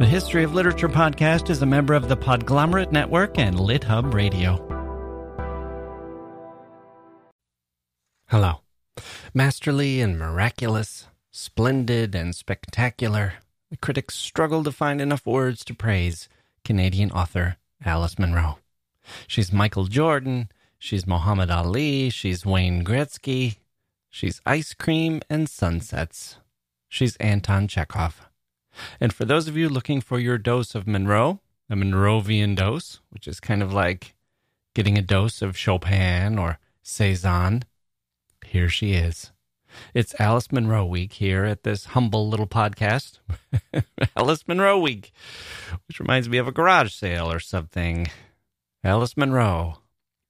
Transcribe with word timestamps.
The 0.00 0.06
History 0.06 0.42
of 0.42 0.52
Literature 0.52 0.88
podcast 0.88 1.50
is 1.50 1.62
a 1.62 1.66
member 1.66 1.94
of 1.94 2.08
the 2.08 2.16
Podglomerate 2.16 2.90
Network 2.90 3.38
and 3.38 3.54
LitHub 3.54 4.12
Radio. 4.12 4.56
Hello. 8.26 8.62
Masterly 9.32 10.00
and 10.00 10.18
miraculous, 10.18 11.06
splendid 11.30 12.16
and 12.16 12.34
spectacular, 12.34 13.34
the 13.70 13.76
critics 13.76 14.16
struggle 14.16 14.64
to 14.64 14.72
find 14.72 15.00
enough 15.00 15.24
words 15.24 15.64
to 15.66 15.74
praise 15.74 16.28
Canadian 16.64 17.12
author 17.12 17.58
Alice 17.84 18.18
Munro. 18.18 18.58
She's 19.28 19.52
Michael 19.52 19.84
Jordan, 19.84 20.48
she's 20.76 21.06
Muhammad 21.06 21.52
Ali, 21.52 22.10
she's 22.10 22.44
Wayne 22.44 22.84
Gretzky, 22.84 23.58
she's 24.10 24.40
ice 24.44 24.74
cream 24.74 25.20
and 25.30 25.48
sunsets. 25.48 26.38
She's 26.88 27.14
Anton 27.18 27.68
Chekhov. 27.68 28.28
And 29.00 29.12
for 29.12 29.24
those 29.24 29.48
of 29.48 29.56
you 29.56 29.68
looking 29.68 30.00
for 30.00 30.18
your 30.18 30.38
dose 30.38 30.74
of 30.74 30.86
Munro, 30.86 31.40
a 31.70 31.76
Monrovian 31.76 32.54
dose, 32.54 33.00
which 33.10 33.26
is 33.26 33.40
kind 33.40 33.62
of 33.62 33.72
like 33.72 34.14
getting 34.74 34.98
a 34.98 35.02
dose 35.02 35.42
of 35.42 35.56
Chopin 35.56 36.38
or 36.38 36.58
Cezanne, 36.82 37.64
here 38.44 38.68
she 38.68 38.92
is. 38.92 39.32
It's 39.92 40.14
Alice 40.20 40.52
Munro 40.52 40.84
Week 40.84 41.14
here 41.14 41.44
at 41.44 41.62
this 41.62 41.86
humble 41.86 42.28
little 42.28 42.46
podcast. 42.46 43.18
Alice 44.16 44.46
Munro 44.46 44.78
Week, 44.78 45.12
which 45.88 46.00
reminds 46.00 46.28
me 46.28 46.38
of 46.38 46.46
a 46.46 46.52
garage 46.52 46.92
sale 46.92 47.30
or 47.30 47.40
something. 47.40 48.08
Alice 48.84 49.16
Munro, 49.16 49.80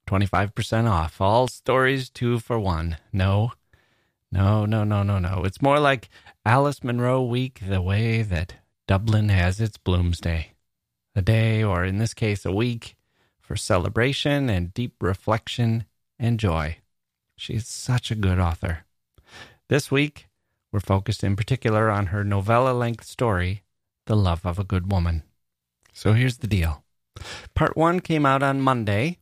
25% 0.06 0.88
off. 0.88 1.20
All 1.20 1.48
stories 1.48 2.08
two 2.08 2.38
for 2.38 2.58
one. 2.58 2.96
No, 3.12 3.52
no, 4.34 4.66
no, 4.66 4.82
no, 4.82 5.04
no, 5.04 5.20
no. 5.20 5.44
It's 5.44 5.62
more 5.62 5.78
like 5.78 6.08
Alice 6.44 6.82
Munro 6.82 7.22
Week 7.22 7.60
the 7.64 7.80
way 7.80 8.22
that 8.22 8.56
Dublin 8.88 9.28
has 9.28 9.60
its 9.60 9.78
Bloomsday. 9.78 10.46
A 11.14 11.22
day, 11.22 11.62
or 11.62 11.84
in 11.84 11.98
this 11.98 12.14
case, 12.14 12.44
a 12.44 12.50
week, 12.50 12.96
for 13.41 13.54
celebration 13.54 14.50
and 14.50 14.74
deep 14.74 14.96
reflection 15.00 15.84
and 16.18 16.41
joy. 16.41 16.78
She's 17.36 17.68
such 17.68 18.10
a 18.10 18.16
good 18.16 18.41
author. 18.41 18.84
This 19.68 19.92
week, 19.92 20.26
we're 20.72 20.80
focused 20.80 21.22
in 21.22 21.36
particular 21.36 21.88
on 21.88 22.06
her 22.06 22.24
novella 22.24 22.72
length 22.72 23.04
story, 23.04 23.62
The 24.06 24.16
Love 24.16 24.44
of 24.44 24.58
a 24.58 24.64
Good 24.64 24.91
Woman. 24.91 25.22
So 25.92 26.12
here's 26.12 26.38
the 26.38 26.48
deal 26.48 26.82
Part 27.54 27.76
one 27.76 28.00
came 28.00 28.26
out 28.26 28.42
on 28.42 28.60
Monday. 28.60 29.20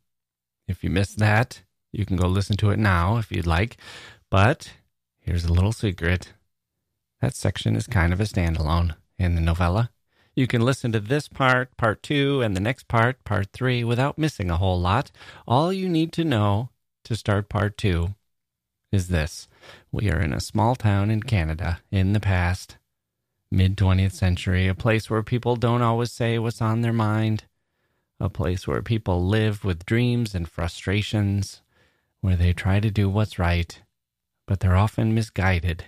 If 0.66 0.82
you 0.82 0.88
missed 0.88 1.18
that, 1.18 1.60
you 1.92 2.06
can 2.06 2.16
go 2.16 2.26
listen 2.28 2.56
to 2.56 2.70
it 2.70 2.78
now 2.78 3.18
if 3.18 3.30
you'd 3.30 3.46
like. 3.46 3.76
But 4.30 4.72
Here's 5.22 5.44
a 5.44 5.52
little 5.52 5.70
secret. 5.70 6.32
That 7.20 7.36
section 7.36 7.76
is 7.76 7.86
kind 7.86 8.12
of 8.12 8.20
a 8.20 8.24
standalone 8.24 8.96
in 9.18 9.36
the 9.36 9.40
novella. 9.40 9.92
You 10.34 10.48
can 10.48 10.62
listen 10.62 10.90
to 10.90 10.98
this 10.98 11.28
part, 11.28 11.76
part 11.76 12.02
two, 12.02 12.42
and 12.42 12.56
the 12.56 12.60
next 12.60 12.88
part, 12.88 13.22
part 13.22 13.52
three, 13.52 13.84
without 13.84 14.18
missing 14.18 14.50
a 14.50 14.56
whole 14.56 14.80
lot. 14.80 15.12
All 15.46 15.72
you 15.72 15.88
need 15.88 16.12
to 16.14 16.24
know 16.24 16.70
to 17.04 17.14
start 17.14 17.48
part 17.48 17.78
two 17.78 18.16
is 18.90 19.08
this 19.08 19.46
We 19.92 20.10
are 20.10 20.20
in 20.20 20.32
a 20.32 20.40
small 20.40 20.74
town 20.74 21.08
in 21.08 21.22
Canada 21.22 21.78
in 21.92 22.14
the 22.14 22.20
past, 22.20 22.78
mid 23.48 23.76
20th 23.76 24.14
century, 24.14 24.66
a 24.66 24.74
place 24.74 25.08
where 25.08 25.22
people 25.22 25.54
don't 25.54 25.82
always 25.82 26.10
say 26.10 26.36
what's 26.40 26.60
on 26.60 26.80
their 26.80 26.92
mind, 26.92 27.44
a 28.18 28.28
place 28.28 28.66
where 28.66 28.82
people 28.82 29.24
live 29.24 29.64
with 29.64 29.86
dreams 29.86 30.34
and 30.34 30.48
frustrations, 30.48 31.62
where 32.20 32.36
they 32.36 32.52
try 32.52 32.80
to 32.80 32.90
do 32.90 33.08
what's 33.08 33.38
right 33.38 33.80
but 34.52 34.60
they're 34.60 34.76
often 34.76 35.14
misguided 35.14 35.86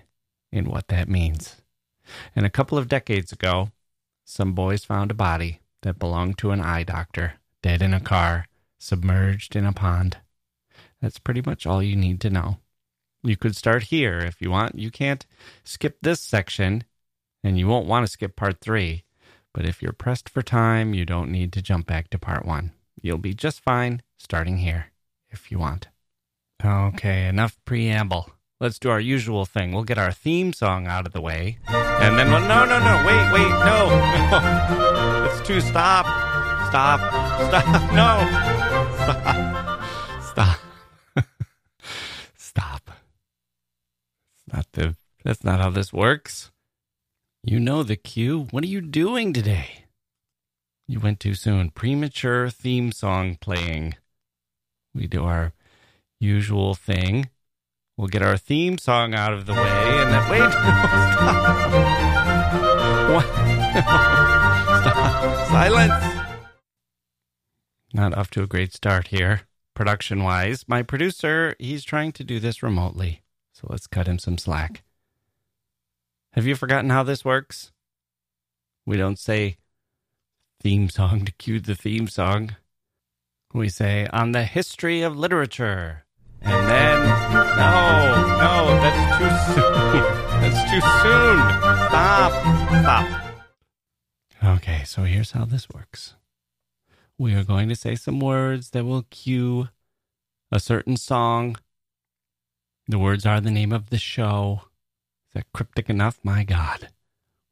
in 0.50 0.64
what 0.64 0.88
that 0.88 1.06
means. 1.06 1.60
And 2.34 2.46
a 2.46 2.50
couple 2.50 2.78
of 2.78 2.88
decades 2.88 3.30
ago, 3.30 3.72
some 4.24 4.54
boys 4.54 4.86
found 4.86 5.10
a 5.10 5.20
body 5.28 5.60
that 5.82 5.98
belonged 5.98 6.38
to 6.38 6.50
an 6.50 6.62
eye 6.62 6.82
doctor, 6.82 7.34
dead 7.60 7.82
in 7.82 7.92
a 7.92 8.00
car, 8.00 8.46
submerged 8.78 9.54
in 9.54 9.66
a 9.66 9.74
pond. 9.74 10.16
That's 11.02 11.18
pretty 11.18 11.42
much 11.44 11.66
all 11.66 11.82
you 11.82 11.94
need 11.94 12.22
to 12.22 12.30
know. 12.30 12.56
You 13.22 13.36
could 13.36 13.54
start 13.54 13.82
here 13.82 14.20
if 14.20 14.40
you 14.40 14.50
want. 14.50 14.78
You 14.78 14.90
can't 14.90 15.26
skip 15.62 15.98
this 16.00 16.22
section, 16.22 16.84
and 17.42 17.58
you 17.58 17.68
won't 17.68 17.86
want 17.86 18.06
to 18.06 18.10
skip 18.10 18.34
part 18.34 18.62
three. 18.62 19.04
But 19.52 19.66
if 19.66 19.82
you're 19.82 19.92
pressed 19.92 20.30
for 20.30 20.40
time, 20.40 20.94
you 20.94 21.04
don't 21.04 21.30
need 21.30 21.52
to 21.52 21.60
jump 21.60 21.86
back 21.86 22.08
to 22.08 22.18
part 22.18 22.46
one. 22.46 22.72
You'll 23.02 23.18
be 23.18 23.34
just 23.34 23.60
fine 23.60 24.00
starting 24.16 24.56
here 24.56 24.86
if 25.28 25.50
you 25.50 25.58
want. 25.58 25.88
Okay, 26.64 27.28
enough 27.28 27.58
preamble 27.66 28.30
let's 28.64 28.78
do 28.78 28.88
our 28.88 28.98
usual 28.98 29.44
thing. 29.44 29.72
We'll 29.72 29.84
get 29.84 29.98
our 29.98 30.10
theme 30.10 30.54
song 30.54 30.86
out 30.86 31.06
of 31.06 31.12
the 31.12 31.20
way. 31.20 31.58
And 31.68 32.18
then, 32.18 32.30
well, 32.30 32.40
no, 32.40 32.64
no, 32.64 32.78
no, 32.78 33.04
wait, 33.06 33.32
wait, 33.32 33.50
no. 33.60 35.28
It's 35.30 35.46
too, 35.46 35.60
stop, 35.60 36.06
stop, 36.68 36.98
stop, 37.48 37.92
no. 38.00 38.10
Stop. 40.22 40.58
Stop. 41.12 41.28
stop. 42.36 42.90
Not 44.52 44.66
the, 44.72 44.96
that's 45.22 45.44
not 45.44 45.60
how 45.60 45.70
this 45.70 45.92
works. 45.92 46.50
You 47.42 47.60
know 47.60 47.82
the 47.82 47.96
cue. 47.96 48.48
What 48.50 48.64
are 48.64 48.68
you 48.68 48.80
doing 48.80 49.32
today? 49.32 49.84
You 50.88 51.00
went 51.00 51.20
too 51.20 51.34
soon. 51.34 51.70
Premature 51.70 52.48
theme 52.48 52.90
song 52.92 53.36
playing. 53.40 53.96
We 54.94 55.06
do 55.06 55.24
our 55.24 55.52
usual 56.18 56.74
thing. 56.74 57.28
We'll 57.96 58.08
get 58.08 58.22
our 58.22 58.36
theme 58.36 58.78
song 58.78 59.14
out 59.14 59.32
of 59.32 59.46
the 59.46 59.52
way 59.52 59.60
and 59.60 60.12
then 60.12 60.28
wait. 60.28 60.52
stop. 60.52 61.70
What? 63.10 63.26
stop. 64.82 65.48
Silence. 65.48 66.04
Not 67.92 68.14
off 68.18 68.30
to 68.30 68.42
a 68.42 68.48
great 68.48 68.74
start 68.74 69.08
here, 69.08 69.42
production 69.74 70.24
wise. 70.24 70.64
My 70.66 70.82
producer, 70.82 71.54
he's 71.60 71.84
trying 71.84 72.10
to 72.12 72.24
do 72.24 72.40
this 72.40 72.62
remotely. 72.62 73.22
So 73.52 73.68
let's 73.70 73.86
cut 73.86 74.08
him 74.08 74.18
some 74.18 74.38
slack. 74.38 74.82
Have 76.32 76.46
you 76.46 76.56
forgotten 76.56 76.90
how 76.90 77.04
this 77.04 77.24
works? 77.24 77.70
We 78.84 78.96
don't 78.96 79.20
say 79.20 79.58
theme 80.60 80.88
song 80.88 81.24
to 81.26 81.32
cue 81.32 81.60
the 81.60 81.76
theme 81.76 82.08
song. 82.08 82.56
We 83.52 83.68
say 83.68 84.08
on 84.12 84.32
the 84.32 84.42
history 84.42 85.02
of 85.02 85.16
literature. 85.16 86.03
And 86.44 86.68
then, 86.68 87.00
no, 87.56 88.14
no, 88.38 88.66
that's 88.80 89.18
too 89.18 89.60
soon. 89.60 90.20
That's 90.44 90.70
too 90.70 90.80
soon. 90.80 91.38
Stop. 91.88 92.32
Stop. 92.82 93.24
Okay, 94.44 94.84
so 94.84 95.04
here's 95.04 95.30
how 95.30 95.46
this 95.46 95.70
works. 95.70 96.16
We 97.16 97.34
are 97.34 97.44
going 97.44 97.70
to 97.70 97.74
say 97.76 97.94
some 97.94 98.20
words 98.20 98.70
that 98.70 98.84
will 98.84 99.06
cue 99.08 99.70
a 100.52 100.60
certain 100.60 100.98
song. 100.98 101.56
The 102.88 102.98
words 102.98 103.24
are 103.24 103.40
the 103.40 103.50
name 103.50 103.72
of 103.72 103.88
the 103.88 103.96
show. 103.96 104.60
Is 105.28 105.34
that 105.34 105.52
cryptic 105.54 105.88
enough? 105.88 106.18
My 106.22 106.44
God. 106.44 106.88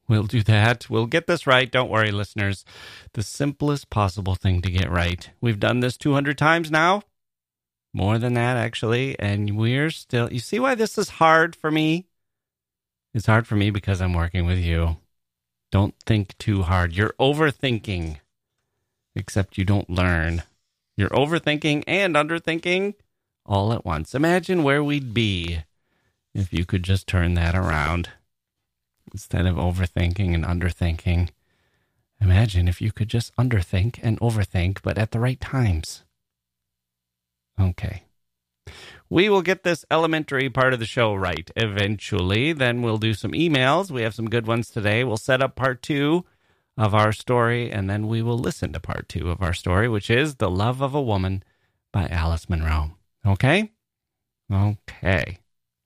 We'll 0.06 0.24
do 0.24 0.42
that. 0.42 0.90
We'll 0.90 1.06
get 1.06 1.26
this 1.26 1.46
right. 1.46 1.70
Don't 1.70 1.90
worry, 1.90 2.10
listeners. 2.10 2.64
The 3.14 3.22
simplest 3.22 3.88
possible 3.88 4.34
thing 4.34 4.60
to 4.60 4.70
get 4.70 4.90
right. 4.90 5.30
We've 5.40 5.60
done 5.60 5.80
this 5.80 5.96
200 5.96 6.36
times 6.36 6.70
now 6.70 7.04
more 7.92 8.18
than 8.18 8.34
that 8.34 8.56
actually. 8.56 9.18
And 9.18 9.56
we're 9.56 9.90
still 9.90 10.32
you 10.32 10.38
see 10.38 10.58
why 10.58 10.74
this 10.74 10.98
is 10.98 11.10
hard 11.10 11.54
for 11.54 11.70
me? 11.70 12.06
It's 13.14 13.26
hard 13.26 13.46
for 13.46 13.56
me 13.56 13.70
because 13.70 14.00
i'm 14.00 14.14
working 14.14 14.46
with 14.46 14.58
you. 14.58 14.96
Don't 15.70 15.94
think 16.06 16.36
too 16.38 16.62
hard. 16.62 16.96
You're 16.96 17.14
overthinking 17.18 18.18
except 19.14 19.58
you 19.58 19.64
don't 19.64 19.90
learn. 19.90 20.42
You're 20.96 21.10
overthinking 21.10 21.84
and 21.86 22.14
underthinking 22.14 22.94
all 23.44 23.72
at 23.72 23.84
once. 23.84 24.14
Imagine 24.14 24.62
where 24.62 24.84
we'd 24.84 25.12
be 25.14 25.60
if 26.34 26.52
you 26.52 26.64
could 26.64 26.82
just 26.82 27.06
turn 27.06 27.34
that 27.34 27.54
around 27.54 28.10
instead 29.12 29.46
of 29.46 29.56
overthinking 29.56 30.34
and 30.34 30.44
underthinking. 30.44 31.28
Imagine 32.20 32.68
if 32.68 32.80
you 32.80 32.92
could 32.92 33.08
just 33.08 33.34
underthink 33.36 33.98
and 34.02 34.18
overthink 34.20 34.78
but 34.82 34.96
at 34.96 35.10
the 35.10 35.18
right 35.18 35.40
times 35.40 36.04
Okay. 37.60 38.04
We 39.10 39.28
will 39.28 39.42
get 39.42 39.62
this 39.62 39.84
elementary 39.90 40.48
part 40.48 40.72
of 40.72 40.78
the 40.78 40.86
show 40.86 41.14
right 41.14 41.50
eventually. 41.54 42.52
Then 42.52 42.80
we'll 42.80 42.96
do 42.98 43.12
some 43.12 43.32
emails. 43.32 43.90
We 43.90 44.02
have 44.02 44.14
some 44.14 44.30
good 44.30 44.46
ones 44.46 44.70
today. 44.70 45.04
We'll 45.04 45.18
set 45.18 45.42
up 45.42 45.54
part 45.54 45.82
two 45.82 46.24
of 46.78 46.94
our 46.94 47.12
story, 47.12 47.70
and 47.70 47.90
then 47.90 48.08
we 48.08 48.22
will 48.22 48.38
listen 48.38 48.72
to 48.72 48.80
part 48.80 49.08
two 49.08 49.30
of 49.30 49.42
our 49.42 49.52
story, 49.52 49.88
which 49.88 50.08
is 50.08 50.36
The 50.36 50.50
Love 50.50 50.80
of 50.80 50.94
a 50.94 51.02
Woman 51.02 51.42
by 51.92 52.06
Alice 52.06 52.48
Munro. 52.48 52.96
Okay? 53.26 53.72
Okay. 54.50 55.38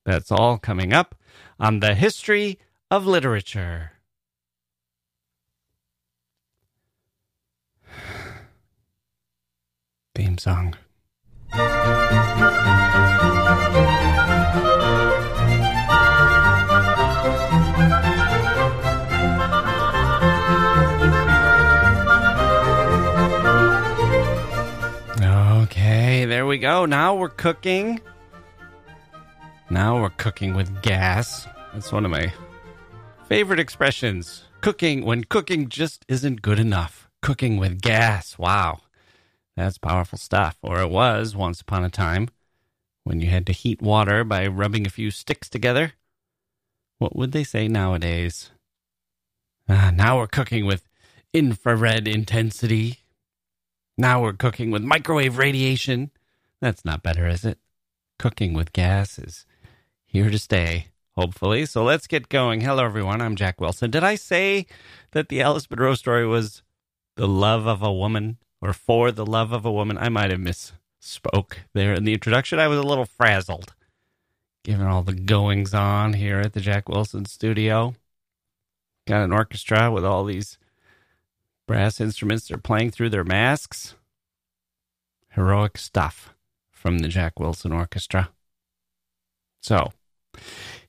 That's 0.04 0.30
all 0.30 0.58
coming 0.58 0.92
up 0.92 1.16
on 1.58 1.80
the 1.80 1.96
history 1.96 2.60
of 2.90 3.06
literature. 3.06 3.90
Theme 10.14 10.38
song 10.38 10.76
we 26.56 26.60
go. 26.60 26.86
Now 26.86 27.14
we're 27.14 27.28
cooking. 27.28 28.00
Now 29.68 30.00
we're 30.00 30.08
cooking 30.08 30.54
with 30.54 30.80
gas. 30.80 31.46
That's 31.74 31.92
one 31.92 32.06
of 32.06 32.10
my 32.10 32.32
favorite 33.28 33.60
expressions. 33.60 34.44
Cooking 34.62 35.04
when 35.04 35.24
cooking 35.24 35.68
just 35.68 36.06
isn't 36.08 36.40
good 36.40 36.58
enough. 36.58 37.10
Cooking 37.20 37.58
with 37.58 37.82
gas. 37.82 38.38
Wow. 38.38 38.78
That's 39.56 39.78
powerful 39.78 40.18
stuff. 40.18 40.56
Or 40.62 40.80
it 40.80 40.90
was 40.90 41.34
once 41.34 41.60
upon 41.60 41.84
a 41.84 41.90
time 41.90 42.28
when 43.04 43.20
you 43.20 43.28
had 43.28 43.46
to 43.46 43.52
heat 43.52 43.80
water 43.80 44.24
by 44.24 44.46
rubbing 44.46 44.86
a 44.86 44.90
few 44.90 45.10
sticks 45.10 45.48
together. 45.48 45.92
What 46.98 47.16
would 47.16 47.32
they 47.32 47.44
say 47.44 47.68
nowadays? 47.68 48.50
Ah, 49.68 49.90
now 49.94 50.18
we're 50.18 50.26
cooking 50.26 50.66
with 50.66 50.88
infrared 51.32 52.06
intensity. 52.06 53.00
Now 53.98 54.22
we're 54.22 54.32
cooking 54.32 54.70
with 54.70 54.82
microwave 54.82 55.38
radiation. 55.38 56.10
That's 56.60 56.84
not 56.84 57.02
better, 57.02 57.26
is 57.26 57.44
it? 57.44 57.58
Cooking 58.18 58.54
with 58.54 58.72
gas 58.72 59.18
is 59.18 59.46
here 60.04 60.30
to 60.30 60.38
stay, 60.38 60.88
hopefully. 61.16 61.66
So 61.66 61.84
let's 61.84 62.06
get 62.06 62.28
going. 62.28 62.60
Hello, 62.60 62.84
everyone. 62.84 63.20
I'm 63.20 63.36
Jacke 63.36 63.60
Wilson. 63.60 63.90
Did 63.90 64.04
I 64.04 64.14
say 64.14 64.66
that 65.12 65.28
the 65.28 65.42
Alice 65.42 65.68
Munro 65.70 65.94
story 65.94 66.26
was 66.26 66.62
the 67.16 67.28
love 67.28 67.66
of 67.66 67.82
a 67.82 67.92
woman 67.92 68.38
or 68.66 68.72
for 68.72 69.12
the 69.12 69.26
love 69.26 69.52
of 69.52 69.64
a 69.64 69.72
woman? 69.72 69.96
I 69.96 70.08
might 70.08 70.30
have 70.30 70.40
misspoke 70.40 71.58
there 71.72 71.94
in 71.94 72.04
the 72.04 72.14
introduction. 72.14 72.58
I 72.58 72.68
was 72.68 72.78
a 72.78 72.82
little 72.82 73.06
frazzled 73.06 73.74
given 74.66 74.86
all 74.88 75.02
the 75.02 75.14
goings 75.14 75.72
on 75.72 76.14
here 76.14 76.40
at 76.40 76.52
the 76.52 76.60
Jacke 76.60 76.88
Wilson 76.88 77.24
studio. 77.24 77.94
Got 79.06 79.22
an 79.22 79.32
orchestra 79.32 79.92
with 79.92 80.04
all 80.04 80.24
these 80.24 80.58
brass 81.68 82.00
instruments 82.00 82.48
they're 82.48 82.58
playing 82.58 82.90
through 82.90 83.10
their 83.10 83.22
masks. 83.22 83.94
Heroic 85.30 85.78
stuff 85.78 86.34
from 86.72 86.98
the 86.98 87.06
Jacke 87.06 87.38
Wilson 87.38 87.70
Orchestra. 87.70 88.30
So, 89.62 89.92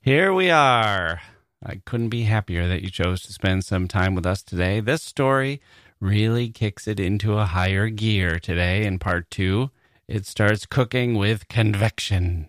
here 0.02 0.34
we 0.34 0.50
are. 0.50 1.22
I 1.64 1.82
couldn't 1.86 2.10
be 2.10 2.24
happier 2.24 2.68
that 2.68 2.82
you 2.82 2.90
chose 2.90 3.22
to 3.24 3.34
spend 3.34 3.64
some 3.64 3.88
time 3.88 4.16
with 4.16 4.26
us 4.26 4.42
today. 4.42 4.80
This 4.80 5.04
story 5.04 5.62
really 6.00 6.50
kicks 6.50 6.88
it 6.88 7.00
into 7.00 7.38
a 7.38 7.46
higher 7.46 7.90
gear 7.90 8.40
today 8.40 8.86
in 8.86 9.00
part 9.00 9.30
two. 9.30 9.72
It 10.08 10.26
starts 10.26 10.66
cooking 10.66 11.16
with 11.16 11.48
convection. 11.48 12.48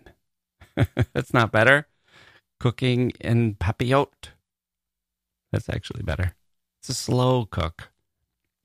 That's 1.13 1.33
not 1.33 1.51
better. 1.51 1.87
Cooking 2.59 3.11
en 3.21 3.55
papillote. 3.55 4.29
That's 5.51 5.69
actually 5.69 6.03
better. 6.03 6.35
It's 6.79 6.89
a 6.89 6.93
slow 6.93 7.45
cook. 7.45 7.89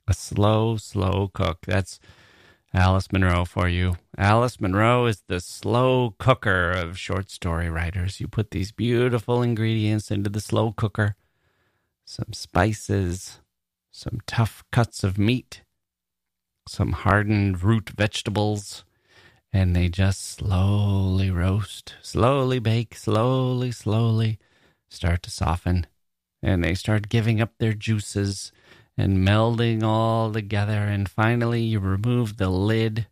A 0.07 0.15
slow, 0.15 0.77
slow 0.77 1.31
cook. 1.33 1.61
That's 1.67 1.99
Alice 2.73 3.11
Munro 3.11 3.45
for 3.45 3.69
you. 3.69 3.95
Alice 4.19 4.61
Munro 4.61 5.07
is 5.07 5.23
the 5.29 5.41
slow 5.41 6.15
cooker 6.19 6.71
of 6.71 6.99
short 6.99 7.31
story 7.31 7.71
writers. 7.71 8.21
You 8.21 8.29
put 8.29 8.51
these 8.51 8.73
beautiful 8.73 9.43
ingredients 9.43 10.11
into 10.11 10.29
the 10.29 10.41
slow 10.41 10.73
cooker 10.73 11.17
some 12.05 12.33
spices, 12.33 13.41
some 13.95 14.19
tough 14.27 14.65
cuts 14.73 15.05
of 15.05 15.19
meat, 15.19 15.63
some 16.69 16.91
hardened 16.91 17.63
root 17.63 17.91
vegetables, 17.91 18.85
and 19.53 19.75
they 19.75 19.89
just 19.89 20.21
slowly 20.21 21.31
roast, 21.31 21.95
slowly 22.03 22.59
bake, 22.59 22.97
slowly, 22.97 23.71
slowly 23.71 24.37
start 24.89 25.23
to 25.23 25.31
soften. 25.31 25.87
And 26.43 26.65
they 26.65 26.75
start 26.75 27.09
giving 27.09 27.41
up 27.41 27.53
their 27.59 27.73
juices 27.73 28.51
and 28.99 29.19
melding 29.19 29.85
all 29.85 30.33
together. 30.33 30.81
And 30.81 31.09
finally, 31.09 31.63
you 31.63 31.79
remove 31.79 32.37
the 32.37 32.51
lid, 32.51 33.07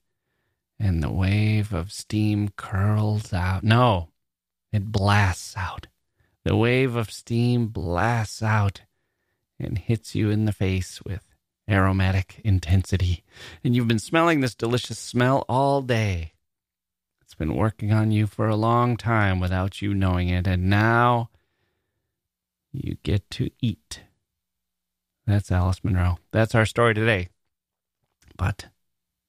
and 0.80 1.00
the 1.00 1.12
wave 1.12 1.72
of 1.72 1.92
steam 1.92 2.48
curls 2.56 3.32
out. 3.32 3.62
No, 3.62 4.08
it 4.72 4.90
blasts 4.90 5.56
out. 5.56 5.86
The 6.44 6.56
wave 6.56 6.96
of 6.96 7.12
steam 7.12 7.68
blasts 7.68 8.42
out 8.42 8.82
and 9.62 9.78
hits 9.78 10.14
you 10.14 10.30
in 10.30 10.44
the 10.44 10.52
face 10.52 11.00
with 11.02 11.22
aromatic 11.68 12.40
intensity. 12.44 13.24
And 13.62 13.74
you've 13.74 13.88
been 13.88 13.98
smelling 13.98 14.40
this 14.40 14.54
delicious 14.54 14.98
smell 14.98 15.44
all 15.48 15.82
day. 15.82 16.32
It's 17.20 17.34
been 17.34 17.56
working 17.56 17.92
on 17.92 18.10
you 18.10 18.26
for 18.26 18.48
a 18.48 18.56
long 18.56 18.96
time 18.96 19.40
without 19.40 19.80
you 19.80 19.94
knowing 19.94 20.28
it. 20.28 20.46
And 20.46 20.68
now 20.68 21.30
you 22.72 22.96
get 23.02 23.30
to 23.32 23.50
eat. 23.60 24.02
That's 25.26 25.52
Alice 25.52 25.82
Munro. 25.84 26.18
That's 26.30 26.54
our 26.54 26.66
story 26.66 26.94
today. 26.94 27.28
But 28.36 28.66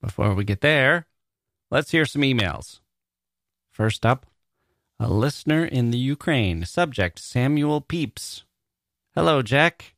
before 0.02 0.34
we 0.34 0.44
get 0.44 0.62
there, 0.62 1.08
let's 1.70 1.92
hear 1.92 2.06
some 2.06 2.24
emails. 2.24 2.80
First 3.72 4.06
up, 4.06 4.26
a 5.00 5.08
listener 5.08 5.66
in 5.66 5.92
the 5.92 5.98
Ukraine. 5.98 6.66
Subject 6.66 7.20
Samuel 7.20 7.82
Pepys. 7.82 8.44
Hello, 9.16 9.42
Jacke. 9.42 9.93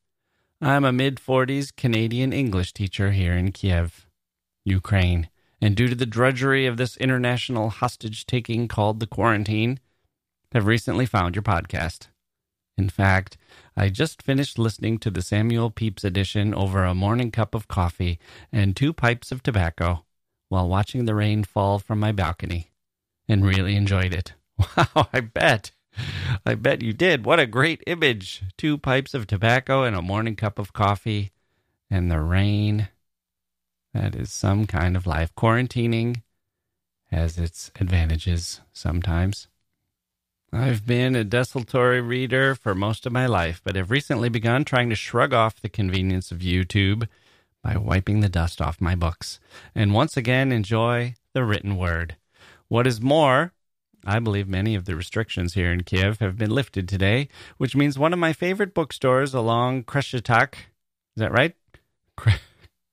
I'm 0.61 0.85
a 0.85 0.93
mid 0.93 1.17
40s 1.17 1.75
Canadian 1.75 2.31
English 2.31 2.71
teacher 2.73 3.11
here 3.11 3.33
in 3.33 3.51
Kiev, 3.51 4.07
Ukraine. 4.63 5.29
And 5.61 5.75
due 5.75 5.89
to 5.89 5.95
the 5.95 6.05
drudgery 6.05 6.65
of 6.65 6.77
this 6.77 6.95
international 6.97 7.69
hostage 7.69 8.25
taking 8.25 8.67
called 8.67 8.99
the 8.99 9.07
quarantine, 9.07 9.79
have 10.53 10.65
recently 10.65 11.05
found 11.05 11.35
your 11.35 11.43
podcast. 11.43 12.07
In 12.77 12.87
fact, 12.89 13.37
I 13.75 13.89
just 13.89 14.21
finished 14.21 14.57
listening 14.57 14.97
to 14.99 15.11
the 15.11 15.21
Samuel 15.21 15.71
Pepys 15.71 16.05
edition 16.05 16.53
over 16.53 16.85
a 16.85 16.95
morning 16.95 17.31
cup 17.31 17.53
of 17.53 17.67
coffee 17.67 18.19
and 18.51 18.75
two 18.75 18.93
pipes 18.93 19.33
of 19.33 19.43
tobacco 19.43 20.05
while 20.47 20.69
watching 20.69 21.03
the 21.03 21.15
rain 21.15 21.43
fall 21.43 21.79
from 21.79 21.99
my 21.99 22.13
balcony 22.13 22.71
and 23.27 23.45
really 23.45 23.75
enjoyed 23.75 24.13
it. 24.13 24.33
Wow, 24.77 25.09
I 25.11 25.19
bet. 25.19 25.71
I 26.45 26.55
bet 26.55 26.81
you 26.81 26.93
did. 26.93 27.25
What 27.25 27.39
a 27.39 27.45
great 27.45 27.83
image. 27.87 28.43
Two 28.57 28.77
pipes 28.77 29.13
of 29.13 29.27
tobacco 29.27 29.83
and 29.83 29.95
a 29.95 30.01
morning 30.01 30.35
cup 30.35 30.59
of 30.59 30.73
coffee 30.73 31.31
and 31.89 32.09
the 32.09 32.19
rain. 32.19 32.89
That 33.93 34.15
is 34.15 34.31
some 34.31 34.67
kind 34.67 34.95
of 34.95 35.07
life. 35.07 35.33
Quarantining 35.35 36.21
has 37.11 37.37
its 37.37 37.71
advantages 37.79 38.61
sometimes. 38.73 39.47
I've 40.51 40.85
been 40.85 41.15
a 41.15 41.23
desultory 41.23 42.01
reader 42.01 42.55
for 42.55 42.73
most 42.73 43.05
of 43.05 43.11
my 43.11 43.25
life, 43.25 43.61
but 43.63 43.75
have 43.75 43.91
recently 43.91 44.29
begun 44.29 44.63
trying 44.63 44.89
to 44.89 44.95
shrug 44.95 45.33
off 45.33 45.61
the 45.61 45.69
convenience 45.69 46.31
of 46.31 46.39
YouTube 46.39 47.07
by 47.61 47.77
wiping 47.77 48.19
the 48.19 48.29
dust 48.29 48.61
off 48.61 48.79
my 48.79 48.95
books 48.95 49.39
and 49.73 49.93
once 49.93 50.15
again 50.15 50.51
enjoy 50.51 51.15
the 51.33 51.43
written 51.43 51.77
word. 51.77 52.15
What 52.67 52.87
is 52.87 53.01
more, 53.01 53.53
I 54.05 54.19
believe 54.19 54.47
many 54.47 54.75
of 54.75 54.85
the 54.85 54.95
restrictions 54.95 55.55
here 55.55 55.71
in 55.71 55.81
Kiev 55.81 56.19
have 56.19 56.37
been 56.37 56.51
lifted 56.51 56.87
today, 56.87 57.27
which 57.57 57.75
means 57.75 57.97
one 57.97 58.13
of 58.13 58.19
my 58.19 58.33
favorite 58.33 58.73
bookstores 58.73 59.33
along 59.33 59.83
Kreshetak, 59.83 60.53
is 60.53 61.17
that 61.17 61.31
right? 61.31 61.55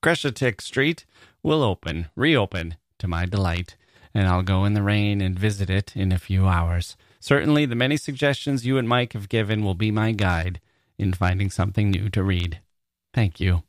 Kreshetik 0.02 0.60
Street 0.60 1.04
will 1.42 1.62
open, 1.62 2.08
reopen 2.16 2.76
to 2.98 3.06
my 3.06 3.26
delight, 3.26 3.76
and 4.14 4.26
I'll 4.26 4.42
go 4.42 4.64
in 4.64 4.74
the 4.74 4.82
rain 4.82 5.20
and 5.20 5.38
visit 5.38 5.68
it 5.68 5.94
in 5.96 6.12
a 6.12 6.18
few 6.18 6.46
hours. 6.46 6.96
Certainly, 7.20 7.66
the 7.66 7.76
many 7.76 7.96
suggestions 7.96 8.66
you 8.66 8.78
and 8.78 8.88
Mike 8.88 9.12
have 9.12 9.28
given 9.28 9.64
will 9.64 9.74
be 9.74 9.90
my 9.90 10.12
guide 10.12 10.60
in 10.98 11.12
finding 11.12 11.50
something 11.50 11.90
new 11.90 12.08
to 12.10 12.22
read. 12.22 12.60
Thank 13.14 13.38
you. 13.38 13.62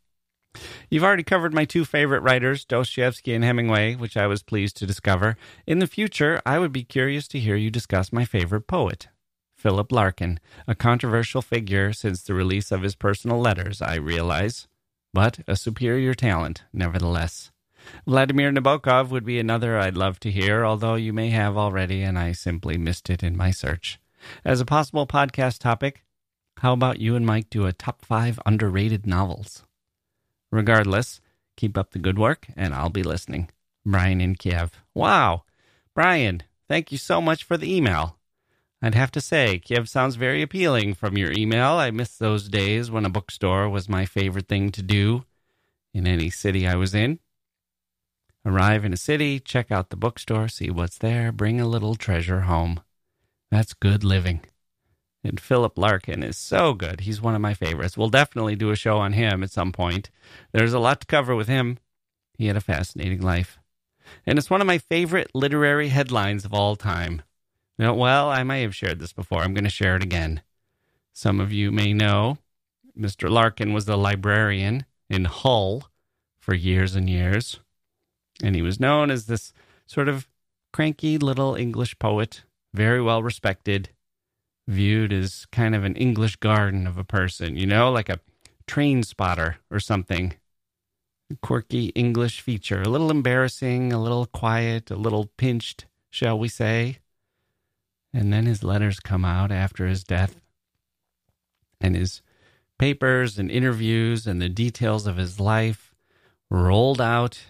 You've 0.90 1.04
already 1.04 1.24
covered 1.24 1.54
my 1.54 1.66
two 1.66 1.86
favorite 1.86 2.22
writers, 2.22 2.66
Dostoevsky 2.66 3.34
and 3.34 3.44
Hemingway, 3.44 3.96
which 3.96 4.16
I 4.16 4.28
was 4.28 4.44
pleased 4.44 4.78
to 4.78 4.86
discover. 4.86 5.38
In 5.66 5.80
the 5.80 5.88
future, 5.88 6.42
I 6.46 6.60
would 6.60 6.72
be 6.72 6.84
curious 6.84 7.28
to 7.30 7.40
hear 7.40 7.56
you 7.56 7.72
discuss 7.72 8.14
my 8.14 8.26
favorite 8.26 8.68
poet, 8.68 9.08
Philip 9.56 9.92
Larkin, 9.92 10.40
a 10.68 10.76
controversial 10.76 11.42
figure 11.42 11.94
since 11.94 12.22
the 12.22 12.34
release 12.34 12.72
of 12.72 12.84
his 12.84 12.96
personal 12.96 13.40
letters, 13.40 13.82
I 13.82 13.96
realize, 13.96 14.68
but 15.14 15.40
a 15.48 15.56
superior 15.56 16.14
talent, 16.14 16.64
nevertheless. 16.72 17.52
Vladimir 18.06 18.52
Nabokov 18.52 19.10
would 19.10 19.26
be 19.26 19.40
another 19.40 19.78
I'd 19.78 19.98
love 19.98 20.20
to 20.22 20.32
hear, 20.32 20.64
although 20.64 20.96
you 20.96 21.14
may 21.14 21.30
have 21.30 21.58
already 21.58 22.02
and 22.02 22.18
I 22.18 22.32
simply 22.32 22.78
missed 22.78 23.10
it 23.10 23.24
in 23.24 23.36
my 23.36 23.52
search. 23.52 24.00
As 24.46 24.62
a 24.62 24.66
possible 24.66 25.06
podcast 25.06 25.60
topic, 25.60 26.04
how 26.58 26.74
about 26.74 27.00
you 27.00 27.16
and 27.16 27.26
Mike 27.26 27.50
do 27.50 27.66
a 27.66 27.74
top 27.74 28.06
five 28.06 28.40
underrated 28.46 29.06
novels? 29.06 29.64
Regardless, 30.54 31.20
keep 31.58 31.80
up 31.80 31.92
the 31.92 32.00
good 32.00 32.20
work 32.20 32.46
and 32.56 32.76
I'll 32.76 32.92
be 32.92 33.02
listening. 33.02 33.50
Brian 33.84 34.22
in 34.22 34.36
Kiev. 34.36 34.80
Wow. 34.94 35.46
Brian, 35.96 36.44
thank 36.70 36.92
you 36.92 37.00
so 37.00 37.20
much 37.20 37.44
for 37.44 37.58
the 37.58 37.76
email. 37.76 38.20
I'd 38.80 38.94
have 38.94 39.10
to 39.14 39.22
say, 39.22 39.58
Kiev 39.58 39.90
sounds 39.90 40.14
very 40.14 40.44
appealing 40.44 40.94
from 40.94 41.18
your 41.18 41.32
email. 41.32 41.72
I 41.72 41.90
miss 41.90 42.16
those 42.16 42.50
days 42.50 42.92
when 42.92 43.04
a 43.04 43.10
bookstore 43.10 43.68
was 43.68 43.90
my 43.90 44.06
favorite 44.06 44.48
thing 44.48 44.70
to 44.74 44.84
do 44.84 45.26
in 45.92 46.06
any 46.06 46.30
city 46.30 46.68
I 46.68 46.76
was 46.76 46.94
in. 46.94 47.18
Arrive 48.46 48.86
in 48.86 48.94
a 48.94 48.98
city, 48.98 49.40
check 49.40 49.72
out 49.72 49.90
the 49.90 49.96
bookstore, 49.96 50.48
see 50.50 50.70
what's 50.70 51.00
there, 51.00 51.32
bring 51.32 51.60
a 51.60 51.68
little 51.68 51.96
treasure 51.96 52.42
home. 52.42 52.80
That's 53.50 53.74
good 53.74 54.04
living. 54.04 54.42
And 55.24 55.40
Philip 55.40 55.78
Larkin 55.78 56.22
is 56.22 56.38
so 56.38 56.74
good. 56.74 57.02
He's 57.02 57.22
one 57.22 57.36
of 57.36 57.42
my 57.42 57.54
favorites. 57.54 57.98
We'll 57.98 58.10
definitely 58.10 58.56
do 58.56 58.72
a 58.72 58.76
show 58.76 58.98
on 58.98 59.14
him 59.14 59.42
at 59.42 59.52
some 59.52 59.72
point. 59.72 60.10
There's 60.52 60.74
a 60.74 60.80
lot 60.80 61.00
to 61.02 61.08
cover 61.08 61.34
with 61.34 61.48
him. 61.48 61.80
He 62.38 62.48
had 62.48 62.58
a 62.58 62.62
fascinating 62.62 63.22
life. 63.22 63.58
And 64.26 64.38
it's 64.38 64.50
one 64.50 64.60
of 64.60 64.68
my 64.68 64.78
favorite 64.78 65.32
literary 65.34 65.90
headlines 65.90 66.44
of 66.44 66.54
all 66.54 66.76
time. 66.76 67.22
Now, 67.80 67.94
well, 67.94 68.30
I 68.30 68.44
may 68.44 68.62
have 68.64 68.76
shared 68.76 69.00
this 69.00 69.14
before. 69.14 69.42
I'm 69.42 69.54
going 69.54 69.64
to 69.64 69.70
share 69.70 69.96
it 69.96 70.04
again. 70.04 70.42
Some 71.14 71.40
of 71.40 71.54
you 71.54 71.72
may 71.72 71.94
know 71.94 72.38
Mr. 72.98 73.30
Larkin 73.30 73.74
was 73.74 73.88
a 73.88 73.96
librarian 73.96 74.86
in 75.10 75.26
Hull 75.26 75.90
for 76.40 76.54
years 76.54 76.96
and 76.96 77.10
years. 77.10 77.60
And 78.44 78.56
he 78.56 78.62
was 78.62 78.80
known 78.80 79.10
as 79.10 79.26
this 79.26 79.54
sort 79.86 80.10
of 80.10 80.28
cranky 80.72 81.18
little 81.18 81.56
English 81.56 81.98
poet, 82.00 82.44
very 82.74 83.02
well 83.02 83.24
respected, 83.24 83.90
viewed 84.68 85.12
as 85.12 85.46
kind 85.52 85.76
of 85.76 85.84
an 85.84 85.96
English 85.96 86.38
garden 86.38 86.88
of 86.88 86.98
a 86.98 87.04
person, 87.04 87.56
you 87.58 87.66
know, 87.66 87.92
like 87.92 88.10
a 88.10 88.20
train 88.68 89.04
spotter 89.04 89.58
or 89.70 89.80
something. 89.80 90.36
A 91.32 91.36
quirky 91.36 91.88
English 91.88 92.42
feature, 92.42 92.82
a 92.82 92.90
little 92.90 93.12
embarrassing, 93.12 93.92
a 93.92 94.02
little 94.02 94.26
quiet, 94.26 94.92
a 94.92 94.96
little 94.96 95.30
pinched, 95.38 95.86
shall 96.10 96.38
we 96.38 96.48
say. 96.48 97.00
And 98.14 98.32
then 98.32 98.46
his 98.46 98.64
letters 98.64 99.00
come 99.00 99.26
out 99.26 99.52
after 99.52 99.88
his 99.88 100.04
death. 100.04 100.40
And 101.82 101.96
his 101.96 102.22
papers 102.78 103.40
and 103.40 103.50
interviews 103.50 104.28
and 104.28 104.42
the 104.42 104.50
details 104.50 105.08
of 105.08 105.18
his 105.18 105.40
life 105.40 105.94
rolled 106.50 107.02
out. 107.02 107.42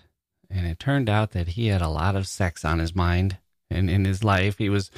And 0.50 0.66
it 0.66 0.80
turned 0.80 1.10
out 1.10 1.32
that 1.32 1.50
he 1.50 1.68
had 1.68 1.82
a 1.82 1.90
lot 1.90 2.16
of 2.16 2.28
sex 2.28 2.64
on 2.64 2.80
his 2.80 2.96
mind 2.96 3.38
and 3.70 3.90
in 3.90 4.06
his 4.06 4.24
life. 4.24 4.58
He 4.58 4.70
was 4.70 4.90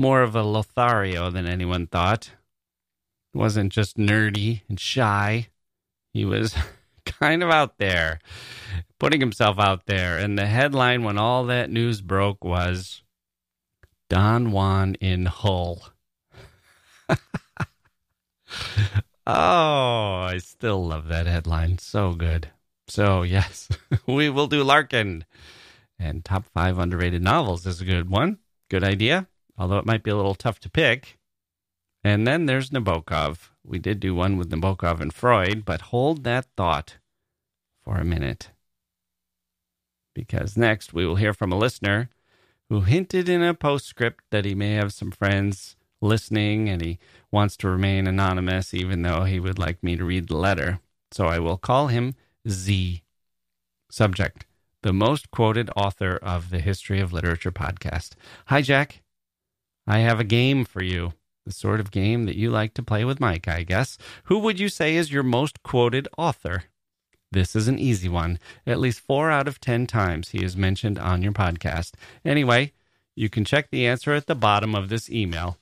more 0.00 0.22
of 0.22 0.34
a 0.34 0.42
Lothario 0.42 1.30
than 1.30 1.46
anyone 1.46 1.86
thought. 1.86 2.30
He 3.32 3.38
wasn't 3.38 3.70
just 3.70 3.98
nerdy 3.98 4.62
and 4.66 4.80
shy. 4.80 5.48
He 6.14 6.24
was 6.24 6.54
kind 7.04 7.42
of 7.42 7.50
out 7.50 7.76
there, 7.76 8.18
putting 8.98 9.20
himself 9.20 9.58
out 9.58 9.84
there. 9.84 10.16
And 10.16 10.38
the 10.38 10.46
headline 10.46 11.04
when 11.04 11.18
all 11.18 11.44
that 11.44 11.70
news 11.70 12.00
broke 12.00 12.42
was 12.42 13.02
Don 14.08 14.52
Juan 14.52 14.94
in 14.94 15.26
Hull. 15.26 15.82
oh, 17.10 17.16
I 19.26 20.38
still 20.38 20.86
love 20.86 21.08
that 21.08 21.26
headline. 21.26 21.76
So 21.76 22.14
good. 22.14 22.48
So, 22.88 23.22
yes, 23.22 23.68
we 24.06 24.30
will 24.30 24.46
do 24.46 24.64
Larkin. 24.64 25.26
And 25.98 26.24
top 26.24 26.46
five 26.54 26.78
underrated 26.78 27.22
novels 27.22 27.66
is 27.66 27.82
a 27.82 27.84
good 27.84 28.08
one. 28.08 28.38
Good 28.70 28.82
idea, 28.82 29.28
although 29.60 29.76
it 29.76 29.84
might 29.84 30.02
be 30.02 30.10
a 30.10 30.16
little 30.16 30.34
tough 30.34 30.58
to 30.58 30.70
pick. 30.70 31.18
And 32.02 32.26
then 32.26 32.46
there's 32.46 32.70
Nabokov. 32.70 33.50
We 33.62 33.78
did 33.78 34.00
do 34.00 34.14
one 34.14 34.38
with 34.38 34.50
Nabokov 34.50 35.00
and 35.00 35.12
Freud, 35.12 35.66
but 35.66 35.82
hold 35.82 36.24
that 36.24 36.46
thought 36.56 36.96
for 37.84 37.98
a 37.98 38.04
minute. 38.04 38.52
Because 40.14 40.56
next 40.56 40.94
we 40.94 41.06
will 41.06 41.16
hear 41.16 41.34
from 41.34 41.52
a 41.52 41.58
listener 41.58 42.08
who 42.70 42.80
hinted 42.80 43.28
in 43.28 43.42
a 43.42 43.52
postscript 43.52 44.24
that 44.30 44.46
he 44.46 44.54
may 44.54 44.72
have 44.72 44.94
some 44.94 45.10
friends 45.10 45.76
listening 46.00 46.70
and 46.70 46.80
he 46.80 46.98
wants 47.30 47.54
to 47.58 47.68
remain 47.68 48.06
anonymous, 48.06 48.72
even 48.72 49.02
though 49.02 49.24
he 49.24 49.38
would 49.38 49.58
like 49.58 49.82
me 49.82 49.94
to 49.94 50.04
read 50.06 50.28
the 50.28 50.36
letter. 50.36 50.80
So 51.12 51.26
I 51.26 51.38
will 51.38 51.58
call 51.58 51.88
him 51.88 52.14
Z. 52.48 53.02
Subject 53.90 54.46
The 54.82 54.94
most 54.94 55.30
quoted 55.30 55.68
author 55.76 56.18
of 56.22 56.48
the 56.48 56.60
History 56.60 57.00
of 57.00 57.12
Literature 57.12 57.52
podcast. 57.52 58.12
Hi, 58.46 58.62
Jacke. 58.62 59.00
I 59.86 59.98
have 59.98 60.20
a 60.20 60.24
game 60.24 60.64
for 60.64 60.82
you. 60.82 61.14
The 61.46 61.52
sort 61.52 61.80
of 61.80 61.90
game 61.90 62.26
that 62.26 62.36
you 62.36 62.50
like 62.50 62.74
to 62.74 62.82
play 62.82 63.04
with 63.04 63.20
Mike, 63.20 63.48
I 63.48 63.62
guess. 63.62 63.98
Who 64.24 64.38
would 64.40 64.60
you 64.60 64.68
say 64.68 64.96
is 64.96 65.12
your 65.12 65.22
most 65.22 65.62
quoted 65.62 66.06
author? 66.18 66.64
This 67.32 67.54
is 67.54 67.68
an 67.68 67.78
easy 67.78 68.08
one. 68.08 68.38
At 68.66 68.80
least 68.80 69.00
four 69.00 69.30
out 69.30 69.48
of 69.48 69.60
10 69.60 69.86
times 69.86 70.30
he 70.30 70.44
is 70.44 70.56
mentioned 70.56 70.98
on 70.98 71.22
your 71.22 71.32
podcast. 71.32 71.92
Anyway, 72.24 72.72
you 73.14 73.28
can 73.28 73.44
check 73.44 73.70
the 73.70 73.86
answer 73.86 74.12
at 74.12 74.26
the 74.26 74.34
bottom 74.34 74.74
of 74.74 74.88
this 74.88 75.08
email. 75.08 75.56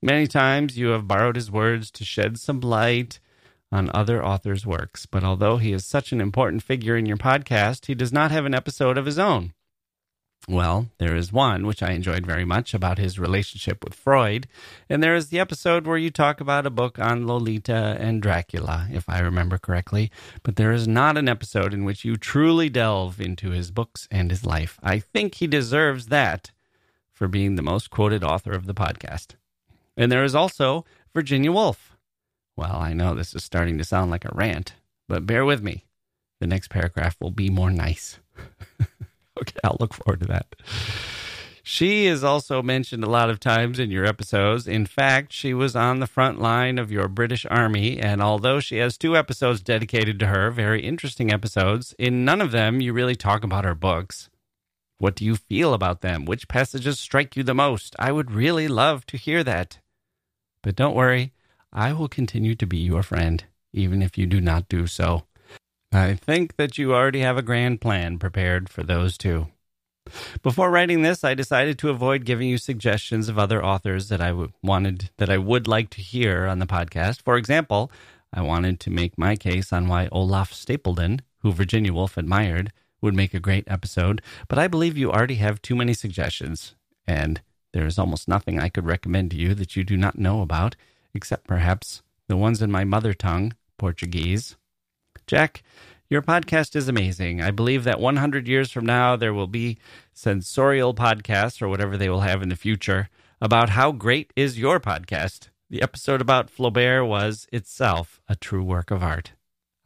Many 0.00 0.26
times 0.26 0.76
you 0.76 0.88
have 0.88 1.06
borrowed 1.06 1.36
his 1.36 1.50
words 1.50 1.90
to 1.92 2.04
shed 2.04 2.38
some 2.38 2.60
light 2.60 3.20
on 3.70 3.90
other 3.94 4.24
authors' 4.24 4.66
works, 4.66 5.06
but 5.06 5.22
although 5.22 5.58
he 5.58 5.72
is 5.72 5.86
such 5.86 6.12
an 6.12 6.20
important 6.20 6.62
figure 6.62 6.96
in 6.96 7.06
your 7.06 7.16
podcast, 7.16 7.86
he 7.86 7.94
does 7.94 8.12
not 8.12 8.30
have 8.30 8.44
an 8.44 8.54
episode 8.54 8.98
of 8.98 9.06
his 9.06 9.18
own. 9.18 9.52
Well, 10.48 10.88
there 10.98 11.14
is 11.14 11.32
one 11.32 11.66
which 11.66 11.84
I 11.84 11.92
enjoyed 11.92 12.26
very 12.26 12.44
much 12.44 12.74
about 12.74 12.98
his 12.98 13.16
relationship 13.16 13.84
with 13.84 13.94
Freud, 13.94 14.48
and 14.88 15.00
there 15.00 15.14
is 15.14 15.28
the 15.28 15.38
episode 15.38 15.86
where 15.86 15.96
you 15.96 16.10
talk 16.10 16.40
about 16.40 16.66
a 16.66 16.70
book 16.70 16.98
on 16.98 17.28
Lolita 17.28 17.96
and 18.00 18.20
Dracula, 18.20 18.88
if 18.90 19.08
I 19.08 19.20
remember 19.20 19.56
correctly. 19.56 20.10
But 20.42 20.56
there 20.56 20.72
is 20.72 20.88
not 20.88 21.16
an 21.16 21.28
episode 21.28 21.72
in 21.72 21.84
which 21.84 22.04
you 22.04 22.16
truly 22.16 22.68
delve 22.68 23.20
into 23.20 23.50
his 23.50 23.70
books 23.70 24.08
and 24.10 24.30
his 24.30 24.44
life. 24.44 24.80
I 24.82 24.98
think 24.98 25.36
he 25.36 25.46
deserves 25.46 26.06
that 26.06 26.50
for 27.12 27.28
being 27.28 27.54
the 27.54 27.62
most 27.62 27.90
quoted 27.90 28.24
author 28.24 28.50
of 28.50 28.66
the 28.66 28.74
podcast. 28.74 29.36
And 29.96 30.10
there 30.10 30.24
is 30.24 30.34
also 30.34 30.84
Virginia 31.14 31.52
Woolf. 31.52 31.96
Well, 32.56 32.76
I 32.76 32.94
know 32.94 33.14
this 33.14 33.32
is 33.32 33.44
starting 33.44 33.78
to 33.78 33.84
sound 33.84 34.10
like 34.10 34.24
a 34.24 34.34
rant, 34.34 34.74
but 35.08 35.24
bear 35.24 35.44
with 35.44 35.62
me. 35.62 35.84
The 36.40 36.48
next 36.48 36.68
paragraph 36.68 37.16
will 37.20 37.30
be 37.30 37.48
more 37.48 37.70
nice. 37.70 38.18
okay, 39.40 39.56
I'll 39.64 39.76
look 39.80 39.94
forward 39.94 40.20
to 40.20 40.26
that. 40.26 40.54
She 41.64 42.06
is 42.06 42.24
also 42.24 42.60
mentioned 42.60 43.04
a 43.04 43.10
lot 43.10 43.30
of 43.30 43.38
times 43.38 43.78
in 43.78 43.90
your 43.90 44.04
episodes. 44.04 44.66
In 44.66 44.84
fact, 44.84 45.32
she 45.32 45.54
was 45.54 45.76
on 45.76 46.00
the 46.00 46.08
front 46.08 46.40
line 46.40 46.76
of 46.76 46.90
your 46.90 47.06
British 47.06 47.46
Army, 47.48 48.00
and 48.00 48.20
although 48.20 48.58
she 48.58 48.78
has 48.78 48.98
two 48.98 49.16
episodes 49.16 49.60
dedicated 49.60 50.18
to 50.18 50.26
her, 50.26 50.50
very 50.50 50.82
interesting 50.82 51.32
episodes, 51.32 51.94
in 52.00 52.24
none 52.24 52.40
of 52.40 52.50
them 52.50 52.80
you 52.80 52.92
really 52.92 53.14
talk 53.14 53.44
about 53.44 53.64
her 53.64 53.76
books. 53.76 54.28
What 54.98 55.14
do 55.14 55.24
you 55.24 55.36
feel 55.36 55.72
about 55.72 56.00
them? 56.00 56.24
Which 56.24 56.48
passages 56.48 56.98
strike 56.98 57.36
you 57.36 57.44
the 57.44 57.54
most? 57.54 57.94
I 57.98 58.10
would 58.10 58.32
really 58.32 58.66
love 58.66 59.06
to 59.06 59.16
hear 59.16 59.44
that. 59.44 59.78
But 60.62 60.76
don't 60.76 60.96
worry, 60.96 61.32
I 61.72 61.92
will 61.92 62.08
continue 62.08 62.56
to 62.56 62.66
be 62.66 62.78
your 62.78 63.04
friend, 63.04 63.44
even 63.72 64.02
if 64.02 64.18
you 64.18 64.26
do 64.26 64.40
not 64.40 64.68
do 64.68 64.88
so. 64.88 65.24
I 65.92 66.14
think 66.14 66.56
that 66.56 66.78
you 66.78 66.94
already 66.94 67.20
have 67.20 67.36
a 67.36 67.42
grand 67.42 67.82
plan 67.82 68.18
prepared 68.18 68.70
for 68.70 68.82
those 68.82 69.18
two. 69.18 69.48
Before 70.42 70.70
writing 70.70 71.02
this, 71.02 71.22
I 71.22 71.34
decided 71.34 71.78
to 71.78 71.90
avoid 71.90 72.24
giving 72.24 72.48
you 72.48 72.58
suggestions 72.58 73.28
of 73.28 73.38
other 73.38 73.64
authors 73.64 74.08
that 74.08 74.20
I 74.20 74.28
w- 74.28 74.52
wanted 74.62 75.10
that 75.18 75.28
I 75.28 75.36
would 75.36 75.68
like 75.68 75.90
to 75.90 76.00
hear 76.00 76.46
on 76.46 76.58
the 76.58 76.66
podcast. 76.66 77.22
For 77.22 77.36
example, 77.36 77.92
I 78.32 78.40
wanted 78.40 78.80
to 78.80 78.90
make 78.90 79.18
my 79.18 79.36
case 79.36 79.72
on 79.72 79.86
why 79.86 80.08
Olaf 80.10 80.52
Stapledon, 80.52 81.20
who 81.40 81.52
Virginia 81.52 81.92
Woolf 81.92 82.16
admired, 82.16 82.72
would 83.02 83.14
make 83.14 83.34
a 83.34 83.40
great 83.40 83.64
episode, 83.66 84.22
but 84.48 84.58
I 84.58 84.68
believe 84.68 84.96
you 84.96 85.12
already 85.12 85.34
have 85.36 85.60
too 85.60 85.76
many 85.76 85.92
suggestions, 85.92 86.74
and 87.06 87.42
there 87.72 87.86
is 87.86 87.98
almost 87.98 88.28
nothing 88.28 88.58
I 88.58 88.70
could 88.70 88.86
recommend 88.86 89.30
to 89.32 89.36
you 89.36 89.54
that 89.54 89.76
you 89.76 89.84
do 89.84 89.96
not 89.96 90.18
know 90.18 90.40
about, 90.40 90.74
except 91.12 91.46
perhaps 91.46 92.02
the 92.28 92.36
ones 92.36 92.62
in 92.62 92.70
my 92.70 92.84
mother 92.84 93.12
tongue, 93.12 93.52
Portuguese. 93.76 94.56
Jacke, 95.26 95.62
your 96.08 96.22
podcast 96.22 96.76
is 96.76 96.88
amazing. 96.88 97.40
I 97.40 97.50
believe 97.50 97.84
that 97.84 98.00
100 98.00 98.46
years 98.46 98.70
from 98.70 98.84
now, 98.84 99.16
there 99.16 99.32
will 99.32 99.46
be 99.46 99.78
sensorial 100.12 100.94
podcasts 100.94 101.62
or 101.62 101.68
whatever 101.68 101.96
they 101.96 102.08
will 102.08 102.20
have 102.20 102.42
in 102.42 102.48
the 102.48 102.56
future 102.56 103.08
about 103.40 103.70
how 103.70 103.92
great 103.92 104.32
is 104.36 104.58
your 104.58 104.78
podcast. 104.78 105.48
The 105.70 105.80
episode 105.82 106.20
about 106.20 106.50
Flaubert 106.50 107.08
was 107.08 107.46
itself 107.50 108.20
a 108.28 108.36
true 108.36 108.62
work 108.62 108.90
of 108.90 109.02
art. 109.02 109.32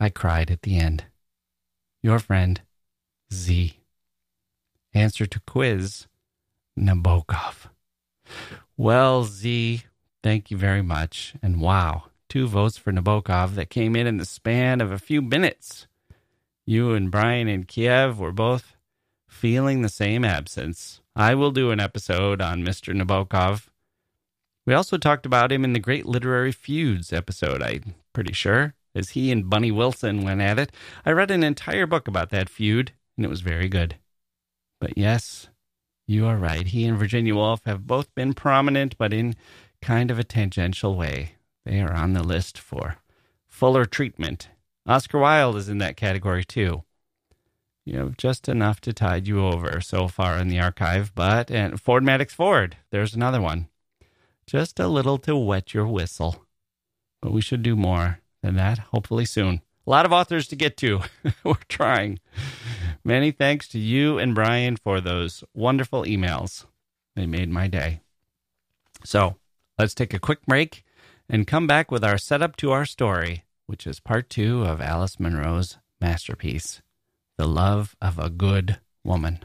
I 0.01 0.09
cried 0.09 0.51
at 0.51 0.63
the 0.63 0.79
end. 0.79 1.05
Your 2.03 2.19
friend, 2.19 2.61
Z. 3.33 3.79
Answer 4.93 5.27
to 5.27 5.41
quiz 5.47 6.07
Nabokov. 6.79 7.69
Well, 8.77 9.25
Z, 9.25 9.85
thank 10.23 10.51
you 10.51 10.57
very 10.57 10.83
much. 10.83 11.35
And 11.43 11.61
wow, 11.61 12.05
two 12.29 12.47
votes 12.47 12.77
for 12.77 12.93
Nabokov 12.93 13.55
that 13.55 13.71
came 13.71 13.97
in 13.97 14.07
in 14.07 14.17
the 14.17 14.25
span 14.25 14.81
of 14.81 14.93
a 14.93 14.99
few 14.99 15.23
minutes. 15.23 15.87
You 16.65 16.93
and 16.93 17.11
Brian 17.11 17.49
in 17.49 17.65
Kiev 17.65 18.19
were 18.19 18.33
both 18.33 18.77
feeling 19.29 19.83
the 19.83 19.89
same 19.89 20.25
absence. 20.25 21.01
I 21.15 21.35
will 21.35 21.51
do 21.51 21.71
an 21.71 21.81
episode 21.81 22.41
on 22.41 22.65
Mr. 22.65 22.95
Nabokov. 22.95 23.69
We 24.67 24.75
also 24.75 24.99
talked 24.99 25.27
about 25.27 25.53
him 25.53 25.65
in 25.65 25.73
the 25.73 25.79
Great 25.79 26.07
Literary 26.07 26.53
Feuds 26.53 27.13
episode, 27.13 27.63
I'm 27.63 27.95
pretty 28.13 28.33
sure, 28.33 28.75
as 28.95 29.11
he 29.11 29.31
and 29.31 29.49
Bunny 29.49 29.71
Wilson 29.71 30.25
went 30.25 30.41
at 30.41 30.59
it. 30.59 30.73
I 31.05 31.13
read 31.13 31.31
an 31.31 31.45
entire 31.45 31.87
book 31.87 32.09
about 32.09 32.31
that 32.31 32.49
feud, 32.49 32.93
and 33.17 33.25
it 33.25 33.29
was 33.29 33.43
very 33.43 33.69
good. 33.69 33.97
But 34.81 34.99
yes, 34.99 35.49
you 36.09 36.27
are 36.27 36.37
right. 36.37 36.67
He 36.67 36.85
and 36.85 36.99
Virginia 36.99 37.35
Woolf 37.35 37.65
have 37.65 37.87
both 37.87 38.13
been 38.15 38.35
prominent, 38.35 38.99
but 38.99 39.13
in 39.13 39.37
kind 39.81 40.11
of 40.11 40.19
a 40.19 40.25
tangential 40.25 40.97
way. 40.97 41.36
They 41.67 41.81
are 41.81 41.93
on 41.93 42.13
the 42.13 42.23
list 42.23 42.59
for 42.59 42.99
fuller 43.49 43.87
treatment. 43.87 44.51
Oscar 44.87 45.19
Wilde 45.19 45.57
is 45.57 45.69
in 45.69 45.79
that 45.79 45.97
category 45.97 46.45
too. 46.45 46.85
You 47.85 47.99
have 47.99 48.17
just 48.17 48.49
enough 48.49 48.81
to 48.83 48.93
tide 48.93 49.27
you 49.27 49.45
over 49.45 49.81
so 49.81 50.07
far 50.07 50.39
in 50.39 50.47
the 50.47 50.61
archive, 50.61 51.13
but 51.15 51.51
and 51.51 51.81
Ford 51.81 52.05
Madox 52.05 52.31
Ford, 52.31 52.77
there's 52.91 53.15
another 53.15 53.41
one. 53.41 53.67
Just 54.47 54.79
a 54.79 54.87
little 54.87 55.19
to 55.19 55.37
wet 55.37 55.75
your 55.75 55.89
whistle. 55.89 56.47
But 57.21 57.33
we 57.33 57.41
should 57.41 57.65
do 57.65 57.75
more 57.75 58.21
than 58.43 58.55
that, 58.55 58.79
hopefully 58.79 59.25
soon. 59.25 59.61
A 59.89 59.91
lot 59.91 60.07
of 60.07 60.13
authors 60.13 60.47
to 60.49 60.57
get 60.57 60.77
to. 60.79 61.01
We're 61.45 61.55
trying. 61.69 62.21
Many 63.05 63.33
thanks 63.33 63.67
to 63.69 63.81
you 63.81 64.19
and 64.19 64.37
Brian 64.37 64.77
for 64.77 65.01
those 65.01 65.43
wonderful 65.53 66.05
emails. 66.05 66.65
They 67.17 67.27
made 67.27 67.51
my 67.51 67.67
day. 67.67 68.03
So 69.05 69.37
let's 69.81 69.95
take 69.95 70.15
a 70.15 70.21
quick 70.21 70.47
break 70.47 70.85
and 71.29 71.47
come 71.47 71.67
back 71.67 71.91
with 71.91 72.05
our 72.05 72.19
setup 72.19 72.57
to 72.57 72.71
our 72.71 72.85
story, 72.85 73.45
which 73.67 73.87
is 73.87 74.01
part 74.01 74.31
two 74.31 74.63
of 74.63 74.81
Alice 74.81 75.19
Munro's 75.19 75.79
masterpiece, 76.01 76.83
The 77.37 77.47
Love 77.47 77.97
of 78.01 78.19
a 78.19 78.31
Good 78.31 78.81
Woman. 79.05 79.45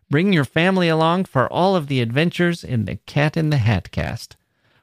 Bring 0.11 0.33
your 0.33 0.43
family 0.43 0.89
along 0.89 1.23
for 1.23 1.51
all 1.53 1.73
of 1.73 1.87
the 1.87 2.01
adventures 2.01 2.65
in 2.65 2.83
the 2.83 2.97
Cat 2.97 3.37
in 3.37 3.49
the 3.49 3.55
Hat 3.55 3.91
cast. 3.91 4.35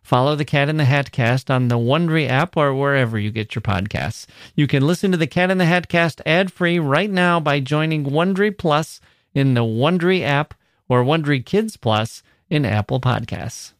Follow 0.03 0.35
the 0.35 0.45
Cat 0.47 0.71
in 0.71 0.79
the 0.79 0.87
Hat 0.87 1.13
cast 1.13 1.51
on 1.51 1.69
the 1.69 1.77
Wondery 1.77 2.27
app 2.27 2.57
or 2.57 2.73
wherever 2.75 3.19
you 3.19 3.31
get 3.31 3.55
your 3.55 3.61
podcasts. 3.61 4.25
You 4.55 4.67
can 4.67 4.87
listen 4.87 5.11
to 5.11 5.19
the 5.19 5.27
Cat 5.27 5.51
in 5.51 5.59
the 5.59 5.67
Hat 5.67 5.87
cast 5.87 6.23
ad 6.25 6.51
free 6.51 6.79
right 6.79 7.11
now 7.11 7.41
by 7.41 7.61
joining 7.61 8.05
Wondery 8.05 8.57
Plus 8.57 9.03
in 9.35 9.53
the 9.53 9.61
Wondery 9.61 10.23
app 10.23 10.55
or 10.89 11.05
Wondery 11.05 11.45
Kids 11.45 11.77
Plus 11.77 12.23
in 12.49 12.65
Apple 12.65 12.99
Podcasts. 12.99 13.75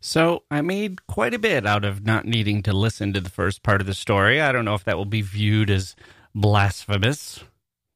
So, 0.00 0.44
I 0.50 0.62
made 0.62 1.06
quite 1.06 1.34
a 1.34 1.38
bit 1.38 1.66
out 1.66 1.84
of 1.84 2.06
not 2.06 2.24
needing 2.24 2.62
to 2.62 2.72
listen 2.72 3.12
to 3.12 3.20
the 3.20 3.28
first 3.28 3.62
part 3.62 3.82
of 3.82 3.86
the 3.86 3.92
story. 3.92 4.40
I 4.40 4.52
don't 4.52 4.64
know 4.64 4.74
if 4.74 4.84
that 4.84 4.96
will 4.96 5.04
be 5.04 5.20
viewed 5.20 5.68
as 5.68 5.94
blasphemous 6.34 7.44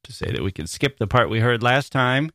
to 0.05 0.13
say 0.13 0.31
that 0.31 0.43
we 0.43 0.53
can 0.53 0.67
skip 0.67 0.99
the 0.99 1.07
part 1.07 1.31
we 1.31 1.41
heard 1.41 1.63
last 1.63 1.93
time. 1.93 2.31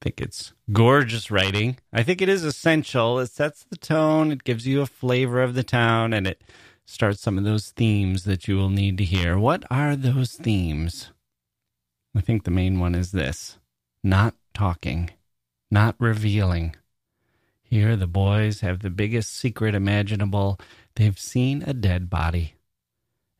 I 0.00 0.04
think 0.04 0.20
it's 0.20 0.52
gorgeous 0.72 1.30
writing. 1.30 1.78
I 1.92 2.02
think 2.02 2.20
it 2.20 2.28
is 2.28 2.44
essential. 2.44 3.18
It 3.20 3.30
sets 3.30 3.64
the 3.64 3.76
tone, 3.76 4.32
it 4.32 4.44
gives 4.44 4.66
you 4.66 4.82
a 4.82 4.86
flavor 4.86 5.42
of 5.42 5.54
the 5.54 5.62
town, 5.62 6.12
and 6.12 6.26
it 6.26 6.42
starts 6.84 7.22
some 7.22 7.38
of 7.38 7.44
those 7.44 7.70
themes 7.70 8.24
that 8.24 8.46
you 8.46 8.56
will 8.56 8.68
need 8.68 8.98
to 8.98 9.04
hear. 9.04 9.38
What 9.38 9.64
are 9.70 9.96
those 9.96 10.32
themes? 10.32 11.10
I 12.14 12.20
think 12.20 12.44
the 12.44 12.50
main 12.50 12.78
one 12.78 12.94
is 12.94 13.12
this 13.12 13.58
not 14.02 14.34
talking, 14.52 15.10
not 15.70 15.96
revealing. 15.98 16.76
Here, 17.62 17.96
the 17.96 18.06
boys 18.06 18.60
have 18.60 18.80
the 18.80 18.90
biggest 18.90 19.34
secret 19.34 19.74
imaginable. 19.74 20.60
They've 20.94 21.18
seen 21.18 21.64
a 21.66 21.72
dead 21.72 22.08
body. 22.10 22.54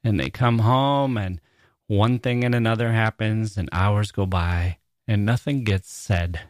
And 0.02 0.18
they 0.18 0.30
come 0.30 0.60
home 0.60 1.16
and 1.16 1.40
one 1.86 2.18
thing 2.18 2.44
and 2.44 2.54
another 2.54 2.92
happens, 2.92 3.56
and 3.56 3.68
hours 3.72 4.10
go 4.10 4.26
by, 4.26 4.78
and 5.06 5.24
nothing 5.24 5.64
gets 5.64 5.92
said. 5.92 6.40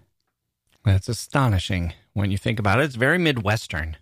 That's 0.84 1.08
astonishing 1.08 1.94
when 2.12 2.30
you 2.30 2.38
think 2.38 2.58
about 2.58 2.80
it. 2.80 2.84
It's 2.84 2.94
very 2.94 3.18
Midwestern. 3.18 3.96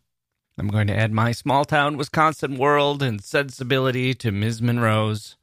I'm 0.59 0.69
going 0.69 0.87
to 0.89 0.97
add 0.97 1.13
my 1.13 1.33
small 1.33 1.65
town 1.65 1.97
Wisconsin 1.97 2.59
world 2.59 3.03
and 3.03 3.23
sensibility 3.23 4.13
to 4.15 4.31
Ms. 4.31 4.61
Munro's 4.61 5.37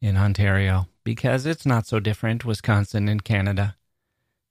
in 0.00 0.16
Ontario 0.16 0.88
because 1.04 1.46
it's 1.46 1.64
not 1.64 1.86
so 1.86 2.00
different, 2.00 2.44
Wisconsin 2.44 3.08
and 3.08 3.22
Canada. 3.22 3.76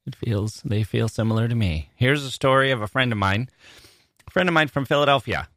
It 0.06 0.16
feels, 0.16 0.62
they 0.64 0.84
feel 0.84 1.10
similar 1.10 1.48
to 1.50 1.56
me. 1.56 1.90
Here's 1.96 2.24
a 2.24 2.32
story 2.32 2.72
of 2.72 2.82
a 2.82 2.88
friend 2.88 3.12
of 3.12 3.18
mine, 3.18 3.50
a 4.26 4.32
friend 4.32 4.48
of 4.48 4.54
mine 4.54 4.70
from 4.70 4.86
Philadelphia. 4.86 5.50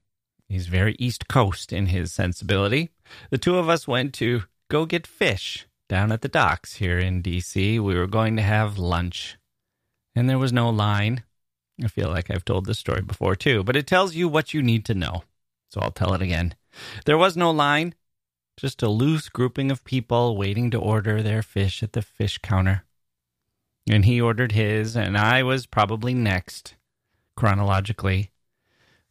He's 0.49 0.67
very 0.67 0.97
East 0.99 1.29
Coast 1.29 1.73
in 1.73 1.87
his 1.87 2.13
sensibility. 2.13 2.91
The 3.31 3.39
two 3.39 3.57
of 3.57 3.69
us 3.69 3.87
went 3.87 4.13
to 4.15 4.43
go 4.71 4.87
get 4.87 5.07
fish 5.07 5.67
down 5.89 6.13
at 6.13 6.23
the 6.23 6.29
docks 6.29 6.77
here 6.77 6.99
in 6.99 7.23
DC. 7.23 7.79
We 7.81 7.95
were 7.95 8.07
going 8.07 8.37
to 8.37 8.43
have 8.43 8.79
lunch, 8.79 9.37
and 10.15 10.31
there 10.31 10.39
was 10.39 10.53
no 10.53 10.71
line. 10.71 11.25
I 11.85 11.89
feel 11.89 12.09
like 12.09 12.31
I've 12.31 12.45
told 12.45 12.65
this 12.65 12.79
story 12.79 13.03
before 13.03 13.35
too, 13.35 13.63
but 13.65 13.77
it 13.77 13.87
tells 13.87 14.15
you 14.15 14.29
what 14.29 14.55
you 14.55 14.63
need 14.63 14.85
to 14.87 14.95
know. 14.95 15.25
So 15.71 15.81
I'll 15.81 15.91
tell 15.91 16.15
it 16.15 16.23
again. 16.23 16.55
There 17.05 17.19
was 17.19 17.37
no 17.37 17.51
line, 17.51 17.95
just 18.57 18.83
a 18.83 18.89
loose 18.89 19.29
grouping 19.29 19.71
of 19.71 19.85
people 19.85 20.37
waiting 20.37 20.71
to 20.71 20.79
order 20.79 21.23
their 21.23 21.43
fish 21.43 21.83
at 21.83 21.93
the 21.93 22.03
fish 22.03 22.39
counter. 22.39 22.85
And 23.89 24.05
he 24.05 24.21
ordered 24.21 24.53
his, 24.53 24.97
and 24.97 25.19
I 25.19 25.43
was 25.43 25.67
probably 25.67 26.15
next, 26.15 26.77
chronologically. 27.37 28.31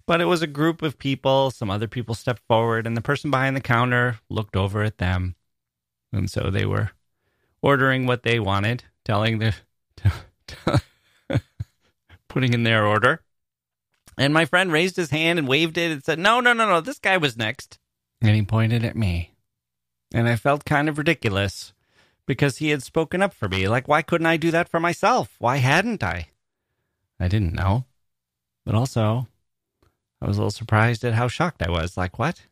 But 0.06 0.22
it 0.22 0.26
was 0.26 0.41
a 0.41 0.48
group 0.48 0.82
of 0.82 1.00
people. 1.00 1.52
Some 1.52 1.69
other 1.69 1.88
people 1.88 2.15
stepped 2.15 2.43
forward, 2.48 2.88
and 2.88 2.95
the 2.95 3.02
person 3.02 3.30
behind 3.30 3.58
the 3.58 3.62
counter 3.62 4.19
looked 4.30 4.56
over 4.56 4.84
at 4.84 5.00
them. 5.00 5.36
And 6.12 6.30
so 6.30 6.50
they 6.50 6.65
were 6.65 6.91
ordering 7.62 8.06
what 8.06 8.24
they 8.24 8.39
wanted, 8.39 8.84
telling 9.06 9.39
the, 9.39 9.56
putting 12.28 12.54
in 12.54 12.63
their 12.63 12.86
order. 12.86 13.22
And 14.17 14.34
my 14.34 14.45
friend 14.45 14.72
raised 14.72 14.95
his 14.95 15.12
hand 15.12 15.39
and 15.39 15.48
waved 15.48 15.78
it 15.78 15.91
and 15.91 16.04
said, 16.04 16.19
No, 16.19 16.39
no, 16.39 16.54
no, 16.54 16.67
no, 16.67 16.82
this 16.82 17.00
guy 17.00 17.17
was 17.17 17.38
next. 17.38 17.80
And 18.22 18.36
he 18.36 18.41
pointed 18.41 18.84
at 18.84 18.95
me. 18.95 19.36
And 20.13 20.28
I 20.28 20.36
felt 20.36 20.65
kind 20.65 20.89
of 20.89 20.98
ridiculous 20.98 21.74
because 22.26 22.58
he 22.58 22.69
had 22.69 22.84
spoken 22.84 23.22
up 23.22 23.34
for 23.34 23.48
me. 23.48 23.67
Like, 23.67 23.88
why 23.88 24.02
couldn't 24.02 24.28
I 24.28 24.38
do 24.38 24.52
that 24.52 24.69
for 24.69 24.80
myself? 24.80 25.36
Why 25.39 25.58
hadn't 25.58 26.04
I? 26.04 26.28
I 27.19 27.28
didn't 27.28 27.54
know. 27.54 27.86
But 28.65 28.76
also, 28.76 29.28
I 30.22 30.28
was 30.28 30.38
a 30.38 30.41
little 30.41 30.52
surprised 30.52 31.04
at 31.06 31.13
how 31.13 31.28
shocked 31.28 31.63
I 31.63 31.72
was. 31.72 31.98
Like, 31.98 32.19
what? 32.19 32.45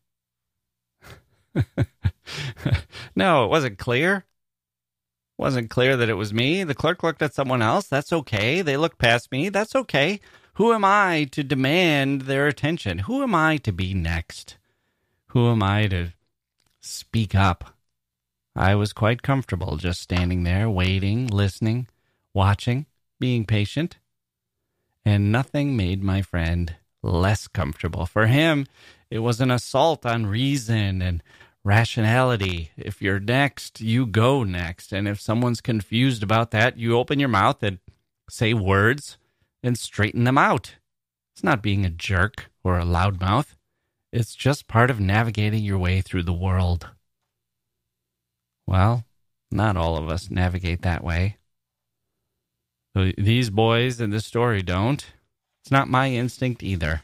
no, 3.15 3.45
it 3.45 3.47
wasn't 3.49 3.77
clear. 3.77 4.15
It 4.17 4.23
wasn't 5.37 5.69
clear 5.69 5.97
that 5.97 6.09
it 6.09 6.15
was 6.15 6.33
me. 6.33 6.63
The 6.63 6.75
clerk 6.75 7.03
looked 7.03 7.21
at 7.21 7.33
someone 7.33 7.61
else. 7.61 7.87
That's 7.87 8.13
okay. 8.13 8.61
They 8.61 8.77
looked 8.77 8.97
past 8.97 9.31
me. 9.31 9.49
That's 9.49 9.75
okay. 9.75 10.19
Who 10.55 10.73
am 10.73 10.83
I 10.83 11.27
to 11.31 11.43
demand 11.43 12.21
their 12.23 12.47
attention? 12.47 12.99
Who 12.99 13.21
am 13.21 13.35
I 13.35 13.57
to 13.57 13.71
be 13.71 13.93
next? 13.93 14.57
Who 15.27 15.51
am 15.51 15.61
I 15.61 15.87
to 15.87 16.13
speak 16.79 17.35
up? 17.35 17.75
I 18.55 18.73
was 18.73 18.91
quite 18.91 19.21
comfortable 19.21 19.77
just 19.77 20.01
standing 20.01 20.41
there, 20.43 20.67
waiting, 20.67 21.27
listening, 21.27 21.87
watching, 22.33 22.87
being 23.19 23.45
patient. 23.45 23.97
And 25.05 25.31
nothing 25.31 25.77
made 25.77 26.01
my 26.03 26.23
friend 26.23 26.75
less 27.03 27.47
comfortable. 27.47 28.07
For 28.07 28.25
him, 28.25 28.65
it 29.11 29.19
was 29.19 29.39
an 29.39 29.51
assault 29.51 30.05
on 30.07 30.25
reason 30.25 31.01
and 31.03 31.21
rationality. 31.67 32.71
If 32.77 33.01
you're 33.01 33.19
next, 33.19 33.81
you 33.81 34.05
go 34.05 34.45
next. 34.45 34.93
And 34.93 35.05
if 35.05 35.19
someone's 35.19 35.59
confused 35.59 36.23
about 36.23 36.51
that, 36.51 36.77
you 36.77 36.97
open 36.97 37.19
your 37.19 37.29
mouth 37.29 37.61
and 37.61 37.79
say 38.29 38.53
words 38.53 39.17
and 39.61 39.77
straighten 39.77 40.23
them 40.23 40.37
out. 40.37 40.75
It's 41.33 41.43
not 41.43 41.61
being 41.61 41.85
a 41.85 41.89
jerk 41.89 42.49
or 42.63 42.79
a 42.79 42.85
loudmouth. 42.85 43.55
It's 44.13 44.33
just 44.33 44.69
part 44.69 44.89
of 44.89 45.01
navigating 45.01 45.63
your 45.63 45.77
way 45.77 45.99
through 45.99 46.23
the 46.23 46.31
world. 46.31 46.87
Well, 48.65 49.03
not 49.51 49.75
all 49.75 49.97
of 49.97 50.09
us 50.09 50.31
navigate 50.31 50.83
that 50.83 51.03
way. 51.03 51.37
These 52.95 53.49
boys 53.49 53.99
in 53.99 54.09
this 54.09 54.25
story 54.25 54.63
don't. 54.63 55.05
It's 55.61 55.71
not 55.71 55.89
my 55.89 56.11
instinct 56.11 56.63
either. 56.63 57.03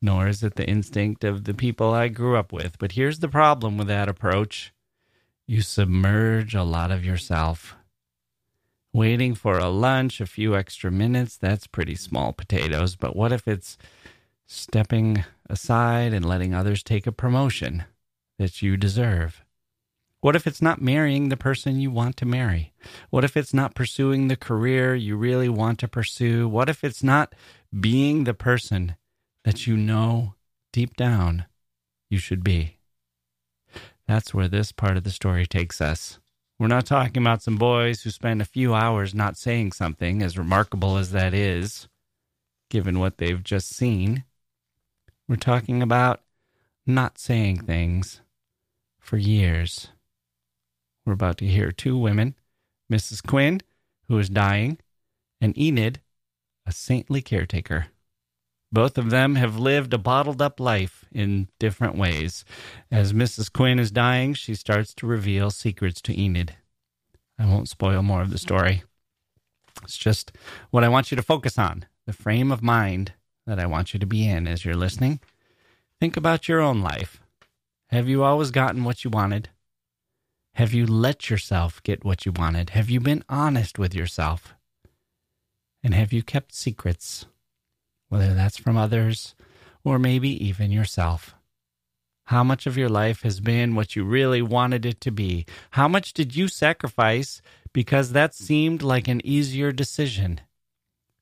Nor 0.00 0.28
is 0.28 0.42
it 0.42 0.54
the 0.54 0.68
instinct 0.68 1.24
of 1.24 1.44
the 1.44 1.54
people 1.54 1.92
I 1.92 2.08
grew 2.08 2.36
up 2.36 2.52
with. 2.52 2.78
But 2.78 2.92
here's 2.92 3.18
the 3.18 3.28
problem 3.28 3.76
with 3.76 3.88
that 3.88 4.08
approach 4.08 4.72
you 5.46 5.62
submerge 5.62 6.54
a 6.54 6.62
lot 6.62 6.90
of 6.90 7.04
yourself. 7.04 7.74
Waiting 8.92 9.34
for 9.34 9.58
a 9.58 9.68
lunch, 9.68 10.20
a 10.20 10.26
few 10.26 10.54
extra 10.54 10.90
minutes, 10.90 11.36
that's 11.36 11.66
pretty 11.66 11.94
small 11.94 12.32
potatoes. 12.32 12.96
But 12.96 13.16
what 13.16 13.32
if 13.32 13.48
it's 13.48 13.78
stepping 14.46 15.24
aside 15.48 16.12
and 16.12 16.24
letting 16.24 16.54
others 16.54 16.82
take 16.82 17.06
a 17.06 17.12
promotion 17.12 17.84
that 18.38 18.60
you 18.60 18.76
deserve? 18.76 19.42
What 20.20 20.36
if 20.36 20.46
it's 20.46 20.60
not 20.60 20.82
marrying 20.82 21.28
the 21.28 21.36
person 21.36 21.80
you 21.80 21.90
want 21.90 22.16
to 22.18 22.26
marry? 22.26 22.72
What 23.08 23.24
if 23.24 23.36
it's 23.36 23.54
not 23.54 23.74
pursuing 23.74 24.28
the 24.28 24.36
career 24.36 24.94
you 24.94 25.16
really 25.16 25.48
want 25.48 25.78
to 25.78 25.88
pursue? 25.88 26.48
What 26.48 26.68
if 26.68 26.82
it's 26.82 27.02
not 27.02 27.34
being 27.78 28.24
the 28.24 28.34
person 28.34 28.96
that 29.48 29.66
you 29.66 29.78
know 29.78 30.34
deep 30.74 30.94
down 30.94 31.46
you 32.10 32.18
should 32.18 32.44
be? 32.44 32.76
That's 34.06 34.34
where 34.34 34.46
this 34.46 34.72
part 34.72 34.98
of 34.98 35.04
the 35.04 35.10
story 35.10 35.46
takes 35.46 35.80
us. 35.80 36.18
We're 36.58 36.66
not 36.66 36.84
talking 36.84 37.22
about 37.22 37.40
some 37.40 37.56
boys 37.56 38.02
who 38.02 38.10
spend 38.10 38.42
a 38.42 38.44
few 38.44 38.74
hours 38.74 39.14
not 39.14 39.38
saying 39.38 39.72
something, 39.72 40.20
as 40.20 40.36
remarkable 40.36 40.98
as 40.98 41.12
that 41.12 41.32
is, 41.32 41.88
given 42.68 42.98
what 42.98 43.16
they've 43.16 43.42
just 43.42 43.74
seen. 43.74 44.24
We're 45.26 45.36
talking 45.36 45.80
about 45.80 46.20
not 46.86 47.16
saying 47.16 47.62
things 47.62 48.20
for 48.98 49.16
years. 49.16 49.88
We're 51.06 51.14
about 51.14 51.38
to 51.38 51.46
hear 51.46 51.72
two 51.72 51.96
women 51.96 52.34
Mrs. 52.92 53.26
Quinn, 53.26 53.62
who 54.08 54.18
is 54.18 54.28
dying, 54.28 54.76
and 55.40 55.56
Enid, 55.56 56.02
a 56.66 56.72
saintly 56.72 57.22
caretaker. 57.22 57.86
Both 58.70 58.98
of 58.98 59.10
them 59.10 59.36
have 59.36 59.58
lived 59.58 59.94
a 59.94 59.98
bottled 59.98 60.42
up 60.42 60.60
life 60.60 61.06
in 61.10 61.48
different 61.58 61.96
ways. 61.96 62.44
As 62.90 63.12
Mrs. 63.12 63.50
Quinn 63.50 63.78
is 63.78 63.90
dying, 63.90 64.34
she 64.34 64.54
starts 64.54 64.92
to 64.94 65.06
reveal 65.06 65.50
secrets 65.50 66.02
to 66.02 66.18
Enid. 66.18 66.56
I 67.38 67.46
won't 67.46 67.68
spoil 67.68 68.02
more 68.02 68.20
of 68.20 68.30
the 68.30 68.38
story. 68.38 68.82
It's 69.82 69.96
just 69.96 70.32
what 70.70 70.84
I 70.84 70.88
want 70.88 71.10
you 71.10 71.16
to 71.16 71.22
focus 71.22 71.58
on 71.58 71.86
the 72.06 72.12
frame 72.12 72.50
of 72.52 72.62
mind 72.62 73.12
that 73.46 73.58
I 73.58 73.66
want 73.66 73.94
you 73.94 74.00
to 74.00 74.06
be 74.06 74.28
in 74.28 74.46
as 74.46 74.64
you're 74.64 74.74
listening. 74.74 75.20
Think 76.00 76.16
about 76.16 76.48
your 76.48 76.60
own 76.60 76.80
life. 76.82 77.20
Have 77.88 78.08
you 78.08 78.22
always 78.22 78.50
gotten 78.50 78.84
what 78.84 79.04
you 79.04 79.10
wanted? 79.10 79.48
Have 80.54 80.74
you 80.74 80.86
let 80.86 81.30
yourself 81.30 81.82
get 81.82 82.04
what 82.04 82.26
you 82.26 82.32
wanted? 82.32 82.70
Have 82.70 82.90
you 82.90 83.00
been 83.00 83.24
honest 83.28 83.78
with 83.78 83.94
yourself? 83.94 84.54
And 85.82 85.94
have 85.94 86.12
you 86.12 86.22
kept 86.22 86.54
secrets, 86.54 87.26
whether 88.08 88.34
that's 88.34 88.56
from 88.56 88.76
others 88.76 89.34
or 89.84 89.98
maybe 89.98 90.30
even 90.44 90.70
yourself? 90.70 91.34
How 92.28 92.44
much 92.44 92.66
of 92.66 92.76
your 92.76 92.90
life 92.90 93.22
has 93.22 93.40
been 93.40 93.74
what 93.74 93.96
you 93.96 94.04
really 94.04 94.42
wanted 94.42 94.84
it 94.84 95.00
to 95.00 95.10
be? 95.10 95.46
How 95.70 95.88
much 95.88 96.12
did 96.12 96.36
you 96.36 96.48
sacrifice 96.48 97.40
because 97.72 98.12
that 98.12 98.34
seemed 98.34 98.82
like 98.82 99.08
an 99.08 99.24
easier 99.24 99.72
decision? 99.72 100.42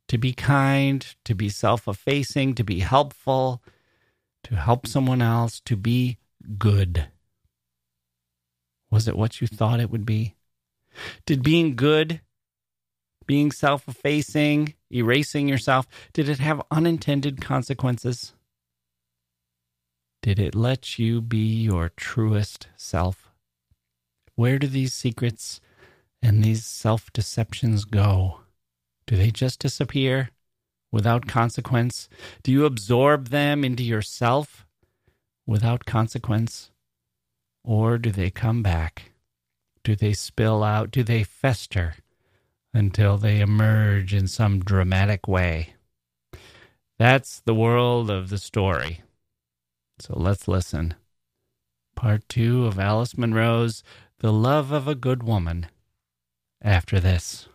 To 0.09 0.19
be 0.19 0.33
kind, 0.33 1.07
to 1.25 1.35
be 1.35 1.49
self 1.49 1.87
effacing, 1.87 2.55
to 2.57 2.65
be 2.65 2.81
helpful, 2.81 3.63
to 4.45 4.57
help 4.57 4.87
someone 4.87 5.23
else, 5.23 5.61
to 5.67 5.77
be 5.77 6.19
good. 6.59 7.07
Was 8.91 9.07
it 9.07 9.17
what 9.17 9.41
you 9.41 9.47
thought 9.47 9.81
it 9.81 9.91
would 9.91 10.07
be? 10.07 10.35
Did 11.25 11.43
being 11.43 11.77
good, 11.77 12.21
being 13.27 13.51
self 13.51 13.89
effacing, 13.89 14.75
erasing 14.91 15.49
yourself, 15.49 15.87
did 16.13 16.29
it 16.29 16.39
have 16.39 16.63
unintended 16.71 17.41
consequences? 17.41 18.33
Did 20.23 20.39
it 20.39 20.55
let 20.55 20.99
you 20.99 21.21
be 21.21 21.63
your 21.63 21.91
truest 21.97 22.69
self? 22.77 23.31
Where 24.35 24.59
do 24.59 24.67
these 24.67 24.93
secrets 24.93 25.61
and 26.23 26.43
these 26.43 26.65
self 26.65 27.13
deceptions 27.13 27.85
go? 27.85 28.41
Do 29.07 29.17
they 29.17 29.31
just 29.31 29.61
disappear 29.61 30.31
without 30.91 31.27
consequence? 31.27 32.09
Do 32.43 32.51
you 32.51 32.65
absorb 32.65 33.29
them 33.29 33.65
into 33.65 33.85
yourself 33.85 34.67
without 35.47 35.85
consequence? 35.85 36.71
Or 37.63 37.99
do 37.99 38.11
they 38.11 38.31
come 38.31 38.63
back? 38.63 39.13
Do 39.85 39.95
they 39.95 40.13
spill 40.13 40.65
out? 40.65 40.91
Do 40.91 41.05
they 41.05 41.23
fester 41.23 41.95
until 42.77 43.17
they 43.17 43.41
emerge 43.41 44.13
in 44.13 44.29
some 44.29 44.61
dramatic 44.61 45.27
way? 45.27 45.75
That's 46.99 47.41
the 47.41 47.55
world 47.55 48.11
of 48.11 48.29
the 48.29 48.39
story. 48.39 49.03
So 49.99 50.15
let's 50.17 50.47
listen. 50.47 50.95
Part 51.95 52.29
two 52.29 52.67
of 52.67 52.79
Alice 52.79 53.17
Munro's 53.17 53.83
The 54.19 54.33
Love 54.33 54.73
of 54.73 54.87
a 54.87 54.95
Good 54.95 55.23
Woman 55.23 55.67
after 56.63 57.01
this. 57.01 57.49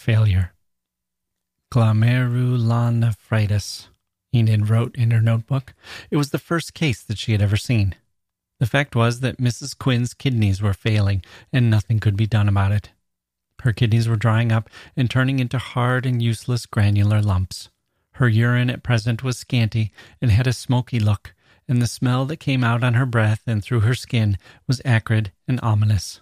Failure. 0.00 0.52
Glomerulonephritis, 1.72 3.86
Enid 4.34 4.68
wrote 4.68 4.96
in 4.96 5.12
her 5.12 5.20
notebook. 5.20 5.74
It 6.10 6.16
was 6.16 6.30
the 6.30 6.38
first 6.38 6.74
case 6.74 7.02
that 7.02 7.18
she 7.18 7.32
had 7.32 7.42
ever 7.42 7.56
seen. 7.56 7.94
The 8.58 8.66
fact 8.66 8.96
was 8.96 9.20
that 9.20 9.38
Mrs. 9.38 9.78
Quinn's 9.78 10.14
kidneys 10.14 10.60
were 10.60 10.74
failing, 10.74 11.22
and 11.52 11.70
nothing 11.70 12.00
could 12.00 12.16
be 12.16 12.26
done 12.26 12.48
about 12.48 12.72
it. 12.72 12.90
Her 13.60 13.72
kidneys 13.72 14.08
were 14.08 14.16
drying 14.16 14.50
up 14.50 14.68
and 14.96 15.10
turning 15.10 15.38
into 15.38 15.58
hard 15.58 16.06
and 16.06 16.22
useless 16.22 16.66
granular 16.66 17.22
lumps. 17.22 17.68
Her 18.12 18.28
urine 18.28 18.70
at 18.70 18.82
present 18.82 19.22
was 19.22 19.38
scanty 19.38 19.92
and 20.20 20.30
had 20.30 20.46
a 20.46 20.52
smoky 20.52 20.98
look, 20.98 21.34
and 21.68 21.80
the 21.80 21.86
smell 21.86 22.26
that 22.26 22.38
came 22.38 22.64
out 22.64 22.82
on 22.82 22.94
her 22.94 23.06
breath 23.06 23.42
and 23.46 23.62
through 23.62 23.80
her 23.80 23.94
skin 23.94 24.38
was 24.66 24.82
acrid 24.84 25.30
and 25.46 25.60
ominous. 25.62 26.20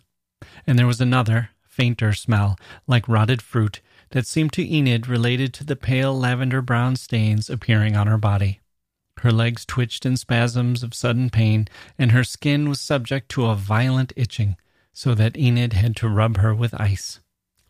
And 0.66 0.78
there 0.78 0.86
was 0.86 1.00
another, 1.00 1.50
fainter 1.78 2.12
smell, 2.12 2.58
like 2.88 3.08
rotted 3.08 3.40
fruit, 3.40 3.80
that 4.10 4.26
seemed 4.26 4.52
to 4.52 4.68
Enid 4.68 5.06
related 5.06 5.54
to 5.54 5.64
the 5.64 5.76
pale 5.76 6.18
lavender 6.18 6.60
brown 6.60 6.96
stains 6.96 7.48
appearing 7.48 7.94
on 7.94 8.08
her 8.08 8.18
body. 8.18 8.60
Her 9.18 9.30
legs 9.30 9.64
twitched 9.64 10.04
in 10.04 10.16
spasms 10.16 10.82
of 10.82 10.92
sudden 10.92 11.30
pain, 11.30 11.68
and 11.96 12.10
her 12.10 12.24
skin 12.24 12.68
was 12.68 12.80
subject 12.80 13.28
to 13.30 13.46
a 13.46 13.54
violent 13.54 14.12
itching, 14.16 14.56
so 14.92 15.14
that 15.14 15.36
Enid 15.36 15.74
had 15.74 15.94
to 15.96 16.08
rub 16.08 16.38
her 16.38 16.52
with 16.52 16.80
ice. 16.80 17.20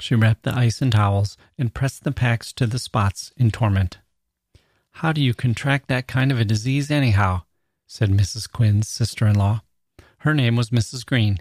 She 0.00 0.14
wrapped 0.14 0.44
the 0.44 0.56
ice 0.56 0.80
in 0.80 0.90
towels 0.90 1.36
and 1.58 1.74
pressed 1.74 2.04
the 2.04 2.12
packs 2.12 2.50
to 2.54 2.66
the 2.66 2.78
spots 2.78 3.32
in 3.36 3.50
torment. 3.50 3.98
How 4.92 5.12
do 5.12 5.20
you 5.20 5.34
contract 5.34 5.88
that 5.88 6.06
kind 6.06 6.32
of 6.32 6.40
a 6.40 6.46
disease, 6.46 6.90
anyhow? 6.90 7.42
said 7.86 8.08
Mrs. 8.08 8.50
Quinn's 8.50 8.88
sister 8.88 9.26
in 9.26 9.36
law. 9.36 9.60
Her 10.20 10.32
name 10.32 10.56
was 10.56 10.70
Mrs. 10.70 11.04
Green, 11.04 11.40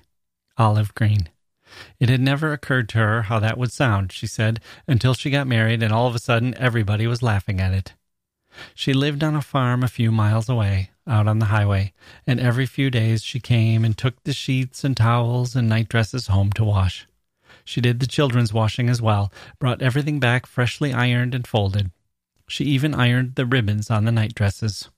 Olive 0.58 0.94
Green. 0.96 1.30
It 2.00 2.10
had 2.10 2.22
never 2.22 2.54
occurred 2.54 2.90
to 2.90 2.98
her 2.98 3.22
how 3.24 3.40
that 3.40 3.58
would 3.58 3.72
sound, 3.72 4.12
she 4.12 4.28
said, 4.28 4.60
until 4.88 5.14
she 5.14 5.30
got 5.30 5.48
married 5.48 5.84
and 5.84 5.94
all 5.94 6.08
of 6.08 6.16
a 6.16 6.20
sudden 6.20 6.56
everybody 6.58 7.08
was 7.08 7.24
laughing 7.24 7.60
at 7.60 7.74
it. 7.74 7.94
She 8.74 8.94
lived 8.94 9.24
on 9.24 9.36
a 9.36 9.42
farm 9.42 9.84
a 9.84 9.88
few 9.88 10.12
miles 10.12 10.50
away, 10.50 10.92
out 11.06 11.28
on 11.28 11.40
the 11.40 11.48
highway, 11.48 11.94
and 12.26 12.40
every 12.40 12.66
few 12.66 12.90
days 12.90 13.24
she 13.24 13.40
came 13.40 13.86
and 13.86 13.98
took 13.98 14.24
the 14.24 14.34
sheets 14.34 14.84
and 14.84 14.98
towels 14.98 15.56
and 15.56 15.70
night 15.70 15.90
dresses 15.90 16.28
home 16.28 16.52
to 16.54 16.64
wash. 16.64 17.08
She 17.64 17.82
did 17.82 18.00
the 18.00 18.08
children's 18.08 18.54
washing 18.54 18.90
as 18.90 19.02
well, 19.02 19.32
brought 19.60 19.82
everything 19.82 20.20
back 20.20 20.46
freshly 20.46 20.94
ironed 20.94 21.36
and 21.36 21.46
folded. 21.46 21.92
She 22.48 22.64
even 22.66 22.96
ironed 22.96 23.36
the 23.36 23.46
ribbons 23.46 23.92
on 23.92 24.06
the 24.06 24.12
night 24.12 24.34
dresses. 24.34 24.90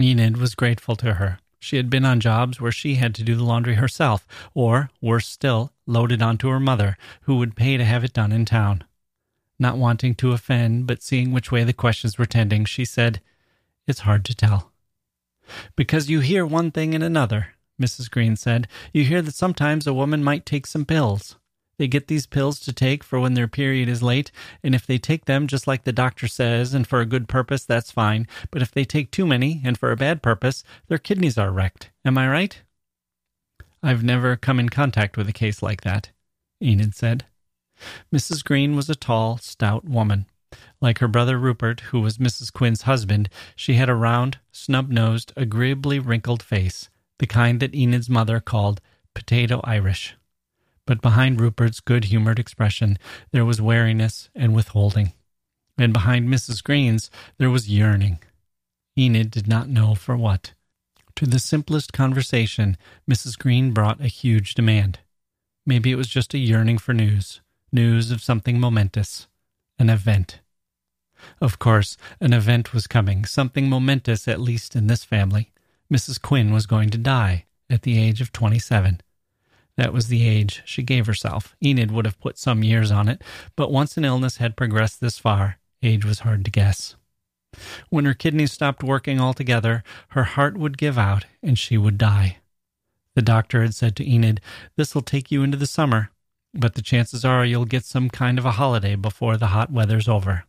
Enid 0.00 0.36
was 0.38 0.54
grateful 0.54 0.96
to 0.96 1.14
her. 1.14 1.38
She 1.58 1.76
had 1.76 1.90
been 1.90 2.04
on 2.04 2.20
jobs 2.20 2.60
where 2.60 2.72
she 2.72 2.96
had 2.96 3.14
to 3.16 3.22
do 3.22 3.34
the 3.34 3.44
laundry 3.44 3.74
herself, 3.74 4.26
or, 4.54 4.90
worse 5.00 5.26
still, 5.26 5.72
loaded 5.86 6.22
onto 6.22 6.48
her 6.48 6.60
mother, 6.60 6.96
who 7.22 7.36
would 7.36 7.56
pay 7.56 7.76
to 7.76 7.84
have 7.84 8.04
it 8.04 8.12
done 8.12 8.32
in 8.32 8.44
town. 8.44 8.84
Not 9.58 9.78
wanting 9.78 10.14
to 10.16 10.32
offend, 10.32 10.86
but 10.86 11.02
seeing 11.02 11.32
which 11.32 11.50
way 11.50 11.64
the 11.64 11.72
questions 11.72 12.18
were 12.18 12.26
tending, 12.26 12.64
she 12.64 12.84
said, 12.84 13.20
It's 13.86 14.00
hard 14.00 14.24
to 14.26 14.34
tell. 14.34 14.72
Because 15.76 16.10
you 16.10 16.20
hear 16.20 16.44
one 16.44 16.70
thing 16.70 16.94
and 16.94 17.02
another, 17.02 17.54
Mrs. 17.80 18.10
Green 18.10 18.36
said. 18.36 18.68
You 18.92 19.04
hear 19.04 19.22
that 19.22 19.34
sometimes 19.34 19.86
a 19.86 19.94
woman 19.94 20.24
might 20.24 20.46
take 20.46 20.66
some 20.66 20.84
pills. 20.84 21.36
They 21.78 21.88
get 21.88 22.08
these 22.08 22.26
pills 22.26 22.58
to 22.60 22.72
take 22.72 23.04
for 23.04 23.20
when 23.20 23.34
their 23.34 23.48
period 23.48 23.88
is 23.88 24.02
late, 24.02 24.30
and 24.62 24.74
if 24.74 24.86
they 24.86 24.98
take 24.98 25.26
them 25.26 25.46
just 25.46 25.66
like 25.66 25.84
the 25.84 25.92
doctor 25.92 26.26
says 26.26 26.72
and 26.72 26.86
for 26.86 27.00
a 27.00 27.06
good 27.06 27.28
purpose, 27.28 27.64
that's 27.64 27.90
fine. 27.90 28.26
But 28.50 28.62
if 28.62 28.70
they 28.70 28.84
take 28.84 29.10
too 29.10 29.26
many 29.26 29.60
and 29.64 29.78
for 29.78 29.90
a 29.90 29.96
bad 29.96 30.22
purpose, 30.22 30.64
their 30.88 30.98
kidneys 30.98 31.36
are 31.36 31.52
wrecked. 31.52 31.90
Am 32.04 32.16
I 32.16 32.28
right? 32.28 32.62
I've 33.82 34.02
never 34.02 34.36
come 34.36 34.58
in 34.58 34.70
contact 34.70 35.16
with 35.16 35.28
a 35.28 35.34
case 35.34 35.62
like 35.62 35.82
that, 35.82 36.10
Enid 36.62 36.94
said. 36.94 37.26
Mrs. 38.12 38.42
Green 38.42 38.74
was 38.74 38.88
a 38.88 38.94
tall, 38.94 39.36
stout 39.36 39.84
woman. 39.84 40.26
Like 40.80 40.98
her 40.98 41.08
brother 41.08 41.38
Rupert, 41.38 41.80
who 41.80 42.00
was 42.00 42.16
Mrs. 42.18 42.52
Quinn's 42.52 42.82
husband, 42.82 43.28
she 43.54 43.74
had 43.74 43.90
a 43.90 43.94
round, 43.94 44.38
snub 44.50 44.90
nosed, 44.90 45.32
agreeably 45.36 45.98
wrinkled 45.98 46.42
face, 46.42 46.88
the 47.18 47.26
kind 47.26 47.60
that 47.60 47.74
Enid's 47.74 48.08
mother 48.08 48.40
called 48.40 48.80
potato 49.14 49.60
Irish. 49.64 50.14
But 50.86 51.02
behind 51.02 51.40
Rupert's 51.40 51.80
good 51.80 52.04
humored 52.04 52.38
expression, 52.38 52.98
there 53.32 53.44
was 53.44 53.60
wariness 53.60 54.30
and 54.34 54.54
withholding. 54.54 55.12
And 55.76 55.92
behind 55.92 56.28
Mrs. 56.28 56.62
Green's, 56.62 57.10
there 57.38 57.50
was 57.50 57.68
yearning. 57.68 58.20
Enid 58.98 59.30
did 59.30 59.46
not 59.46 59.68
know 59.68 59.94
for 59.94 60.16
what. 60.16 60.54
To 61.16 61.26
the 61.26 61.38
simplest 61.38 61.92
conversation, 61.92 62.76
Mrs. 63.10 63.38
Green 63.38 63.72
brought 63.72 64.00
a 64.00 64.06
huge 64.06 64.54
demand. 64.54 65.00
Maybe 65.66 65.90
it 65.90 65.96
was 65.96 66.08
just 66.08 66.34
a 66.34 66.38
yearning 66.38 66.78
for 66.78 66.94
news, 66.94 67.40
news 67.72 68.10
of 68.10 68.22
something 68.22 68.60
momentous, 68.60 69.26
an 69.78 69.90
event. 69.90 70.40
Of 71.40 71.58
course, 71.58 71.96
an 72.20 72.32
event 72.32 72.72
was 72.72 72.86
coming, 72.86 73.24
something 73.24 73.68
momentous 73.68 74.28
at 74.28 74.40
least 74.40 74.76
in 74.76 74.86
this 74.86 75.04
family. 75.04 75.52
Mrs. 75.92 76.20
Quinn 76.20 76.52
was 76.52 76.66
going 76.66 76.90
to 76.90 76.98
die 76.98 77.46
at 77.68 77.82
the 77.82 77.98
age 77.98 78.20
of 78.20 78.32
27. 78.32 79.00
That 79.76 79.92
was 79.92 80.08
the 80.08 80.26
age 80.26 80.62
she 80.64 80.82
gave 80.82 81.06
herself. 81.06 81.54
Enid 81.62 81.90
would 81.90 82.06
have 82.06 82.20
put 82.20 82.38
some 82.38 82.64
years 82.64 82.90
on 82.90 83.08
it, 83.08 83.22
but 83.56 83.70
once 83.70 83.96
an 83.96 84.04
illness 84.04 84.38
had 84.38 84.56
progressed 84.56 85.00
this 85.00 85.18
far, 85.18 85.58
age 85.82 86.04
was 86.04 86.20
hard 86.20 86.44
to 86.46 86.50
guess. 86.50 86.96
When 87.90 88.04
her 88.04 88.14
kidneys 88.14 88.52
stopped 88.52 88.82
working 88.82 89.20
altogether, 89.20 89.82
her 90.08 90.24
heart 90.24 90.56
would 90.56 90.78
give 90.78 90.98
out 90.98 91.26
and 91.42 91.58
she 91.58 91.76
would 91.76 91.98
die. 91.98 92.38
The 93.14 93.22
doctor 93.22 93.62
had 93.62 93.74
said 93.74 93.96
to 93.96 94.08
Enid, 94.08 94.40
This'll 94.76 95.02
take 95.02 95.30
you 95.30 95.42
into 95.42 95.56
the 95.56 95.66
summer, 95.66 96.10
but 96.52 96.74
the 96.74 96.82
chances 96.82 97.24
are 97.24 97.44
you'll 97.44 97.64
get 97.64 97.84
some 97.84 98.10
kind 98.10 98.38
of 98.38 98.44
a 98.44 98.52
holiday 98.52 98.94
before 98.94 99.36
the 99.36 99.48
hot 99.48 99.70
weather's 99.70 100.08
over. 100.08 100.44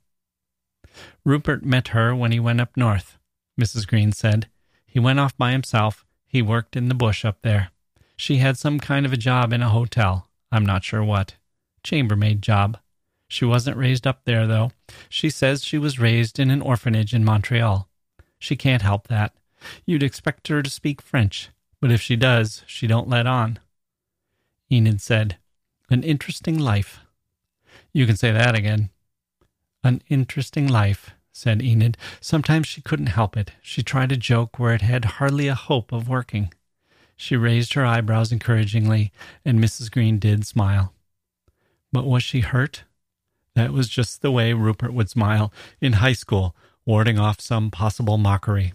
Rupert 1.23 1.63
met 1.63 1.89
her 1.89 2.15
when 2.15 2.31
he 2.31 2.39
went 2.39 2.61
up 2.61 2.75
north, 2.75 3.17
Mrs. 3.59 3.87
Green 3.87 4.11
said. 4.11 4.49
He 4.85 4.99
went 4.99 5.19
off 5.19 5.37
by 5.37 5.51
himself. 5.51 6.05
He 6.25 6.41
worked 6.41 6.75
in 6.75 6.87
the 6.87 6.95
bush 6.95 7.23
up 7.23 7.41
there. 7.41 7.71
She 8.17 8.37
had 8.37 8.57
some 8.57 8.79
kind 8.79 9.05
of 9.05 9.13
a 9.13 9.17
job 9.17 9.53
in 9.53 9.61
a 9.61 9.69
hotel. 9.69 10.27
I'm 10.51 10.65
not 10.65 10.83
sure 10.83 11.03
what. 11.03 11.35
Chambermaid 11.83 12.41
job. 12.41 12.77
She 13.27 13.45
wasn't 13.45 13.77
raised 13.77 14.07
up 14.07 14.21
there, 14.25 14.47
though. 14.47 14.71
She 15.09 15.29
says 15.29 15.63
she 15.63 15.77
was 15.77 15.99
raised 15.99 16.39
in 16.39 16.49
an 16.49 16.61
orphanage 16.61 17.13
in 17.13 17.23
Montreal. 17.23 17.87
She 18.39 18.55
can't 18.55 18.81
help 18.81 19.07
that. 19.07 19.33
You'd 19.85 20.03
expect 20.03 20.47
her 20.47 20.63
to 20.63 20.69
speak 20.69 21.01
French, 21.01 21.49
but 21.79 21.91
if 21.91 22.01
she 22.01 22.15
does, 22.15 22.63
she 22.65 22.87
don't 22.87 23.09
let 23.09 23.27
on. 23.27 23.59
Enid 24.71 25.01
said, 25.01 25.37
An 25.89 26.03
interesting 26.03 26.57
life. 26.57 27.01
You 27.93 28.05
can 28.05 28.15
say 28.15 28.31
that 28.31 28.55
again. 28.55 28.89
An 29.83 30.01
interesting 30.09 30.67
life, 30.67 31.11
said 31.31 31.61
Enid. 31.61 31.97
Sometimes 32.19 32.67
she 32.67 32.81
couldn't 32.81 33.07
help 33.07 33.37
it. 33.37 33.51
She 33.61 33.83
tried 33.83 34.11
a 34.11 34.17
joke 34.17 34.57
where 34.57 34.73
it 34.73 34.81
had 34.81 35.05
hardly 35.05 35.47
a 35.47 35.55
hope 35.55 35.91
of 35.91 36.09
working. 36.09 36.51
She 37.17 37.35
raised 37.35 37.73
her 37.73 37.83
eyebrows 37.83 38.31
encouragingly, 38.31 39.11
and 39.43 39.59
Mrs. 39.59 39.91
Green 39.91 40.19
did 40.19 40.45
smile. 40.45 40.93
But 41.91 42.05
was 42.05 42.23
she 42.23 42.41
hurt? 42.41 42.83
That 43.55 43.73
was 43.73 43.89
just 43.89 44.21
the 44.21 44.31
way 44.31 44.53
Rupert 44.53 44.93
would 44.93 45.09
smile 45.09 45.51
in 45.81 45.93
high 45.93 46.13
school, 46.13 46.55
warding 46.85 47.17
off 47.17 47.41
some 47.41 47.71
possible 47.71 48.19
mockery. 48.19 48.73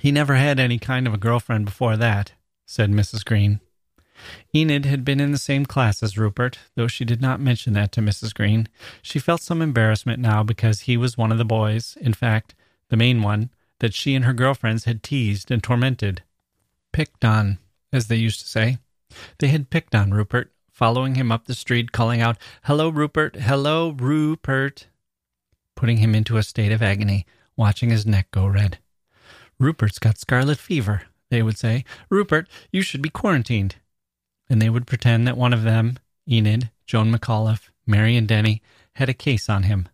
He 0.00 0.10
never 0.10 0.36
had 0.36 0.58
any 0.58 0.78
kind 0.78 1.06
of 1.06 1.12
a 1.12 1.18
girlfriend 1.18 1.66
before 1.66 1.98
that, 1.98 2.32
said 2.64 2.90
Mrs. 2.90 3.26
Green. 3.26 3.60
Enid 4.54 4.86
had 4.86 5.04
been 5.04 5.20
in 5.20 5.32
the 5.32 5.38
same 5.38 5.66
class 5.66 6.02
as 6.02 6.16
Rupert, 6.16 6.58
though 6.76 6.88
she 6.88 7.04
did 7.04 7.20
not 7.20 7.40
mention 7.40 7.74
that 7.74 7.92
to 7.92 8.00
Mrs. 8.00 8.32
Green. 8.32 8.68
She 9.02 9.18
felt 9.18 9.42
some 9.42 9.60
embarrassment 9.60 10.18
now 10.18 10.42
because 10.42 10.80
he 10.80 10.96
was 10.96 11.18
one 11.18 11.30
of 11.30 11.38
the 11.38 11.44
boys, 11.44 11.98
in 12.00 12.14
fact, 12.14 12.54
the 12.88 12.96
main 12.96 13.20
one, 13.20 13.50
that 13.80 13.92
she 13.92 14.14
and 14.14 14.24
her 14.24 14.32
girlfriends 14.32 14.84
had 14.84 15.02
teased 15.02 15.50
and 15.50 15.62
tormented 15.62 16.22
picked 16.92 17.24
on, 17.24 17.58
as 17.92 18.06
they 18.06 18.16
used 18.16 18.40
to 18.40 18.48
say. 18.48 18.78
They 19.38 19.48
had 19.48 19.70
picked 19.70 19.94
on 19.94 20.12
Rupert, 20.12 20.52
following 20.70 21.14
him 21.14 21.32
up 21.32 21.46
the 21.46 21.54
street, 21.54 21.92
calling 21.92 22.20
out, 22.20 22.38
Hello, 22.64 22.88
Rupert! 22.88 23.36
Hello, 23.36 23.90
Rupert! 23.90 24.86
Putting 25.74 25.98
him 25.98 26.14
into 26.14 26.36
a 26.36 26.42
state 26.42 26.72
of 26.72 26.82
agony, 26.82 27.26
watching 27.56 27.90
his 27.90 28.06
neck 28.06 28.30
go 28.30 28.46
red. 28.46 28.78
Rupert's 29.58 29.98
got 29.98 30.18
scarlet 30.18 30.58
fever, 30.58 31.02
they 31.30 31.42
would 31.42 31.58
say. 31.58 31.84
Rupert, 32.10 32.48
you 32.70 32.82
should 32.82 33.02
be 33.02 33.10
quarantined. 33.10 33.76
And 34.48 34.60
they 34.60 34.68
would 34.68 34.86
pretend 34.86 35.26
that 35.26 35.36
one 35.36 35.52
of 35.52 35.62
them, 35.62 35.98
Enid, 36.28 36.70
Joan 36.86 37.12
McAuliffe, 37.12 37.70
Marion 37.86 38.26
Denny, 38.26 38.62
had 38.94 39.08
a 39.08 39.14
case 39.14 39.48
on 39.48 39.64
him. 39.64 39.88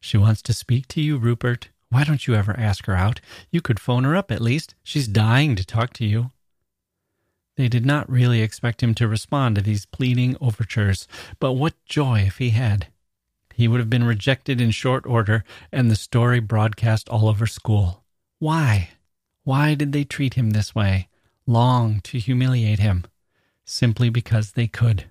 She 0.00 0.16
wants 0.16 0.42
to 0.42 0.54
speak 0.54 0.88
to 0.88 1.00
you, 1.00 1.18
Rupert. 1.18 1.68
Why 1.90 2.04
don't 2.04 2.26
you 2.26 2.34
ever 2.34 2.58
ask 2.58 2.86
her 2.86 2.94
out? 2.94 3.20
You 3.50 3.60
could 3.60 3.80
phone 3.80 4.04
her 4.04 4.16
up 4.16 4.30
at 4.30 4.40
least. 4.40 4.74
She's 4.82 5.08
dying 5.08 5.56
to 5.56 5.64
talk 5.64 5.92
to 5.94 6.06
you. 6.06 6.30
They 7.56 7.68
did 7.68 7.84
not 7.84 8.08
really 8.08 8.40
expect 8.40 8.82
him 8.82 8.94
to 8.94 9.08
respond 9.08 9.56
to 9.56 9.60
these 9.60 9.86
pleading 9.86 10.36
overtures, 10.40 11.06
but 11.40 11.54
what 11.54 11.74
joy 11.84 12.20
if 12.20 12.38
he 12.38 12.50
had! 12.50 12.86
He 13.54 13.68
would 13.68 13.80
have 13.80 13.90
been 13.90 14.04
rejected 14.04 14.60
in 14.60 14.70
short 14.70 15.04
order 15.04 15.44
and 15.70 15.90
the 15.90 15.96
story 15.96 16.40
broadcast 16.40 17.08
all 17.08 17.28
over 17.28 17.46
school. 17.46 18.04
Why? 18.38 18.90
Why 19.44 19.74
did 19.74 19.92
they 19.92 20.04
treat 20.04 20.34
him 20.34 20.50
this 20.50 20.74
way? 20.74 21.08
Long 21.44 22.00
to 22.04 22.18
humiliate 22.18 22.78
him? 22.78 23.04
Simply 23.66 24.08
because 24.08 24.52
they 24.52 24.68
could. 24.68 25.04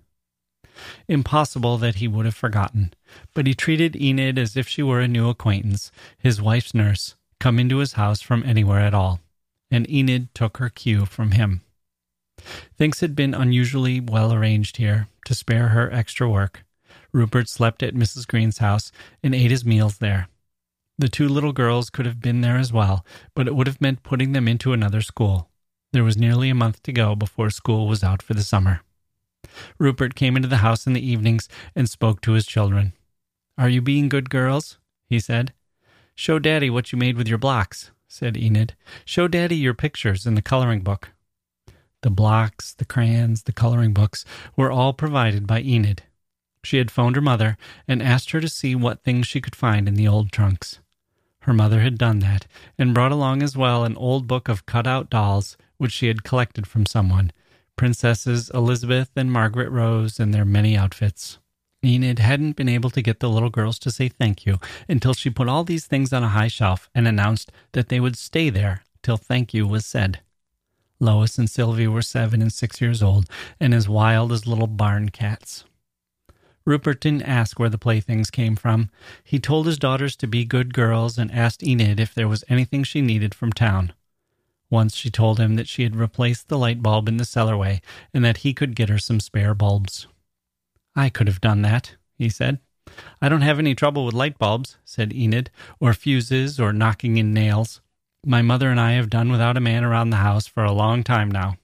Impossible 1.08 1.78
that 1.78 1.96
he 1.96 2.08
would 2.08 2.26
have 2.26 2.36
forgotten. 2.36 2.94
But 3.34 3.48
he 3.48 3.54
treated 3.54 3.96
Enid 3.96 4.38
as 4.38 4.56
if 4.56 4.68
she 4.68 4.84
were 4.84 5.00
a 5.00 5.08
new 5.08 5.30
acquaintance, 5.30 5.92
his 6.18 6.42
wife's 6.42 6.74
nurse, 6.74 7.16
come 7.40 7.60
into 7.60 7.78
his 7.78 7.94
house 7.94 8.22
from 8.22 8.44
anywhere 8.44 8.80
at 8.80 8.94
all. 8.94 9.20
And 9.72 9.90
Enid 9.90 10.34
took 10.34 10.58
her 10.58 10.70
cue 10.70 11.06
from 11.06 11.32
him. 11.32 11.62
Things 12.78 13.02
had 13.02 13.16
been 13.16 13.34
unusually 13.34 14.00
well 14.00 14.34
arranged 14.34 14.78
here, 14.78 15.08
to 15.26 15.34
spare 15.34 15.70
her 15.70 15.92
extra 15.92 16.30
work. 16.30 16.64
Rupert 17.12 17.50
slept 17.50 17.84
at 17.84 17.96
Mrs. 17.96 18.28
Green's 18.28 18.60
house 18.60 18.92
and 19.24 19.34
ate 19.34 19.52
his 19.52 19.66
meals 19.66 19.98
there. 19.98 20.30
The 20.98 21.10
two 21.10 21.30
little 21.30 21.54
girls 21.54 21.90
could 21.90 22.06
have 22.06 22.20
been 22.20 22.42
there 22.42 22.58
as 22.58 22.74
well, 22.74 23.06
but 23.34 23.48
it 23.48 23.56
would 23.56 23.68
have 23.68 23.82
meant 23.82 24.04
putting 24.04 24.34
them 24.34 24.48
into 24.48 24.74
another 24.74 25.02
school. 25.02 25.50
There 25.94 26.04
was 26.04 26.18
nearly 26.18 26.50
a 26.50 26.56
month 26.56 26.84
to 26.84 26.92
go 26.92 27.16
before 27.16 27.50
school 27.50 27.88
was 27.88 28.04
out 28.04 28.22
for 28.22 28.34
the 28.34 28.44
summer. 28.44 28.82
Rupert 29.78 30.16
came 30.16 30.36
into 30.36 30.48
the 30.48 30.58
house 30.58 30.88
in 30.88 30.94
the 30.94 31.06
evenings 31.06 31.48
and 31.76 31.90
spoke 31.90 32.22
to 32.22 32.34
his 32.34 32.46
children. 32.46 32.94
Are 33.58 33.70
you 33.70 33.82
being 33.82 34.10
good 34.10 34.30
girls? 34.30 34.78
he 35.08 35.20
said. 35.20 35.54
Show 36.16 36.40
Daddy 36.40 36.70
what 36.70 36.92
you 36.92 36.98
made 36.98 37.18
with 37.18 37.28
your 37.28 37.38
blocks, 37.38 37.92
said 38.08 38.38
Enid. 38.38 38.76
Show 39.06 39.28
Daddy 39.28 39.56
your 39.56 39.74
pictures 39.74 40.26
in 40.26 40.36
the 40.36 40.42
coloring 40.42 40.82
book. 40.82 41.10
The 42.02 42.10
blocks, 42.10 42.74
the 42.74 42.86
crayons, 42.86 43.44
the 43.44 43.52
coloring 43.52 43.94
books 43.94 44.24
were 44.56 44.72
all 44.72 44.94
provided 44.94 45.46
by 45.46 45.62
Enid. 45.62 46.04
She 46.64 46.78
had 46.78 46.92
phoned 46.92 47.16
her 47.16 47.22
mother 47.22 47.58
and 47.88 48.02
asked 48.02 48.32
her 48.32 48.42
to 48.42 48.50
see 48.50 48.76
what 48.76 49.04
things 49.04 49.28
she 49.28 49.42
could 49.42 49.56
find 49.56 49.88
in 49.88 49.96
the 49.96 50.08
old 50.08 50.32
trunks. 50.32 50.80
Her 51.42 51.54
mother 51.54 51.82
had 51.82 51.98
done 51.98 52.20
that, 52.20 52.48
and 52.78 52.94
brought 52.94 53.12
along 53.12 53.42
as 53.42 53.58
well 53.58 53.84
an 53.84 53.96
old 53.96 54.28
book 54.28 54.50
of 54.50 54.66
cut 54.66 54.86
out 54.86 55.10
dolls 55.10 55.58
which 55.78 55.94
she 55.94 56.08
had 56.08 56.24
collected 56.24 56.68
from 56.68 56.86
someone, 56.86 57.32
Princesses 57.80 58.52
Elizabeth 58.54 59.10
and 59.16 59.32
Margaret 59.32 59.70
Rose 59.70 60.20
and 60.20 60.34
their 60.34 60.44
many 60.44 60.76
outfits. 60.76 61.38
Enid 61.82 62.20
hadn't 62.20 62.58
been 62.58 62.68
able 62.68 62.90
to 62.90 63.02
get 63.02 63.22
the 63.22 63.30
little 63.30 63.50
girls 63.50 63.80
to 63.80 63.90
say 63.90 64.10
thank 64.10 64.46
you 64.46 64.58
until 64.90 65.14
she 65.14 65.30
put 65.30 65.48
all 65.48 65.64
these 65.64 65.86
things 65.88 66.12
on 66.12 66.22
a 66.22 66.28
high 66.28 66.50
shelf 66.50 66.90
and 66.94 67.08
announced 67.08 67.54
that 67.72 67.88
they 67.88 68.02
would 68.02 68.18
stay 68.18 68.50
there 68.50 68.84
till 69.02 69.16
thank 69.16 69.54
you 69.54 69.66
was 69.66 69.86
said. 69.86 70.20
Lois 71.00 71.38
and 71.38 71.50
Sylvie 71.50 71.88
were 71.88 72.02
seven 72.02 72.42
and 72.42 72.52
six 72.52 72.82
years 72.82 73.02
old 73.02 73.28
and 73.62 73.74
as 73.74 73.88
wild 73.88 74.34
as 74.34 74.46
little 74.46 74.68
barn 74.68 75.08
cats. 75.08 75.64
Rupert 76.66 77.00
didn't 77.00 77.22
ask 77.22 77.58
where 77.60 77.70
the 77.70 77.78
playthings 77.78 78.30
came 78.30 78.58
from. 78.58 78.90
He 79.24 79.40
told 79.40 79.68
his 79.68 79.80
daughters 79.80 80.18
to 80.18 80.28
be 80.28 80.44
good 80.44 80.74
girls 80.74 81.18
and 81.18 81.32
asked 81.32 81.64
Enid 81.64 81.98
if 81.98 82.14
there 82.14 82.28
was 82.28 82.44
anything 82.50 82.84
she 82.84 83.02
needed 83.02 83.34
from 83.34 83.54
town. 83.54 83.94
Once 84.70 84.96
she 84.96 85.10
told 85.10 85.40
him 85.40 85.56
that 85.56 85.68
she 85.68 85.84
had 85.84 85.96
replaced 85.96 86.48
the 86.48 86.58
light 86.58 86.84
bulb 86.84 87.08
in 87.08 87.18
the 87.18 87.26
cellarway 87.26 87.82
and 88.14 88.24
that 88.24 88.38
he 88.38 88.54
could 88.54 88.76
get 88.76 88.90
her 88.90 89.00
some 89.00 89.20
spare 89.20 89.56
bulbs. 89.56 90.08
I 90.96 91.10
could 91.10 91.28
have 91.28 91.42
done 91.42 91.62
that, 91.64 91.96
he 92.18 92.30
said. 92.30 92.60
I 93.22 93.30
don't 93.30 93.42
have 93.42 93.60
any 93.60 93.76
trouble 93.76 94.06
with 94.06 94.14
light 94.14 94.38
bulbs, 94.38 94.78
said 94.84 95.14
Enid, 95.14 95.50
or 95.80 95.94
fuses 95.94 96.60
or 96.60 96.74
knocking 96.74 97.18
in 97.18 97.34
nails. 97.34 97.82
My 98.26 98.42
mother 98.42 98.70
and 98.70 98.80
I 98.80 98.94
have 98.94 99.10
done 99.10 99.32
without 99.32 99.58
a 99.58 99.62
man 99.62 99.84
around 99.84 100.10
the 100.10 100.18
house 100.18 100.46
for 100.46 100.64
a 100.64 100.72
long 100.72 101.04
time 101.04 101.32
now. 101.32 101.58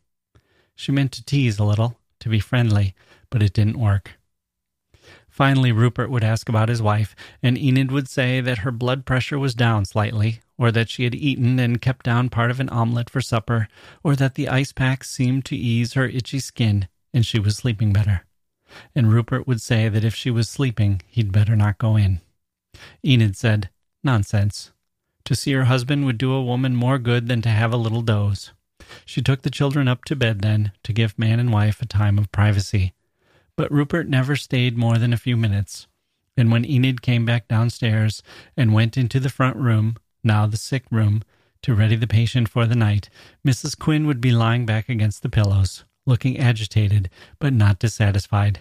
She 0.76 0.92
meant 0.92 1.12
to 1.14 1.24
tease 1.24 1.60
a 1.60 1.64
little, 1.64 2.00
to 2.20 2.30
be 2.30 2.40
friendly, 2.40 2.96
but 3.30 3.44
it 3.44 3.54
didn't 3.54 3.80
work. 3.80 4.14
Finally, 5.28 5.72
Rupert 5.72 6.10
would 6.10 6.24
ask 6.24 6.48
about 6.48 6.70
his 6.70 6.82
wife, 6.82 7.16
and 7.44 7.58
Enid 7.58 7.92
would 7.92 8.08
say 8.08 8.40
that 8.40 8.60
her 8.60 8.72
blood 8.72 9.06
pressure 9.06 9.38
was 9.38 9.54
down 9.54 9.84
slightly, 9.84 10.40
or 10.58 10.72
that 10.72 10.90
she 10.90 11.04
had 11.04 11.16
eaten 11.16 11.60
and 11.60 11.82
kept 11.82 12.06
down 12.06 12.30
part 12.30 12.52
of 12.52 12.60
an 12.60 12.70
omelette 12.70 13.10
for 13.10 13.22
supper, 13.22 13.68
or 14.04 14.16
that 14.16 14.36
the 14.36 14.48
ice 14.48 14.72
pack 14.72 15.04
seemed 15.04 15.46
to 15.46 15.56
ease 15.56 15.94
her 15.94 16.06
itchy 16.06 16.40
skin 16.40 16.88
and 17.16 17.26
she 17.26 17.40
was 17.40 17.56
sleeping 17.56 17.94
better. 17.94 18.26
And 18.94 19.12
Rupert 19.12 19.48
would 19.48 19.62
say 19.62 19.88
that 19.88 20.04
if 20.04 20.14
she 20.14 20.30
was 20.30 20.50
sleeping, 20.50 21.02
he'd 21.08 21.32
better 21.32 21.56
not 21.56 21.78
go 21.78 21.96
in. 21.96 22.20
Enid 23.06 23.38
said, 23.38 23.70
Nonsense. 24.04 24.74
To 25.24 25.34
see 25.34 25.54
her 25.54 25.64
husband 25.64 26.06
would 26.06 26.18
do 26.18 26.34
a 26.34 26.44
woman 26.44 26.76
more 26.76 27.00
good 27.00 27.28
than 27.30 27.42
to 27.44 27.50
have 27.50 27.72
a 27.72 27.78
little 27.78 28.02
doze. 28.02 28.52
She 29.06 29.22
took 29.22 29.42
the 29.42 29.50
children 29.50 29.88
up 29.88 30.04
to 30.06 30.16
bed 30.16 30.42
then, 30.42 30.74
to 30.84 30.92
give 30.92 31.18
man 31.18 31.40
and 31.40 31.54
wife 31.54 31.82
a 31.82 31.86
time 31.86 32.20
of 32.20 32.32
privacy. 32.34 32.94
But 33.56 33.72
Rupert 33.72 34.10
never 34.10 34.36
stayed 34.36 34.78
more 34.78 34.98
than 34.98 35.14
a 35.14 35.18
few 35.18 35.38
minutes. 35.38 35.88
And 36.36 36.52
when 36.52 36.66
Enid 36.66 37.02
came 37.02 37.26
back 37.26 37.48
downstairs 37.48 38.22
and 38.58 38.74
went 38.74 38.98
into 38.98 39.22
the 39.22 39.30
front 39.30 39.56
room, 39.56 39.96
now 40.26 40.46
the 40.46 40.58
sick 40.58 40.84
room, 40.92 41.22
to 41.62 41.74
ready 41.74 41.96
the 41.96 42.08
patient 42.08 42.50
for 42.50 42.66
the 42.66 42.76
night, 42.76 43.10
Mrs. 43.48 43.78
Quinn 43.78 44.06
would 44.08 44.20
be 44.20 44.32
lying 44.32 44.66
back 44.66 44.90
against 44.90 45.24
the 45.24 45.30
pillows, 45.30 45.84
looking 46.06 46.38
agitated 46.38 47.10
but 47.40 47.54
not 47.54 47.80
dissatisfied. 47.80 48.60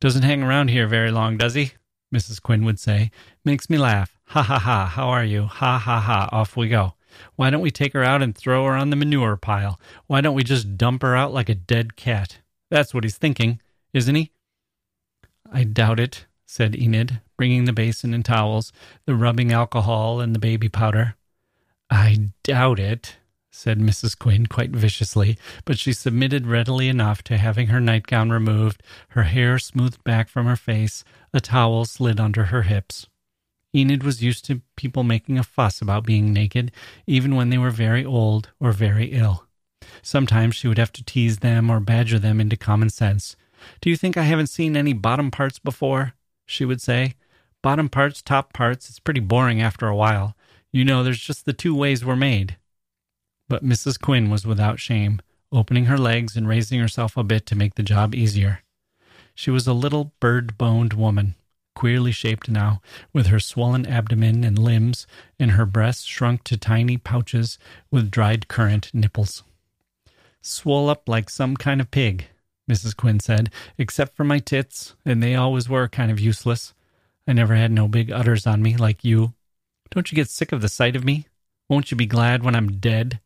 Doesn't 0.00 0.22
hang 0.22 0.42
around 0.42 0.68
here 0.68 0.86
very 0.86 1.10
long, 1.10 1.36
does 1.36 1.54
he? 1.54 1.72
Mrs. 2.14 2.42
Quinn 2.42 2.64
would 2.64 2.78
say. 2.78 3.10
Makes 3.44 3.70
me 3.70 3.78
laugh. 3.78 4.18
Ha 4.26 4.42
ha 4.42 4.58
ha, 4.58 4.86
how 4.86 5.08
are 5.08 5.24
you? 5.24 5.44
Ha 5.44 5.78
ha 5.78 6.00
ha, 6.00 6.28
off 6.32 6.56
we 6.56 6.68
go. 6.68 6.94
Why 7.36 7.50
don't 7.50 7.62
we 7.62 7.70
take 7.70 7.92
her 7.94 8.04
out 8.04 8.22
and 8.22 8.36
throw 8.36 8.66
her 8.66 8.74
on 8.74 8.90
the 8.90 8.96
manure 8.96 9.36
pile? 9.36 9.80
Why 10.06 10.20
don't 10.20 10.34
we 10.34 10.44
just 10.44 10.76
dump 10.76 11.02
her 11.02 11.16
out 11.16 11.32
like 11.32 11.48
a 11.48 11.54
dead 11.54 11.96
cat? 11.96 12.38
That's 12.70 12.92
what 12.92 13.04
he's 13.04 13.16
thinking, 13.16 13.60
isn't 13.92 14.14
he? 14.14 14.32
I 15.50 15.64
doubt 15.64 16.00
it, 16.00 16.25
said 16.46 16.76
Enid, 16.76 17.20
bringing 17.36 17.64
the 17.64 17.72
basin 17.72 18.14
and 18.14 18.24
towels, 18.24 18.72
the 19.04 19.14
rubbing 19.14 19.52
alcohol, 19.52 20.20
and 20.20 20.34
the 20.34 20.38
baby 20.38 20.68
powder. 20.68 21.16
I 21.90 22.30
doubt 22.44 22.78
it, 22.78 23.16
said 23.50 23.78
Mrs. 23.78 24.18
Quinn 24.18 24.46
quite 24.46 24.70
viciously, 24.70 25.38
but 25.64 25.78
she 25.78 25.92
submitted 25.92 26.46
readily 26.46 26.88
enough 26.88 27.22
to 27.24 27.36
having 27.36 27.68
her 27.68 27.80
nightgown 27.80 28.30
removed, 28.30 28.82
her 29.08 29.24
hair 29.24 29.58
smoothed 29.58 30.02
back 30.04 30.28
from 30.28 30.46
her 30.46 30.56
face, 30.56 31.04
a 31.32 31.40
towel 31.40 31.84
slid 31.84 32.20
under 32.20 32.44
her 32.44 32.62
hips. 32.62 33.06
Enid 33.74 34.02
was 34.02 34.22
used 34.22 34.44
to 34.46 34.62
people 34.76 35.04
making 35.04 35.38
a 35.38 35.42
fuss 35.42 35.82
about 35.82 36.06
being 36.06 36.32
naked, 36.32 36.70
even 37.06 37.34
when 37.34 37.50
they 37.50 37.58
were 37.58 37.70
very 37.70 38.04
old 38.04 38.50
or 38.60 38.72
very 38.72 39.06
ill. 39.06 39.46
Sometimes 40.02 40.54
she 40.54 40.68
would 40.68 40.78
have 40.78 40.92
to 40.92 41.04
tease 41.04 41.38
them 41.38 41.70
or 41.70 41.80
badger 41.80 42.18
them 42.18 42.40
into 42.40 42.56
common 42.56 42.90
sense. 42.90 43.36
Do 43.80 43.90
you 43.90 43.96
think 43.96 44.16
I 44.16 44.22
haven't 44.22 44.48
seen 44.48 44.76
any 44.76 44.92
bottom 44.92 45.30
parts 45.30 45.58
before? 45.58 46.14
She 46.46 46.64
would 46.64 46.80
say. 46.80 47.14
Bottom 47.62 47.88
parts, 47.88 48.22
top 48.22 48.52
parts, 48.52 48.88
it's 48.88 49.00
pretty 49.00 49.20
boring 49.20 49.60
after 49.60 49.88
a 49.88 49.96
while. 49.96 50.36
You 50.72 50.84
know, 50.84 51.02
there's 51.02 51.20
just 51.20 51.44
the 51.44 51.52
two 51.52 51.74
ways 51.74 52.04
we're 52.04 52.16
made. 52.16 52.56
But 53.48 53.64
Mrs. 53.64 54.00
Quinn 54.00 54.30
was 54.30 54.46
without 54.46 54.80
shame, 54.80 55.20
opening 55.52 55.86
her 55.86 55.98
legs 55.98 56.36
and 56.36 56.48
raising 56.48 56.80
herself 56.80 57.16
a 57.16 57.24
bit 57.24 57.46
to 57.46 57.56
make 57.56 57.74
the 57.74 57.82
job 57.82 58.14
easier. 58.14 58.62
She 59.34 59.50
was 59.50 59.66
a 59.66 59.72
little 59.72 60.12
bird 60.20 60.56
boned 60.56 60.94
woman, 60.94 61.34
queerly 61.74 62.12
shaped 62.12 62.48
now, 62.48 62.80
with 63.12 63.26
her 63.26 63.40
swollen 63.40 63.86
abdomen 63.86 64.44
and 64.44 64.58
limbs, 64.58 65.06
and 65.38 65.52
her 65.52 65.66
breasts 65.66 66.04
shrunk 66.04 66.44
to 66.44 66.56
tiny 66.56 66.96
pouches 66.96 67.58
with 67.90 68.10
dried 68.10 68.48
currant 68.48 68.90
nipples. 68.94 69.42
Swole 70.40 70.88
up 70.88 71.08
like 71.08 71.28
some 71.28 71.56
kind 71.56 71.80
of 71.80 71.90
pig, 71.90 72.26
Mrs. 72.70 72.96
Quinn 72.96 73.20
said, 73.20 73.50
except 73.78 74.16
for 74.16 74.24
my 74.24 74.38
tits, 74.38 74.94
and 75.04 75.22
they 75.22 75.34
always 75.34 75.68
were 75.68 75.88
kind 75.88 76.10
of 76.10 76.20
useless. 76.20 76.74
I 77.26 77.32
never 77.32 77.54
had 77.54 77.70
no 77.70 77.88
big 77.88 78.10
udders 78.10 78.46
on 78.46 78.62
me 78.62 78.76
like 78.76 79.04
you. 79.04 79.34
Don't 79.90 80.10
you 80.10 80.16
get 80.16 80.28
sick 80.28 80.52
of 80.52 80.62
the 80.62 80.68
sight 80.68 80.96
of 80.96 81.04
me? 81.04 81.26
Won't 81.68 81.90
you 81.90 81.96
be 81.96 82.06
glad 82.06 82.42
when 82.42 82.54
I'm 82.54 82.78
dead? 82.78 83.20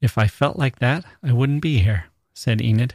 If 0.00 0.16
I 0.16 0.26
felt 0.26 0.58
like 0.58 0.78
that, 0.78 1.04
I 1.22 1.32
wouldn't 1.32 1.62
be 1.62 1.78
here, 1.78 2.06
said 2.32 2.60
Enid. 2.60 2.94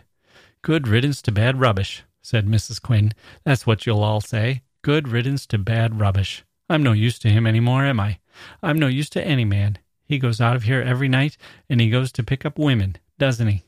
Good 0.61 0.87
riddance 0.87 1.21
to 1.23 1.31
bad 1.31 1.59
rubbish, 1.59 2.03
said 2.21 2.47
Mrs. 2.47 2.81
Quinn. 2.81 3.13
That's 3.43 3.67
what 3.67 3.85
you'll 3.85 4.03
all 4.03 4.21
say. 4.21 4.63
Good 4.81 5.07
riddance 5.07 5.45
to 5.47 5.57
bad 5.59 5.99
rubbish. 5.99 6.43
I'm 6.69 6.81
no 6.81 6.91
use 6.91 7.19
to 7.19 7.29
him 7.29 7.45
any 7.45 7.59
more, 7.59 7.85
am 7.85 7.99
I? 7.99 8.19
I'm 8.63 8.79
no 8.79 8.87
use 8.87 9.09
to 9.11 9.23
any 9.23 9.45
man. 9.45 9.77
He 10.03 10.17
goes 10.19 10.41
out 10.41 10.55
of 10.55 10.63
here 10.63 10.81
every 10.81 11.07
night, 11.07 11.37
and 11.69 11.79
he 11.79 11.89
goes 11.89 12.11
to 12.13 12.23
pick 12.23 12.45
up 12.45 12.57
women, 12.57 12.97
doesn't 13.17 13.47
he? 13.47 13.63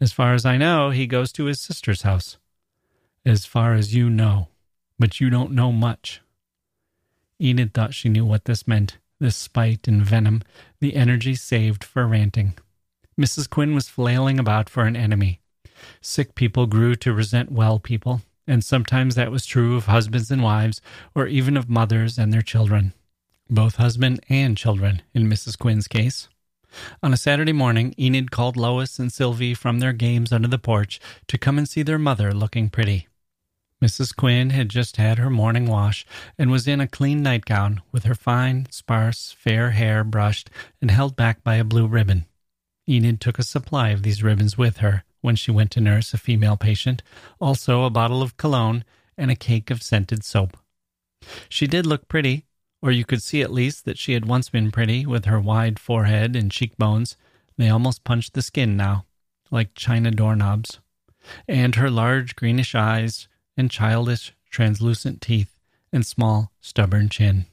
As 0.00 0.12
far 0.12 0.34
as 0.34 0.46
I 0.46 0.56
know, 0.56 0.90
he 0.90 1.06
goes 1.06 1.32
to 1.32 1.44
his 1.44 1.60
sister's 1.60 2.02
house. 2.02 2.38
As 3.24 3.44
far 3.44 3.74
as 3.74 3.94
you 3.94 4.08
know. 4.08 4.48
But 4.98 5.20
you 5.20 5.30
don't 5.30 5.52
know 5.52 5.72
much. 5.72 6.20
Enid 7.40 7.74
thought 7.74 7.94
she 7.94 8.08
knew 8.08 8.24
what 8.24 8.44
this 8.44 8.66
meant 8.66 8.98
this 9.20 9.36
spite 9.36 9.86
and 9.86 10.02
venom, 10.02 10.42
the 10.80 10.96
energy 10.96 11.34
saved 11.34 11.84
for 11.84 12.06
ranting. 12.06 12.54
Mrs. 13.20 13.48
Quinn 13.48 13.74
was 13.74 13.88
flailing 13.88 14.38
about 14.38 14.70
for 14.70 14.84
an 14.84 14.96
enemy. 14.96 15.40
Sick 16.00 16.34
people 16.34 16.66
grew 16.66 16.94
to 16.96 17.12
resent 17.12 17.52
well 17.52 17.78
people, 17.78 18.22
and 18.46 18.64
sometimes 18.64 19.14
that 19.14 19.30
was 19.30 19.44
true 19.44 19.76
of 19.76 19.86
husbands 19.86 20.30
and 20.30 20.42
wives, 20.42 20.80
or 21.14 21.26
even 21.26 21.56
of 21.56 21.68
mothers 21.68 22.18
and 22.18 22.32
their 22.32 22.42
children. 22.42 22.94
Both 23.50 23.76
husband 23.76 24.20
and 24.30 24.56
children, 24.56 25.02
in 25.12 25.28
Mrs. 25.28 25.58
Quinn's 25.58 25.86
case. 25.86 26.28
On 27.02 27.12
a 27.12 27.16
Saturday 27.16 27.52
morning, 27.52 27.94
Enid 27.98 28.30
called 28.30 28.56
Lois 28.56 28.98
and 28.98 29.12
Sylvie 29.12 29.54
from 29.54 29.80
their 29.80 29.92
games 29.92 30.32
under 30.32 30.48
the 30.48 30.58
porch 30.58 31.00
to 31.28 31.38
come 31.38 31.58
and 31.58 31.68
see 31.68 31.82
their 31.82 31.98
mother 31.98 32.32
looking 32.32 32.70
pretty. 32.70 33.08
Mrs. 33.82 34.14
Quinn 34.14 34.50
had 34.50 34.68
just 34.68 34.96
had 34.96 35.18
her 35.18 35.30
morning 35.30 35.66
wash 35.66 36.04
and 36.38 36.50
was 36.50 36.68
in 36.68 36.80
a 36.80 36.86
clean 36.86 37.22
nightgown 37.22 37.80
with 37.92 38.04
her 38.04 38.14
fine, 38.14 38.66
sparse, 38.70 39.32
fair 39.32 39.70
hair 39.70 40.04
brushed 40.04 40.50
and 40.82 40.90
held 40.90 41.16
back 41.16 41.42
by 41.42 41.54
a 41.54 41.64
blue 41.64 41.86
ribbon. 41.86 42.26
Enid 42.88 43.20
took 43.20 43.38
a 43.38 43.42
supply 43.42 43.88
of 43.90 44.02
these 44.02 44.22
ribbons 44.22 44.58
with 44.58 44.78
her 44.78 45.04
when 45.22 45.36
she 45.36 45.50
went 45.50 45.70
to 45.70 45.80
nurse 45.80 46.12
a 46.12 46.18
female 46.18 46.56
patient, 46.56 47.02
also 47.40 47.84
a 47.84 47.90
bottle 47.90 48.22
of 48.22 48.36
cologne 48.36 48.84
and 49.16 49.30
a 49.30 49.36
cake 49.36 49.70
of 49.70 49.82
scented 49.82 50.24
soap. 50.24 50.56
She 51.48 51.66
did 51.66 51.86
look 51.86 52.08
pretty, 52.08 52.46
or 52.82 52.90
you 52.90 53.04
could 53.04 53.22
see 53.22 53.42
at 53.42 53.52
least 53.52 53.84
that 53.84 53.98
she 53.98 54.12
had 54.14 54.26
once 54.26 54.48
been 54.48 54.70
pretty 54.70 55.04
with 55.04 55.26
her 55.26 55.40
wide 55.40 55.78
forehead 55.78 56.34
and 56.34 56.50
cheekbones. 56.50 57.16
They 57.56 57.68
almost 57.68 58.04
punched 58.04 58.34
the 58.34 58.42
skin 58.42 58.76
now, 58.76 59.04
like 59.50 59.74
china 59.74 60.10
doorknobs. 60.10 60.78
And 61.46 61.74
her 61.74 61.90
large 61.90 62.36
greenish 62.36 62.74
eyes 62.74 63.28
and 63.56 63.70
childish, 63.70 64.32
translucent 64.50 65.20
teeth 65.20 65.58
and 65.92 66.06
small, 66.06 66.52
stubborn 66.60 67.08
chin. 67.08 67.46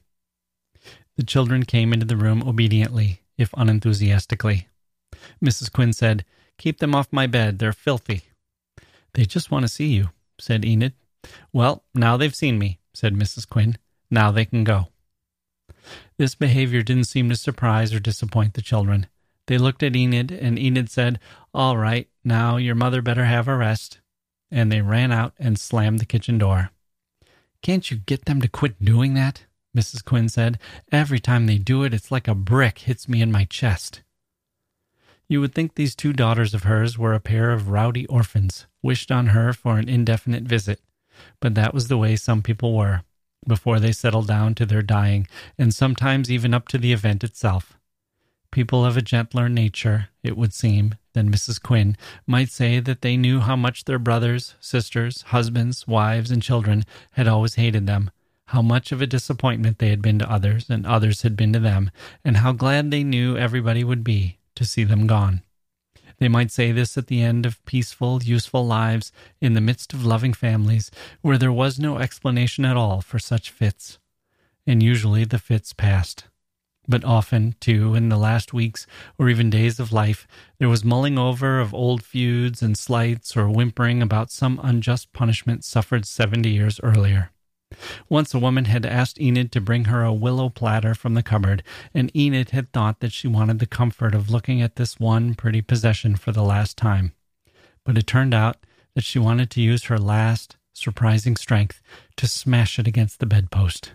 The 1.17 1.23
children 1.23 1.63
came 1.63 1.93
into 1.93 2.05
the 2.05 2.15
room 2.15 2.43
obediently, 2.47 3.21
if 3.37 3.53
unenthusiastically. 3.57 4.67
Mrs. 5.43 5.71
Quinn 5.71 5.91
said, 5.91 6.23
Keep 6.57 6.79
them 6.79 6.95
off 6.95 7.07
my 7.11 7.27
bed. 7.27 7.59
They're 7.59 7.73
filthy. 7.73 8.23
They 9.13 9.25
just 9.25 9.51
want 9.51 9.63
to 9.63 9.69
see 9.69 9.87
you, 9.87 10.09
said 10.39 10.63
Enid. 10.63 10.93
Well, 11.51 11.83
now 11.93 12.17
they've 12.17 12.35
seen 12.35 12.57
me, 12.57 12.79
said 12.93 13.15
Mrs. 13.15 13.47
Quinn. 13.47 13.77
Now 14.09 14.31
they 14.31 14.45
can 14.45 14.63
go. 14.63 14.87
This 16.17 16.35
behavior 16.35 16.81
didn't 16.81 17.05
seem 17.05 17.29
to 17.29 17.35
surprise 17.35 17.93
or 17.93 17.99
disappoint 17.99 18.53
the 18.53 18.61
children. 18.61 19.07
They 19.47 19.57
looked 19.57 19.83
at 19.83 19.95
Enid, 19.95 20.31
and 20.31 20.59
Enid 20.59 20.89
said, 20.89 21.19
All 21.53 21.77
right, 21.77 22.07
now 22.23 22.57
your 22.57 22.75
mother 22.75 23.01
better 23.01 23.25
have 23.25 23.47
a 23.47 23.55
rest 23.55 23.99
and 24.51 24.71
they 24.71 24.81
ran 24.81 25.11
out 25.11 25.33
and 25.37 25.59
slammed 25.59 25.99
the 25.99 26.05
kitchen 26.05 26.37
door. 26.37 26.71
Can't 27.61 27.89
you 27.89 27.97
get 27.97 28.25
them 28.25 28.41
to 28.41 28.47
quit 28.47 28.83
doing 28.83 29.13
that? 29.15 29.45
Mrs. 29.75 30.03
Quinn 30.03 30.29
said. 30.29 30.57
Every 30.91 31.19
time 31.19 31.45
they 31.45 31.57
do 31.57 31.83
it, 31.83 31.93
it's 31.93 32.11
like 32.11 32.27
a 32.27 32.35
brick 32.35 32.79
hits 32.79 33.07
me 33.07 33.21
in 33.21 33.31
my 33.31 33.45
chest. 33.45 34.01
You 35.27 35.41
would 35.41 35.53
think 35.53 35.75
these 35.75 35.95
two 35.95 36.13
daughters 36.13 36.53
of 36.53 36.63
hers 36.63 36.97
were 36.97 37.13
a 37.13 37.19
pair 37.19 37.51
of 37.51 37.69
rowdy 37.69 38.05
orphans, 38.07 38.65
wished 38.81 39.11
on 39.11 39.27
her 39.27 39.51
for 39.51 39.77
an 39.77 39.89
indefinite 39.89 40.43
visit, 40.43 40.79
but 41.41 41.53
that 41.55 41.73
was 41.73 41.89
the 41.89 41.97
way 41.97 42.15
some 42.15 42.41
people 42.41 42.75
were, 42.75 43.01
before 43.47 43.79
they 43.79 43.91
settled 43.91 44.27
down 44.27 44.55
to 44.55 44.65
their 44.65 44.81
dying, 44.81 45.27
and 45.57 45.73
sometimes 45.73 46.31
even 46.31 46.53
up 46.53 46.67
to 46.67 46.77
the 46.77 46.93
event 46.93 47.23
itself. 47.23 47.77
People 48.51 48.85
of 48.85 48.97
a 48.97 49.01
gentler 49.01 49.49
nature, 49.49 50.09
it 50.23 50.37
would 50.37 50.53
seem, 50.53 50.95
than 51.13 51.31
Mrs. 51.31 51.61
Quinn 51.61 51.97
might 52.25 52.49
say 52.49 52.79
that 52.79 53.01
they 53.01 53.17
knew 53.17 53.39
how 53.39 53.55
much 53.55 53.85
their 53.85 53.99
brothers, 53.99 54.55
sisters, 54.59 55.21
husbands, 55.23 55.87
wives, 55.87 56.31
and 56.31 56.41
children 56.41 56.83
had 57.11 57.27
always 57.27 57.55
hated 57.55 57.87
them, 57.87 58.11
how 58.47 58.61
much 58.61 58.91
of 58.91 59.01
a 59.01 59.07
disappointment 59.07 59.79
they 59.79 59.89
had 59.89 60.01
been 60.01 60.19
to 60.19 60.31
others, 60.31 60.69
and 60.69 60.85
others 60.85 61.23
had 61.23 61.35
been 61.35 61.53
to 61.53 61.59
them, 61.59 61.91
and 62.23 62.37
how 62.37 62.51
glad 62.51 62.89
they 62.89 63.03
knew 63.03 63.37
everybody 63.37 63.83
would 63.83 64.03
be 64.03 64.37
to 64.55 64.63
see 64.65 64.83
them 64.83 65.07
gone. 65.07 65.41
They 66.19 66.27
might 66.27 66.51
say 66.51 66.71
this 66.71 66.97
at 66.97 67.07
the 67.07 67.21
end 67.21 67.45
of 67.45 67.63
peaceful, 67.65 68.23
useful 68.23 68.65
lives 68.65 69.11
in 69.39 69.53
the 69.53 69.61
midst 69.61 69.93
of 69.93 70.05
loving 70.05 70.33
families 70.33 70.89
where 71.21 71.37
there 71.37 71.51
was 71.51 71.79
no 71.79 71.99
explanation 71.99 72.65
at 72.65 72.77
all 72.77 73.01
for 73.01 73.19
such 73.19 73.51
fits. 73.51 73.99
And 74.65 74.81
usually 74.81 75.25
the 75.25 75.39
fits 75.39 75.73
passed. 75.73 76.25
But 76.87 77.03
often, 77.03 77.55
too, 77.59 77.95
in 77.95 78.09
the 78.09 78.17
last 78.17 78.53
weeks 78.53 78.87
or 79.19 79.29
even 79.29 79.49
days 79.49 79.79
of 79.79 79.91
life, 79.91 80.25
there 80.57 80.69
was 80.69 80.85
mulling 80.85 81.17
over 81.17 81.59
of 81.59 81.73
old 81.73 82.01
feuds 82.01 82.61
and 82.61 82.77
slights 82.77 83.35
or 83.35 83.49
whimpering 83.49 84.01
about 84.01 84.31
some 84.31 84.59
unjust 84.63 85.11
punishment 85.11 85.65
suffered 85.65 86.05
seventy 86.05 86.51
years 86.51 86.79
earlier. 86.81 87.31
Once 88.09 88.33
a 88.33 88.39
woman 88.39 88.65
had 88.65 88.85
asked 88.85 89.19
Enid 89.19 89.51
to 89.51 89.61
bring 89.61 89.85
her 89.85 90.03
a 90.03 90.13
willow 90.13 90.49
platter 90.49 90.95
from 90.95 91.13
the 91.13 91.23
cupboard, 91.23 91.63
and 91.93 92.15
Enid 92.15 92.49
had 92.51 92.71
thought 92.71 92.99
that 92.99 93.11
she 93.11 93.27
wanted 93.27 93.59
the 93.59 93.65
comfort 93.65 94.15
of 94.15 94.29
looking 94.29 94.61
at 94.61 94.75
this 94.75 94.99
one 94.99 95.35
pretty 95.35 95.61
possession 95.61 96.15
for 96.15 96.31
the 96.31 96.43
last 96.43 96.77
time. 96.77 97.13
But 97.83 97.97
it 97.97 98.07
turned 98.07 98.33
out 98.33 98.57
that 98.95 99.03
she 99.03 99.19
wanted 99.19 99.51
to 99.51 99.61
use 99.61 99.85
her 99.85 99.99
last, 99.99 100.57
surprising 100.73 101.35
strength 101.35 101.81
to 102.15 102.27
smash 102.27 102.79
it 102.79 102.87
against 102.87 103.19
the 103.19 103.25
bedpost. 103.25 103.93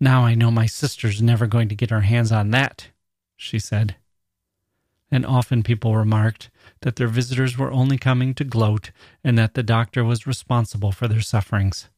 Now 0.00 0.24
I 0.24 0.34
know 0.34 0.50
my 0.50 0.66
sister's 0.66 1.22
never 1.22 1.46
going 1.46 1.68
to 1.68 1.74
get 1.74 1.90
her 1.90 2.00
hands 2.00 2.32
on 2.32 2.50
that, 2.50 2.88
she 3.36 3.58
said. 3.58 3.96
And 5.10 5.24
often 5.24 5.62
people 5.62 5.96
remarked 5.96 6.50
that 6.80 6.96
their 6.96 7.08
visitors 7.08 7.56
were 7.56 7.72
only 7.72 7.96
coming 7.96 8.34
to 8.34 8.44
gloat 8.44 8.90
and 9.24 9.38
that 9.38 9.54
the 9.54 9.62
doctor 9.62 10.04
was 10.04 10.26
responsible 10.26 10.92
for 10.92 11.08
their 11.08 11.20
sufferings. 11.20 11.88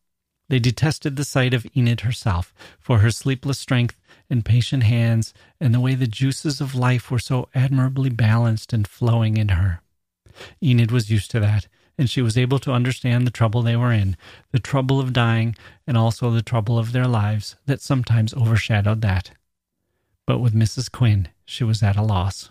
They 0.50 0.58
detested 0.58 1.14
the 1.14 1.24
sight 1.24 1.54
of 1.54 1.64
Enid 1.76 2.00
herself 2.00 2.52
for 2.80 2.98
her 2.98 3.12
sleepless 3.12 3.60
strength 3.60 4.00
and 4.28 4.44
patient 4.44 4.82
hands 4.82 5.32
and 5.60 5.72
the 5.72 5.78
way 5.78 5.94
the 5.94 6.08
juices 6.08 6.60
of 6.60 6.74
life 6.74 7.08
were 7.08 7.20
so 7.20 7.48
admirably 7.54 8.10
balanced 8.10 8.72
and 8.72 8.84
flowing 8.84 9.36
in 9.36 9.50
her. 9.50 9.80
Enid 10.60 10.90
was 10.90 11.08
used 11.08 11.30
to 11.30 11.38
that, 11.38 11.68
and 11.96 12.10
she 12.10 12.20
was 12.20 12.36
able 12.36 12.58
to 12.58 12.72
understand 12.72 13.24
the 13.24 13.30
trouble 13.30 13.62
they 13.62 13.76
were 13.76 13.92
in, 13.92 14.16
the 14.50 14.58
trouble 14.58 14.98
of 14.98 15.12
dying, 15.12 15.54
and 15.86 15.96
also 15.96 16.32
the 16.32 16.42
trouble 16.42 16.80
of 16.80 16.90
their 16.90 17.06
lives 17.06 17.54
that 17.66 17.80
sometimes 17.80 18.34
overshadowed 18.34 19.02
that. 19.02 19.30
But 20.26 20.40
with 20.40 20.52
Mrs. 20.52 20.90
Quinn, 20.90 21.28
she 21.44 21.62
was 21.62 21.80
at 21.80 21.96
a 21.96 22.02
loss. 22.02 22.50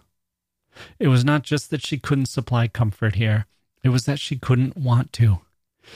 It 1.00 1.10
was 1.10 1.26
not 1.26 1.43
just 1.43 1.70
that 1.70 1.86
she 1.86 2.00
couldn't 2.00 2.28
supply 2.28 2.70
comfort 2.70 3.16
here, 3.16 3.45
it 3.84 3.89
was 3.89 4.06
that 4.06 4.20
she 4.20 4.38
couldn't 4.38 4.78
want 4.78 5.12
to. 5.14 5.41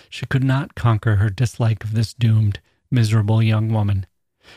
She 0.10 0.26
could 0.26 0.44
not 0.44 0.76
conquer 0.76 1.18
her 1.18 1.30
dislike 1.30 1.84
of 1.84 1.94
this 1.94 2.14
doomed, 2.14 2.60
miserable 2.90 3.44
young 3.44 3.70
woman. 3.70 4.06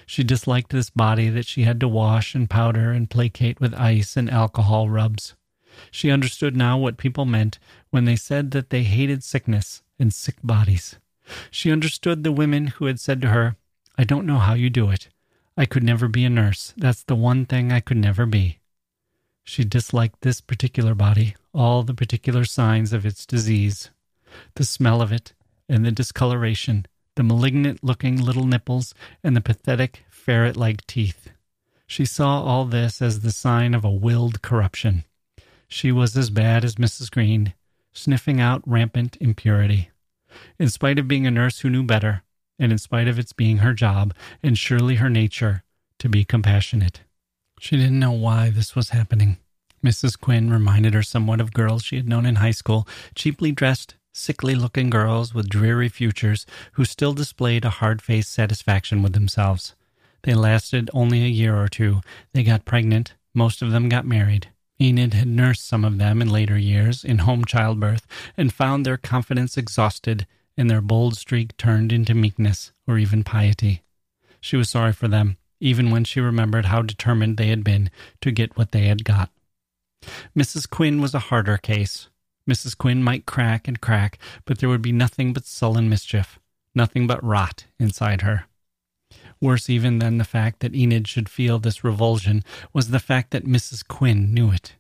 She 0.05 0.25
disliked 0.25 0.71
this 0.71 0.91
body 0.91 1.29
that 1.31 1.47
she 1.47 1.63
had 1.63 1.81
to 1.81 1.89
wash 1.89 2.35
and 2.35 2.51
powder 2.51 2.91
and 2.93 3.11
placate 3.11 3.61
with 3.61 3.75
ice 3.75 4.17
and 4.17 4.31
alcohol 4.31 4.89
rubs. 4.89 5.35
She 5.91 6.11
understood 6.11 6.57
now 6.57 6.79
what 6.79 6.97
people 6.97 7.25
meant 7.25 7.59
when 7.91 8.05
they 8.05 8.17
said 8.17 8.51
that 8.53 8.71
they 8.71 8.83
hated 8.83 9.23
sickness 9.23 9.83
and 9.99 10.13
sick 10.13 10.37
bodies. 10.43 10.97
She 11.51 11.73
understood 11.73 12.23
the 12.23 12.33
women 12.33 12.69
who 12.69 12.87
had 12.87 13.01
said 13.01 13.21
to 13.23 13.29
her, 13.29 13.57
I 13.99 14.05
don't 14.05 14.27
know 14.27 14.39
how 14.39 14.55
you 14.55 14.71
do 14.71 14.91
it. 14.91 15.09
I 15.57 15.67
could 15.67 15.83
never 15.83 16.09
be 16.09 16.25
a 16.25 16.31
nurse. 16.31 16.75
That's 16.77 17.03
the 17.03 17.17
one 17.17 17.47
thing 17.47 17.73
I 17.73 17.81
could 17.81 17.97
never 17.97 18.27
be. 18.27 18.59
She 19.45 19.65
disliked 19.65 20.21
this 20.21 20.41
particular 20.41 20.95
body, 20.95 21.37
all 21.55 21.83
the 21.83 21.95
particular 21.95 22.45
signs 22.45 22.93
of 22.93 23.07
its 23.07 23.25
disease, 23.25 23.91
the 24.55 24.65
smell 24.65 25.03
of 25.03 25.13
it, 25.13 25.33
and 25.69 25.85
the 25.85 25.93
discoloration, 25.93 26.87
the 27.15 27.23
malignant 27.23 27.83
looking 27.83 28.21
little 28.21 28.47
nipples, 28.47 28.95
and 29.23 29.37
the 29.37 29.41
pathetic 29.41 30.05
ferret 30.11 30.57
like 30.57 30.87
teeth. 30.87 31.31
She 31.87 32.05
saw 32.05 32.43
all 32.43 32.65
this 32.65 33.01
as 33.01 33.21
the 33.21 33.31
sign 33.31 33.75
of 33.75 33.85
a 33.85 33.91
willed 33.91 34.43
corruption. 34.43 35.05
She 35.69 35.93
was 35.93 36.17
as 36.17 36.31
bad 36.31 36.65
as 36.65 36.77
Mrs. 36.77 37.11
Green, 37.11 37.55
sniffing 37.93 38.41
out 38.41 38.63
rampant 38.67 39.17
impurity. 39.21 39.91
In 40.59 40.69
spite 40.69 40.99
of 40.99 41.09
being 41.09 41.27
a 41.27 41.31
nurse 41.31 41.61
who 41.61 41.71
knew 41.71 41.83
better, 41.83 42.23
and 42.59 42.73
in 42.73 42.79
spite 42.79 43.09
of 43.09 43.19
its 43.19 43.33
being 43.33 43.59
her 43.59 43.73
job, 43.73 44.15
and 44.43 44.59
surely 44.59 44.97
her 44.97 45.11
nature, 45.11 45.63
to 45.99 46.09
be 46.09 46.25
compassionate. 46.25 47.01
She 47.59 47.77
didn't 47.77 47.99
know 47.99 48.13
why 48.13 48.51
this 48.51 48.77
was 48.77 48.91
happening. 48.91 49.39
Mrs. 49.85 50.19
Quinn 50.19 50.51
reminded 50.51 50.95
her 50.95 51.03
somewhat 51.03 51.41
of 51.41 51.53
girls 51.53 51.85
she 51.85 51.97
had 51.97 52.09
known 52.09 52.27
in 52.27 52.37
high 52.37 52.51
school, 52.51 52.87
cheaply 53.15 53.53
dressed, 53.53 53.95
sickly 54.17 54.55
looking 54.55 54.91
girls 54.91 55.35
with 55.35 55.49
dreary 55.49 55.89
futures 55.89 56.47
who 56.73 56.85
still 56.85 57.13
displayed 57.13 57.65
a 57.65 57.71
hard 57.71 58.01
faced 58.01 58.33
satisfaction 58.33 59.03
with 59.03 59.13
themselves. 59.13 59.75
They 60.23 60.35
lasted 60.35 60.91
only 60.93 61.23
a 61.23 61.29
year 61.29 61.57
or 61.57 61.69
two. 61.69 62.01
They 62.33 62.43
got 62.43 62.65
pregnant. 62.65 63.15
Most 63.35 63.63
of 63.63 63.71
them 63.71 63.89
got 63.89 64.07
married. 64.07 64.49
Enid 64.81 65.15
had 65.15 65.29
nursed 65.29 65.67
some 65.67 65.85
of 65.85 65.99
them 65.99 66.21
in 66.21 66.29
later 66.29 66.59
years 66.59 67.05
in 67.05 67.19
home 67.19 67.45
childbirth 67.45 68.07
and 68.37 68.53
found 68.53 68.85
their 68.85 68.97
confidence 68.97 69.57
exhausted 69.57 70.27
and 70.57 70.71
their 70.71 70.81
bold 70.81 71.17
streak 71.17 71.57
turned 71.57 71.93
into 71.93 72.15
meekness 72.15 72.73
or 72.87 72.99
even 72.99 73.23
piety. 73.23 73.83
She 74.41 74.57
was 74.57 74.71
sorry 74.71 74.93
for 74.93 75.09
them, 75.09 75.37
even 75.61 75.91
when 75.91 76.05
she 76.05 76.21
remembered 76.21 76.67
how 76.67 76.83
determined 76.83 77.37
they 77.37 77.49
had 77.49 77.65
been 77.65 77.91
to 78.21 78.31
get 78.31 78.57
what 78.57 78.73
they 78.73 78.87
had 78.87 79.05
got. 79.05 79.31
Mrs. 80.37 80.69
Quinn 80.69 81.01
was 81.01 81.15
a 81.15 81.29
harder 81.31 81.57
case. 81.57 82.09
Mrs. 82.49 82.77
Quinn 82.79 83.03
might 83.03 83.27
crack 83.27 83.67
and 83.67 83.81
crack, 83.81 84.19
but 84.45 84.59
there 84.59 84.69
would 84.69 84.83
be 84.83 84.93
nothing 84.93 85.33
but 85.33 85.47
sullen 85.47 85.89
mischief, 85.89 86.39
nothing 86.75 87.07
but 87.07 87.23
rot 87.25 87.67
inside 87.79 88.23
her. 88.23 88.45
Worse 89.41 89.69
even 89.69 89.99
than 89.99 90.19
the 90.19 90.25
fact 90.25 90.61
that 90.61 90.75
Enid 90.75 91.09
should 91.09 91.29
feel 91.29 91.59
this 91.59 91.85
revulsion 91.85 92.43
was 92.73 92.89
the 92.91 93.01
fact 93.01 93.33
that 93.33 93.45
Mrs. 93.45 93.87
Quinn 93.87 94.33
knew 94.33 94.51
it. 94.51 94.77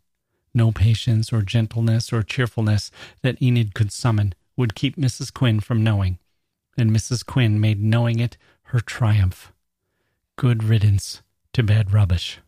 No 0.54 0.72
patience 0.72 1.32
or 1.32 1.42
gentleness 1.42 2.12
or 2.12 2.22
cheerfulness 2.22 2.90
that 3.22 3.40
Enid 3.42 3.74
could 3.74 3.92
summon 3.92 4.34
would 4.56 4.74
keep 4.74 4.96
Mrs. 4.96 5.32
Quinn 5.32 5.60
from 5.60 5.84
knowing, 5.84 6.18
and 6.78 6.90
Mrs. 6.90 7.26
Quinn 7.26 7.60
made 7.60 7.82
knowing 7.82 8.18
it 8.18 8.38
her 8.64 8.80
triumph. 8.80 9.52
Good 10.36 10.64
riddance 10.64 11.22
to 11.52 11.62
bad 11.62 11.92
rubbish. 11.92 12.38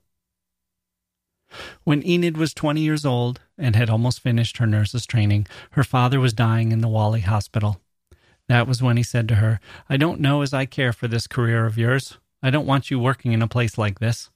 When 1.84 2.06
Enid 2.06 2.36
was 2.36 2.54
20 2.54 2.80
years 2.80 3.04
old 3.04 3.40
and 3.58 3.76
had 3.76 3.90
almost 3.90 4.20
finished 4.20 4.58
her 4.58 4.66
nurse's 4.66 5.06
training, 5.06 5.46
her 5.72 5.84
father 5.84 6.20
was 6.20 6.32
dying 6.32 6.72
in 6.72 6.80
the 6.80 6.88
Walley 6.88 7.20
Hospital. 7.20 7.80
That 8.48 8.66
was 8.66 8.82
when 8.82 8.96
he 8.96 9.02
said 9.02 9.28
to 9.28 9.36
her, 9.36 9.60
I 9.88 9.96
don't 9.96 10.20
know 10.20 10.42
as 10.42 10.54
I 10.54 10.64
care 10.64 10.92
for 10.92 11.08
this 11.08 11.26
career 11.26 11.66
of 11.66 11.76
yours. 11.76 12.16
I 12.42 12.50
don't 12.50 12.66
want 12.66 12.90
you 12.90 12.98
working 12.98 13.32
in 13.32 13.42
a 13.42 13.48
place 13.48 13.76
like 13.76 13.98
this. 13.98 14.30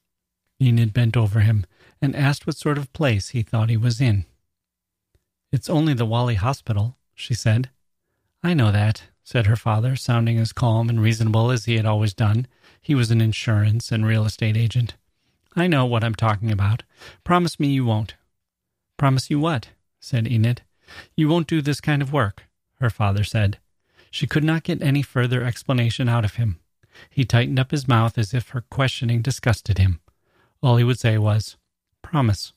Enid 0.61 0.93
bent 0.93 1.17
over 1.17 1.39
him 1.39 1.65
and 2.01 2.15
asked 2.15 2.45
what 2.45 2.57
sort 2.57 2.77
of 2.77 2.93
place 2.93 3.29
he 3.29 3.41
thought 3.41 3.69
he 3.69 3.77
was 3.77 3.99
in. 3.99 4.25
It's 5.51 5.69
only 5.69 5.93
the 5.93 6.05
Walley 6.05 6.35
Hospital, 6.35 6.97
she 7.15 7.33
said. 7.33 7.69
I 8.43 8.53
know 8.53 8.71
that, 8.71 9.03
said 9.23 9.47
her 9.47 9.55
father, 9.55 9.95
sounding 9.95 10.37
as 10.37 10.51
calm 10.51 10.89
and 10.89 11.01
reasonable 11.01 11.49
as 11.49 11.65
he 11.65 11.77
had 11.77 11.85
always 11.85 12.13
done. 12.13 12.47
He 12.81 12.93
was 12.93 13.09
an 13.09 13.21
insurance 13.21 13.91
and 13.91 14.05
real 14.05 14.25
estate 14.25 14.57
agent. 14.57 14.95
I 15.55 15.67
know 15.67 15.85
what 15.85 16.03
I'm 16.03 16.15
talking 16.15 16.51
about. 16.51 16.83
Promise 17.23 17.59
me 17.59 17.67
you 17.67 17.85
won't. 17.85 18.15
Promise 19.03 19.29
you 19.29 19.37
what? 19.37 19.67
said 19.99 20.27
Enid. 20.27 20.61
You 21.17 21.27
won't 21.27 21.47
do 21.47 21.61
this 21.61 21.81
kind 21.81 22.01
of 22.01 22.13
work, 22.13 22.43
her 22.79 22.89
father 22.89 23.25
said. 23.25 23.57
She 24.09 24.27
could 24.27 24.45
not 24.45 24.63
get 24.63 24.81
any 24.81 25.01
further 25.01 25.43
explanation 25.43 26.07
out 26.07 26.23
of 26.23 26.35
him. 26.35 26.61
He 27.09 27.25
tightened 27.25 27.59
up 27.59 27.71
his 27.71 27.85
mouth 27.85 28.17
as 28.17 28.33
if 28.33 28.51
her 28.51 28.63
questioning 28.69 29.21
disgusted 29.21 29.77
him. 29.77 29.99
All 30.61 30.77
he 30.77 30.85
would 30.85 30.99
say 30.99 31.17
was, 31.17 31.57
Promise. 32.01 32.53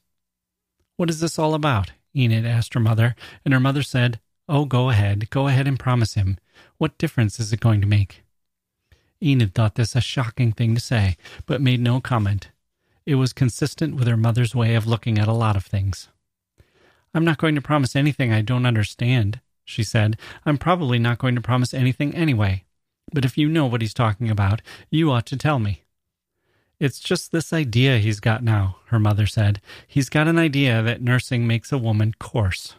What 0.97 1.11
is 1.11 1.18
this 1.18 1.36
all 1.36 1.53
about? 1.53 1.90
Enid 2.14 2.47
asked 2.47 2.74
her 2.74 2.80
mother, 2.80 3.16
and 3.44 3.53
her 3.53 3.59
mother 3.59 3.82
said, 3.82 4.20
Oh, 4.49 4.66
go 4.66 4.88
ahead, 4.88 5.28
go 5.30 5.49
ahead 5.49 5.66
and 5.66 5.80
promise 5.80 6.14
him. 6.14 6.38
What 6.78 6.97
difference 6.97 7.40
is 7.40 7.53
it 7.53 7.59
going 7.59 7.80
to 7.80 7.88
make? 7.88 8.22
Enid 9.20 9.53
thought 9.53 9.74
this 9.74 9.97
a 9.97 10.01
shocking 10.01 10.53
thing 10.53 10.76
to 10.76 10.80
say, 10.80 11.16
but 11.44 11.61
made 11.61 11.80
no 11.80 12.01
comment. 12.01 12.51
It 13.05 13.16
was 13.16 13.32
consistent 13.32 13.97
with 13.97 14.07
her 14.07 14.16
mother's 14.16 14.55
way 14.55 14.76
of 14.76 14.86
looking 14.86 15.18
at 15.18 15.26
a 15.26 15.32
lot 15.32 15.57
of 15.57 15.66
things. 15.66 16.09
I'm 17.16 17.24
not 17.24 17.38
going 17.38 17.54
to 17.54 17.62
promise 17.62 17.96
anything 17.96 18.30
I 18.30 18.42
don't 18.42 18.66
understand, 18.66 19.40
she 19.64 19.82
said. 19.82 20.18
I'm 20.44 20.58
probably 20.58 20.98
not 20.98 21.16
going 21.16 21.34
to 21.34 21.40
promise 21.40 21.72
anything 21.72 22.14
anyway. 22.14 22.64
But 23.10 23.24
if 23.24 23.38
you 23.38 23.48
know 23.48 23.64
what 23.64 23.80
he's 23.80 23.94
talking 23.94 24.30
about, 24.30 24.60
you 24.90 25.10
ought 25.10 25.24
to 25.26 25.36
tell 25.36 25.58
me. 25.58 25.82
It's 26.78 27.00
just 27.00 27.32
this 27.32 27.54
idea 27.54 27.96
he's 27.96 28.20
got 28.20 28.44
now, 28.44 28.76
her 28.88 28.98
mother 28.98 29.26
said. 29.26 29.62
He's 29.86 30.10
got 30.10 30.28
an 30.28 30.38
idea 30.38 30.82
that 30.82 31.00
nursing 31.00 31.46
makes 31.46 31.72
a 31.72 31.78
woman 31.78 32.12
coarse. 32.18 32.74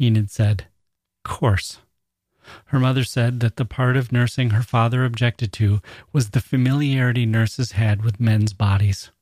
Enid 0.00 0.32
said, 0.32 0.66
Coarse. 1.22 1.78
Her 2.66 2.80
mother 2.80 3.04
said 3.04 3.38
that 3.40 3.54
the 3.54 3.64
part 3.64 3.96
of 3.96 4.10
nursing 4.10 4.50
her 4.50 4.64
father 4.64 5.04
objected 5.04 5.52
to 5.52 5.80
was 6.12 6.30
the 6.30 6.40
familiarity 6.40 7.26
nurses 7.26 7.72
had 7.72 8.02
with 8.02 8.18
men's 8.18 8.54
bodies. 8.54 9.12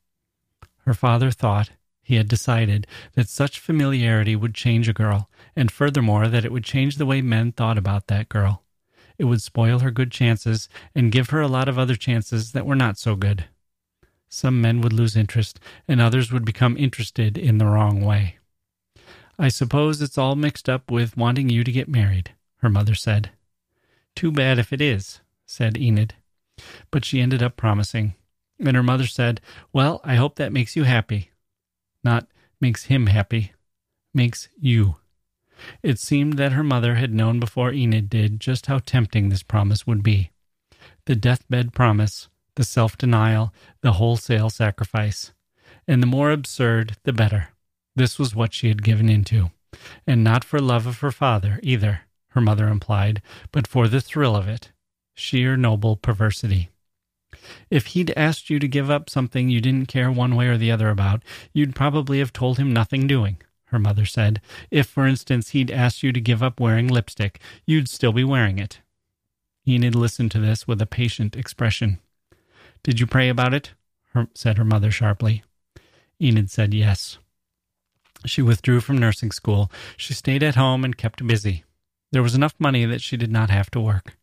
Her 0.79 0.95
father 0.95 1.29
thought 1.29 1.69
he 2.09 2.15
had 2.15 2.27
decided 2.27 2.87
that 3.13 3.29
such 3.29 3.59
familiarity 3.59 4.35
would 4.35 4.55
change 4.55 4.89
a 4.89 4.93
girl, 4.93 5.29
and 5.55 5.71
furthermore, 5.71 6.27
that 6.27 6.43
it 6.43 6.51
would 6.51 6.63
change 6.63 6.95
the 6.95 7.05
way 7.05 7.21
men 7.21 7.51
thought 7.51 7.77
about 7.77 8.07
that 8.07 8.27
girl. 8.27 8.63
It 9.19 9.25
would 9.25 9.43
spoil 9.43 9.77
her 9.77 9.91
good 9.91 10.09
chances 10.09 10.67
and 10.95 11.11
give 11.11 11.29
her 11.29 11.39
a 11.39 11.47
lot 11.47 11.69
of 11.69 11.77
other 11.77 11.95
chances 11.95 12.53
that 12.53 12.65
were 12.65 12.75
not 12.75 12.97
so 12.97 13.15
good. 13.15 13.45
Some 14.27 14.59
men 14.59 14.81
would 14.81 14.91
lose 14.91 15.15
interest, 15.15 15.59
and 15.87 16.01
others 16.01 16.31
would 16.31 16.45
become 16.45 16.75
interested 16.77 17.37
in 17.37 17.59
the 17.59 17.67
wrong 17.67 18.01
way. 18.01 18.39
I 19.37 19.49
suppose 19.49 20.01
it's 20.01 20.17
all 20.17 20.35
mixed 20.35 20.67
up 20.67 20.89
with 20.89 21.15
wanting 21.15 21.47
you 21.47 21.63
to 21.63 21.71
get 21.71 21.87
married, 21.87 22.31
her 22.63 22.69
mother 22.69 22.95
said. 22.95 23.29
Too 24.15 24.31
bad 24.31 24.57
if 24.57 24.73
it 24.73 24.81
is, 24.81 25.21
said 25.45 25.77
Enid. 25.77 26.15
But 26.89 27.05
she 27.05 27.21
ended 27.21 27.43
up 27.43 27.55
promising. 27.55 28.15
And 28.59 28.75
her 28.75 28.81
mother 28.81 29.05
said, 29.05 29.41
Well, 29.71 30.01
I 30.03 30.15
hope 30.15 30.37
that 30.37 30.51
makes 30.51 30.75
you 30.75 30.85
happy. 30.85 31.29
Not 32.03 32.27
makes 32.61 32.85
him 32.85 33.07
happy, 33.07 33.53
makes 34.13 34.49
you. 34.59 34.95
It 35.83 35.99
seemed 35.99 36.33
that 36.33 36.53
her 36.53 36.63
mother 36.63 36.95
had 36.95 37.13
known 37.13 37.39
before 37.39 37.73
Enid 37.73 38.09
did 38.09 38.39
just 38.39 38.67
how 38.67 38.79
tempting 38.79 39.29
this 39.29 39.43
promise 39.43 39.85
would 39.85 40.03
be. 40.03 40.31
The 41.05 41.15
deathbed 41.15 41.73
promise, 41.73 42.29
the 42.55 42.63
self 42.63 42.97
denial, 42.97 43.53
the 43.81 43.93
wholesale 43.93 44.49
sacrifice. 44.49 45.33
And 45.87 46.01
the 46.01 46.07
more 46.07 46.31
absurd, 46.31 46.97
the 47.03 47.13
better. 47.13 47.49
This 47.95 48.17
was 48.17 48.35
what 48.35 48.53
she 48.53 48.67
had 48.67 48.83
given 48.83 49.09
into. 49.09 49.51
And 50.07 50.23
not 50.23 50.43
for 50.43 50.59
love 50.59 50.85
of 50.85 50.99
her 50.99 51.11
father, 51.11 51.59
either, 51.63 52.01
her 52.29 52.41
mother 52.41 52.67
implied, 52.67 53.21
but 53.51 53.67
for 53.67 53.87
the 53.87 54.01
thrill 54.01 54.35
of 54.35 54.47
it. 54.47 54.71
Sheer 55.15 55.57
noble 55.57 55.95
perversity. 55.95 56.69
If 57.69 57.87
he'd 57.87 58.13
asked 58.17 58.49
you 58.49 58.59
to 58.59 58.67
give 58.67 58.89
up 58.89 59.09
something 59.09 59.49
you 59.49 59.61
didn't 59.61 59.87
care 59.87 60.11
one 60.11 60.35
way 60.35 60.47
or 60.47 60.57
the 60.57 60.71
other 60.71 60.89
about, 60.89 61.23
you'd 61.53 61.75
probably 61.75 62.19
have 62.19 62.33
told 62.33 62.57
him 62.57 62.73
nothing 62.73 63.07
doing, 63.07 63.37
her 63.65 63.79
mother 63.79 64.05
said. 64.05 64.41
If, 64.71 64.87
for 64.87 65.07
instance, 65.07 65.49
he'd 65.49 65.71
asked 65.71 66.03
you 66.03 66.11
to 66.11 66.21
give 66.21 66.43
up 66.43 66.59
wearing 66.59 66.87
lipstick, 66.87 67.39
you'd 67.65 67.89
still 67.89 68.13
be 68.13 68.23
wearing 68.23 68.59
it. 68.59 68.79
Enid 69.67 69.95
listened 69.95 70.31
to 70.31 70.39
this 70.39 70.67
with 70.67 70.81
a 70.81 70.85
patient 70.85 71.35
expression. 71.35 71.99
Did 72.83 72.99
you 72.99 73.07
pray 73.07 73.29
about 73.29 73.53
it? 73.53 73.73
Her, 74.13 74.27
said 74.33 74.57
her 74.57 74.65
mother 74.65 74.91
sharply. 74.91 75.43
Enid 76.21 76.49
said 76.49 76.73
yes. 76.73 77.17
She 78.25 78.41
withdrew 78.41 78.81
from 78.81 78.97
nursing 78.97 79.31
school. 79.31 79.71
She 79.95 80.13
stayed 80.13 80.43
at 80.43 80.55
home 80.55 80.83
and 80.83 80.97
kept 80.97 81.25
busy. 81.25 81.63
There 82.11 82.23
was 82.23 82.35
enough 82.35 82.55
money 82.59 82.85
that 82.85 83.01
she 83.01 83.17
did 83.17 83.31
not 83.31 83.49
have 83.49 83.69
to 83.71 83.79
work. 83.79 84.17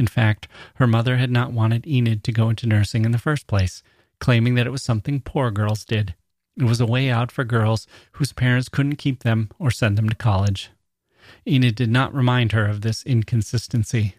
In 0.00 0.06
fact, 0.06 0.48
her 0.76 0.86
mother 0.86 1.18
had 1.18 1.30
not 1.30 1.52
wanted 1.52 1.86
Enid 1.86 2.24
to 2.24 2.32
go 2.32 2.48
into 2.48 2.66
nursing 2.66 3.04
in 3.04 3.12
the 3.12 3.18
first 3.18 3.46
place, 3.46 3.82
claiming 4.18 4.54
that 4.54 4.66
it 4.66 4.70
was 4.70 4.82
something 4.82 5.20
poor 5.20 5.50
girls 5.50 5.84
did. 5.84 6.14
It 6.56 6.64
was 6.64 6.80
a 6.80 6.86
way 6.86 7.10
out 7.10 7.30
for 7.30 7.44
girls 7.44 7.86
whose 8.12 8.32
parents 8.32 8.70
couldn't 8.70 8.96
keep 8.96 9.22
them 9.22 9.50
or 9.58 9.70
send 9.70 9.98
them 9.98 10.08
to 10.08 10.14
college. 10.14 10.70
Enid 11.46 11.74
did 11.74 11.90
not 11.90 12.14
remind 12.14 12.52
her 12.52 12.64
of 12.64 12.80
this 12.80 13.02
inconsistency. 13.02 14.14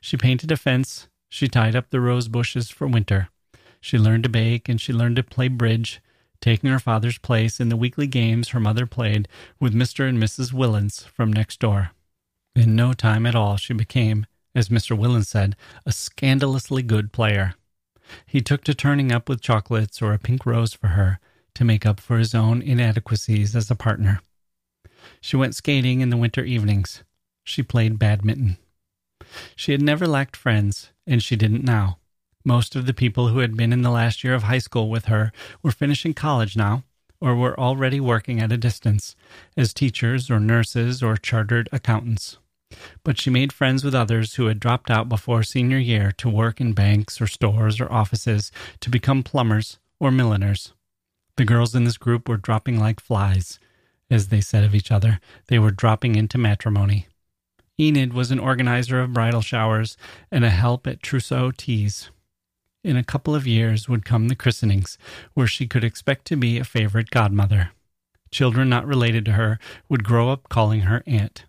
She 0.00 0.16
painted 0.16 0.50
a 0.50 0.56
fence, 0.56 1.06
she 1.28 1.46
tied 1.46 1.76
up 1.76 1.90
the 1.90 2.00
rose 2.00 2.26
bushes 2.26 2.68
for 2.68 2.88
winter. 2.88 3.28
She 3.80 3.98
learned 3.98 4.24
to 4.24 4.28
bake 4.28 4.68
and 4.68 4.80
she 4.80 4.92
learned 4.92 5.14
to 5.14 5.22
play 5.22 5.46
bridge, 5.46 6.00
taking 6.40 6.70
her 6.70 6.80
father's 6.80 7.18
place 7.18 7.60
in 7.60 7.68
the 7.68 7.76
weekly 7.76 8.08
games 8.08 8.48
her 8.48 8.58
mother 8.58 8.84
played 8.84 9.28
with 9.60 9.74
Mr. 9.74 10.08
and 10.08 10.20
Mrs. 10.20 10.52
Willens 10.52 11.06
from 11.06 11.32
next 11.32 11.60
door. 11.60 11.92
In 12.56 12.74
no 12.74 12.92
time 12.92 13.26
at 13.26 13.36
all, 13.36 13.56
she 13.56 13.72
became, 13.72 14.26
as 14.60 14.68
Mr. 14.68 14.96
Willen 14.96 15.24
said, 15.24 15.56
a 15.86 15.90
scandalously 15.90 16.82
good 16.82 17.12
player. 17.12 17.54
He 18.26 18.42
took 18.42 18.62
to 18.64 18.74
turning 18.74 19.10
up 19.10 19.26
with 19.26 19.40
chocolates 19.40 20.02
or 20.02 20.12
a 20.12 20.18
pink 20.18 20.44
rose 20.44 20.74
for 20.74 20.88
her 20.88 21.18
to 21.54 21.64
make 21.64 21.86
up 21.86 21.98
for 21.98 22.18
his 22.18 22.34
own 22.34 22.60
inadequacies 22.60 23.56
as 23.56 23.70
a 23.70 23.74
partner. 23.74 24.20
She 25.22 25.36
went 25.36 25.54
skating 25.54 26.00
in 26.02 26.10
the 26.10 26.18
winter 26.18 26.44
evenings. 26.44 27.02
She 27.42 27.62
played 27.62 27.98
badminton. 27.98 28.58
She 29.56 29.72
had 29.72 29.80
never 29.80 30.06
lacked 30.06 30.36
friends, 30.36 30.90
and 31.06 31.22
she 31.22 31.36
didn't 31.36 31.64
now. 31.64 31.98
Most 32.44 32.76
of 32.76 32.84
the 32.84 32.94
people 32.94 33.28
who 33.28 33.38
had 33.38 33.56
been 33.56 33.72
in 33.72 33.80
the 33.80 33.90
last 33.90 34.22
year 34.22 34.34
of 34.34 34.42
high 34.42 34.58
school 34.58 34.90
with 34.90 35.06
her 35.06 35.32
were 35.62 35.72
finishing 35.72 36.12
college 36.12 36.54
now, 36.54 36.84
or 37.18 37.34
were 37.34 37.58
already 37.58 38.00
working 38.00 38.40
at 38.40 38.52
a 38.52 38.58
distance 38.58 39.16
as 39.56 39.72
teachers 39.72 40.30
or 40.30 40.38
nurses 40.38 41.02
or 41.02 41.16
chartered 41.16 41.68
accountants 41.72 42.36
but 43.02 43.18
she 43.18 43.30
made 43.30 43.52
friends 43.52 43.84
with 43.84 43.94
others 43.94 44.34
who 44.34 44.46
had 44.46 44.60
dropped 44.60 44.90
out 44.90 45.08
before 45.08 45.42
senior 45.42 45.78
year 45.78 46.12
to 46.12 46.28
work 46.28 46.60
in 46.60 46.72
banks 46.72 47.20
or 47.20 47.26
stores 47.26 47.80
or 47.80 47.90
offices 47.92 48.52
to 48.80 48.90
become 48.90 49.22
plumbers 49.22 49.78
or 49.98 50.10
milliners. 50.10 50.72
The 51.36 51.44
girls 51.44 51.74
in 51.74 51.84
this 51.84 51.98
group 51.98 52.28
were 52.28 52.36
dropping 52.36 52.78
like 52.78 53.00
flies. 53.00 53.58
As 54.10 54.28
they 54.28 54.40
said 54.40 54.64
of 54.64 54.74
each 54.74 54.90
other, 54.90 55.20
they 55.46 55.58
were 55.58 55.70
dropping 55.70 56.16
into 56.16 56.38
matrimony. 56.38 57.06
Enid 57.78 58.12
was 58.12 58.30
an 58.30 58.38
organizer 58.38 59.00
of 59.00 59.14
bridal 59.14 59.40
showers 59.40 59.96
and 60.30 60.44
a 60.44 60.50
help 60.50 60.86
at 60.86 61.02
trousseau 61.02 61.50
teas. 61.50 62.10
In 62.82 62.96
a 62.96 63.04
couple 63.04 63.34
of 63.34 63.46
years 63.46 63.88
would 63.88 64.04
come 64.04 64.28
the 64.28 64.34
christenings, 64.34 64.98
where 65.34 65.46
she 65.46 65.66
could 65.66 65.84
expect 65.84 66.26
to 66.26 66.36
be 66.36 66.58
a 66.58 66.64
favorite 66.64 67.10
godmother. 67.10 67.70
Children 68.30 68.68
not 68.68 68.86
related 68.86 69.24
to 69.26 69.32
her 69.32 69.58
would 69.88 70.04
grow 70.04 70.30
up 70.30 70.48
calling 70.48 70.82
her 70.82 71.02
aunt 71.06 71.44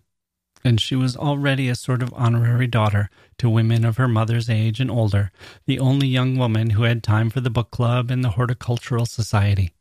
and 0.64 0.80
she 0.80 0.94
was 0.94 1.16
already 1.16 1.68
a 1.68 1.74
sort 1.74 2.02
of 2.02 2.14
honorary 2.14 2.66
daughter 2.66 3.10
to 3.38 3.48
women 3.48 3.84
of 3.84 3.96
her 3.96 4.08
mother's 4.08 4.48
age 4.48 4.80
and 4.80 4.90
older, 4.90 5.32
the 5.66 5.78
only 5.78 6.06
young 6.06 6.36
woman 6.36 6.70
who 6.70 6.84
had 6.84 7.02
time 7.02 7.30
for 7.30 7.40
the 7.40 7.50
book 7.50 7.70
club 7.70 8.10
and 8.10 8.24
the 8.24 8.30
horticultural 8.30 9.06
society. 9.06 9.72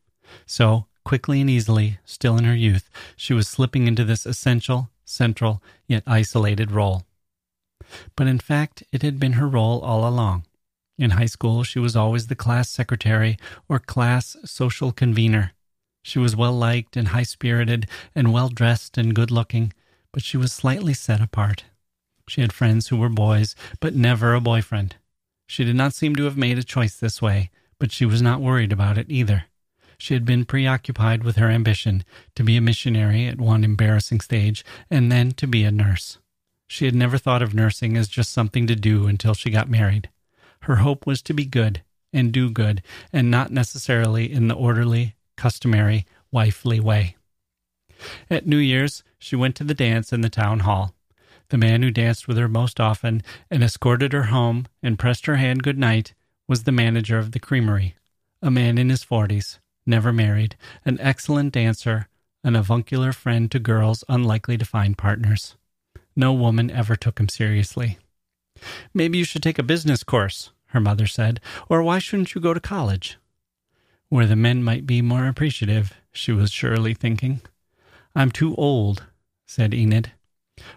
So, 0.45 0.87
quickly 1.03 1.41
and 1.41 1.49
easily, 1.49 1.99
still 2.05 2.37
in 2.37 2.45
her 2.45 2.55
youth, 2.55 2.89
she 3.15 3.33
was 3.33 3.47
slipping 3.47 3.87
into 3.87 4.03
this 4.03 4.25
essential, 4.25 4.89
central, 5.05 5.61
yet 5.87 6.03
isolated 6.07 6.71
role. 6.71 7.03
But 8.15 8.27
in 8.27 8.39
fact, 8.39 8.83
it 8.91 9.01
had 9.01 9.19
been 9.19 9.33
her 9.33 9.47
role 9.47 9.81
all 9.81 10.07
along. 10.07 10.45
In 10.97 11.11
high 11.11 11.25
school, 11.25 11.63
she 11.63 11.79
was 11.79 11.95
always 11.95 12.27
the 12.27 12.35
class 12.35 12.69
secretary 12.69 13.37
or 13.67 13.79
class 13.79 14.37
social 14.45 14.91
convener. 14.91 15.53
She 16.03 16.19
was 16.19 16.35
well 16.35 16.53
liked 16.53 16.95
and 16.95 17.09
high 17.09 17.23
spirited 17.23 17.87
and 18.15 18.33
well 18.33 18.49
dressed 18.49 18.97
and 18.97 19.13
good 19.15 19.29
looking 19.29 19.73
but 20.13 20.23
she 20.23 20.37
was 20.37 20.51
slightly 20.51 20.93
set 20.93 21.21
apart. 21.21 21.65
She 22.27 22.41
had 22.41 22.53
friends 22.53 22.87
who 22.87 22.97
were 22.97 23.09
boys, 23.09 23.55
but 23.79 23.95
never 23.95 24.33
a 24.33 24.41
boyfriend. 24.41 24.95
She 25.47 25.65
did 25.65 25.75
not 25.75 25.93
seem 25.93 26.15
to 26.15 26.23
have 26.25 26.37
made 26.37 26.57
a 26.57 26.63
choice 26.63 26.95
this 26.95 27.21
way, 27.21 27.49
but 27.79 27.91
she 27.91 28.05
was 28.05 28.21
not 28.21 28.41
worried 28.41 28.71
about 28.71 28.97
it 28.97 29.07
either. 29.09 29.45
She 29.97 30.13
had 30.13 30.25
been 30.25 30.45
preoccupied 30.45 31.23
with 31.23 31.35
her 31.35 31.49
ambition 31.49 32.03
to 32.35 32.43
be 32.43 32.57
a 32.57 32.61
missionary 32.61 33.27
at 33.27 33.39
one 33.39 33.63
embarrassing 33.63 34.21
stage 34.21 34.65
and 34.89 35.11
then 35.11 35.31
to 35.33 35.45
be 35.45 35.63
a 35.63 35.71
nurse. 35.71 36.17
She 36.67 36.85
had 36.85 36.95
never 36.95 37.17
thought 37.17 37.41
of 37.41 37.53
nursing 37.53 37.97
as 37.97 38.07
just 38.07 38.31
something 38.31 38.65
to 38.67 38.75
do 38.75 39.07
until 39.07 39.33
she 39.33 39.49
got 39.49 39.69
married. 39.69 40.09
Her 40.61 40.77
hope 40.77 41.05
was 41.05 41.21
to 41.23 41.33
be 41.33 41.45
good 41.45 41.83
and 42.13 42.31
do 42.31 42.49
good, 42.49 42.81
and 43.11 43.29
not 43.29 43.51
necessarily 43.51 44.31
in 44.31 44.47
the 44.47 44.55
orderly, 44.55 45.15
customary, 45.37 46.05
wifely 46.31 46.79
way. 46.79 47.15
At 48.29 48.47
New 48.47 48.57
Year's, 48.57 49.03
she 49.21 49.35
went 49.35 49.55
to 49.55 49.63
the 49.63 49.75
dance 49.75 50.11
in 50.11 50.21
the 50.21 50.29
town 50.29 50.61
hall. 50.61 50.95
The 51.49 51.57
man 51.57 51.83
who 51.83 51.91
danced 51.91 52.27
with 52.27 52.37
her 52.37 52.47
most 52.47 52.79
often 52.79 53.21
and 53.51 53.63
escorted 53.63 54.13
her 54.13 54.23
home 54.23 54.65
and 54.81 54.97
pressed 54.97 55.27
her 55.27 55.35
hand 55.35 55.63
good 55.63 55.77
night 55.77 56.13
was 56.47 56.63
the 56.63 56.71
manager 56.71 57.19
of 57.19 57.31
the 57.31 57.39
creamery, 57.39 57.95
a 58.41 58.49
man 58.49 58.77
in 58.77 58.89
his 58.89 59.03
forties, 59.03 59.59
never 59.85 60.11
married, 60.11 60.55
an 60.85 60.97
excellent 60.99 61.53
dancer, 61.53 62.07
an 62.43 62.55
avuncular 62.55 63.13
friend 63.13 63.51
to 63.51 63.59
girls 63.59 64.03
unlikely 64.09 64.57
to 64.57 64.65
find 64.65 64.97
partners. 64.97 65.55
No 66.15 66.33
woman 66.33 66.71
ever 66.71 66.95
took 66.95 67.19
him 67.19 67.29
seriously. 67.29 67.99
Maybe 68.93 69.19
you 69.19 69.23
should 69.23 69.43
take 69.43 69.59
a 69.59 69.63
business 69.63 70.03
course, 70.03 70.51
her 70.67 70.79
mother 70.79 71.05
said, 71.05 71.39
or 71.69 71.83
why 71.83 71.99
shouldn't 71.99 72.33
you 72.33 72.41
go 72.41 72.53
to 72.53 72.59
college? 72.59 73.17
Where 74.09 74.25
the 74.25 74.35
men 74.35 74.63
might 74.63 74.87
be 74.87 75.01
more 75.01 75.27
appreciative, 75.27 75.93
she 76.11 76.31
was 76.31 76.51
surely 76.51 76.93
thinking. 76.93 77.41
I'm 78.15 78.31
too 78.31 78.55
old, 78.55 79.05
said 79.51 79.73
Enid. 79.73 80.13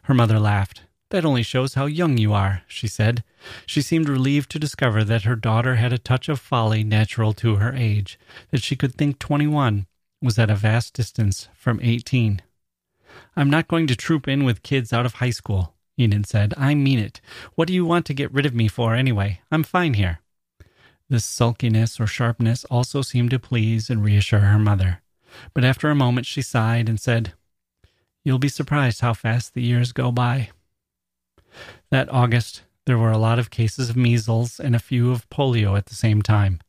Her 0.03 0.15
mother 0.15 0.41
laughed. 0.41 0.83
That 1.11 1.25
only 1.25 1.45
shows 1.45 1.75
how 1.75 1.87
young 1.87 2.19
you 2.19 2.33
are, 2.33 2.63
she 2.67 2.89
said. 2.89 3.23
She 3.67 3.81
seemed 3.83 4.09
relieved 4.09 4.51
to 4.51 4.59
discover 4.59 5.05
that 5.05 5.23
her 5.23 5.37
daughter 5.37 5.77
had 5.77 5.93
a 5.93 5.99
touch 5.99 6.29
of 6.29 6.41
folly 6.41 6.83
natural 6.83 7.33
to 7.35 7.57
her 7.57 7.73
age, 7.73 8.19
that 8.51 8.63
she 8.63 8.75
could 8.75 8.97
think 8.97 9.21
twenty 9.21 9.47
one 9.47 9.87
was 10.21 10.39
at 10.39 10.51
a 10.51 10.57
vast 10.57 10.93
distance 10.95 11.49
from 11.55 11.79
eighteen. 11.83 12.43
I'm 13.37 13.49
not 13.49 13.69
going 13.69 13.87
to 13.87 13.95
troop 13.95 14.27
in 14.27 14.45
with 14.45 14.65
kids 14.65 14.93
out 14.93 15.07
of 15.07 15.15
high 15.15 15.31
school, 15.31 15.75
Enid 15.97 16.27
said. 16.27 16.53
I 16.57 16.75
mean 16.75 16.99
it. 16.99 17.21
What 17.55 17.69
do 17.69 17.75
you 17.75 17.85
want 17.85 18.07
to 18.07 18.15
get 18.15 18.33
rid 18.33 18.47
of 18.47 18.55
me 18.55 18.67
for, 18.67 18.97
anyway? 18.97 19.41
I'm 19.53 19.63
fine 19.63 19.95
here. 19.95 20.19
This 21.09 21.25
sulkiness 21.25 22.01
or 22.01 22.09
sharpness 22.09 22.65
also 22.65 23.03
seemed 23.03 23.31
to 23.31 23.39
please 23.39 23.89
and 23.89 24.03
reassure 24.03 24.41
her 24.41 24.59
mother. 24.59 25.03
But 25.53 25.65
after 25.65 25.91
a 25.91 25.95
moment 25.95 26.27
she 26.27 26.43
sighed 26.43 26.89
and 26.89 26.99
said, 26.99 27.35
You'll 28.25 28.39
be 28.39 28.49
surprised 28.49 29.01
how 29.01 29.13
fast 29.13 29.55
the 29.55 29.63
years 29.63 29.93
go 29.93 30.11
by. 30.11 30.51
That 31.91 32.13
August, 32.13 32.63
there 32.87 32.99
were 32.99 33.13
a 33.13 33.19
lot 33.19 33.39
of 33.39 33.51
cases 33.51 33.91
of 33.91 33.97
measles 33.97 34.59
and 34.59 34.75
a 34.75 34.81
few 34.81 35.13
of 35.13 35.29
polio 35.31 35.77
at 35.77 35.87
the 35.87 35.95
same 35.95 36.23
time. 36.23 36.61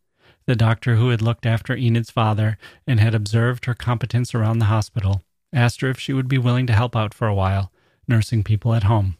The 0.46 0.56
doctor 0.56 0.96
who 0.96 1.10
had 1.10 1.22
looked 1.22 1.46
after 1.46 1.76
Enid's 1.76 2.12
father 2.12 2.58
and 2.86 3.00
had 3.00 3.16
observed 3.16 3.66
her 3.66 3.74
competence 3.74 4.36
around 4.36 4.60
the 4.60 4.66
hospital 4.66 5.24
asked 5.54 5.82
her 5.82 5.90
if 5.90 6.00
she 6.00 6.14
would 6.14 6.28
be 6.28 6.38
willing 6.38 6.68
to 6.68 6.74
help 6.74 6.96
out 6.96 7.14
for 7.14 7.28
a 7.28 7.34
while, 7.34 7.72
nursing 8.08 8.44
people 8.44 8.74
at 8.74 8.84
home. 8.84 9.18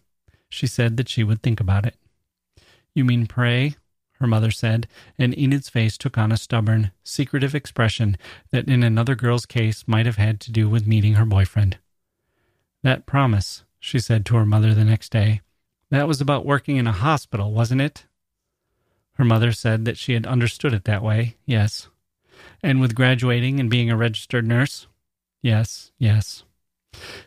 She 0.50 0.68
said 0.68 0.98
that 0.98 1.10
she 1.10 1.24
would 1.24 1.42
think 1.42 1.60
about 1.60 1.86
it. 1.86 1.96
You 2.94 3.06
mean 3.06 3.26
pray? 3.26 3.76
Her 4.20 4.28
mother 4.28 4.52
said, 4.52 4.88
and 5.18 5.34
Enid's 5.38 5.70
face 5.70 5.98
took 5.98 6.18
on 6.18 6.32
a 6.32 6.38
stubborn, 6.38 6.92
secretive 7.04 7.56
expression 7.56 8.18
that 8.52 8.68
in 8.68 8.84
another 8.84 9.16
girl's 9.16 9.46
case 9.46 9.88
might 9.88 10.06
have 10.06 10.16
had 10.18 10.40
to 10.42 10.52
do 10.52 10.70
with 10.70 10.88
meeting 10.88 11.16
her 11.16 11.26
boyfriend. 11.26 11.78
That 12.86 13.08
promise, 13.08 13.64
she 13.80 13.98
said 13.98 14.28
to 14.28 14.36
her 14.36 14.46
mother 14.46 14.76
the 14.76 14.86
next 14.86 15.12
day, 15.12 15.42
that 15.90 16.08
was 16.08 16.22
about 16.22 16.46
working 16.46 16.78
in 16.78 16.86
a 16.86 16.92
hospital, 16.92 17.52
wasn't 17.52 17.82
it? 17.82 18.06
Her 19.14 19.26
mother 19.26 19.54
said 19.54 19.86
that 19.86 19.98
she 19.98 20.14
had 20.14 20.28
understood 20.28 20.72
it 20.72 20.84
that 20.84 21.02
way, 21.02 21.36
yes. 21.48 21.88
And 22.62 22.80
with 22.80 22.94
graduating 22.94 23.60
and 23.60 23.72
being 23.72 23.90
a 23.90 23.98
registered 23.98 24.46
nurse, 24.46 24.86
yes, 25.42 25.94
yes. 25.98 26.44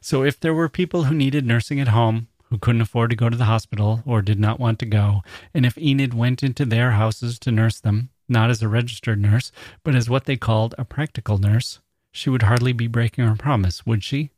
So 0.00 0.22
if 0.22 0.38
there 0.38 0.54
were 0.54 0.68
people 0.68 1.04
who 1.04 1.14
needed 1.16 1.44
nursing 1.44 1.80
at 1.80 1.88
home, 1.88 2.28
who 2.50 2.58
couldn't 2.58 2.82
afford 2.82 3.10
to 3.10 3.16
go 3.16 3.28
to 3.28 3.36
the 3.36 3.46
hospital 3.46 4.04
or 4.06 4.22
did 4.22 4.38
not 4.38 4.60
want 4.60 4.78
to 4.78 4.86
go, 4.86 5.22
and 5.52 5.66
if 5.66 5.76
Enid 5.76 6.14
went 6.14 6.44
into 6.44 6.66
their 6.66 6.92
houses 6.92 7.36
to 7.40 7.50
nurse 7.50 7.80
them, 7.80 8.10
not 8.28 8.48
as 8.48 8.62
a 8.62 8.68
registered 8.68 9.20
nurse, 9.20 9.50
but 9.82 9.96
as 9.96 10.08
what 10.08 10.26
they 10.26 10.36
called 10.36 10.76
a 10.78 10.84
practical 10.84 11.36
nurse, 11.36 11.80
she 12.12 12.30
would 12.30 12.42
hardly 12.44 12.72
be 12.72 12.86
breaking 12.86 13.26
her 13.26 13.34
promise, 13.34 13.84
would 13.84 14.04
she? 14.04 14.30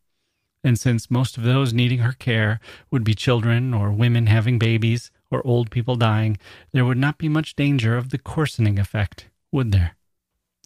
And 0.62 0.78
since 0.78 1.10
most 1.10 1.38
of 1.38 1.42
those 1.42 1.72
needing 1.72 2.00
her 2.00 2.12
care 2.12 2.60
would 2.90 3.04
be 3.04 3.14
children 3.14 3.72
or 3.72 3.90
women 3.92 4.26
having 4.26 4.58
babies 4.58 5.10
or 5.30 5.46
old 5.46 5.70
people 5.70 5.96
dying, 5.96 6.38
there 6.72 6.84
would 6.84 6.98
not 6.98 7.18
be 7.18 7.28
much 7.28 7.56
danger 7.56 7.96
of 7.96 8.10
the 8.10 8.18
coarsening 8.18 8.78
effect, 8.78 9.28
would 9.50 9.72
there? 9.72 9.96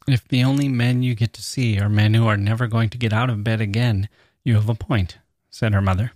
If 0.06 0.26
the 0.28 0.44
only 0.44 0.68
men 0.68 1.02
you 1.02 1.14
get 1.14 1.32
to 1.34 1.42
see 1.42 1.78
are 1.78 1.88
men 1.88 2.14
who 2.14 2.26
are 2.26 2.36
never 2.36 2.66
going 2.66 2.90
to 2.90 2.98
get 2.98 3.12
out 3.12 3.30
of 3.30 3.44
bed 3.44 3.60
again, 3.60 4.08
you 4.44 4.54
have 4.54 4.68
a 4.68 4.74
point, 4.74 5.18
said 5.48 5.72
her 5.72 5.80
mother. 5.80 6.12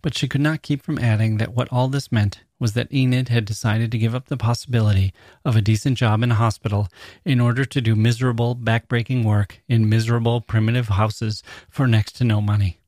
But 0.00 0.16
she 0.16 0.28
could 0.28 0.40
not 0.40 0.62
keep 0.62 0.82
from 0.82 0.98
adding 0.98 1.36
that 1.36 1.54
what 1.54 1.68
all 1.72 1.88
this 1.88 2.10
meant 2.10 2.42
was 2.58 2.72
that 2.72 2.92
Enid 2.92 3.28
had 3.28 3.44
decided 3.44 3.92
to 3.92 3.98
give 3.98 4.14
up 4.14 4.26
the 4.26 4.36
possibility 4.36 5.12
of 5.44 5.54
a 5.54 5.62
decent 5.62 5.98
job 5.98 6.22
in 6.22 6.30
a 6.30 6.36
hospital 6.36 6.88
in 7.24 7.40
order 7.40 7.64
to 7.64 7.80
do 7.80 7.94
miserable, 7.94 8.56
backbreaking 8.56 9.24
work 9.24 9.60
in 9.68 9.88
miserable, 9.88 10.40
primitive 10.40 10.88
houses 10.88 11.42
for 11.68 11.86
next 11.86 12.12
to 12.12 12.24
no 12.24 12.40
money. 12.40 12.80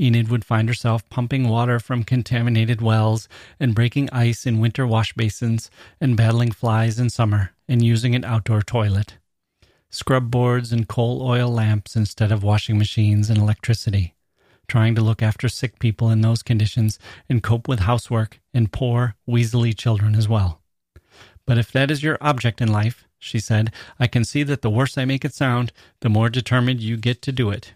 Enid 0.00 0.28
would 0.28 0.44
find 0.44 0.68
herself 0.68 1.08
pumping 1.08 1.48
water 1.48 1.78
from 1.78 2.04
contaminated 2.04 2.80
wells 2.80 3.28
and 3.58 3.74
breaking 3.74 4.10
ice 4.10 4.46
in 4.46 4.60
winter 4.60 4.86
wash 4.86 5.12
basins 5.14 5.70
and 6.00 6.16
battling 6.16 6.50
flies 6.50 6.98
in 6.98 7.10
summer 7.10 7.52
and 7.68 7.84
using 7.84 8.14
an 8.14 8.24
outdoor 8.24 8.62
toilet. 8.62 9.18
Scrub 9.90 10.30
boards 10.30 10.72
and 10.72 10.88
coal 10.88 11.22
oil 11.22 11.48
lamps 11.48 11.96
instead 11.96 12.30
of 12.30 12.42
washing 12.42 12.76
machines 12.76 13.30
and 13.30 13.38
electricity 13.38 14.14
trying 14.68 14.94
to 14.94 15.00
look 15.00 15.22
after 15.22 15.48
sick 15.48 15.78
people 15.78 16.10
in 16.10 16.20
those 16.20 16.42
conditions 16.42 16.98
and 17.28 17.42
cope 17.42 17.68
with 17.68 17.80
housework 17.80 18.40
and 18.52 18.72
poor, 18.72 19.14
weaselly 19.28 19.76
children 19.76 20.14
as 20.14 20.28
well. 20.28 20.60
But 21.46 21.58
if 21.58 21.70
that 21.72 21.90
is 21.90 22.02
your 22.02 22.18
object 22.20 22.60
in 22.60 22.72
life, 22.72 23.04
she 23.18 23.38
said, 23.38 23.72
I 23.98 24.06
can 24.06 24.24
see 24.24 24.42
that 24.42 24.62
the 24.62 24.70
worse 24.70 24.98
I 24.98 25.04
make 25.04 25.24
it 25.24 25.34
sound, 25.34 25.72
the 26.00 26.08
more 26.08 26.28
determined 26.28 26.80
you 26.80 26.96
get 26.96 27.22
to 27.22 27.32
do 27.32 27.50
it. 27.50 27.74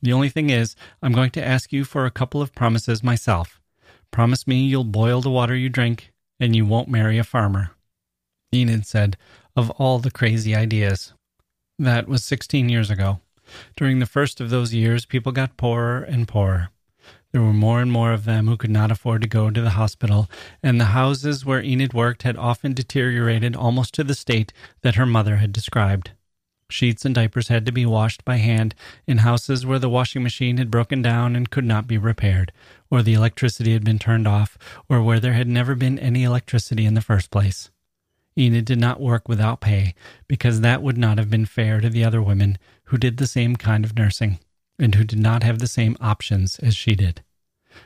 The 0.00 0.12
only 0.12 0.28
thing 0.28 0.50
is, 0.50 0.76
I'm 1.02 1.12
going 1.12 1.30
to 1.30 1.44
ask 1.44 1.72
you 1.72 1.84
for 1.84 2.06
a 2.06 2.10
couple 2.10 2.40
of 2.40 2.54
promises 2.54 3.02
myself. 3.02 3.60
Promise 4.10 4.46
me 4.46 4.64
you'll 4.64 4.84
boil 4.84 5.20
the 5.20 5.30
water 5.30 5.56
you 5.56 5.68
drink, 5.68 6.12
and 6.38 6.54
you 6.54 6.64
won't 6.64 6.88
marry 6.88 7.18
a 7.18 7.24
farmer. 7.24 7.72
Enid 8.54 8.86
said, 8.86 9.16
Of 9.56 9.70
all 9.72 9.98
the 9.98 10.10
crazy 10.10 10.54
ideas. 10.54 11.12
That 11.78 12.08
was 12.08 12.24
sixteen 12.24 12.68
years 12.68 12.90
ago. 12.90 13.20
During 13.76 13.98
the 13.98 14.06
first 14.06 14.40
of 14.40 14.50
those 14.50 14.74
years, 14.74 15.04
people 15.04 15.32
got 15.32 15.56
poorer 15.56 16.02
and 16.02 16.28
poorer. 16.28 16.70
There 17.32 17.42
were 17.42 17.52
more 17.52 17.80
and 17.80 17.92
more 17.92 18.12
of 18.12 18.24
them 18.24 18.46
who 18.46 18.56
could 18.56 18.70
not 18.70 18.90
afford 18.90 19.22
to 19.22 19.28
go 19.28 19.50
to 19.50 19.60
the 19.60 19.70
hospital, 19.70 20.30
and 20.62 20.80
the 20.80 20.86
houses 20.86 21.44
where 21.44 21.62
Enid 21.62 21.92
worked 21.92 22.22
had 22.22 22.36
often 22.36 22.72
deteriorated 22.72 23.54
almost 23.54 23.94
to 23.94 24.04
the 24.04 24.14
state 24.14 24.52
that 24.82 24.94
her 24.94 25.06
mother 25.06 25.36
had 25.36 25.52
described. 25.52 26.12
Sheets 26.70 27.04
and 27.06 27.14
diapers 27.14 27.48
had 27.48 27.64
to 27.66 27.72
be 27.72 27.86
washed 27.86 28.24
by 28.24 28.36
hand 28.36 28.74
in 29.06 29.18
houses 29.18 29.64
where 29.64 29.78
the 29.78 29.88
washing 29.88 30.22
machine 30.22 30.58
had 30.58 30.70
broken 30.70 31.00
down 31.00 31.34
and 31.34 31.50
could 31.50 31.64
not 31.64 31.86
be 31.86 31.96
repaired, 31.96 32.52
or 32.90 33.02
the 33.02 33.14
electricity 33.14 33.72
had 33.72 33.84
been 33.84 33.98
turned 33.98 34.28
off, 34.28 34.58
or 34.88 35.02
where 35.02 35.18
there 35.18 35.32
had 35.32 35.48
never 35.48 35.74
been 35.74 35.98
any 35.98 36.24
electricity 36.24 36.84
in 36.84 36.92
the 36.92 37.00
first 37.00 37.30
place. 37.30 37.70
Enid 38.36 38.66
did 38.66 38.78
not 38.78 39.00
work 39.00 39.28
without 39.28 39.60
pay, 39.60 39.94
because 40.28 40.60
that 40.60 40.82
would 40.82 40.98
not 40.98 41.16
have 41.16 41.30
been 41.30 41.46
fair 41.46 41.80
to 41.80 41.88
the 41.88 42.04
other 42.04 42.22
women 42.22 42.58
who 42.84 42.98
did 42.98 43.16
the 43.16 43.26
same 43.26 43.56
kind 43.56 43.84
of 43.84 43.96
nursing, 43.96 44.38
and 44.78 44.94
who 44.94 45.04
did 45.04 45.18
not 45.18 45.42
have 45.42 45.60
the 45.60 45.66
same 45.66 45.96
options 46.00 46.58
as 46.58 46.76
she 46.76 46.94
did. 46.94 47.22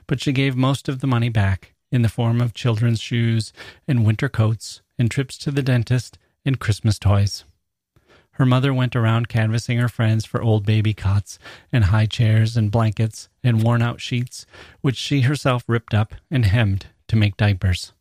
But 0.08 0.20
she 0.20 0.32
gave 0.32 0.56
most 0.56 0.88
of 0.88 1.00
the 1.00 1.06
money 1.06 1.28
back 1.28 1.74
in 1.92 2.02
the 2.02 2.08
form 2.08 2.40
of 2.40 2.52
children's 2.52 3.00
shoes 3.00 3.52
and 3.86 4.04
winter 4.04 4.28
coats 4.28 4.82
and 4.98 5.08
trips 5.10 5.38
to 5.38 5.52
the 5.52 5.62
dentist 5.62 6.18
and 6.44 6.58
Christmas 6.58 6.98
toys. 6.98 7.44
Her 8.32 8.46
mother 8.46 8.72
went 8.72 8.96
around 8.96 9.28
canvassing 9.28 9.78
her 9.78 9.88
friends 9.88 10.24
for 10.24 10.42
old 10.42 10.64
baby 10.64 10.94
cots 10.94 11.38
and 11.70 11.84
high 11.84 12.06
chairs 12.06 12.56
and 12.56 12.70
blankets 12.70 13.28
and 13.44 13.62
worn 13.62 13.82
out 13.82 14.00
sheets, 14.00 14.46
which 14.80 14.96
she 14.96 15.22
herself 15.22 15.64
ripped 15.66 15.92
up 15.92 16.14
and 16.30 16.46
hemmed 16.46 16.86
to 17.08 17.16
make 17.16 17.36
diapers. 17.36 17.92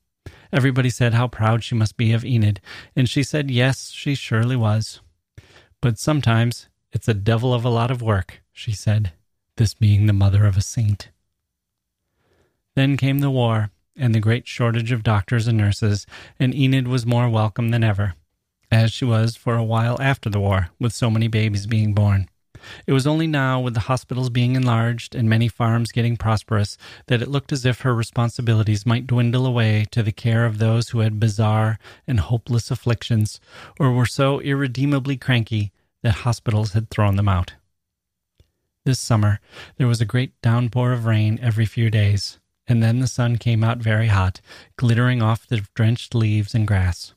Everybody 0.54 0.90
said 0.90 1.14
how 1.14 1.28
proud 1.28 1.64
she 1.64 1.76
must 1.76 1.98
be 1.98 2.14
of 2.14 2.26
Enid, 2.26 2.62
and 2.96 3.10
she 3.10 3.24
said 3.24 3.52
yes, 3.52 3.92
she 3.92 4.16
surely 4.16 4.56
was. 4.56 5.02
But 5.82 6.00
sometimes 6.00 6.68
it's 6.92 7.08
a 7.08 7.14
devil 7.14 7.54
of 7.54 7.66
a 7.66 7.70
lot 7.70 7.92
of 7.92 8.02
work, 8.02 8.42
she 8.52 8.72
said, 8.72 9.14
this 9.58 9.74
being 9.74 10.06
the 10.06 10.14
mother 10.14 10.46
of 10.46 10.58
a 10.58 10.62
saint. 10.62 11.10
Then 12.76 12.98
came 12.98 13.20
the 13.20 13.32
war 13.32 13.72
and 13.98 14.16
the 14.16 14.20
great 14.20 14.48
shortage 14.48 14.92
of 14.92 15.04
doctors 15.04 15.48
and 15.48 15.58
nurses, 15.58 16.06
and 16.40 16.56
Enid 16.56 16.88
was 16.88 17.06
more 17.06 17.30
welcome 17.30 17.70
than 17.70 17.84
ever, 17.84 18.16
as 18.72 18.92
she 18.92 19.06
was 19.06 19.36
for 19.36 19.56
a 19.56 19.64
while 19.64 20.02
after 20.02 20.30
the 20.30 20.40
war, 20.40 20.70
with 20.80 20.94
so 20.94 21.10
many 21.10 21.28
babies 21.28 21.68
being 21.68 21.94
born. 21.94 22.28
It 22.86 22.94
was 22.94 23.08
only 23.08 23.28
now, 23.28 23.60
with 23.60 23.74
the 23.74 23.82
hospitals 23.82 24.30
being 24.30 24.56
enlarged 24.56 25.16
and 25.16 25.28
many 25.28 25.48
farms 25.48 25.92
getting 25.92 26.16
prosperous, 26.16 26.78
that 27.08 27.22
it 27.22 27.28
looked 27.28 27.52
as 27.52 27.66
if 27.66 27.82
her 27.82 27.94
responsibilities 27.94 28.86
might 28.86 29.08
dwindle 29.08 29.46
away 29.46 29.86
to 29.92 30.04
the 30.04 30.12
care 30.12 30.46
of 30.46 30.58
those 30.58 30.90
who 30.90 31.00
had 31.00 31.20
bizarre 31.20 31.80
and 32.08 32.20
hopeless 32.20 32.72
afflictions, 32.72 33.40
or 33.80 33.92
were 33.92 34.06
so 34.06 34.40
irredeemably 34.40 35.18
cranky 35.18 35.72
that 36.04 36.22
hospitals 36.24 36.74
had 36.74 36.90
thrown 36.90 37.16
them 37.16 37.30
out. 37.30 37.56
This 38.86 39.00
summer, 39.00 39.40
there 39.78 39.88
was 39.88 40.02
a 40.02 40.06
great 40.06 40.40
downpour 40.42 40.92
of 40.92 41.06
rain 41.06 41.40
every 41.42 41.66
few 41.66 41.90
days, 41.90 42.40
and 42.68 42.82
then 42.82 43.00
the 43.00 43.08
sun 43.08 43.38
came 43.38 43.64
out 43.64 43.78
very 43.78 44.08
hot, 44.08 44.42
glittering 44.78 45.22
off 45.22 45.48
the 45.48 45.66
drenched 45.76 46.16
leaves 46.16 46.56
and 46.56 46.68
grass. 46.68 47.14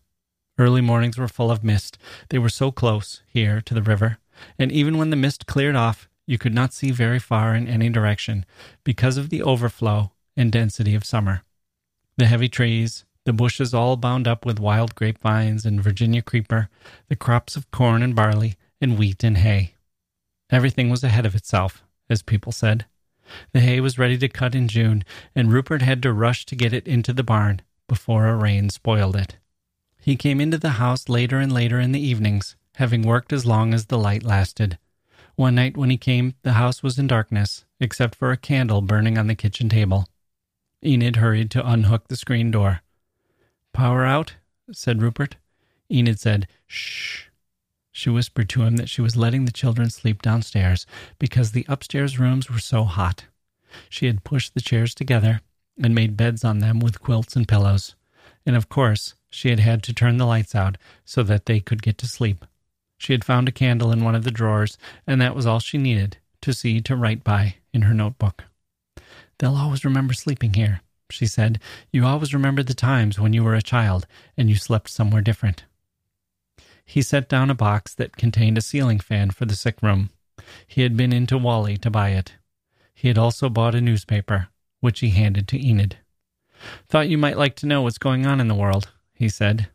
Early 0.58 0.80
mornings 0.80 1.18
were 1.18 1.28
full 1.28 1.50
of 1.50 1.64
mist. 1.64 1.98
They 2.28 2.38
were 2.38 2.48
so 2.48 2.70
close, 2.70 3.22
here, 3.26 3.60
to 3.62 3.74
the 3.74 3.82
river, 3.82 4.18
and 4.58 4.70
even 4.70 4.98
when 4.98 5.10
the 5.10 5.16
mist 5.16 5.46
cleared 5.46 5.74
off, 5.74 6.08
you 6.26 6.38
could 6.38 6.54
not 6.54 6.72
see 6.72 6.90
very 6.90 7.18
far 7.18 7.54
in 7.54 7.68
any 7.68 7.88
direction 7.88 8.46
because 8.84 9.16
of 9.16 9.30
the 9.30 9.42
overflow 9.42 10.12
and 10.36 10.52
density 10.52 10.94
of 10.94 11.04
summer. 11.04 11.42
The 12.16 12.26
heavy 12.26 12.48
trees, 12.48 13.04
the 13.24 13.32
bushes 13.32 13.74
all 13.74 13.96
bound 13.96 14.28
up 14.28 14.46
with 14.46 14.60
wild 14.60 14.94
grapevines 14.94 15.66
and 15.66 15.82
Virginia 15.82 16.22
creeper, 16.22 16.68
the 17.08 17.16
crops 17.16 17.56
of 17.56 17.70
corn 17.70 18.02
and 18.02 18.14
barley, 18.14 18.54
and 18.80 18.98
wheat 18.98 19.24
and 19.24 19.38
hay. 19.38 19.74
Everything 20.50 20.88
was 20.88 21.02
ahead 21.02 21.26
of 21.26 21.34
itself, 21.34 21.82
as 22.08 22.22
people 22.22 22.52
said. 22.52 22.86
The 23.52 23.60
hay 23.60 23.80
was 23.80 23.98
ready 23.98 24.18
to 24.18 24.28
cut 24.28 24.54
in 24.54 24.68
June, 24.68 25.04
and 25.34 25.52
Rupert 25.52 25.82
had 25.82 26.02
to 26.02 26.12
rush 26.12 26.44
to 26.46 26.56
get 26.56 26.72
it 26.72 26.86
into 26.86 27.12
the 27.12 27.22
barn 27.22 27.62
before 27.88 28.26
a 28.28 28.36
rain 28.36 28.70
spoiled 28.70 29.16
it. 29.16 29.38
He 30.04 30.16
came 30.16 30.38
into 30.38 30.58
the 30.58 30.72
house 30.72 31.08
later 31.08 31.38
and 31.38 31.50
later 31.50 31.80
in 31.80 31.92
the 31.92 32.06
evenings, 32.06 32.56
having 32.74 33.00
worked 33.00 33.32
as 33.32 33.46
long 33.46 33.72
as 33.72 33.86
the 33.86 33.96
light 33.96 34.22
lasted. 34.22 34.76
One 35.34 35.54
night 35.54 35.78
when 35.78 35.88
he 35.88 35.96
came, 35.96 36.34
the 36.42 36.52
house 36.52 36.82
was 36.82 36.98
in 36.98 37.06
darkness, 37.06 37.64
except 37.80 38.14
for 38.14 38.30
a 38.30 38.36
candle 38.36 38.82
burning 38.82 39.16
on 39.16 39.28
the 39.28 39.34
kitchen 39.34 39.70
table. 39.70 40.06
Enid 40.84 41.16
hurried 41.16 41.50
to 41.52 41.66
unhook 41.66 42.08
the 42.08 42.18
screen 42.18 42.50
door. 42.50 42.82
Power 43.72 44.04
out? 44.04 44.34
said 44.70 45.00
Rupert. 45.00 45.36
Enid 45.90 46.20
said, 46.20 46.48
Shh. 46.66 47.28
She 47.90 48.10
whispered 48.10 48.50
to 48.50 48.62
him 48.64 48.76
that 48.76 48.90
she 48.90 49.00
was 49.00 49.16
letting 49.16 49.46
the 49.46 49.52
children 49.52 49.88
sleep 49.88 50.20
downstairs 50.20 50.84
because 51.18 51.52
the 51.52 51.64
upstairs 51.66 52.18
rooms 52.18 52.50
were 52.50 52.58
so 52.58 52.84
hot. 52.84 53.24
She 53.88 54.04
had 54.04 54.22
pushed 54.22 54.52
the 54.52 54.60
chairs 54.60 54.94
together 54.94 55.40
and 55.82 55.94
made 55.94 56.14
beds 56.14 56.44
on 56.44 56.58
them 56.58 56.78
with 56.78 57.00
quilts 57.00 57.36
and 57.36 57.48
pillows. 57.48 57.94
And 58.44 58.54
of 58.54 58.68
course, 58.68 59.14
she 59.34 59.50
had 59.50 59.58
had 59.58 59.82
to 59.82 59.92
turn 59.92 60.16
the 60.16 60.24
lights 60.24 60.54
out 60.54 60.78
so 61.04 61.20
that 61.24 61.46
they 61.46 61.58
could 61.58 61.82
get 61.82 61.98
to 61.98 62.06
sleep. 62.06 62.44
She 62.96 63.12
had 63.12 63.24
found 63.24 63.48
a 63.48 63.52
candle 63.52 63.90
in 63.90 64.04
one 64.04 64.14
of 64.14 64.22
the 64.22 64.30
drawers, 64.30 64.78
and 65.08 65.20
that 65.20 65.34
was 65.34 65.44
all 65.44 65.58
she 65.58 65.76
needed 65.76 66.18
to 66.40 66.52
see 66.52 66.80
to 66.82 66.94
write 66.94 67.24
by 67.24 67.56
in 67.72 67.82
her 67.82 67.94
notebook. 67.94 68.44
They'll 69.38 69.56
always 69.56 69.84
remember 69.84 70.14
sleeping 70.14 70.54
here, 70.54 70.82
she 71.10 71.26
said. 71.26 71.60
You 71.90 72.04
always 72.04 72.32
remember 72.32 72.62
the 72.62 72.74
times 72.74 73.18
when 73.18 73.32
you 73.32 73.42
were 73.42 73.56
a 73.56 73.62
child 73.62 74.06
and 74.36 74.48
you 74.48 74.54
slept 74.54 74.88
somewhere 74.88 75.20
different. 75.20 75.64
He 76.84 77.02
set 77.02 77.28
down 77.28 77.50
a 77.50 77.54
box 77.54 77.92
that 77.94 78.16
contained 78.16 78.56
a 78.56 78.62
ceiling 78.62 79.00
fan 79.00 79.32
for 79.32 79.46
the 79.46 79.56
sick 79.56 79.82
room. 79.82 80.10
He 80.64 80.82
had 80.82 80.96
been 80.96 81.12
into 81.12 81.36
Walley 81.36 81.76
to 81.78 81.90
buy 81.90 82.10
it. 82.10 82.34
He 82.94 83.08
had 83.08 83.18
also 83.18 83.48
bought 83.48 83.74
a 83.74 83.80
newspaper, 83.80 84.46
which 84.78 85.00
he 85.00 85.10
handed 85.10 85.48
to 85.48 85.60
Enid. 85.60 85.98
Thought 86.88 87.08
you 87.08 87.18
might 87.18 87.36
like 87.36 87.56
to 87.56 87.66
know 87.66 87.82
what's 87.82 87.98
going 87.98 88.26
on 88.26 88.40
in 88.40 88.46
the 88.46 88.54
world, 88.54 88.90
he 89.14 89.28
said. 89.28 89.68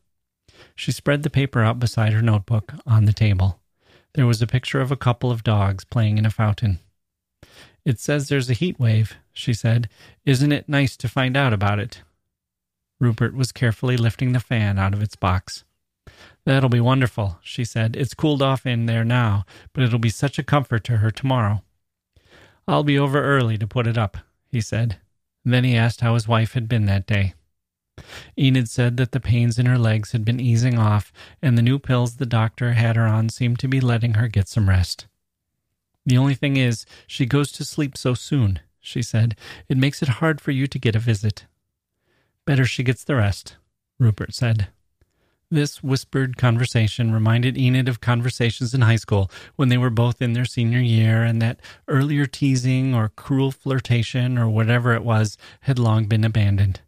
She 0.75 0.91
spread 0.91 1.23
the 1.23 1.29
paper 1.29 1.61
out 1.61 1.79
beside 1.79 2.13
her 2.13 2.21
notebook 2.21 2.73
on 2.85 3.05
the 3.05 3.13
table. 3.13 3.59
There 4.13 4.27
was 4.27 4.41
a 4.41 4.47
picture 4.47 4.81
of 4.81 4.91
a 4.91 4.97
couple 4.97 5.31
of 5.31 5.43
dogs 5.43 5.85
playing 5.85 6.17
in 6.17 6.25
a 6.25 6.31
fountain. 6.31 6.79
It 7.85 7.99
says 7.99 8.27
there's 8.27 8.49
a 8.49 8.53
heat 8.53 8.79
wave, 8.79 9.15
she 9.31 9.53
said. 9.53 9.89
Isn't 10.25 10.51
it 10.51 10.67
nice 10.67 10.97
to 10.97 11.07
find 11.07 11.37
out 11.37 11.53
about 11.53 11.79
it? 11.79 12.01
Rupert 12.99 13.33
was 13.33 13.51
carefully 13.51 13.97
lifting 13.97 14.33
the 14.33 14.39
fan 14.39 14.77
out 14.77 14.93
of 14.93 15.01
its 15.01 15.15
box. 15.15 15.63
That'll 16.45 16.69
be 16.69 16.81
wonderful, 16.81 17.39
she 17.41 17.63
said. 17.63 17.95
It's 17.95 18.13
cooled 18.13 18.41
off 18.41 18.65
in 18.65 18.85
there 18.85 19.05
now, 19.05 19.45
but 19.73 19.83
it'll 19.83 19.99
be 19.99 20.09
such 20.09 20.37
a 20.37 20.43
comfort 20.43 20.83
to 20.85 20.97
her 20.97 21.11
tomorrow. 21.11 21.63
I'll 22.67 22.83
be 22.83 22.99
over 22.99 23.21
early 23.23 23.57
to 23.57 23.67
put 23.67 23.87
it 23.87 23.97
up, 23.97 24.17
he 24.51 24.61
said. 24.61 24.97
Then 25.45 25.63
he 25.63 25.75
asked 25.75 26.01
how 26.01 26.15
his 26.15 26.27
wife 26.27 26.53
had 26.53 26.67
been 26.67 26.85
that 26.85 27.07
day. 27.07 27.33
Enid 28.37 28.69
said 28.69 28.97
that 28.97 29.11
the 29.11 29.19
pains 29.19 29.59
in 29.59 29.65
her 29.65 29.77
legs 29.77 30.11
had 30.11 30.25
been 30.25 30.39
easing 30.39 30.77
off, 30.77 31.11
and 31.41 31.57
the 31.57 31.61
new 31.61 31.79
pills 31.79 32.15
the 32.15 32.25
doctor 32.25 32.73
had 32.73 32.95
her 32.95 33.07
on 33.07 33.29
seemed 33.29 33.59
to 33.59 33.67
be 33.67 33.79
letting 33.79 34.15
her 34.15 34.27
get 34.27 34.47
some 34.47 34.69
rest. 34.69 35.07
The 36.05 36.17
only 36.17 36.35
thing 36.35 36.57
is, 36.57 36.85
she 37.05 37.25
goes 37.25 37.51
to 37.53 37.65
sleep 37.65 37.97
so 37.97 38.13
soon, 38.13 38.59
she 38.79 39.01
said. 39.01 39.35
It 39.67 39.77
makes 39.77 40.01
it 40.01 40.09
hard 40.09 40.41
for 40.41 40.51
you 40.51 40.67
to 40.67 40.79
get 40.79 40.95
a 40.95 40.99
visit. 40.99 41.45
Better 42.45 42.65
she 42.65 42.83
gets 42.83 43.03
the 43.03 43.15
rest, 43.15 43.57
Rupert 43.99 44.33
said. 44.33 44.69
This 45.51 45.81
whispered 45.83 46.37
conversation 46.37 47.11
reminded 47.11 47.57
Enid 47.57 47.89
of 47.89 48.01
conversations 48.01 48.75
in 48.75 48.81
high 48.81 48.97
school 48.97 49.31
when 49.55 49.69
they 49.69 49.79
were 49.79 49.89
both 49.89 50.21
in 50.21 50.33
their 50.33 50.45
senior 50.45 50.79
year, 50.79 51.23
and 51.23 51.41
that 51.41 51.59
earlier 51.87 52.27
teasing 52.27 52.93
or 52.93 53.09
cruel 53.09 53.51
flirtation 53.51 54.37
or 54.37 54.47
whatever 54.47 54.93
it 54.93 55.03
was 55.03 55.37
had 55.61 55.79
long 55.79 56.05
been 56.05 56.23
abandoned. 56.23 56.81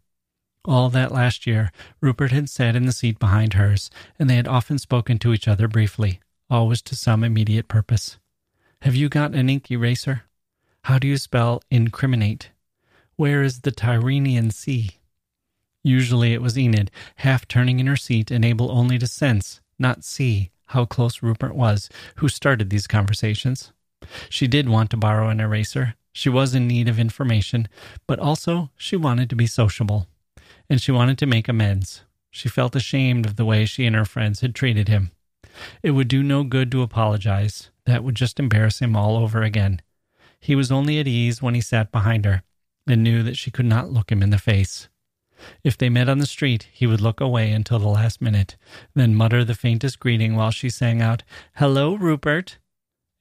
All 0.64 0.90
that 0.90 1.10
last 1.10 1.44
year, 1.44 1.72
Rupert 2.00 2.30
had 2.30 2.48
sat 2.48 2.76
in 2.76 2.86
the 2.86 2.92
seat 2.92 3.18
behind 3.18 3.54
hers, 3.54 3.90
and 4.16 4.30
they 4.30 4.36
had 4.36 4.46
often 4.46 4.78
spoken 4.78 5.18
to 5.18 5.32
each 5.32 5.48
other 5.48 5.66
briefly, 5.66 6.20
always 6.48 6.80
to 6.82 6.94
some 6.94 7.24
immediate 7.24 7.66
purpose. 7.66 8.18
Have 8.82 8.94
you 8.94 9.08
got 9.08 9.34
an 9.34 9.50
ink 9.50 9.72
eraser? 9.72 10.22
How 10.84 11.00
do 11.00 11.08
you 11.08 11.16
spell 11.16 11.62
incriminate? 11.68 12.50
Where 13.16 13.42
is 13.42 13.62
the 13.62 13.72
Tyrrhenian 13.72 14.52
Sea? 14.52 14.90
Usually 15.82 16.32
it 16.32 16.42
was 16.42 16.56
Enid, 16.56 16.92
half 17.16 17.48
turning 17.48 17.80
in 17.80 17.88
her 17.88 17.96
seat 17.96 18.30
and 18.30 18.44
able 18.44 18.70
only 18.70 18.98
to 18.98 19.06
sense, 19.08 19.60
not 19.80 20.04
see, 20.04 20.52
how 20.66 20.84
close 20.84 21.24
Rupert 21.24 21.56
was, 21.56 21.88
who 22.16 22.28
started 22.28 22.70
these 22.70 22.86
conversations. 22.86 23.72
She 24.28 24.46
did 24.46 24.68
want 24.68 24.90
to 24.90 24.96
borrow 24.96 25.28
an 25.28 25.40
eraser. 25.40 25.96
She 26.12 26.28
was 26.28 26.54
in 26.54 26.68
need 26.68 26.88
of 26.88 27.00
information, 27.00 27.66
but 28.06 28.20
also 28.20 28.70
she 28.76 28.94
wanted 28.94 29.28
to 29.30 29.36
be 29.36 29.48
sociable 29.48 30.06
and 30.68 30.80
she 30.80 30.92
wanted 30.92 31.18
to 31.18 31.26
make 31.26 31.48
amends. 31.48 32.02
She 32.30 32.48
felt 32.48 32.76
ashamed 32.76 33.26
of 33.26 33.36
the 33.36 33.44
way 33.44 33.66
she 33.66 33.84
and 33.84 33.94
her 33.94 34.04
friends 34.04 34.40
had 34.40 34.54
treated 34.54 34.88
him. 34.88 35.10
It 35.82 35.90
would 35.90 36.08
do 36.08 36.22
no 36.22 36.44
good 36.44 36.70
to 36.72 36.82
apologize. 36.82 37.70
That 37.84 38.02
would 38.02 38.14
just 38.14 38.40
embarrass 38.40 38.78
him 38.78 38.96
all 38.96 39.16
over 39.16 39.42
again. 39.42 39.82
He 40.40 40.54
was 40.54 40.72
only 40.72 40.98
at 40.98 41.06
ease 41.06 41.42
when 41.42 41.54
he 41.54 41.60
sat 41.60 41.92
behind 41.92 42.24
her 42.24 42.42
and 42.86 43.02
knew 43.02 43.22
that 43.22 43.36
she 43.36 43.50
could 43.50 43.66
not 43.66 43.92
look 43.92 44.10
him 44.10 44.22
in 44.22 44.30
the 44.30 44.38
face. 44.38 44.88
If 45.64 45.76
they 45.76 45.88
met 45.88 46.08
on 46.08 46.18
the 46.18 46.26
street, 46.26 46.68
he 46.72 46.86
would 46.86 47.00
look 47.00 47.20
away 47.20 47.52
until 47.52 47.78
the 47.78 47.88
last 47.88 48.20
minute, 48.20 48.56
then 48.94 49.14
mutter 49.14 49.44
the 49.44 49.54
faintest 49.54 49.98
greeting 49.98 50.34
while 50.36 50.50
she 50.50 50.70
sang 50.70 51.02
out, 51.02 51.22
Hello, 51.56 51.94
Rupert, 51.94 52.58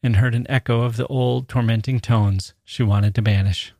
and 0.03 0.15
heard 0.15 0.35
an 0.35 0.49
echo 0.49 0.81
of 0.81 0.97
the 0.97 1.07
old 1.07 1.47
tormenting 1.47 1.99
tones 1.99 2.53
she 2.63 2.83
wanted 2.83 3.15
to 3.15 3.21
banish. 3.21 3.73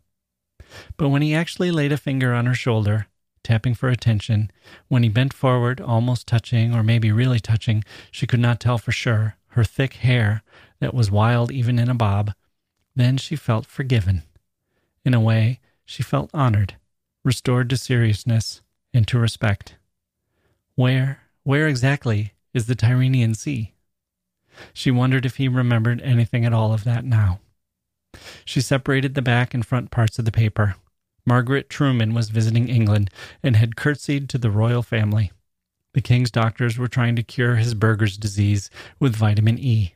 But 0.97 1.09
when 1.09 1.21
he 1.21 1.35
actually 1.35 1.71
laid 1.71 1.91
a 1.91 1.97
finger 1.97 2.33
on 2.33 2.45
her 2.45 2.53
shoulder 2.53 3.07
tapping 3.43 3.73
for 3.73 3.89
attention. 3.89 4.51
When 4.87 5.03
he 5.03 5.09
bent 5.09 5.33
forward, 5.33 5.81
almost 5.81 6.27
touching, 6.27 6.73
or 6.73 6.83
maybe 6.83 7.11
really 7.11 7.39
touching, 7.39 7.83
she 8.11 8.27
could 8.27 8.39
not 8.39 8.59
tell 8.59 8.77
for 8.77 8.91
sure, 8.91 9.35
her 9.49 9.63
thick 9.63 9.95
hair 9.95 10.43
that 10.79 10.93
was 10.93 11.11
wild 11.11 11.51
even 11.51 11.79
in 11.79 11.89
a 11.89 11.95
bob, 11.95 12.33
then 12.95 13.17
she 13.17 13.35
felt 13.35 13.65
forgiven. 13.65 14.23
In 15.05 15.13
a 15.13 15.19
way, 15.19 15.59
she 15.85 16.03
felt 16.03 16.29
honored, 16.33 16.75
restored 17.23 17.69
to 17.69 17.77
seriousness 17.77 18.61
and 18.93 19.07
to 19.07 19.19
respect. 19.19 19.75
Where, 20.75 21.21
where 21.43 21.67
exactly 21.67 22.33
is 22.53 22.67
the 22.67 22.75
Tyrrhenian 22.75 23.35
Sea? 23.35 23.73
She 24.73 24.91
wondered 24.91 25.25
if 25.25 25.37
he 25.37 25.47
remembered 25.47 26.01
anything 26.01 26.45
at 26.45 26.53
all 26.53 26.73
of 26.73 26.83
that 26.83 27.05
now. 27.05 27.39
She 28.45 28.61
separated 28.61 29.15
the 29.15 29.21
back 29.21 29.53
and 29.53 29.65
front 29.65 29.91
parts 29.91 30.19
of 30.19 30.25
the 30.25 30.31
paper, 30.31 30.75
Margaret 31.25 31.69
Truman 31.69 32.13
was 32.13 32.29
visiting 32.29 32.67
England 32.67 33.09
and 33.43 33.55
had 33.55 33.75
curtsied 33.75 34.29
to 34.29 34.37
the 34.37 34.51
royal 34.51 34.81
family. 34.81 35.31
The 35.93 36.01
king's 36.01 36.31
doctors 36.31 36.77
were 36.77 36.87
trying 36.87 37.15
to 37.17 37.23
cure 37.23 37.55
his 37.55 37.75
Buerger's 37.75 38.17
disease 38.17 38.69
with 38.99 39.15
vitamin 39.15 39.59
E. 39.59 39.95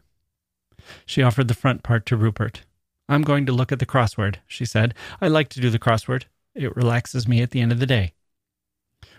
She 1.05 1.23
offered 1.23 1.47
the 1.47 1.53
front 1.53 1.83
part 1.83 2.05
to 2.07 2.17
Rupert. 2.17 2.63
I'm 3.07 3.21
going 3.21 3.45
to 3.45 3.51
look 3.51 3.71
at 3.71 3.79
the 3.79 3.85
crossword, 3.85 4.37
she 4.47 4.65
said. 4.65 4.93
I 5.21 5.27
like 5.27 5.49
to 5.49 5.61
do 5.61 5.69
the 5.69 5.79
crossword. 5.79 6.25
It 6.53 6.75
relaxes 6.75 7.27
me 7.27 7.41
at 7.41 7.51
the 7.51 7.61
end 7.61 7.71
of 7.71 7.79
the 7.79 7.85
day. 7.85 8.13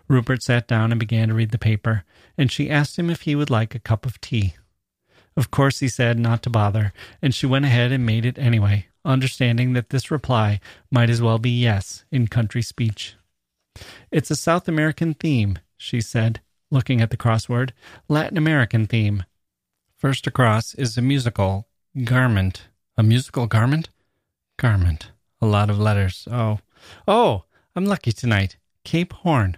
Rupert 0.09 0.42
sat 0.42 0.68
down 0.68 0.92
and 0.92 1.00
began 1.00 1.28
to 1.28 1.34
read 1.34 1.50
the 1.50 1.59
paper, 1.59 2.04
and 2.38 2.50
she 2.50 2.70
asked 2.70 2.98
him 2.98 3.11
if 3.11 3.22
he 3.22 3.34
would 3.34 3.50
like 3.50 3.74
a 3.74 3.80
cup 3.80 4.07
of 4.07 4.20
tea. 4.20 4.54
Of 5.36 5.50
course, 5.50 5.80
he 5.80 5.88
said 5.88 6.18
not 6.18 6.42
to 6.44 6.50
bother, 6.50 6.92
and 7.20 7.34
she 7.34 7.46
went 7.46 7.64
ahead 7.64 7.92
and 7.92 8.07
made 8.07 8.24
it 8.24 8.38
anyway, 8.38 8.86
understanding 9.07 9.72
that 9.72 9.90
this 9.90 10.11
reply 10.11 10.61
might 10.90 11.09
as 11.09 11.22
well 11.22 11.38
be 11.38 11.50
yes 11.50 12.04
in 12.11 12.26
country 12.26 12.62
speech. 12.62 13.14
It's 14.11 14.30
a 14.30 14.36
South 14.36 14.68
American 14.68 15.14
theme, 15.14 15.59
she 15.76 16.00
said, 16.00 16.40
looking 16.70 17.00
at 17.00 17.11
the 17.11 17.16
crossword. 17.16 17.70
Latin 18.09 18.36
American 18.36 18.86
theme. 18.86 19.24
First 19.96 20.26
across 20.26 20.74
is 20.74 20.98
a 20.98 21.02
musical 21.02 21.68
garment. 22.04 22.68
A 22.96 23.02
musical 23.02 23.46
garment? 23.46 23.88
Garment. 24.59 25.12
A 25.40 25.46
lot 25.46 25.70
of 25.70 25.78
letters. 25.78 26.26
Oh. 26.30 26.61
Oh, 27.07 27.44
I'm 27.74 27.86
lucky 27.86 28.12
tonight. 28.12 28.57
Cape 28.84 29.12
Horn. 29.12 29.57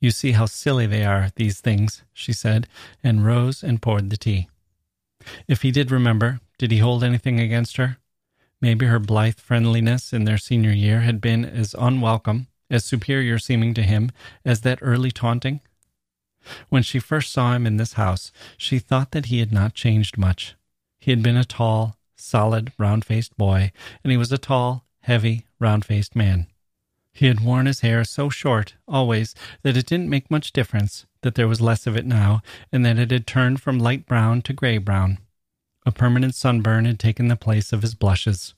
You 0.00 0.10
see 0.10 0.32
how 0.32 0.46
silly 0.46 0.86
they 0.86 1.04
are, 1.04 1.30
these 1.36 1.60
things, 1.60 2.02
she 2.12 2.32
said, 2.32 2.68
and 3.02 3.24
rose 3.24 3.62
and 3.62 3.80
poured 3.80 4.10
the 4.10 4.16
tea. 4.16 4.48
If 5.48 5.62
he 5.62 5.70
did 5.70 5.90
remember, 5.90 6.40
did 6.58 6.70
he 6.70 6.78
hold 6.78 7.02
anything 7.02 7.40
against 7.40 7.78
her? 7.78 7.96
Maybe 8.64 8.86
her 8.86 8.98
blithe 8.98 9.40
friendliness 9.40 10.14
in 10.14 10.24
their 10.24 10.38
senior 10.38 10.72
year 10.72 11.02
had 11.02 11.20
been 11.20 11.44
as 11.44 11.74
unwelcome, 11.78 12.46
as 12.70 12.82
superior 12.82 13.38
seeming 13.38 13.74
to 13.74 13.82
him, 13.82 14.10
as 14.42 14.62
that 14.62 14.78
early 14.80 15.10
taunting. 15.10 15.60
When 16.70 16.82
she 16.82 16.98
first 16.98 17.30
saw 17.30 17.54
him 17.54 17.66
in 17.66 17.76
this 17.76 17.92
house, 17.92 18.32
she 18.56 18.78
thought 18.78 19.10
that 19.10 19.26
he 19.26 19.40
had 19.40 19.52
not 19.52 19.74
changed 19.74 20.16
much. 20.16 20.54
He 20.98 21.10
had 21.10 21.22
been 21.22 21.36
a 21.36 21.44
tall, 21.44 21.98
solid, 22.16 22.72
round 22.78 23.04
faced 23.04 23.36
boy, 23.36 23.70
and 24.02 24.10
he 24.10 24.16
was 24.16 24.32
a 24.32 24.38
tall, 24.38 24.86
heavy, 25.00 25.44
round 25.58 25.84
faced 25.84 26.16
man. 26.16 26.46
He 27.12 27.26
had 27.26 27.40
worn 27.40 27.66
his 27.66 27.80
hair 27.80 28.02
so 28.02 28.30
short, 28.30 28.76
always, 28.88 29.34
that 29.60 29.76
it 29.76 29.84
didn't 29.84 30.08
make 30.08 30.30
much 30.30 30.54
difference, 30.54 31.04
that 31.20 31.34
there 31.34 31.48
was 31.48 31.60
less 31.60 31.86
of 31.86 31.98
it 31.98 32.06
now, 32.06 32.40
and 32.72 32.82
that 32.86 32.98
it 32.98 33.10
had 33.10 33.26
turned 33.26 33.60
from 33.60 33.78
light 33.78 34.06
brown 34.06 34.40
to 34.40 34.54
gray 34.54 34.78
brown. 34.78 35.18
A 35.86 35.92
permanent 35.92 36.34
sunburn 36.34 36.84
had 36.84 36.98
taken 36.98 37.28
the 37.28 37.36
place 37.36 37.72
of 37.72 37.82
his 37.82 37.94
blushes, 37.94 38.54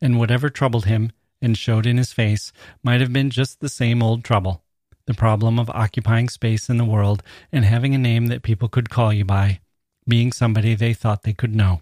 and 0.00 0.18
whatever 0.18 0.48
troubled 0.48 0.86
him 0.86 1.12
and 1.42 1.56
showed 1.56 1.86
in 1.86 1.96
his 1.96 2.12
face 2.12 2.52
might 2.82 3.00
have 3.00 3.12
been 3.12 3.30
just 3.30 3.60
the 3.60 3.68
same 3.68 4.02
old 4.02 4.24
trouble 4.24 4.62
the 5.10 5.14
problem 5.14 5.58
of 5.58 5.68
occupying 5.70 6.28
space 6.28 6.68
in 6.68 6.76
the 6.76 6.84
world 6.84 7.20
and 7.50 7.64
having 7.64 7.96
a 7.96 7.98
name 7.98 8.26
that 8.26 8.42
people 8.42 8.68
could 8.68 8.88
call 8.88 9.12
you 9.12 9.24
by, 9.24 9.58
being 10.06 10.30
somebody 10.30 10.74
they 10.76 10.94
thought 10.94 11.24
they 11.24 11.32
could 11.32 11.52
know. 11.52 11.80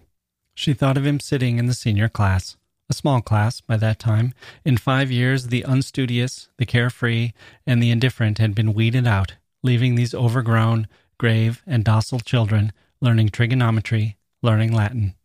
She 0.55 0.73
thought 0.73 0.97
of 0.97 1.05
him 1.05 1.19
sitting 1.19 1.59
in 1.59 1.67
the 1.67 1.75
senior 1.75 2.09
class, 2.09 2.57
a 2.89 2.93
small 2.93 3.21
class 3.21 3.61
by 3.61 3.77
that 3.77 3.99
time. 3.99 4.33
In 4.65 4.77
five 4.77 5.11
years, 5.11 5.47
the 5.47 5.61
unstudious, 5.61 6.49
the 6.57 6.65
carefree, 6.65 7.33
and 7.67 7.83
the 7.83 7.91
indifferent 7.91 8.39
had 8.39 8.55
been 8.55 8.73
weeded 8.73 9.05
out, 9.05 9.35
leaving 9.61 9.93
these 9.93 10.15
overgrown, 10.15 10.87
grave, 11.19 11.61
and 11.67 11.85
docile 11.85 12.21
children 12.21 12.73
learning 12.99 13.29
trigonometry 13.29 14.17
learning 14.41 14.73
Latin. 14.73 15.15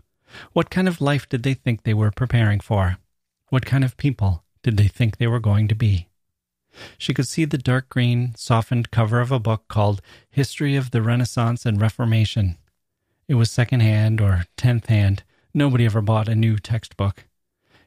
What 0.52 0.70
kind 0.70 0.88
of 0.88 1.00
life 1.00 1.28
did 1.28 1.42
they 1.42 1.54
think 1.54 1.82
they 1.82 1.94
were 1.94 2.10
preparing 2.10 2.60
for? 2.60 2.98
What 3.50 3.66
kind 3.66 3.84
of 3.84 3.96
people 3.96 4.42
did 4.62 4.76
they 4.76 4.88
think 4.88 5.16
they 5.16 5.26
were 5.26 5.40
going 5.40 5.68
to 5.68 5.74
be? 5.74 6.08
She 6.98 7.14
could 7.14 7.28
see 7.28 7.44
the 7.44 7.58
dark 7.58 7.88
green, 7.88 8.34
softened 8.36 8.90
cover 8.90 9.20
of 9.20 9.30
a 9.30 9.38
book 9.38 9.68
called 9.68 10.02
History 10.30 10.74
of 10.74 10.90
the 10.90 11.02
Renaissance 11.02 11.64
and 11.64 11.80
Reformation. 11.80 12.58
It 13.28 13.34
was 13.34 13.50
second 13.50 13.80
hand 13.80 14.20
or 14.20 14.44
tenth 14.56 14.86
hand. 14.86 15.22
Nobody 15.54 15.86
ever 15.86 16.00
bought 16.00 16.28
a 16.28 16.34
new 16.34 16.58
textbook. 16.58 17.26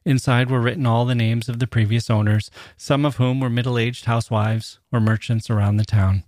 Inside 0.05 0.49
were 0.49 0.61
written 0.61 0.85
all 0.85 1.03
the 1.03 1.15
names 1.15 1.49
of 1.49 1.59
the 1.59 1.67
previous 1.67 2.09
owners, 2.09 2.49
some 2.77 3.05
of 3.05 3.17
whom 3.17 3.41
were 3.41 3.49
middle 3.49 3.77
aged 3.77 4.05
housewives 4.05 4.79
or 4.89 5.01
merchants 5.01 5.49
around 5.49 5.75
the 5.75 5.85
town. 5.85 6.23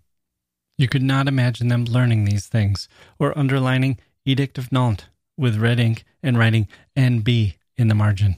You 0.78 0.90
could 0.90 1.04
not 1.04 1.28
imagine 1.28 1.70
them 1.70 1.86
learning 1.86 2.26
these 2.26 2.48
things 2.48 2.90
or 3.20 3.38
underlining 3.38 3.98
Edict 4.26 4.58
of 4.58 4.72
Nantes 4.72 5.06
with 5.38 5.58
red 5.58 5.80
ink 5.80 6.04
and 6.22 6.38
writing 6.38 6.68
NB 6.98 7.56
in 7.78 7.88
the 7.88 7.96
margin. 7.96 8.38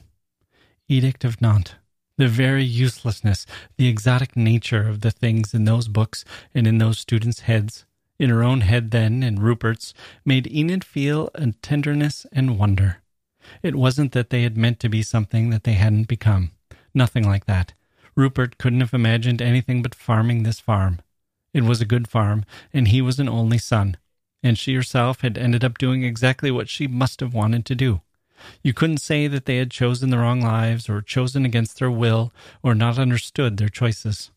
Edict 0.88 1.24
of 1.24 1.40
Nantes. 1.40 1.74
The 2.18 2.28
very 2.28 2.62
uselessness, 2.62 3.46
the 3.76 3.88
exotic 3.88 4.36
nature 4.36 4.88
of 4.88 5.00
the 5.00 5.10
things 5.10 5.54
in 5.54 5.64
those 5.64 5.88
books 5.88 6.24
and 6.54 6.66
in 6.66 6.78
those 6.78 6.98
students' 6.98 7.40
heads, 7.40 7.84
in 8.18 8.30
her 8.30 8.44
own 8.44 8.60
head 8.60 8.90
then 8.90 9.22
and 9.22 9.42
Rupert's, 9.42 9.94
made 10.24 10.46
Enid 10.46 10.84
feel 10.84 11.30
a 11.34 11.52
tenderness 11.62 12.26
and 12.32 12.58
wonder. 12.58 12.98
It 13.62 13.74
wasn't 13.74 14.12
that 14.12 14.30
they 14.30 14.42
had 14.42 14.56
meant 14.56 14.78
to 14.80 14.88
be 14.88 15.02
something 15.02 15.50
that 15.50 15.64
they 15.64 15.72
hadn't 15.72 16.06
become. 16.06 16.52
Nothing 16.94 17.26
like 17.26 17.46
that. 17.46 17.72
Rupert 18.14 18.58
couldn't 18.58 18.80
have 18.80 18.94
imagined 18.94 19.42
anything 19.42 19.82
but 19.82 19.94
farming 19.94 20.42
this 20.42 20.60
farm. 20.60 21.00
It 21.52 21.64
was 21.64 21.80
a 21.80 21.86
good 21.86 22.06
farm, 22.06 22.44
and 22.72 22.88
he 22.88 23.02
was 23.02 23.18
an 23.18 23.28
only 23.28 23.58
son, 23.58 23.96
and 24.42 24.58
she 24.58 24.74
herself 24.74 25.20
had 25.20 25.38
ended 25.38 25.64
up 25.64 25.78
doing 25.78 26.04
exactly 26.04 26.50
what 26.50 26.68
she 26.68 26.86
must 26.86 27.20
have 27.20 27.34
wanted 27.34 27.64
to 27.66 27.74
do. 27.74 28.00
You 28.62 28.72
couldn't 28.72 28.98
say 28.98 29.28
that 29.28 29.46
they 29.46 29.58
had 29.58 29.70
chosen 29.70 30.10
the 30.10 30.18
wrong 30.18 30.40
lives, 30.40 30.88
or 30.88 31.00
chosen 31.00 31.44
against 31.44 31.78
their 31.78 31.90
will, 31.90 32.32
or 32.62 32.74
not 32.74 32.98
understood 32.98 33.56
their 33.56 33.68
choices. 33.68 34.30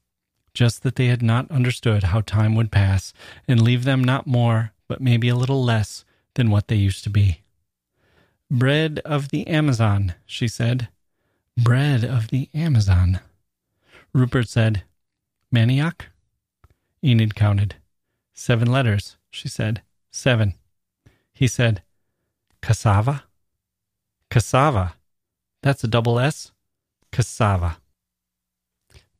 Just 0.53 0.84
that 0.84 0.95
they 0.95 1.08
had 1.08 1.22
not 1.22 1.49
understood 1.51 2.03
how 2.03 2.22
time 2.22 2.56
would 2.56 2.72
pass 2.72 3.14
and 3.47 3.62
leave 3.62 3.84
them 3.84 4.03
not 4.03 4.28
more, 4.28 4.74
but 4.88 5.01
maybe 5.01 5.28
a 5.28 5.36
little 5.36 5.64
less 5.64 6.06
than 6.36 6.49
what 6.49 6.68
they 6.68 6.76
used 6.76 7.03
to 7.03 7.10
be. 7.10 7.41
Bread 8.51 8.99
of 9.03 9.30
the 9.30 9.47
Amazon, 9.47 10.14
she 10.26 10.47
said. 10.47 10.89
Bread 11.58 12.03
of 12.03 12.28
the 12.28 12.49
Amazon. 12.53 13.20
Rupert 14.14 14.47
said, 14.47 14.84
Manioc? 15.53 16.06
Enid 17.03 17.36
counted. 17.36 17.76
Seven 18.34 18.72
letters, 18.72 19.18
she 19.30 19.47
said. 19.47 19.82
Seven. 20.16 20.53
He 21.34 21.45
said, 21.45 21.84
Cassava? 22.61 23.26
Cassava. 24.32 24.95
That's 25.61 25.84
a 25.84 25.89
double 25.89 26.20
S? 26.20 26.53
Cassava. 27.11 27.80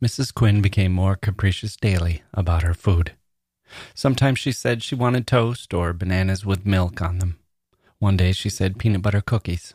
Mrs. 0.02 0.34
Quinn 0.34 0.62
became 0.62 0.94
more 0.94 1.18
capricious 1.18 1.76
daily 1.76 2.24
about 2.34 2.64
her 2.64 2.74
food. 2.74 3.12
Sometimes 3.94 4.40
she 4.40 4.54
said 4.54 4.82
she 4.82 4.96
wanted 4.96 5.28
toast 5.28 5.74
or 5.74 5.92
bananas 5.92 6.46
with 6.46 6.66
milk 6.66 7.02
on 7.02 7.20
them. 7.20 7.40
One 8.00 8.16
day 8.16 8.32
she 8.32 8.50
said 8.50 8.80
peanut 8.80 9.02
butter 9.02 9.22
cookies. 9.22 9.74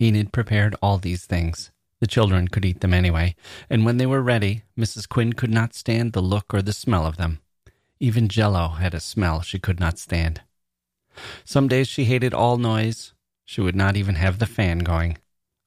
Enid 0.00 0.32
prepared 0.32 0.74
all 0.80 0.96
these 0.96 1.26
things. 1.26 1.70
The 2.00 2.06
children 2.06 2.48
could 2.48 2.64
eat 2.64 2.80
them 2.80 2.94
anyway, 2.94 3.36
and 3.68 3.84
when 3.84 3.98
they 3.98 4.06
were 4.06 4.22
ready, 4.22 4.62
Mrs. 4.76 5.06
Quinn 5.06 5.34
could 5.34 5.52
not 5.52 5.74
stand 5.74 6.14
the 6.14 6.22
look 6.22 6.54
or 6.54 6.62
the 6.62 6.72
smell 6.72 7.04
of 7.04 7.18
them. 7.18 7.40
Even 8.00 8.28
jello 8.28 8.68
had 8.68 8.94
a 8.94 9.00
smell 9.00 9.42
she 9.42 9.58
could 9.58 9.78
not 9.78 9.98
stand. 9.98 10.40
Some 11.44 11.68
days 11.68 11.88
she 11.88 12.04
hated 12.04 12.34
all 12.34 12.56
noise. 12.56 13.12
She 13.44 13.60
would 13.60 13.76
not 13.76 13.96
even 13.96 14.16
have 14.16 14.38
the 14.38 14.46
fan 14.46 14.80
going. 14.80 15.18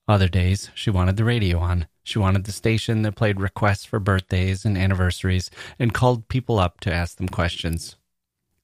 Other 0.08 0.28
days 0.28 0.72
she 0.74 0.90
wanted 0.90 1.18
the 1.18 1.24
radio 1.24 1.60
on. 1.60 1.88
She 2.04 2.18
wanted 2.18 2.46
the 2.46 2.52
station 2.52 3.04
that 3.04 3.16
played 3.16 3.40
requests 3.40 3.86
for 3.86 4.00
birthdays 4.00 4.66
and 4.66 4.78
anniversaries 4.78 5.52
and 5.78 5.94
called 5.94 6.28
people 6.28 6.58
up 6.60 6.80
to 6.82 6.94
ask 6.94 7.18
them 7.18 7.30
questions. 7.30 7.96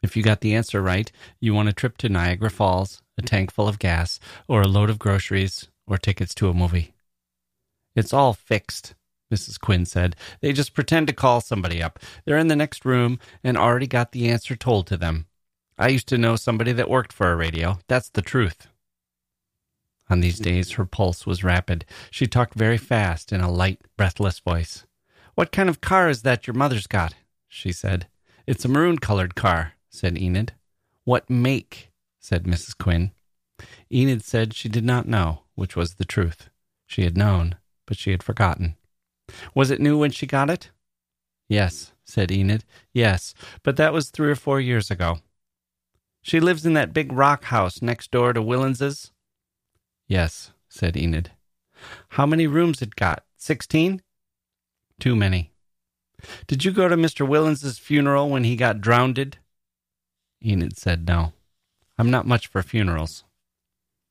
If 0.02 0.18
you 0.18 0.24
got 0.24 0.42
the 0.42 0.56
answer 0.56 0.82
right, 0.82 1.12
you 1.40 1.54
won 1.54 1.68
a 1.68 1.74
trip 1.74 1.98
to 1.98 2.10
Niagara 2.10 2.50
Falls, 2.50 3.02
a 3.18 3.22
tank 3.22 3.52
full 3.52 3.68
of 3.68 3.80
gas, 3.80 4.20
or 4.48 4.62
a 4.62 4.68
load 4.68 4.90
of 4.90 5.00
groceries, 5.00 5.68
or 5.88 5.98
tickets 5.98 6.34
to 6.36 6.50
a 6.50 6.54
movie. 6.54 6.94
It's 7.96 8.14
all 8.14 8.34
fixed, 8.34 8.96
Mrs. 9.34 9.60
Quinn 9.60 9.86
said. 9.86 10.16
They 10.42 10.54
just 10.54 10.74
pretend 10.74 11.08
to 11.08 11.14
call 11.14 11.42
somebody 11.42 11.82
up. 11.82 12.00
They're 12.26 12.38
in 12.38 12.48
the 12.48 12.56
next 12.56 12.86
room 12.86 13.20
and 13.44 13.58
already 13.58 13.88
got 13.88 14.12
the 14.12 14.30
answer 14.30 14.56
told 14.56 14.88
to 14.88 14.98
them. 14.98 15.28
I 15.78 15.90
used 15.90 16.08
to 16.08 16.18
know 16.18 16.36
somebody 16.36 16.72
that 16.72 16.90
worked 16.90 17.12
for 17.12 17.32
a 17.32 17.36
radio. 17.36 17.80
That's 17.88 18.10
the 18.10 18.22
truth. 18.22 18.68
On 20.10 20.20
these 20.20 20.36
mm-hmm. 20.36 20.44
days, 20.44 20.72
her 20.72 20.86
pulse 20.86 21.26
was 21.26 21.44
rapid. 21.44 21.86
She 22.12 22.28
talked 22.28 22.54
very 22.54 22.78
fast 22.78 23.34
in 23.34 23.42
a 23.42 23.52
light, 23.52 23.82
breathless 23.98 24.40
voice. 24.40 24.86
What 25.34 25.52
kind 25.52 25.68
of 25.68 25.82
car 25.82 26.10
is 26.10 26.22
that 26.22 26.48
your 26.48 26.54
mother's 26.54 26.88
got? 26.88 27.16
she 27.48 27.72
said. 27.72 28.08
It's 28.48 28.64
a 28.64 28.70
maroon 28.70 29.00
colored 29.00 29.36
car, 29.36 29.74
said 29.90 30.18
Enid. 30.18 30.54
What 31.04 31.30
make? 31.30 31.92
said 32.20 32.44
Mrs. 32.44 32.78
Quinn. 32.78 33.12
Enid 33.92 34.24
said 34.24 34.54
she 34.54 34.70
did 34.70 34.86
not 34.86 35.08
know, 35.08 35.42
which 35.56 35.76
was 35.76 35.96
the 35.96 36.06
truth. 36.06 36.50
She 36.86 37.04
had 37.04 37.18
known, 37.18 37.56
but 37.86 37.98
she 37.98 38.12
had 38.12 38.24
forgotten. 38.24 38.76
Was 39.54 39.72
it 39.72 39.82
new 39.82 39.98
when 39.98 40.12
she 40.12 40.28
got 40.28 40.50
it? 40.50 40.70
Yes, 41.50 41.94
said 42.04 42.32
Enid. 42.32 42.64
Yes, 42.94 43.34
but 43.64 43.78
that 43.78 43.94
was 43.94 44.10
three 44.10 44.30
or 44.30 44.36
four 44.36 44.60
years 44.60 44.90
ago. 44.90 45.20
She 46.26 46.40
lives 46.40 46.66
in 46.66 46.74
that 46.74 46.92
big 46.92 47.12
rock 47.12 47.44
house 47.44 47.84
next 47.84 48.10
door 48.10 48.34
to 48.34 48.42
Willens's? 48.42 49.12
Yes, 50.08 50.54
said 50.68 50.98
Enid. 50.98 51.30
How 52.10 52.26
many 52.26 52.48
rooms 52.48 52.82
it 52.82 52.96
got? 52.96 53.24
Sixteen? 53.38 54.02
Too 55.00 55.16
many. 55.16 55.52
Did 56.48 56.66
you 56.66 56.72
go 56.72 56.88
to 56.88 56.98
Mr. 56.98 57.28
Willens's 57.28 57.78
funeral 57.78 58.28
when 58.28 58.44
he 58.44 58.56
got 58.56 58.82
drowned? 58.82 59.38
Enid 60.44 60.80
said 60.80 61.08
no. 61.08 61.34
I'm 61.96 62.10
not 62.10 62.26
much 62.26 62.48
for 62.48 62.64
funerals. 62.64 63.24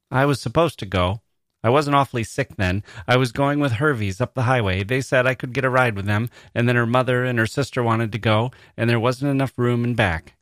I 0.09 0.25
was 0.25 0.41
supposed 0.41 0.79
to 0.79 0.87
go, 0.87 1.21
I 1.65 1.69
wasn't 1.71 1.97
awfully 1.97 2.23
sick 2.23 2.55
then. 2.55 2.85
I 3.09 3.17
was 3.17 3.33
going 3.33 3.59
with 3.59 3.73
Herveys 3.73 4.21
up 4.21 4.35
the 4.35 4.43
highway. 4.43 4.85
They 4.85 5.01
said 5.01 5.27
I 5.27 5.35
could 5.35 5.53
get 5.53 5.65
a 5.65 5.69
ride 5.69 5.97
with 5.97 6.07
them, 6.07 6.31
and 6.55 6.69
then 6.69 6.77
her 6.77 6.87
mother 6.87 7.25
and 7.25 7.41
her 7.41 7.47
sister 7.49 7.83
wanted 7.83 8.12
to 8.12 8.19
go, 8.19 8.53
and 8.77 8.89
there 8.89 9.01
wasn't 9.01 9.33
enough 9.33 9.59
room 9.59 9.83
in 9.83 9.97
back. 9.97 10.37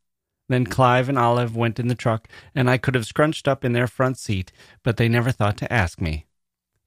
Then 0.52 0.66
Clive 0.66 1.08
and 1.08 1.18
Olive 1.18 1.56
went 1.56 1.80
in 1.80 1.88
the 1.88 1.94
truck, 1.94 2.28
and 2.54 2.68
I 2.68 2.76
could 2.76 2.94
have 2.94 3.06
scrunched 3.06 3.48
up 3.48 3.64
in 3.64 3.72
their 3.72 3.86
front 3.86 4.18
seat, 4.18 4.52
but 4.82 4.98
they 4.98 5.08
never 5.08 5.32
thought 5.32 5.56
to 5.58 5.72
ask 5.72 5.98
me. 5.98 6.26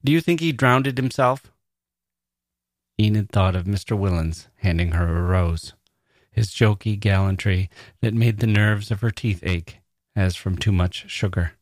Do 0.04 0.12
you 0.12 0.20
think 0.20 0.38
he 0.38 0.52
drowned 0.52 0.86
himself? 0.86 1.50
Enid 2.96 3.28
thought 3.32 3.56
of 3.56 3.64
Mr. 3.64 3.98
Willens 3.98 4.46
handing 4.58 4.92
her 4.92 5.18
a 5.18 5.22
rose, 5.22 5.74
his 6.30 6.52
jokey 6.52 6.96
gallantry 6.98 7.68
that 8.00 8.14
made 8.14 8.38
the 8.38 8.46
nerves 8.46 8.92
of 8.92 9.00
her 9.00 9.10
teeth 9.10 9.40
ache, 9.42 9.80
as 10.14 10.36
from 10.36 10.56
too 10.56 10.70
much 10.70 11.10
sugar. 11.10 11.54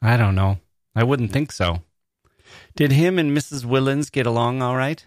I 0.00 0.16
don't 0.16 0.34
know, 0.34 0.60
I 0.96 1.04
wouldn't 1.04 1.30
think 1.30 1.52
so. 1.52 1.82
Did 2.74 2.92
him 2.92 3.18
and 3.18 3.36
Mrs. 3.36 3.66
Willens 3.66 4.10
get 4.10 4.26
along 4.26 4.62
all 4.62 4.76
right? 4.76 5.04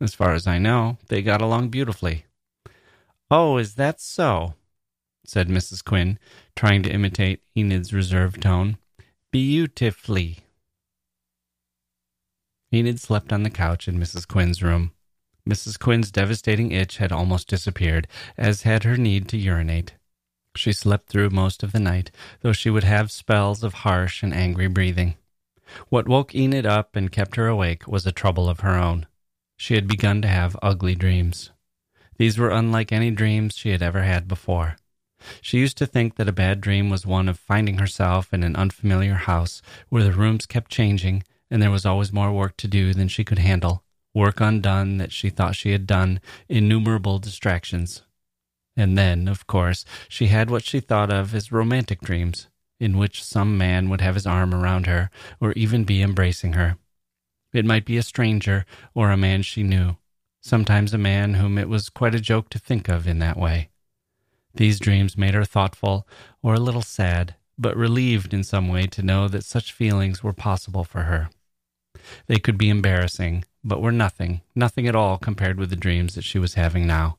As 0.00 0.12
far 0.12 0.34
as 0.34 0.48
I 0.48 0.58
know, 0.58 0.98
they 1.06 1.22
got 1.22 1.40
along 1.40 1.68
beautifully. 1.68 2.26
Oh, 3.30 3.56
is 3.56 3.74
that 3.76 4.00
so? 4.00 4.54
said 5.26 5.48
Mrs. 5.48 5.82
Quinn, 5.82 6.18
trying 6.54 6.82
to 6.82 6.92
imitate 6.92 7.42
Enid's 7.56 7.92
reserved 7.92 8.42
tone. 8.42 8.76
Beautifully. 9.32 10.40
Enid 12.72 13.00
slept 13.00 13.32
on 13.32 13.42
the 13.42 13.50
couch 13.50 13.88
in 13.88 13.98
Mrs. 13.98 14.28
Quinn's 14.28 14.62
room. 14.62 14.92
Mrs. 15.48 15.78
Quinn's 15.78 16.10
devastating 16.10 16.72
itch 16.72 16.98
had 16.98 17.12
almost 17.12 17.48
disappeared, 17.48 18.08
as 18.36 18.62
had 18.62 18.84
her 18.84 18.96
need 18.96 19.28
to 19.28 19.36
urinate. 19.36 19.94
She 20.56 20.72
slept 20.72 21.08
through 21.08 21.30
most 21.30 21.62
of 21.62 21.72
the 21.72 21.80
night, 21.80 22.10
though 22.40 22.52
she 22.52 22.70
would 22.70 22.84
have 22.84 23.10
spells 23.10 23.62
of 23.62 23.74
harsh 23.74 24.22
and 24.22 24.32
angry 24.32 24.68
breathing. 24.68 25.16
What 25.88 26.08
woke 26.08 26.34
Enid 26.34 26.66
up 26.66 26.94
and 26.94 27.10
kept 27.10 27.36
her 27.36 27.46
awake 27.46 27.86
was 27.86 28.06
a 28.06 28.12
trouble 28.12 28.48
of 28.48 28.60
her 28.60 28.74
own. 28.74 29.06
She 29.56 29.74
had 29.74 29.88
begun 29.88 30.22
to 30.22 30.28
have 30.28 30.56
ugly 30.62 30.94
dreams. 30.94 31.50
These 32.16 32.38
were 32.38 32.50
unlike 32.50 32.92
any 32.92 33.10
dreams 33.10 33.56
she 33.56 33.70
had 33.70 33.82
ever 33.82 34.02
had 34.02 34.28
before. 34.28 34.76
She 35.40 35.58
used 35.58 35.78
to 35.78 35.86
think 35.86 36.16
that 36.16 36.28
a 36.28 36.32
bad 36.32 36.60
dream 36.60 36.90
was 36.90 37.06
one 37.06 37.28
of 37.28 37.38
finding 37.38 37.78
herself 37.78 38.32
in 38.32 38.42
an 38.42 38.56
unfamiliar 38.56 39.14
house 39.14 39.62
where 39.88 40.04
the 40.04 40.12
rooms 40.12 40.46
kept 40.46 40.70
changing 40.70 41.24
and 41.50 41.62
there 41.62 41.70
was 41.70 41.86
always 41.86 42.12
more 42.12 42.32
work 42.32 42.56
to 42.58 42.68
do 42.68 42.92
than 42.92 43.08
she 43.08 43.24
could 43.24 43.38
handle, 43.38 43.84
work 44.12 44.40
undone 44.40 44.98
that 44.98 45.12
she 45.12 45.30
thought 45.30 45.56
she 45.56 45.72
had 45.72 45.86
done, 45.86 46.20
innumerable 46.48 47.18
distractions. 47.18 48.02
And 48.76 48.98
then, 48.98 49.28
of 49.28 49.46
course, 49.46 49.84
she 50.08 50.26
had 50.26 50.50
what 50.50 50.64
she 50.64 50.80
thought 50.80 51.12
of 51.12 51.34
as 51.34 51.52
romantic 51.52 52.00
dreams, 52.00 52.48
in 52.80 52.98
which 52.98 53.22
some 53.22 53.56
man 53.56 53.88
would 53.88 54.00
have 54.00 54.14
his 54.14 54.26
arm 54.26 54.52
around 54.52 54.86
her, 54.86 55.10
or 55.40 55.52
even 55.52 55.84
be 55.84 56.02
embracing 56.02 56.54
her. 56.54 56.76
It 57.52 57.64
might 57.64 57.84
be 57.84 57.96
a 57.96 58.02
stranger, 58.02 58.66
or 58.94 59.10
a 59.10 59.16
man 59.16 59.42
she 59.42 59.62
knew, 59.62 59.96
sometimes 60.44 60.92
a 60.92 60.98
man 60.98 61.34
whom 61.34 61.56
it 61.56 61.70
was 61.70 61.88
quite 61.88 62.14
a 62.14 62.20
joke 62.20 62.50
to 62.50 62.58
think 62.58 62.86
of 62.86 63.08
in 63.08 63.18
that 63.18 63.38
way. 63.38 63.70
These 64.54 64.78
dreams 64.78 65.16
made 65.16 65.32
her 65.32 65.46
thoughtful, 65.46 66.06
or 66.42 66.52
a 66.52 66.60
little 66.60 66.82
sad, 66.82 67.34
but 67.56 67.74
relieved 67.76 68.34
in 68.34 68.44
some 68.44 68.68
way 68.68 68.86
to 68.88 69.02
know 69.02 69.26
that 69.26 69.44
such 69.44 69.72
feelings 69.72 70.22
were 70.22 70.34
possible 70.34 70.84
for 70.84 71.04
her. 71.04 71.30
They 72.26 72.36
could 72.38 72.58
be 72.58 72.68
embarrassing, 72.68 73.44
but 73.64 73.80
were 73.80 73.90
nothing, 73.90 74.42
nothing 74.54 74.86
at 74.86 74.94
all 74.94 75.16
compared 75.16 75.58
with 75.58 75.70
the 75.70 75.76
dreams 75.76 76.14
that 76.14 76.24
she 76.24 76.38
was 76.38 76.54
having 76.54 76.86
now. 76.86 77.16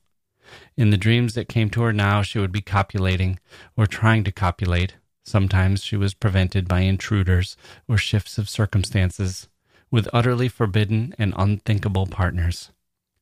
In 0.76 0.90
the 0.90 0.96
dreams 0.96 1.34
that 1.34 1.48
came 1.48 1.68
to 1.70 1.82
her 1.82 1.92
now, 1.92 2.22
she 2.22 2.38
would 2.38 2.52
be 2.52 2.60
copulating 2.60 3.40
or 3.76 3.88
trying 3.88 4.22
to 4.22 4.30
copulate. 4.30 4.94
Sometimes 5.24 5.82
she 5.82 5.96
was 5.96 6.14
prevented 6.14 6.68
by 6.68 6.80
intruders 6.80 7.56
or 7.88 7.98
shifts 7.98 8.38
of 8.38 8.48
circumstances, 8.48 9.48
with 9.90 10.08
utterly 10.12 10.48
forbidden 10.48 11.12
and 11.18 11.34
unthinkable 11.36 12.06
partners, 12.06 12.70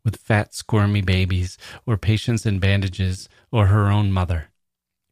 with 0.05 0.17
fat, 0.17 0.55
squirmy 0.55 1.01
babies, 1.01 1.57
or 1.87 1.97
patients 1.97 2.45
in 2.45 2.59
bandages, 2.59 3.29
or 3.51 3.67
her 3.67 3.91
own 3.91 4.13
mother. 4.13 4.51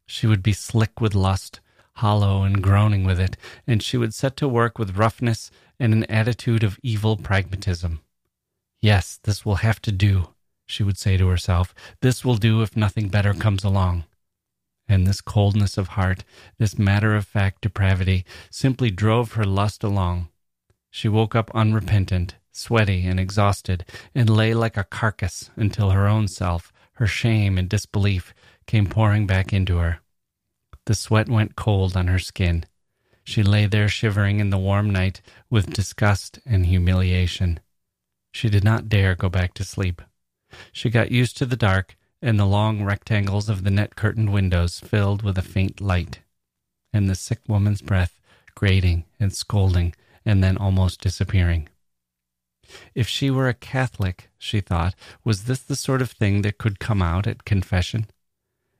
She 0.05 0.27
would 0.27 0.43
be 0.43 0.53
slick 0.53 1.01
with 1.01 1.15
lust, 1.15 1.59
hollow 1.95 2.43
and 2.43 2.61
groaning 2.61 3.03
with 3.03 3.19
it, 3.19 3.37
and 3.65 3.81
she 3.81 3.97
would 3.97 4.13
set 4.13 4.37
to 4.37 4.47
work 4.47 4.77
with 4.77 4.97
roughness 4.97 5.51
and 5.79 5.93
an 5.93 6.03
attitude 6.05 6.63
of 6.63 6.79
evil 6.83 7.17
pragmatism. 7.17 8.01
Yes, 8.81 9.19
this 9.23 9.45
will 9.45 9.55
have 9.55 9.81
to 9.83 9.91
do 9.91 10.27
she 10.65 10.83
would 10.83 10.97
say 10.97 11.17
to 11.17 11.27
herself. 11.27 11.73
This 12.01 12.23
will 12.23 12.37
do 12.37 12.61
if 12.61 12.75
nothing 12.75 13.09
better 13.09 13.33
comes 13.33 13.63
along. 13.63 14.05
And 14.87 15.07
this 15.07 15.21
coldness 15.21 15.77
of 15.77 15.89
heart, 15.89 16.23
this 16.57 16.77
matter 16.77 17.15
of 17.15 17.25
fact 17.25 17.61
depravity, 17.61 18.25
simply 18.49 18.91
drove 18.91 19.33
her 19.33 19.45
lust 19.45 19.83
along. 19.83 20.29
She 20.89 21.07
woke 21.07 21.35
up 21.35 21.51
unrepentant, 21.53 22.35
sweaty 22.53 23.05
and 23.05 23.19
exhausted, 23.19 23.83
and 24.15 24.29
lay 24.29 24.53
like 24.53 24.77
a 24.77 24.85
carcass 24.85 25.49
until 25.55 25.89
her 25.89 26.07
own 26.07 26.27
self, 26.27 26.71
her 26.93 27.07
shame 27.07 27.57
and 27.57 27.67
disbelief, 27.67 28.33
came 28.67 28.87
pouring 28.87 29.27
back 29.27 29.51
into 29.51 29.77
her. 29.77 29.99
The 30.85 30.95
sweat 30.95 31.27
went 31.27 31.55
cold 31.55 31.97
on 31.97 32.07
her 32.07 32.19
skin. 32.19 32.65
She 33.23 33.43
lay 33.43 33.65
there 33.65 33.89
shivering 33.89 34.39
in 34.39 34.49
the 34.49 34.57
warm 34.57 34.89
night 34.89 35.21
with 35.49 35.73
disgust 35.73 36.39
and 36.45 36.65
humiliation. 36.65 37.59
She 38.31 38.49
did 38.49 38.63
not 38.63 38.89
dare 38.89 39.15
go 39.15 39.29
back 39.29 39.53
to 39.55 39.63
sleep. 39.63 40.01
She 40.71 40.89
got 40.89 41.11
used 41.11 41.37
to 41.37 41.45
the 41.45 41.55
dark 41.55 41.97
and 42.21 42.39
the 42.39 42.45
long 42.45 42.83
rectangles 42.83 43.49
of 43.49 43.63
the 43.63 43.71
net 43.71 43.95
curtained 43.95 44.31
windows 44.31 44.79
filled 44.79 45.23
with 45.23 45.37
a 45.37 45.41
faint 45.41 45.81
light, 45.81 46.21
and 46.93 47.09
the 47.09 47.15
sick 47.15 47.39
woman's 47.47 47.81
breath 47.81 48.19
grating 48.55 49.05
and 49.19 49.33
scolding 49.33 49.93
and 50.25 50.43
then 50.43 50.57
almost 50.57 51.01
disappearing. 51.01 51.67
If 52.95 53.07
she 53.07 53.29
were 53.29 53.47
a 53.47 53.53
Catholic, 53.53 54.29
she 54.37 54.61
thought, 54.61 54.95
was 55.23 55.45
this 55.45 55.59
the 55.59 55.75
sort 55.75 56.01
of 56.01 56.11
thing 56.11 56.41
that 56.41 56.57
could 56.57 56.79
come 56.79 57.01
out 57.01 57.27
at 57.27 57.45
confession? 57.45 58.07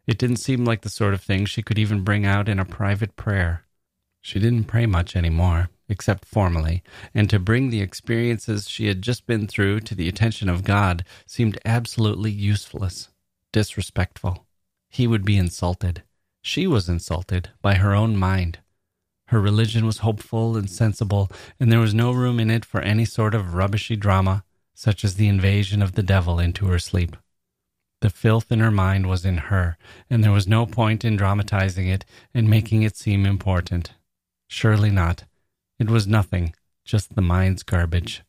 It 0.05 0.17
didn't 0.17 0.37
seem 0.37 0.65
like 0.65 0.81
the 0.81 0.89
sort 0.89 1.13
of 1.13 1.21
thing 1.21 1.45
she 1.45 1.61
could 1.61 1.79
even 1.79 2.03
bring 2.03 2.25
out 2.25 2.49
in 2.49 2.59
a 2.59 2.65
private 2.65 3.15
prayer. 3.15 3.65
She 4.21 4.39
didn't 4.39 4.65
pray 4.65 4.85
much 4.85 5.15
anymore, 5.15 5.69
except 5.89 6.25
formally, 6.25 6.83
and 7.13 7.29
to 7.29 7.39
bring 7.39 7.69
the 7.69 7.81
experiences 7.81 8.69
she 8.69 8.87
had 8.87 9.01
just 9.01 9.27
been 9.27 9.47
through 9.47 9.81
to 9.81 9.95
the 9.95 10.07
attention 10.07 10.49
of 10.49 10.63
God 10.63 11.03
seemed 11.25 11.59
absolutely 11.65 12.31
useless, 12.31 13.09
disrespectful. 13.51 14.45
He 14.89 15.07
would 15.07 15.25
be 15.25 15.37
insulted. 15.37 16.03
She 16.41 16.67
was 16.67 16.89
insulted 16.89 17.49
by 17.61 17.75
her 17.75 17.93
own 17.93 18.17
mind. 18.17 18.59
Her 19.27 19.39
religion 19.39 19.85
was 19.85 19.99
hopeful 19.99 20.57
and 20.57 20.69
sensible, 20.69 21.31
and 21.59 21.71
there 21.71 21.79
was 21.79 21.93
no 21.93 22.11
room 22.11 22.39
in 22.39 22.51
it 22.51 22.65
for 22.65 22.81
any 22.81 23.05
sort 23.05 23.33
of 23.33 23.53
rubbishy 23.53 23.95
drama, 23.95 24.43
such 24.73 25.03
as 25.03 25.15
the 25.15 25.27
invasion 25.27 25.81
of 25.81 25.93
the 25.93 26.03
devil 26.03 26.39
into 26.39 26.67
her 26.67 26.79
sleep. 26.79 27.15
The 28.01 28.09
filth 28.09 28.51
in 28.51 28.59
her 28.59 28.71
mind 28.71 29.07
was 29.07 29.23
in 29.23 29.37
her, 29.37 29.77
and 30.09 30.23
there 30.23 30.31
was 30.31 30.47
no 30.47 30.65
point 30.65 31.05
in 31.05 31.15
dramatizing 31.15 31.87
it 31.87 32.03
and 32.33 32.49
making 32.49 32.83
it 32.83 32.97
seem 32.97 33.25
important. 33.25 33.93
Surely 34.47 34.91
not. 34.91 35.23
It 35.79 35.89
was 35.89 36.05
nothing, 36.05 36.53
just 36.83 37.15
the 37.15 37.21
mind's 37.21 37.63
garbage. 37.63 38.23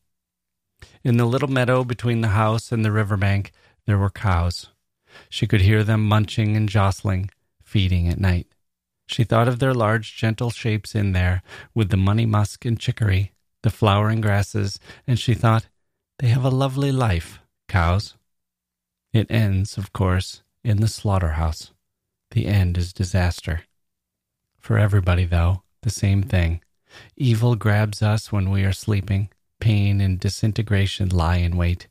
In 1.02 1.16
the 1.16 1.26
little 1.26 1.48
meadow 1.48 1.82
between 1.82 2.20
the 2.20 2.28
house 2.28 2.70
and 2.70 2.84
the 2.84 2.92
river 2.92 3.16
bank, 3.16 3.50
there 3.84 3.98
were 3.98 4.10
cows. 4.10 4.68
She 5.28 5.46
could 5.46 5.62
hear 5.62 5.82
them 5.82 6.06
munching 6.06 6.56
and 6.56 6.68
jostling, 6.68 7.30
feeding 7.62 8.08
at 8.08 8.20
night. 8.20 8.53
She 9.06 9.24
thought 9.24 9.48
of 9.48 9.58
their 9.58 9.74
large, 9.74 10.16
gentle 10.16 10.50
shapes 10.50 10.94
in 10.94 11.12
there, 11.12 11.42
with 11.74 11.90
the 11.90 11.96
money 11.96 12.26
musk 12.26 12.64
and 12.64 12.78
chicory, 12.78 13.32
the 13.62 13.70
flowering 13.70 14.20
grasses, 14.20 14.78
and 15.06 15.18
she 15.18 15.34
thought, 15.34 15.68
they 16.18 16.28
have 16.28 16.44
a 16.44 16.50
lovely 16.50 16.92
life, 16.92 17.40
cows. 17.68 18.14
It 19.12 19.30
ends, 19.30 19.76
of 19.76 19.92
course, 19.92 20.42
in 20.62 20.80
the 20.80 20.88
slaughterhouse. 20.88 21.72
The 22.30 22.46
end 22.46 22.78
is 22.78 22.92
disaster. 22.92 23.62
For 24.58 24.78
everybody, 24.78 25.24
though, 25.24 25.62
the 25.82 25.90
same 25.90 26.22
thing. 26.22 26.62
Evil 27.16 27.56
grabs 27.56 28.00
us 28.02 28.32
when 28.32 28.50
we 28.50 28.64
are 28.64 28.72
sleeping. 28.72 29.28
Pain 29.60 30.00
and 30.00 30.18
disintegration 30.18 31.10
lie 31.10 31.36
in 31.36 31.56
wait. 31.56 31.88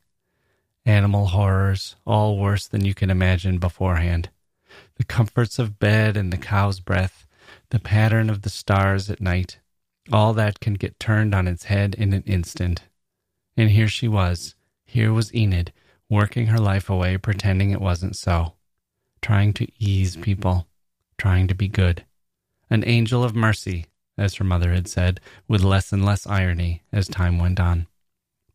Animal 0.85 1.27
horrors, 1.27 1.95
all 2.05 2.37
worse 2.37 2.67
than 2.67 2.83
you 2.83 2.93
can 2.93 3.09
imagine 3.09 3.57
beforehand 3.57 4.29
the 5.03 5.07
comforts 5.07 5.59
of 5.59 5.79
bed 5.79 6.15
and 6.15 6.31
the 6.31 6.37
cow's 6.37 6.79
breath, 6.79 7.27
the 7.71 7.79
pattern 7.79 8.29
of 8.29 8.43
the 8.43 8.49
stars 8.49 9.09
at 9.09 9.19
night, 9.19 9.59
all 10.13 10.31
that 10.31 10.61
can 10.61 10.75
get 10.75 10.97
turned 10.97 11.35
on 11.35 11.45
its 11.45 11.65
head 11.65 11.93
in 11.95 12.13
an 12.13 12.23
instant. 12.25 12.83
And 13.57 13.71
here 13.71 13.89
she 13.89 14.07
was, 14.07 14.55
here 14.85 15.11
was 15.11 15.35
Enid, 15.35 15.73
working 16.09 16.47
her 16.47 16.57
life 16.57 16.89
away 16.89 17.17
pretending 17.17 17.71
it 17.71 17.81
wasn't 17.81 18.15
so, 18.15 18.53
trying 19.21 19.51
to 19.55 19.67
ease 19.77 20.15
people, 20.15 20.67
trying 21.17 21.49
to 21.49 21.53
be 21.53 21.67
good. 21.67 22.05
An 22.69 22.85
angel 22.87 23.25
of 23.25 23.35
mercy, 23.35 23.87
as 24.17 24.35
her 24.35 24.45
mother 24.45 24.71
had 24.71 24.87
said, 24.87 25.19
with 25.49 25.65
less 25.65 25.91
and 25.91 26.05
less 26.05 26.25
irony 26.25 26.81
as 26.93 27.09
time 27.09 27.39
went 27.39 27.59
on. 27.59 27.87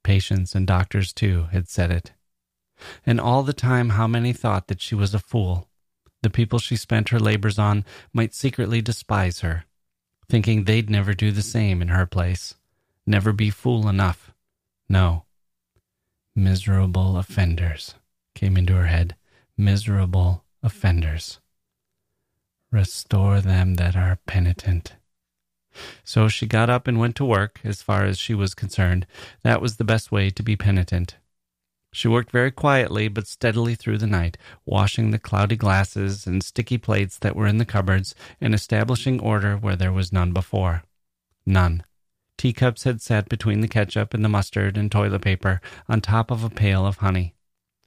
Patients 0.02 0.54
and 0.54 0.66
doctors, 0.66 1.12
too, 1.12 1.48
had 1.52 1.68
said 1.68 1.90
it. 1.90 2.12
And 3.04 3.20
all 3.20 3.42
the 3.42 3.52
time, 3.52 3.90
how 3.90 4.06
many 4.06 4.32
thought 4.32 4.68
that 4.68 4.80
she 4.80 4.94
was 4.94 5.12
a 5.12 5.18
fool, 5.18 5.67
the 6.22 6.30
people 6.30 6.58
she 6.58 6.76
spent 6.76 7.10
her 7.10 7.18
labors 7.18 7.58
on 7.58 7.84
might 8.12 8.34
secretly 8.34 8.80
despise 8.80 9.40
her, 9.40 9.64
thinking 10.28 10.64
they'd 10.64 10.90
never 10.90 11.14
do 11.14 11.30
the 11.30 11.42
same 11.42 11.80
in 11.80 11.88
her 11.88 12.06
place, 12.06 12.54
never 13.06 13.32
be 13.32 13.50
fool 13.50 13.88
enough. 13.88 14.32
No. 14.88 15.24
Miserable 16.34 17.18
offenders 17.18 17.94
came 18.34 18.56
into 18.56 18.74
her 18.74 18.86
head. 18.86 19.16
Miserable 19.56 20.44
offenders. 20.62 21.40
Restore 22.70 23.40
them 23.40 23.74
that 23.74 23.96
are 23.96 24.18
penitent. 24.26 24.94
So 26.04 26.28
she 26.28 26.46
got 26.46 26.70
up 26.70 26.86
and 26.86 26.98
went 26.98 27.16
to 27.16 27.24
work, 27.24 27.60
as 27.64 27.82
far 27.82 28.04
as 28.04 28.18
she 28.18 28.34
was 28.34 28.54
concerned. 28.54 29.06
That 29.42 29.60
was 29.60 29.76
the 29.76 29.84
best 29.84 30.12
way 30.12 30.30
to 30.30 30.42
be 30.42 30.56
penitent. 30.56 31.16
She 31.92 32.08
worked 32.08 32.30
very 32.30 32.50
quietly 32.50 33.08
but 33.08 33.26
steadily 33.26 33.74
through 33.74 33.98
the 33.98 34.06
night, 34.06 34.36
washing 34.66 35.10
the 35.10 35.18
cloudy 35.18 35.56
glasses 35.56 36.26
and 36.26 36.42
sticky 36.42 36.78
plates 36.78 37.18
that 37.18 37.34
were 37.34 37.46
in 37.46 37.58
the 37.58 37.64
cupboards 37.64 38.14
and 38.40 38.54
establishing 38.54 39.20
order 39.20 39.56
where 39.56 39.76
there 39.76 39.92
was 39.92 40.12
none 40.12 40.32
before. 40.32 40.84
None. 41.46 41.82
Teacups 42.36 42.84
had 42.84 43.00
sat 43.00 43.28
between 43.28 43.62
the 43.62 43.68
ketchup 43.68 44.14
and 44.14 44.24
the 44.24 44.28
mustard 44.28 44.76
and 44.76 44.92
toilet 44.92 45.22
paper 45.22 45.60
on 45.88 46.00
top 46.00 46.30
of 46.30 46.44
a 46.44 46.50
pail 46.50 46.86
of 46.86 46.98
honey. 46.98 47.34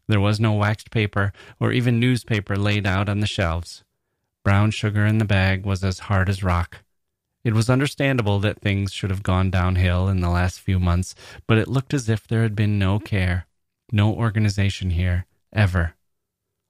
There 0.07 0.19
was 0.19 0.39
no 0.39 0.53
waxed 0.53 0.91
paper 0.91 1.31
or 1.59 1.71
even 1.71 1.99
newspaper 1.99 2.57
laid 2.57 2.85
out 2.85 3.07
on 3.07 3.21
the 3.21 3.27
shelves. 3.27 3.83
Brown 4.43 4.71
sugar 4.71 5.05
in 5.05 5.19
the 5.19 5.25
bag 5.25 5.65
was 5.65 5.83
as 5.83 5.99
hard 5.99 6.27
as 6.27 6.43
rock. 6.43 6.83
It 7.43 7.53
was 7.53 7.69
understandable 7.69 8.39
that 8.39 8.59
things 8.59 8.91
should 8.91 9.09
have 9.09 9.23
gone 9.23 9.51
downhill 9.51 10.09
in 10.09 10.21
the 10.21 10.29
last 10.29 10.59
few 10.59 10.79
months, 10.79 11.15
but 11.47 11.57
it 11.57 11.67
looked 11.67 11.93
as 11.93 12.09
if 12.09 12.27
there 12.27 12.43
had 12.43 12.55
been 12.55 12.77
no 12.77 12.99
care. 12.99 13.47
No 13.91 14.13
organization 14.13 14.91
here, 14.91 15.25
ever. 15.51 15.95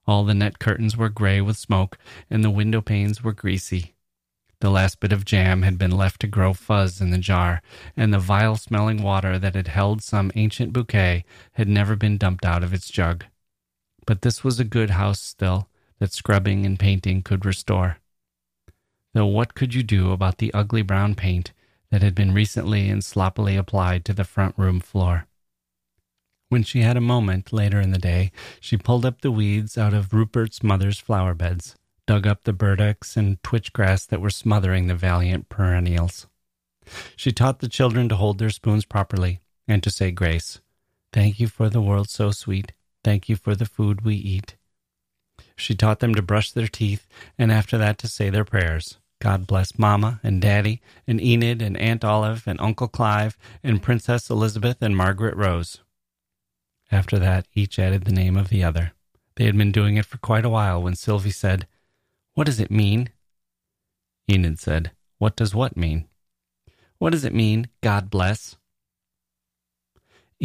All 0.06 0.24
the 0.24 0.34
net 0.34 0.58
curtains 0.58 0.96
were 0.96 1.08
gray 1.08 1.40
with 1.40 1.56
smoke, 1.56 1.96
and 2.28 2.42
the 2.42 2.50
window 2.50 2.80
panes 2.80 3.22
were 3.22 3.32
greasy. 3.32 3.94
The 4.60 4.70
last 4.70 5.00
bit 5.00 5.12
of 5.12 5.24
jam 5.24 5.62
had 5.62 5.78
been 5.78 5.90
left 5.90 6.20
to 6.20 6.26
grow 6.26 6.52
fuzz 6.52 7.00
in 7.00 7.10
the 7.10 7.18
jar, 7.18 7.62
and 7.96 8.12
the 8.12 8.18
vile 8.18 8.56
smelling 8.56 9.02
water 9.02 9.38
that 9.38 9.54
had 9.54 9.68
held 9.68 10.02
some 10.02 10.32
ancient 10.34 10.72
bouquet 10.72 11.24
had 11.52 11.68
never 11.68 11.94
been 11.94 12.18
dumped 12.18 12.44
out 12.44 12.62
of 12.64 12.74
its 12.74 12.90
jug. 12.90 13.24
But 14.06 14.22
this 14.22 14.42
was 14.42 14.58
a 14.58 14.64
good 14.64 14.90
house 14.90 15.20
still, 15.20 15.68
that 16.00 16.12
scrubbing 16.12 16.66
and 16.66 16.78
painting 16.78 17.22
could 17.22 17.44
restore. 17.44 17.98
Though 19.14 19.26
what 19.26 19.54
could 19.54 19.74
you 19.74 19.82
do 19.82 20.10
about 20.10 20.38
the 20.38 20.52
ugly 20.54 20.82
brown 20.82 21.14
paint 21.14 21.52
that 21.90 22.02
had 22.02 22.14
been 22.14 22.34
recently 22.34 22.88
and 22.88 23.04
sloppily 23.04 23.56
applied 23.56 24.04
to 24.06 24.12
the 24.12 24.24
front 24.24 24.58
room 24.58 24.80
floor? 24.80 25.26
When 26.52 26.64
she 26.64 26.82
had 26.82 26.98
a 26.98 27.00
moment 27.00 27.50
later 27.50 27.80
in 27.80 27.92
the 27.92 27.98
day, 27.98 28.30
she 28.60 28.76
pulled 28.76 29.06
up 29.06 29.22
the 29.22 29.30
weeds 29.30 29.78
out 29.78 29.94
of 29.94 30.12
Rupert's 30.12 30.62
mother's 30.62 30.98
flower 30.98 31.32
beds, 31.32 31.76
dug 32.06 32.26
up 32.26 32.44
the 32.44 32.52
burdocks 32.52 33.16
and 33.16 33.42
twitch 33.42 33.72
grass 33.72 34.04
that 34.04 34.20
were 34.20 34.28
smothering 34.28 34.86
the 34.86 34.94
valiant 34.94 35.48
perennials. 35.48 36.26
She 37.16 37.32
taught 37.32 37.60
the 37.60 37.70
children 37.70 38.06
to 38.10 38.16
hold 38.16 38.36
their 38.36 38.50
spoons 38.50 38.84
properly 38.84 39.40
and 39.66 39.82
to 39.82 39.90
say 39.90 40.10
grace. 40.10 40.60
Thank 41.10 41.40
you 41.40 41.48
for 41.48 41.70
the 41.70 41.80
world 41.80 42.10
so 42.10 42.32
sweet. 42.32 42.72
Thank 43.02 43.30
you 43.30 43.36
for 43.36 43.56
the 43.56 43.64
food 43.64 44.04
we 44.04 44.16
eat. 44.16 44.56
She 45.56 45.74
taught 45.74 46.00
them 46.00 46.14
to 46.16 46.20
brush 46.20 46.52
their 46.52 46.68
teeth 46.68 47.06
and 47.38 47.50
after 47.50 47.78
that 47.78 47.96
to 48.00 48.08
say 48.08 48.28
their 48.28 48.44
prayers. 48.44 48.98
God 49.22 49.46
bless 49.46 49.78
Mamma 49.78 50.20
and 50.22 50.42
Daddy 50.42 50.82
and 51.06 51.18
Enid 51.18 51.62
and 51.62 51.78
Aunt 51.78 52.04
Olive 52.04 52.46
and 52.46 52.60
Uncle 52.60 52.88
Clive 52.88 53.38
and 53.64 53.82
Princess 53.82 54.28
Elizabeth 54.28 54.82
and 54.82 54.94
Margaret 54.94 55.34
Rose. 55.34 55.81
After 56.92 57.18
that, 57.18 57.46
each 57.54 57.78
added 57.78 58.04
the 58.04 58.12
name 58.12 58.36
of 58.36 58.50
the 58.50 58.62
other. 58.62 58.92
They 59.36 59.46
had 59.46 59.56
been 59.56 59.72
doing 59.72 59.96
it 59.96 60.04
for 60.04 60.18
quite 60.18 60.44
a 60.44 60.50
while 60.50 60.82
when 60.82 60.94
Sylvie 60.94 61.30
said, 61.30 61.66
What 62.34 62.44
does 62.44 62.60
it 62.60 62.70
mean? 62.70 63.08
Enid 64.30 64.58
said, 64.58 64.90
What 65.16 65.34
does 65.34 65.54
what 65.54 65.74
mean? 65.74 66.06
What 66.98 67.10
does 67.10 67.24
it 67.24 67.34
mean, 67.34 67.68
God 67.80 68.10
bless? 68.10 68.56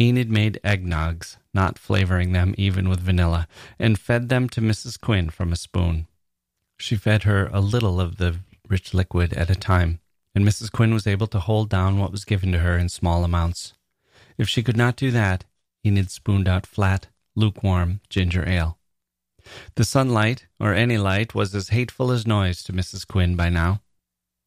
Enid 0.00 0.30
made 0.30 0.58
eggnogs, 0.64 1.36
not 1.52 1.78
flavoring 1.78 2.32
them 2.32 2.54
even 2.56 2.88
with 2.88 3.00
vanilla, 3.00 3.46
and 3.78 3.98
fed 3.98 4.30
them 4.30 4.48
to 4.48 4.62
Mrs. 4.62 4.98
Quinn 4.98 5.28
from 5.28 5.52
a 5.52 5.56
spoon. 5.56 6.06
She 6.78 6.96
fed 6.96 7.24
her 7.24 7.50
a 7.52 7.60
little 7.60 8.00
of 8.00 8.16
the 8.16 8.36
rich 8.68 8.94
liquid 8.94 9.34
at 9.34 9.50
a 9.50 9.54
time, 9.54 10.00
and 10.34 10.46
Mrs. 10.46 10.72
Quinn 10.72 10.94
was 10.94 11.06
able 11.06 11.26
to 11.26 11.40
hold 11.40 11.68
down 11.68 11.98
what 11.98 12.12
was 12.12 12.24
given 12.24 12.52
to 12.52 12.60
her 12.60 12.78
in 12.78 12.88
small 12.88 13.22
amounts. 13.22 13.74
If 14.38 14.48
she 14.48 14.62
could 14.62 14.76
not 14.76 14.96
do 14.96 15.10
that, 15.10 15.44
Enid 15.88 16.10
spooned 16.10 16.46
out 16.46 16.66
flat, 16.66 17.08
lukewarm 17.34 18.02
ginger 18.10 18.46
ale. 18.46 18.78
The 19.76 19.84
sunlight, 19.84 20.46
or 20.60 20.74
any 20.74 20.98
light, 20.98 21.34
was 21.34 21.54
as 21.54 21.70
hateful 21.70 22.10
as 22.10 22.26
noise 22.26 22.62
to 22.64 22.74
Mrs. 22.74 23.06
Quinn 23.06 23.36
by 23.36 23.48
now. 23.48 23.80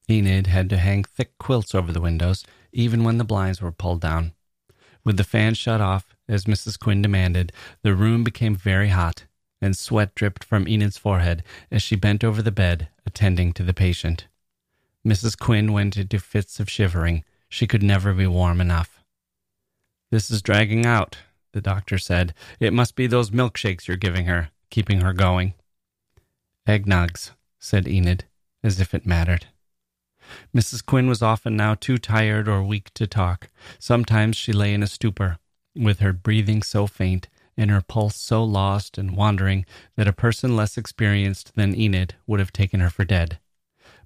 Enid 0.08 0.46
had 0.46 0.70
to 0.70 0.78
hang 0.78 1.04
thick 1.04 1.40
quilts 1.40 1.74
over 1.74 1.92
the 1.92 2.00
windows, 2.00 2.46
even 2.72 3.04
when 3.04 3.18
the 3.18 3.24
blinds 3.24 3.60
were 3.60 3.72
pulled 3.72 4.02
down. 4.02 4.34
With 5.04 5.18
the 5.18 5.24
fan 5.24 5.56
shut 5.56 5.82
off, 5.82 6.16
as 6.28 6.46
Mrs. 6.46 6.80
Quinn 6.80 7.02
demanded, 7.02 7.52
the 7.82 7.96
room 7.96 8.24
became 8.24 8.56
very 8.56 8.90
hot, 8.90 9.26
and 9.60 9.76
sweat 9.76 10.14
dripped 10.14 10.44
from 10.44 10.68
Enid's 10.68 10.98
forehead 10.98 11.44
as 11.72 11.82
she 11.82 11.96
bent 11.96 12.24
over 12.24 12.44
the 12.44 12.52
bed, 12.52 12.90
attending 13.04 13.52
to 13.54 13.64
the 13.64 13.74
patient. 13.74 14.28
Mrs. 15.04 15.36
Quinn 15.36 15.74
went 15.74 15.98
into 15.98 16.20
fits 16.20 16.60
of 16.60 16.70
shivering. 16.70 17.24
She 17.50 17.66
could 17.66 17.82
never 17.82 18.14
be 18.14 18.28
warm 18.28 18.62
enough. 18.62 19.02
This 20.12 20.30
is 20.30 20.44
dragging 20.44 20.86
out, 20.86 21.18
the 21.54 21.62
doctor 21.62 21.98
said. 21.98 22.34
It 22.60 22.74
must 22.74 22.96
be 22.96 23.08
those 23.08 23.32
milkshakes 23.32 23.88
you're 23.88 23.98
giving 23.98 24.26
her, 24.26 24.50
keeping 24.70 25.02
her 25.02 25.14
going. 25.14 25.54
Eggnogs, 26.68 27.32
said 27.60 27.88
Enid, 27.88 28.26
as 28.64 28.80
if 28.80 28.94
it 28.94 29.06
mattered. 29.06 29.48
Mrs. 30.56 30.86
Quinn 30.86 31.08
was 31.08 31.22
often 31.22 31.56
now 31.58 31.76
too 31.76 31.98
tired 31.98 32.48
or 32.48 32.64
weak 32.64 32.94
to 32.94 33.08
talk. 33.08 33.50
Sometimes 33.80 34.38
she 34.38 34.54
lay 34.54 34.74
in 34.74 34.84
a 34.84 34.88
stupor, 34.88 35.38
with 35.76 36.00
her 36.00 36.14
breathing 36.14 36.62
so 36.62 36.88
faint 36.88 37.28
and 37.58 37.70
her 37.70 37.82
pulse 37.82 38.16
so 38.16 38.44
lost 38.44 38.98
and 38.98 39.16
wandering 39.16 39.66
that 39.96 40.08
a 40.08 40.14
person 40.14 40.56
less 40.56 40.78
experienced 40.78 41.56
than 41.56 41.76
Enid 41.76 42.16
would 42.26 42.40
have 42.40 42.54
taken 42.54 42.80
her 42.80 42.90
for 42.90 43.06
dead. 43.06 43.40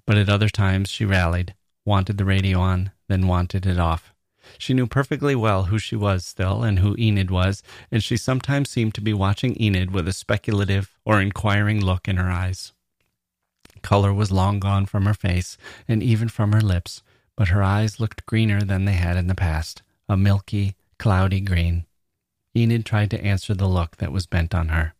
But 0.06 0.18
at 0.18 0.28
other 0.28 0.48
times 0.48 0.90
she 0.90 1.04
rallied, 1.04 1.54
wanted 1.84 2.18
the 2.18 2.24
radio 2.24 2.58
on, 2.58 2.90
then 3.08 3.26
wanted 3.26 3.66
it 3.66 3.78
off. 3.78 4.12
She 4.58 4.74
knew 4.74 4.86
perfectly 4.86 5.34
well 5.34 5.64
who 5.64 5.78
she 5.78 5.96
was 5.96 6.24
still 6.24 6.62
and 6.62 6.78
who 6.78 6.96
Enid 6.98 7.30
was, 7.30 7.62
and 7.90 8.02
she 8.02 8.16
sometimes 8.16 8.70
seemed 8.70 8.94
to 8.94 9.00
be 9.00 9.12
watching 9.12 9.60
Enid 9.60 9.90
with 9.90 10.08
a 10.08 10.12
speculative 10.12 10.96
or 11.04 11.20
inquiring 11.20 11.84
look 11.84 12.08
in 12.08 12.16
her 12.16 12.30
eyes. 12.30 12.72
Color 13.82 14.12
was 14.12 14.32
long 14.32 14.58
gone 14.58 14.86
from 14.86 15.06
her 15.06 15.14
face 15.14 15.56
and 15.86 16.02
even 16.02 16.28
from 16.28 16.52
her 16.52 16.60
lips, 16.60 17.02
but 17.36 17.48
her 17.48 17.62
eyes 17.62 18.00
looked 18.00 18.26
greener 18.26 18.62
than 18.62 18.84
they 18.84 18.94
had 18.94 19.16
in 19.16 19.26
the 19.26 19.34
past, 19.34 19.82
a 20.08 20.16
milky, 20.16 20.74
cloudy 20.98 21.40
green. 21.40 21.86
Enid 22.56 22.86
tried 22.86 23.10
to 23.10 23.22
answer 23.22 23.54
the 23.54 23.68
look 23.68 23.96
that 23.98 24.12
was 24.12 24.26
bent 24.26 24.54
on 24.54 24.68
her. 24.68 24.94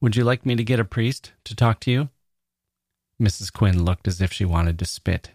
Would 0.00 0.14
you 0.14 0.22
like 0.22 0.46
me 0.46 0.54
to 0.54 0.62
get 0.62 0.78
a 0.78 0.84
priest 0.84 1.32
to 1.44 1.56
talk 1.56 1.80
to 1.80 1.90
you? 1.90 2.08
Mrs. 3.20 3.52
Quinn 3.52 3.84
looked 3.84 4.06
as 4.06 4.20
if 4.20 4.32
she 4.32 4.44
wanted 4.44 4.78
to 4.78 4.84
spit. 4.84 5.32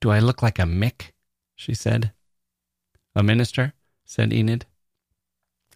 Do 0.00 0.10
I 0.10 0.18
look 0.18 0.42
like 0.42 0.58
a 0.58 0.62
Mick? 0.62 1.12
She 1.56 1.74
said. 1.74 2.12
A 3.16 3.22
minister? 3.22 3.72
said 4.04 4.32
Enid. 4.32 4.66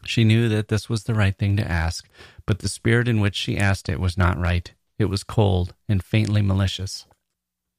She 0.04 0.24
knew 0.24 0.48
that 0.48 0.68
this 0.68 0.88
was 0.88 1.04
the 1.04 1.14
right 1.14 1.36
thing 1.36 1.56
to 1.56 1.70
ask, 1.70 2.08
but 2.46 2.60
the 2.60 2.68
spirit 2.68 3.08
in 3.08 3.20
which 3.20 3.34
she 3.34 3.58
asked 3.58 3.88
it 3.88 4.00
was 4.00 4.16
not 4.16 4.38
right. 4.38 4.72
It 4.98 5.06
was 5.06 5.24
cold 5.24 5.74
and 5.88 6.02
faintly 6.02 6.42
malicious. 6.42 7.06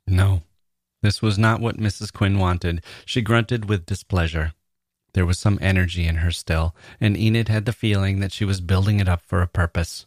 No, 0.08 0.42
this 1.02 1.22
was 1.22 1.38
not 1.38 1.62
what 1.62 1.78
Mrs. 1.78 2.12
Quinn 2.12 2.38
wanted. 2.38 2.84
She 3.06 3.22
grunted 3.22 3.70
with 3.70 3.86
displeasure. 3.86 4.54
There 5.14 5.26
was 5.26 5.40
some 5.40 5.58
energy 5.62 6.08
in 6.08 6.18
her 6.18 6.32
still, 6.32 6.76
and 7.00 7.18
Enid 7.18 7.50
had 7.50 7.66
the 7.66 7.74
feeling 7.74 8.20
that 8.20 8.32
she 8.32 8.46
was 8.46 8.62
building 8.62 9.00
it 9.00 9.10
up 9.10 9.22
for 9.22 9.42
a 9.42 9.48
purpose. 9.48 10.06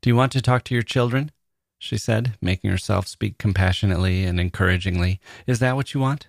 Do 0.00 0.08
you 0.08 0.16
want 0.16 0.32
to 0.32 0.42
talk 0.42 0.64
to 0.64 0.74
your 0.74 0.82
children? 0.82 1.30
she 1.78 1.96
said, 1.96 2.36
making 2.42 2.70
herself 2.70 3.06
speak 3.06 3.38
compassionately 3.38 4.24
and 4.24 4.38
encouragingly. 4.38 5.18
Is 5.46 5.60
that 5.60 5.76
what 5.76 5.94
you 5.94 6.00
want? 6.00 6.28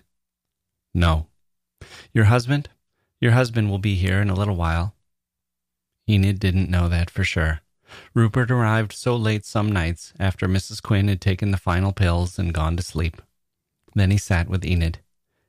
No. 0.94 1.26
Your 2.12 2.24
husband? 2.24 2.68
Your 3.20 3.32
husband 3.32 3.70
will 3.70 3.78
be 3.78 3.94
here 3.94 4.20
in 4.20 4.30
a 4.30 4.34
little 4.34 4.56
while. 4.56 4.94
Enid 6.08 6.38
didn't 6.38 6.70
know 6.70 6.88
that 6.88 7.10
for 7.10 7.24
sure. 7.24 7.60
Rupert 8.14 8.50
arrived 8.50 8.92
so 8.92 9.16
late 9.16 9.44
some 9.44 9.70
nights 9.70 10.12
after 10.18 10.48
Mrs. 10.48 10.82
Quinn 10.82 11.08
had 11.08 11.20
taken 11.20 11.50
the 11.50 11.56
final 11.56 11.92
pills 11.92 12.38
and 12.38 12.54
gone 12.54 12.76
to 12.76 12.82
sleep. 12.82 13.22
Then 13.94 14.10
he 14.10 14.18
sat 14.18 14.48
with 14.48 14.64
Enid. 14.64 15.00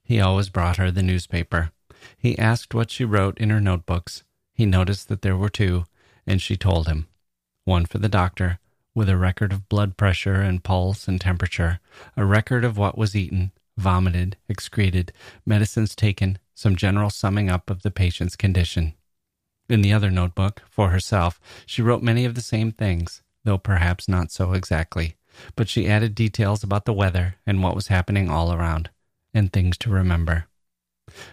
He 0.03 0.19
always 0.19 0.49
brought 0.49 0.77
her 0.77 0.91
the 0.91 1.03
newspaper. 1.03 1.71
He 2.17 2.37
asked 2.37 2.73
what 2.73 2.91
she 2.91 3.05
wrote 3.05 3.37
in 3.37 3.49
her 3.49 3.61
notebooks. 3.61 4.23
He 4.53 4.65
noticed 4.65 5.07
that 5.07 5.21
there 5.21 5.37
were 5.37 5.49
two, 5.49 5.85
and 6.27 6.41
she 6.41 6.57
told 6.57 6.87
him. 6.87 7.07
One 7.63 7.85
for 7.85 7.97
the 7.97 8.09
doctor, 8.09 8.59
with 8.93 9.09
a 9.09 9.17
record 9.17 9.51
of 9.53 9.69
blood 9.69 9.97
pressure 9.97 10.41
and 10.41 10.63
pulse 10.63 11.07
and 11.07 11.19
temperature, 11.19 11.79
a 12.17 12.25
record 12.25 12.65
of 12.65 12.77
what 12.77 12.97
was 12.97 13.15
eaten, 13.15 13.51
vomited, 13.77 14.37
excreted, 14.47 15.11
medicines 15.45 15.95
taken, 15.95 16.37
some 16.53 16.75
general 16.75 17.09
summing 17.09 17.49
up 17.49 17.69
of 17.69 17.81
the 17.81 17.91
patient's 17.91 18.35
condition. 18.35 18.93
In 19.69 19.81
the 19.81 19.93
other 19.93 20.11
notebook, 20.11 20.61
for 20.69 20.89
herself, 20.89 21.39
she 21.65 21.81
wrote 21.81 22.03
many 22.03 22.25
of 22.25 22.35
the 22.35 22.41
same 22.41 22.71
things, 22.71 23.21
though 23.43 23.57
perhaps 23.57 24.07
not 24.07 24.31
so 24.31 24.53
exactly, 24.53 25.15
but 25.55 25.69
she 25.69 25.87
added 25.87 26.15
details 26.15 26.63
about 26.63 26.85
the 26.85 26.93
weather 26.93 27.35
and 27.45 27.63
what 27.63 27.75
was 27.75 27.87
happening 27.87 28.29
all 28.29 28.53
around, 28.53 28.89
and 29.33 29.51
things 29.51 29.77
to 29.79 29.89
remember. 29.89 30.47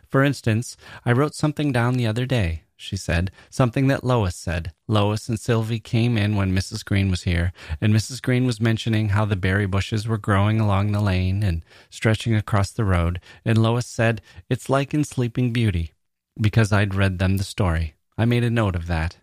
For 0.08 0.24
instance, 0.24 0.76
I 1.04 1.12
wrote 1.12 1.34
something 1.34 1.72
down 1.72 1.94
the 1.94 2.06
other 2.06 2.26
day, 2.26 2.64
she 2.80 2.96
said, 2.96 3.30
something 3.50 3.88
that 3.88 4.04
Lois 4.04 4.34
said. 4.34 4.72
Lois 4.88 5.28
and 5.28 5.38
Sylvie 5.38 5.78
came 5.78 6.16
in 6.16 6.34
when 6.34 6.54
Mrs. 6.54 6.84
Green 6.84 7.10
was 7.10 7.24
here, 7.24 7.52
and 7.80 7.92
Mrs. 7.92 8.22
Green 8.22 8.46
was 8.46 8.60
mentioning 8.60 9.10
how 9.10 9.24
the 9.24 9.36
berry 9.36 9.66
bushes 9.66 10.08
were 10.08 10.18
growing 10.18 10.58
along 10.58 10.90
the 10.90 11.00
lane 11.00 11.42
and 11.42 11.62
stretching 11.90 12.34
across 12.34 12.72
the 12.72 12.84
road, 12.84 13.20
and 13.44 13.58
Lois 13.58 13.86
said, 13.86 14.22
It's 14.48 14.70
like 14.70 14.94
in 14.94 15.04
Sleeping 15.04 15.52
Beauty, 15.52 15.92
because 16.40 16.72
I'd 16.72 16.94
read 16.94 17.18
them 17.18 17.36
the 17.36 17.44
story. 17.44 17.96
I 18.16 18.24
made 18.24 18.44
a 18.44 18.50
note 18.50 18.74
of 18.74 18.86
that. 18.86 19.18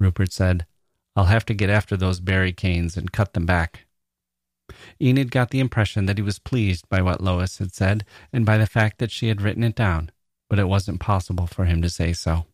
Rupert 0.00 0.32
said, 0.32 0.66
I'll 1.14 1.26
have 1.26 1.46
to 1.46 1.54
get 1.54 1.70
after 1.70 1.96
those 1.96 2.20
berry 2.20 2.52
canes 2.52 2.96
and 2.96 3.12
cut 3.12 3.32
them 3.32 3.46
back. 3.46 3.86
Enid 5.00 5.30
got 5.30 5.50
the 5.50 5.60
impression 5.60 6.06
that 6.06 6.18
he 6.18 6.22
was 6.22 6.38
pleased 6.38 6.88
by 6.88 7.02
what 7.02 7.20
Lois 7.20 7.58
had 7.58 7.72
said 7.72 8.04
and 8.32 8.46
by 8.46 8.58
the 8.58 8.66
fact 8.66 8.98
that 8.98 9.10
she 9.10 9.28
had 9.28 9.42
written 9.42 9.64
it 9.64 9.74
down, 9.74 10.10
but 10.50 10.58
it 10.58 10.68
wasn't 10.68 11.00
possible 11.00 11.46
for 11.46 11.64
him 11.64 11.80
to 11.80 11.88
say 11.88 12.12
so. 12.12 12.44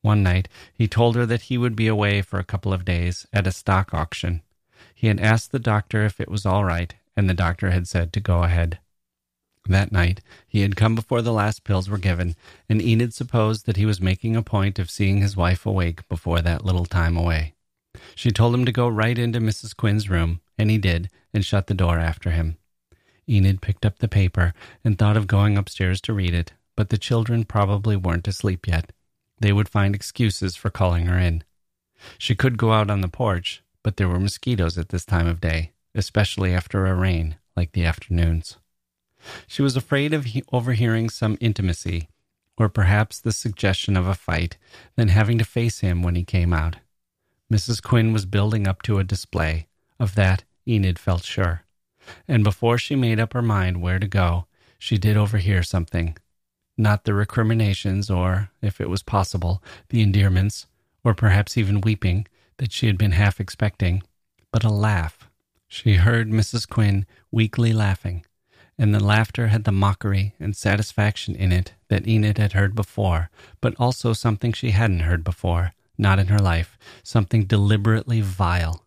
One 0.00 0.22
night, 0.22 0.48
he 0.72 0.88
told 0.88 1.14
her 1.14 1.26
that 1.26 1.42
he 1.42 1.58
would 1.58 1.76
be 1.76 1.86
away 1.86 2.22
for 2.22 2.40
a 2.40 2.44
couple 2.44 2.72
of 2.72 2.84
days 2.84 3.26
at 3.32 3.46
a 3.46 3.52
stock 3.52 3.92
auction. 3.92 4.42
He 4.94 5.06
had 5.06 5.20
asked 5.20 5.52
the 5.52 5.58
doctor 5.58 6.04
if 6.04 6.20
it 6.20 6.30
was 6.30 6.46
all 6.46 6.64
right, 6.64 6.94
and 7.16 7.28
the 7.28 7.34
doctor 7.34 7.70
had 7.70 7.86
said 7.86 8.12
to 8.14 8.20
go 8.20 8.42
ahead. 8.42 8.78
That 9.68 9.92
night, 9.92 10.20
he 10.48 10.60
had 10.60 10.76
come 10.76 10.94
before 10.94 11.22
the 11.22 11.32
last 11.32 11.64
pills 11.64 11.88
were 11.88 11.98
given, 11.98 12.34
and 12.68 12.80
Enid 12.80 13.12
supposed 13.12 13.66
that 13.66 13.76
he 13.76 13.84
was 13.84 14.00
making 14.00 14.36
a 14.36 14.42
point 14.42 14.78
of 14.78 14.90
seeing 14.90 15.18
his 15.18 15.36
wife 15.36 15.66
awake 15.66 16.08
before 16.08 16.40
that 16.40 16.64
little 16.64 16.86
time 16.86 17.16
away. 17.16 17.54
She 18.14 18.30
told 18.30 18.54
him 18.54 18.64
to 18.64 18.72
go 18.72 18.88
right 18.88 19.18
into 19.18 19.40
Mrs. 19.40 19.76
Quinn's 19.76 20.08
room, 20.08 20.40
and 20.56 20.70
he 20.70 20.78
did, 20.78 21.10
and 21.34 21.44
shut 21.44 21.66
the 21.66 21.74
door 21.74 21.98
after 21.98 22.30
him. 22.30 22.56
Enid 23.28 23.60
picked 23.60 23.84
up 23.84 23.98
the 23.98 24.08
paper 24.08 24.54
and 24.84 24.96
thought 24.96 25.16
of 25.16 25.26
going 25.26 25.58
upstairs 25.58 26.00
to 26.02 26.12
read 26.12 26.32
it, 26.32 26.52
but 26.76 26.90
the 26.90 26.98
children 26.98 27.44
probably 27.44 27.96
weren't 27.96 28.28
asleep 28.28 28.66
yet. 28.68 28.92
They 29.40 29.52
would 29.52 29.68
find 29.68 29.94
excuses 29.94 30.56
for 30.56 30.70
calling 30.70 31.06
her 31.06 31.18
in. 31.18 31.42
She 32.18 32.34
could 32.34 32.58
go 32.58 32.72
out 32.72 32.90
on 32.90 33.00
the 33.00 33.08
porch, 33.08 33.62
but 33.82 33.96
there 33.96 34.08
were 34.08 34.20
mosquitoes 34.20 34.78
at 34.78 34.90
this 34.90 35.04
time 35.04 35.26
of 35.26 35.40
day, 35.40 35.72
especially 35.94 36.52
after 36.54 36.86
a 36.86 36.94
rain 36.94 37.36
like 37.56 37.72
the 37.72 37.84
afternoons. 37.84 38.58
She 39.46 39.62
was 39.62 39.76
afraid 39.76 40.12
of 40.12 40.26
he- 40.26 40.44
overhearing 40.52 41.08
some 41.08 41.38
intimacy, 41.40 42.08
or 42.58 42.68
perhaps 42.68 43.18
the 43.18 43.32
suggestion 43.32 43.96
of 43.96 44.06
a 44.06 44.14
fight, 44.14 44.56
then 44.96 45.08
having 45.08 45.38
to 45.38 45.44
face 45.44 45.80
him 45.80 46.02
when 46.02 46.14
he 46.14 46.24
came 46.24 46.52
out. 46.52 46.76
Mrs. 47.52 47.82
Quinn 47.82 48.12
was 48.12 48.26
building 48.26 48.66
up 48.66 48.82
to 48.82 48.98
a 48.98 49.04
display. 49.04 49.68
Of 49.98 50.14
that, 50.14 50.44
Enid 50.68 50.98
felt 50.98 51.22
sure. 51.22 51.62
And 52.28 52.44
before 52.44 52.78
she 52.78 52.94
made 52.94 53.20
up 53.20 53.32
her 53.32 53.42
mind 53.42 53.80
where 53.80 53.98
to 53.98 54.06
go, 54.06 54.46
she 54.78 54.98
did 54.98 55.16
overhear 55.16 55.62
something. 55.62 56.16
Not 56.78 57.04
the 57.04 57.14
recriminations, 57.14 58.10
or, 58.10 58.50
if 58.60 58.80
it 58.80 58.90
was 58.90 59.02
possible, 59.02 59.62
the 59.88 60.02
endearments, 60.02 60.66
or 61.02 61.14
perhaps 61.14 61.56
even 61.56 61.80
weeping, 61.80 62.26
that 62.58 62.72
she 62.72 62.86
had 62.86 62.98
been 62.98 63.12
half 63.12 63.40
expecting, 63.40 64.02
but 64.52 64.64
a 64.64 64.70
laugh. 64.70 65.28
She 65.68 65.94
heard 65.94 66.30
Mrs. 66.30 66.68
Quinn 66.68 67.06
weakly 67.30 67.72
laughing, 67.72 68.24
and 68.78 68.94
the 68.94 69.02
laughter 69.02 69.48
had 69.48 69.64
the 69.64 69.72
mockery 69.72 70.34
and 70.38 70.56
satisfaction 70.56 71.34
in 71.34 71.50
it 71.50 71.74
that 71.88 72.06
Enid 72.06 72.38
had 72.38 72.52
heard 72.52 72.74
before, 72.74 73.30
but 73.60 73.74
also 73.78 74.12
something 74.12 74.52
she 74.52 74.70
hadn't 74.70 75.00
heard 75.00 75.24
before, 75.24 75.72
not 75.98 76.18
in 76.18 76.28
her 76.28 76.38
life, 76.38 76.78
something 77.02 77.44
deliberately 77.44 78.20
vile. 78.20 78.84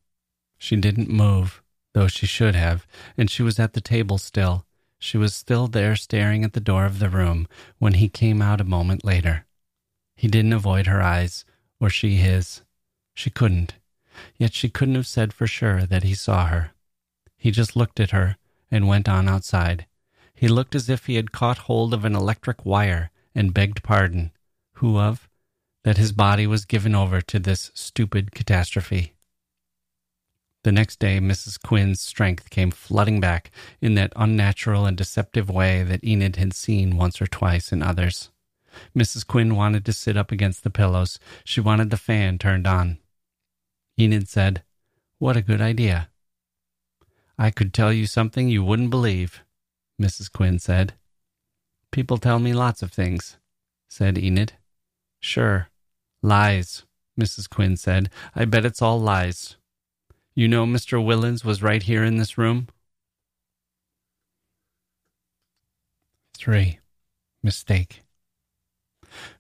She 0.58 0.76
didn't 0.76 1.10
move, 1.10 1.62
though 1.94 2.08
she 2.08 2.28
should 2.28 2.56
have, 2.56 2.86
and 3.18 3.30
she 3.30 3.42
was 3.42 3.60
at 3.60 3.74
the 3.74 3.82
table 3.82 4.18
still. 4.18 4.66
She 5.00 5.18
was 5.18 5.34
still 5.34 5.68
there 5.68 5.96
staring 5.96 6.44
at 6.44 6.54
the 6.54 6.60
door 6.60 6.86
of 6.86 7.00
the 7.00 7.10
room 7.10 7.48
when 7.78 7.94
he 7.94 8.10
came 8.10 8.42
out 8.42 8.62
a 8.62 8.66
moment 8.66 9.06
later. 9.06 9.46
He 10.16 10.28
didn't 10.28 10.54
avoid 10.54 10.88
her 10.88 11.02
eyes, 11.02 11.46
or 11.80 11.90
she 11.90 12.18
his. 12.18 12.62
She 13.14 13.30
couldn't. 13.30 13.76
Yet 14.38 14.54
she 14.54 14.70
couldn't 14.70 14.96
have 14.96 15.08
said 15.08 15.34
for 15.34 15.48
sure 15.48 15.86
that 15.86 16.04
he 16.04 16.14
saw 16.14 16.48
her. 16.48 16.72
He 17.38 17.52
just 17.52 17.78
looked 17.78 18.02
at 18.02 18.12
her 18.12 18.36
and 18.70 18.88
went 18.88 19.08
on 19.08 19.30
outside. 19.30 19.88
He 20.34 20.50
looked 20.50 20.76
as 20.76 20.90
if 20.90 21.06
he 21.06 21.16
had 21.16 21.32
caught 21.32 21.60
hold 21.70 21.94
of 21.94 22.04
an 22.04 22.16
electric 22.16 22.66
wire 22.66 23.12
and 23.34 23.54
begged 23.54 23.82
pardon. 23.82 24.32
Who 24.74 25.00
of? 25.00 25.30
That 25.84 25.98
his 25.98 26.12
body 26.12 26.46
was 26.46 26.66
given 26.66 26.94
over 26.94 27.22
to 27.22 27.40
this 27.40 27.72
stupid 27.74 28.32
catastrophe. 28.32 29.14
The 30.64 30.72
next 30.74 31.00
day, 31.00 31.20
Mrs. 31.20 31.62
Quinn's 31.62 32.02
strength 32.02 32.50
came 32.50 32.72
flooding 32.72 33.22
back 33.22 33.50
in 33.82 33.96
that 33.96 34.12
unnatural 34.16 34.86
and 34.86 34.98
deceptive 34.98 35.50
way 35.50 35.84
that 35.84 36.04
Enid 36.04 36.36
had 36.36 36.54
seen 36.54 36.98
once 36.98 37.22
or 37.22 37.28
twice 37.28 37.72
in 37.72 37.82
others. 37.82 38.30
Mrs. 38.96 39.26
Quinn 39.26 39.56
wanted 39.56 39.86
to 39.86 39.94
sit 39.94 40.18
up 40.18 40.32
against 40.32 40.64
the 40.64 40.70
pillows. 40.70 41.18
She 41.46 41.62
wanted 41.62 41.90
the 41.90 41.98
fan 41.98 42.38
turned 42.38 42.68
on. 42.68 42.98
Enid 43.98 44.28
said, 44.28 44.64
What 45.18 45.38
a 45.38 45.42
good 45.42 45.62
idea. 45.62 46.10
I 47.38 47.52
could 47.52 47.74
tell 47.74 47.94
you 47.94 48.06
something 48.06 48.50
you 48.50 48.64
wouldn't 48.64 48.90
believe, 48.90 49.44
Mrs. 50.00 50.32
Quinn 50.32 50.60
said. 50.60 50.94
People 51.92 52.18
tell 52.18 52.40
me 52.40 52.54
lots 52.54 52.84
of 52.84 52.92
things, 52.92 53.38
said 53.90 54.18
Enid. 54.18 54.54
Sure. 55.22 55.70
Lies, 56.22 56.84
Mrs. 57.20 57.50
Quinn 57.50 57.78
said. 57.78 58.10
I 58.36 58.44
bet 58.44 58.66
it's 58.66 58.82
all 58.82 59.00
lies. 59.00 59.56
You 60.36 60.48
know 60.48 60.66
Mr. 60.66 61.04
Willens 61.04 61.44
was 61.44 61.62
right 61.64 61.84
here 61.84 62.04
in 62.04 62.18
this 62.18 62.38
room? 62.38 62.68
3. 66.38 66.80
Mistake. 67.44 68.04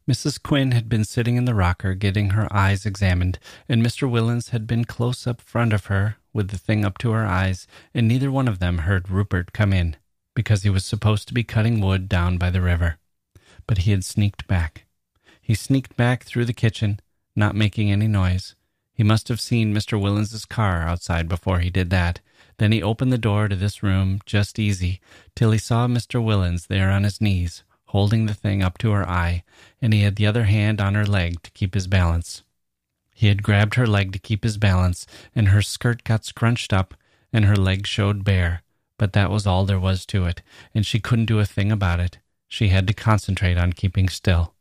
Mrs. 0.10 0.41
Quinn 0.41 0.72
had 0.72 0.90
been 0.90 1.06
sitting 1.06 1.36
in 1.36 1.45
the 1.45 1.53
rocker 1.53 1.94
getting 1.94 2.32
her 2.32 2.52
eyes 2.52 2.86
examined, 2.86 3.40
and 3.70 3.84
Mr. 3.84 4.10
Willens 4.10 4.49
had 4.49 4.66
been 4.66 4.84
close 4.84 5.28
up 5.28 5.40
front 5.40 5.72
of 5.72 5.86
her 5.86 6.18
with 6.34 6.49
the 6.49 6.57
thing 6.57 6.84
up 6.84 6.98
to 6.98 7.11
her 7.11 7.26
eyes, 7.26 7.68
and 7.94 8.07
neither 8.07 8.32
one 8.32 8.48
of 8.48 8.60
them 8.60 8.80
heard 8.80 9.10
Rupert 9.10 9.53
come 9.53 9.72
in, 9.72 9.95
because 10.36 10.64
he 10.64 10.70
was 10.70 10.84
supposed 10.84 11.28
to 11.28 11.34
be 11.34 11.44
cutting 11.44 11.80
wood 11.80 12.10
down 12.10 12.38
by 12.38 12.49
the 12.49 12.61
river. 12.61 12.98
But 13.68 13.80
he 13.80 13.91
had 13.91 14.03
sneaked 14.03 14.48
back. 14.48 14.86
He 15.41 15.53
sneaked 15.53 15.95
back 15.95 16.24
through 16.24 16.45
the 16.45 16.53
kitchen, 16.53 16.99
not 17.36 17.56
making 17.56 17.91
any 17.91 18.07
noise. 18.07 18.56
He 18.99 19.03
must 19.05 19.30
have 19.30 19.39
seen 19.39 19.73
Mr. 19.73 19.97
Willens's 19.97 20.43
car 20.43 20.81
outside 20.81 21.30
before 21.30 21.59
he 21.59 21.69
did 21.69 21.89
that. 21.89 22.19
Then 22.57 22.73
he 22.73 22.84
opened 22.84 23.13
the 23.13 23.17
door 23.17 23.47
to 23.47 23.55
this 23.55 23.81
room 23.81 24.19
just 24.26 24.59
easy, 24.59 24.99
till 25.38 25.51
he 25.51 25.57
saw 25.57 25.88
Mr. 25.88 26.21
Willens 26.21 26.67
there 26.67 26.91
on 26.91 27.05
his 27.05 27.21
knees, 27.21 27.63
holding 27.85 28.26
the 28.26 28.34
thing 28.34 28.61
up 28.61 28.77
to 28.80 28.91
her 28.91 29.07
eye, 29.07 29.45
and 29.81 29.93
he 29.93 30.01
had 30.01 30.17
the 30.17 30.27
other 30.27 30.43
hand 30.43 30.81
on 30.81 30.95
her 30.95 31.05
leg 31.05 31.41
to 31.43 31.51
keep 31.51 31.76
his 31.76 31.88
balance. 31.88 32.43
He 33.15 33.27
had 33.27 33.41
grabbed 33.41 33.76
her 33.76 33.88
leg 33.88 34.11
to 34.11 34.19
keep 34.19 34.43
his 34.43 34.57
balance, 34.57 35.07
and 35.34 35.47
her 35.47 35.61
skirt 35.61 36.03
got 36.03 36.26
scrunched 36.26 36.73
up, 36.73 36.93
and 37.31 37.45
her 37.45 37.55
leg 37.55 37.88
showed 37.88 38.26
bare. 38.26 38.63
But 38.97 39.13
that 39.13 39.31
was 39.31 39.47
all 39.47 39.63
there 39.63 39.80
was 39.80 40.05
to 40.07 40.26
it, 40.26 40.41
and 40.76 40.85
she 40.85 40.99
couldn't 40.99 41.27
do 41.27 41.39
a 41.39 41.45
thing 41.45 41.71
about 41.71 42.01
it. 42.01 42.17
She 42.49 42.67
had 42.67 42.85
to 42.88 42.93
concentrate 42.93 43.57
on 43.57 43.71
keeping 43.71 44.09
still. 44.09 44.55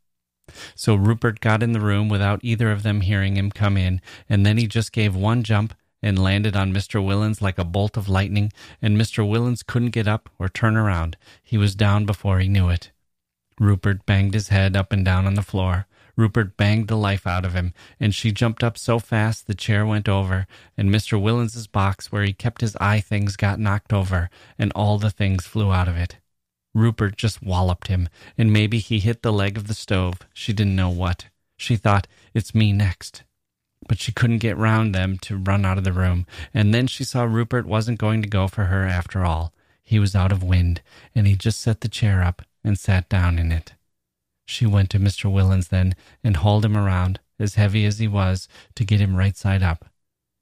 So 0.75 0.95
Rupert 0.95 1.41
got 1.41 1.63
in 1.63 1.73
the 1.73 1.81
room 1.81 2.09
without 2.09 2.41
either 2.43 2.71
of 2.71 2.83
them 2.83 3.01
hearing 3.01 3.37
him 3.37 3.51
come 3.51 3.77
in, 3.77 4.01
and 4.29 4.45
then 4.45 4.59
he 4.59 4.67
just 4.67 4.93
gave 4.93 5.15
one 5.15 5.43
jump 5.43 5.75
and 6.03 6.19
landed 6.19 6.57
on 6.57 6.73
Mr. 6.73 7.05
Willens 7.05 7.43
like 7.43 7.59
a 7.59 7.65
bolt 7.65 7.97
of 7.97 8.09
lightning, 8.09 8.53
and 8.81 8.97
Mr. 8.97 9.29
Willens 9.29 9.67
couldn't 9.67 9.91
get 9.91 10.07
up 10.07 10.29
or 10.39 10.49
turn 10.49 10.77
around. 10.77 11.17
He 11.43 11.59
was 11.59 11.75
down 11.75 12.07
before 12.07 12.39
he 12.39 12.49
knew 12.49 12.69
it. 12.69 12.91
Rupert 13.59 14.07
banged 14.07 14.35
his 14.35 14.49
head 14.49 14.77
up 14.77 14.93
and 14.93 15.05
down 15.05 15.27
on 15.27 15.35
the 15.35 15.43
floor. 15.43 15.87
Rupert 16.17 16.57
banged 16.57 16.89
the 16.89 16.97
life 16.97 17.27
out 17.27 17.45
of 17.45 17.55
him, 17.55 17.73
and 18.01 18.15
she 18.15 18.33
jumped 18.33 18.65
up 18.65 18.77
so 18.77 18.99
fast 18.99 19.47
the 19.47 19.55
chair 19.55 19.87
went 19.87 20.09
over, 20.09 20.47
and 20.77 20.91
Mr. 20.91 21.21
Willens's 21.21 21.69
box 21.69 22.11
where 22.11 22.25
he 22.25 22.33
kept 22.33 22.61
his 22.61 22.77
eye 22.77 23.01
things 23.01 23.37
got 23.37 23.61
knocked 23.61 23.93
over, 23.93 24.29
and 24.59 24.73
all 24.75 24.99
the 24.99 25.11
things 25.11 25.47
flew 25.47 25.73
out 25.73 25.89
of 25.89 25.97
it. 25.97 26.18
Rupert 26.79 27.17
just 27.17 27.43
walloped 27.43 27.89
him, 27.89 28.09
and 28.37 28.53
maybe 28.53 28.79
he 28.79 29.01
hit 29.01 29.23
the 29.23 29.33
leg 29.33 29.57
of 29.57 29.67
the 29.67 29.75
stove. 29.75 30.21
She 30.33 30.53
didn't 30.53 30.77
know 30.77 30.91
what. 30.91 31.27
She 31.57 31.77
thought, 31.77 32.07
it's 32.35 32.55
me 32.55 32.73
next. 32.73 33.25
But 33.89 33.99
she 33.99 34.13
couldn't 34.13 34.39
get 34.39 34.57
round 34.57 34.95
them 34.95 35.19
to 35.19 35.37
run 35.37 35.65
out 35.65 35.79
of 35.79 35.85
the 35.85 35.93
room, 35.93 36.27
and 36.55 36.73
then 36.73 36.87
she 36.87 37.05
saw 37.05 37.25
Rupert 37.25 37.67
wasn't 37.67 37.99
going 37.99 38.23
to 38.23 38.29
go 38.29 38.49
for 38.49 38.65
her 38.65 38.85
after 38.85 39.25
all. 39.25 39.53
He 39.83 39.99
was 39.99 40.15
out 40.15 40.33
of 40.33 40.43
wind, 40.43 40.83
and 41.15 41.27
he 41.27 41.35
just 41.35 41.61
set 41.61 41.81
the 41.81 41.89
chair 41.89 42.23
up 42.23 42.43
and 42.63 42.79
sat 42.79 43.09
down 43.09 43.39
in 43.39 43.51
it. 43.51 43.75
She 44.47 44.67
went 44.67 44.91
to 44.91 44.99
Mr. 44.99 45.31
Willens 45.31 45.69
then 45.69 45.95
and 46.23 46.37
hauled 46.37 46.65
him 46.65 46.77
around, 46.77 47.21
as 47.39 47.55
heavy 47.57 47.85
as 47.87 47.99
he 47.99 48.09
was, 48.09 48.49
to 48.75 48.85
get 48.85 49.01
him 49.01 49.17
right 49.17 49.37
side 49.37 49.63
up. 49.63 49.87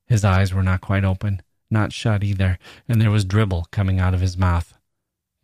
His 0.06 0.24
eyes 0.24 0.52
were 0.52 0.62
not 0.62 0.80
quite 0.80 1.04
open, 1.04 1.42
not 1.70 1.92
shut 1.92 2.22
either, 2.22 2.58
and 2.88 3.00
there 3.00 3.10
was 3.10 3.24
dribble 3.24 3.68
coming 3.70 3.98
out 3.98 4.14
of 4.14 4.20
his 4.20 4.36
mouth 4.36 4.75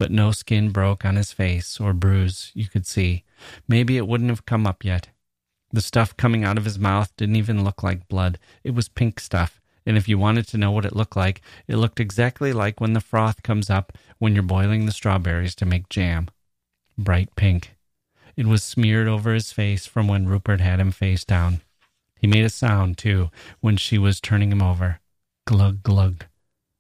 but 0.03 0.11
no 0.11 0.33
skin 0.33 0.71
broke 0.71 1.05
on 1.05 1.15
his 1.15 1.31
face 1.31 1.79
or 1.79 1.93
bruise 1.93 2.51
you 2.55 2.67
could 2.67 2.85
see. 2.85 3.23
Maybe 3.69 3.97
it 3.97 4.09
wouldn't 4.09 4.31
have 4.31 4.45
come 4.45 4.67
up 4.67 4.85
yet. 4.85 5.11
The 5.73 5.81
stuff 5.81 6.17
coming 6.17 6.43
out 6.43 6.59
of 6.59 6.65
his 6.65 6.77
mouth 6.77 7.15
didn't 7.17 7.37
even 7.37 7.63
look 7.63 7.85
like 7.85 8.09
blood. 8.09 8.41
It 8.65 8.75
was 8.75 8.89
pink 8.89 9.21
stuff, 9.21 9.61
and 9.87 9.97
if 9.97 10.09
you 10.09 10.19
wanted 10.19 10.49
to 10.49 10.59
know 10.59 10.73
what 10.73 10.85
it 10.85 10.97
looked 10.97 11.15
like, 11.15 11.41
it 11.69 11.77
looked 11.77 12.01
exactly 12.01 12.53
like 12.53 12.81
when 12.81 12.95
the 12.95 13.01
froth 13.01 13.45
comes 13.45 13.71
up 13.71 13.97
when 14.19 14.35
you're 14.35 14.43
boiling 14.43 14.87
the 14.87 14.91
strawberries 14.91 15.55
to 15.55 15.67
make 15.67 15.89
jam. 15.89 16.29
Bright 16.99 17.37
pink. 17.37 17.77
It 18.35 18.47
was 18.47 18.65
smeared 18.65 19.07
over 19.07 19.33
his 19.33 19.53
face 19.53 19.87
from 19.87 20.09
when 20.09 20.27
Rupert 20.27 20.61
had 20.61 20.81
him 20.81 20.91
face 20.91 21.25
down. 21.25 21.61
He 22.19 22.27
made 22.27 22.45
a 22.45 22.51
sound, 22.51 22.99
too, 22.99 23.31
when 23.61 23.77
she 23.77 23.99
was 23.99 24.21
turning 24.21 24.51
him 24.51 24.63
over. 24.63 24.99
Glug, 25.47 25.85
glug. 25.85 26.25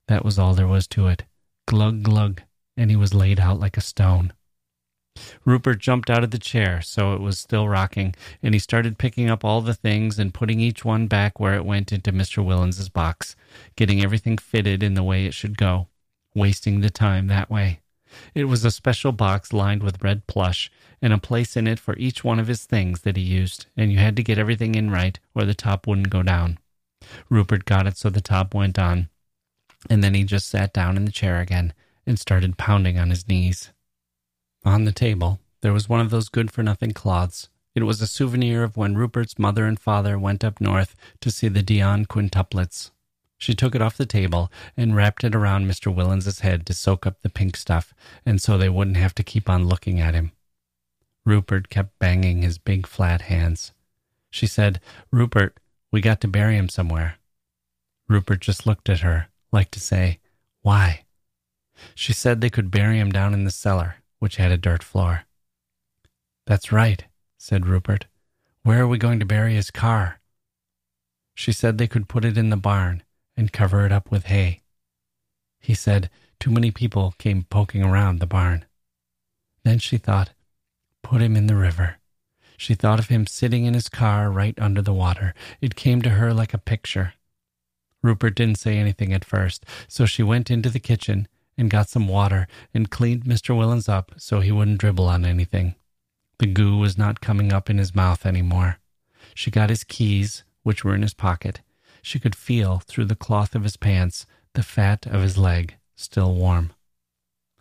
That 0.08 0.24
was 0.24 0.40
all 0.40 0.54
there 0.54 0.66
was 0.66 0.88
to 0.88 1.06
it. 1.06 1.22
Glug, 1.68 2.02
glug 2.02 2.42
and 2.76 2.90
he 2.90 2.96
was 2.96 3.14
laid 3.14 3.38
out 3.38 3.60
like 3.60 3.76
a 3.76 3.82
stone. 3.82 4.32
Rupert 5.44 5.78
jumped 5.78 6.08
out 6.08 6.24
of 6.24 6.30
the 6.30 6.38
chair, 6.38 6.80
so 6.80 7.12
it 7.12 7.20
was 7.20 7.38
still 7.38 7.68
rocking, 7.68 8.14
and 8.42 8.54
he 8.54 8.58
started 8.58 8.98
picking 8.98 9.28
up 9.28 9.44
all 9.44 9.60
the 9.60 9.74
things 9.74 10.18
and 10.18 10.32
putting 10.32 10.58
each 10.58 10.84
one 10.84 11.06
back 11.06 11.38
where 11.38 11.54
it 11.54 11.66
went 11.66 11.92
into 11.92 12.12
Mr. 12.12 12.44
Willens's 12.44 12.88
box, 12.88 13.36
getting 13.76 14.02
everything 14.02 14.38
fitted 14.38 14.82
in 14.82 14.94
the 14.94 15.02
way 15.02 15.26
it 15.26 15.34
should 15.34 15.58
go, 15.58 15.88
wasting 16.34 16.80
the 16.80 16.90
time 16.90 17.26
that 17.26 17.50
way. 17.50 17.80
It 18.34 18.44
was 18.44 18.64
a 18.64 18.70
special 18.70 19.12
box 19.12 19.52
lined 19.52 19.82
with 19.82 20.02
red 20.02 20.26
plush, 20.26 20.70
and 21.02 21.12
a 21.12 21.18
place 21.18 21.56
in 21.56 21.66
it 21.66 21.78
for 21.78 21.96
each 21.98 22.24
one 22.24 22.38
of 22.38 22.46
his 22.46 22.64
things 22.64 23.02
that 23.02 23.16
he 23.16 23.22
used, 23.22 23.66
and 23.76 23.92
you 23.92 23.98
had 23.98 24.16
to 24.16 24.22
get 24.22 24.38
everything 24.38 24.74
in 24.74 24.90
right, 24.90 25.18
or 25.34 25.44
the 25.44 25.54
top 25.54 25.86
wouldn't 25.86 26.10
go 26.10 26.22
down. 26.22 26.58
Rupert 27.28 27.64
got 27.64 27.86
it 27.86 27.96
so 27.98 28.08
the 28.08 28.20
top 28.20 28.54
went 28.54 28.78
on, 28.78 29.10
and 29.90 30.02
then 30.02 30.14
he 30.14 30.24
just 30.24 30.48
sat 30.48 30.72
down 30.72 30.96
in 30.96 31.04
the 31.04 31.12
chair 31.12 31.40
again 31.40 31.74
and 32.06 32.18
started 32.18 32.58
pounding 32.58 32.98
on 32.98 33.10
his 33.10 33.28
knees. 33.28 33.70
On 34.64 34.84
the 34.84 34.92
table, 34.92 35.40
there 35.60 35.72
was 35.72 35.88
one 35.88 36.00
of 36.00 36.10
those 36.10 36.28
good 36.28 36.50
for 36.50 36.62
nothing 36.62 36.92
cloths. 36.92 37.48
It 37.74 37.84
was 37.84 38.00
a 38.00 38.06
souvenir 38.06 38.62
of 38.62 38.76
when 38.76 38.96
Rupert's 38.96 39.38
mother 39.38 39.66
and 39.66 39.78
father 39.78 40.18
went 40.18 40.44
up 40.44 40.60
north 40.60 40.94
to 41.20 41.30
see 41.30 41.48
the 41.48 41.62
Dionne 41.62 42.06
quintuplets. 42.06 42.90
She 43.38 43.54
took 43.54 43.74
it 43.74 43.82
off 43.82 43.96
the 43.96 44.06
table 44.06 44.52
and 44.76 44.94
wrapped 44.94 45.24
it 45.24 45.34
around 45.34 45.66
Mr. 45.66 45.92
Willens's 45.92 46.40
head 46.40 46.64
to 46.66 46.74
soak 46.74 47.06
up 47.06 47.22
the 47.22 47.30
pink 47.30 47.56
stuff, 47.56 47.92
and 48.24 48.40
so 48.40 48.56
they 48.56 48.68
wouldn't 48.68 48.98
have 48.98 49.14
to 49.16 49.24
keep 49.24 49.48
on 49.48 49.66
looking 49.66 49.98
at 49.98 50.14
him. 50.14 50.32
Rupert 51.24 51.68
kept 51.68 51.98
banging 51.98 52.42
his 52.42 52.58
big 52.58 52.86
flat 52.86 53.22
hands. 53.22 53.72
She 54.30 54.46
said, 54.46 54.80
Rupert, 55.10 55.58
we 55.90 56.00
got 56.00 56.20
to 56.20 56.28
bury 56.28 56.56
him 56.56 56.68
somewhere. 56.68 57.16
Rupert 58.08 58.40
just 58.40 58.66
looked 58.66 58.88
at 58.88 59.00
her, 59.00 59.28
like 59.50 59.70
to 59.72 59.80
say, 59.80 60.20
Why? 60.62 61.04
She 61.94 62.12
said 62.12 62.40
they 62.40 62.50
could 62.50 62.70
bury 62.70 62.98
him 62.98 63.10
down 63.10 63.34
in 63.34 63.44
the 63.44 63.50
cellar, 63.50 63.96
which 64.18 64.36
had 64.36 64.52
a 64.52 64.56
dirt 64.56 64.82
floor. 64.82 65.24
That's 66.46 66.72
right, 66.72 67.04
said 67.38 67.66
Rupert. 67.66 68.06
Where 68.62 68.82
are 68.82 68.88
we 68.88 68.98
going 68.98 69.18
to 69.20 69.26
bury 69.26 69.54
his 69.54 69.70
car? 69.70 70.20
She 71.34 71.52
said 71.52 71.78
they 71.78 71.88
could 71.88 72.08
put 72.08 72.24
it 72.24 72.38
in 72.38 72.50
the 72.50 72.56
barn 72.56 73.02
and 73.36 73.52
cover 73.52 73.84
it 73.86 73.92
up 73.92 74.10
with 74.10 74.26
hay. 74.26 74.60
He 75.60 75.74
said 75.74 76.10
too 76.38 76.50
many 76.50 76.70
people 76.70 77.14
came 77.18 77.44
poking 77.44 77.82
around 77.82 78.18
the 78.18 78.26
barn. 78.26 78.64
Then 79.64 79.78
she 79.78 79.96
thought, 79.96 80.30
put 81.02 81.22
him 81.22 81.36
in 81.36 81.46
the 81.46 81.56
river. 81.56 81.98
She 82.56 82.74
thought 82.74 82.98
of 82.98 83.08
him 83.08 83.26
sitting 83.26 83.64
in 83.64 83.74
his 83.74 83.88
car 83.88 84.30
right 84.30 84.58
under 84.58 84.82
the 84.82 84.92
water. 84.92 85.34
It 85.60 85.76
came 85.76 86.02
to 86.02 86.10
her 86.10 86.34
like 86.34 86.52
a 86.52 86.58
picture. 86.58 87.14
Rupert 88.02 88.34
didn't 88.34 88.58
say 88.58 88.76
anything 88.76 89.12
at 89.12 89.24
first, 89.24 89.64
so 89.88 90.06
she 90.06 90.22
went 90.22 90.50
into 90.50 90.68
the 90.68 90.80
kitchen 90.80 91.28
and 91.62 91.70
got 91.70 91.88
some 91.88 92.08
water 92.08 92.48
and 92.74 92.90
cleaned 92.90 93.24
Mr. 93.24 93.56
Willens 93.56 93.88
up 93.88 94.10
so 94.16 94.40
he 94.40 94.50
wouldn't 94.50 94.78
dribble 94.78 95.06
on 95.06 95.24
anything. 95.24 95.76
The 96.38 96.46
goo 96.46 96.76
was 96.76 96.98
not 96.98 97.20
coming 97.20 97.52
up 97.52 97.70
in 97.70 97.78
his 97.78 97.94
mouth 97.94 98.26
any 98.26 98.42
more. 98.42 98.80
She 99.32 99.52
got 99.52 99.70
his 99.70 99.84
keys, 99.84 100.42
which 100.64 100.84
were 100.84 100.96
in 100.96 101.02
his 101.02 101.14
pocket. 101.14 101.60
She 102.02 102.18
could 102.18 102.34
feel 102.34 102.80
through 102.80 103.04
the 103.04 103.14
cloth 103.14 103.54
of 103.54 103.62
his 103.62 103.76
pants 103.76 104.26
the 104.54 104.64
fat 104.64 105.06
of 105.06 105.22
his 105.22 105.38
leg 105.38 105.76
still 105.94 106.34
warm. 106.34 106.72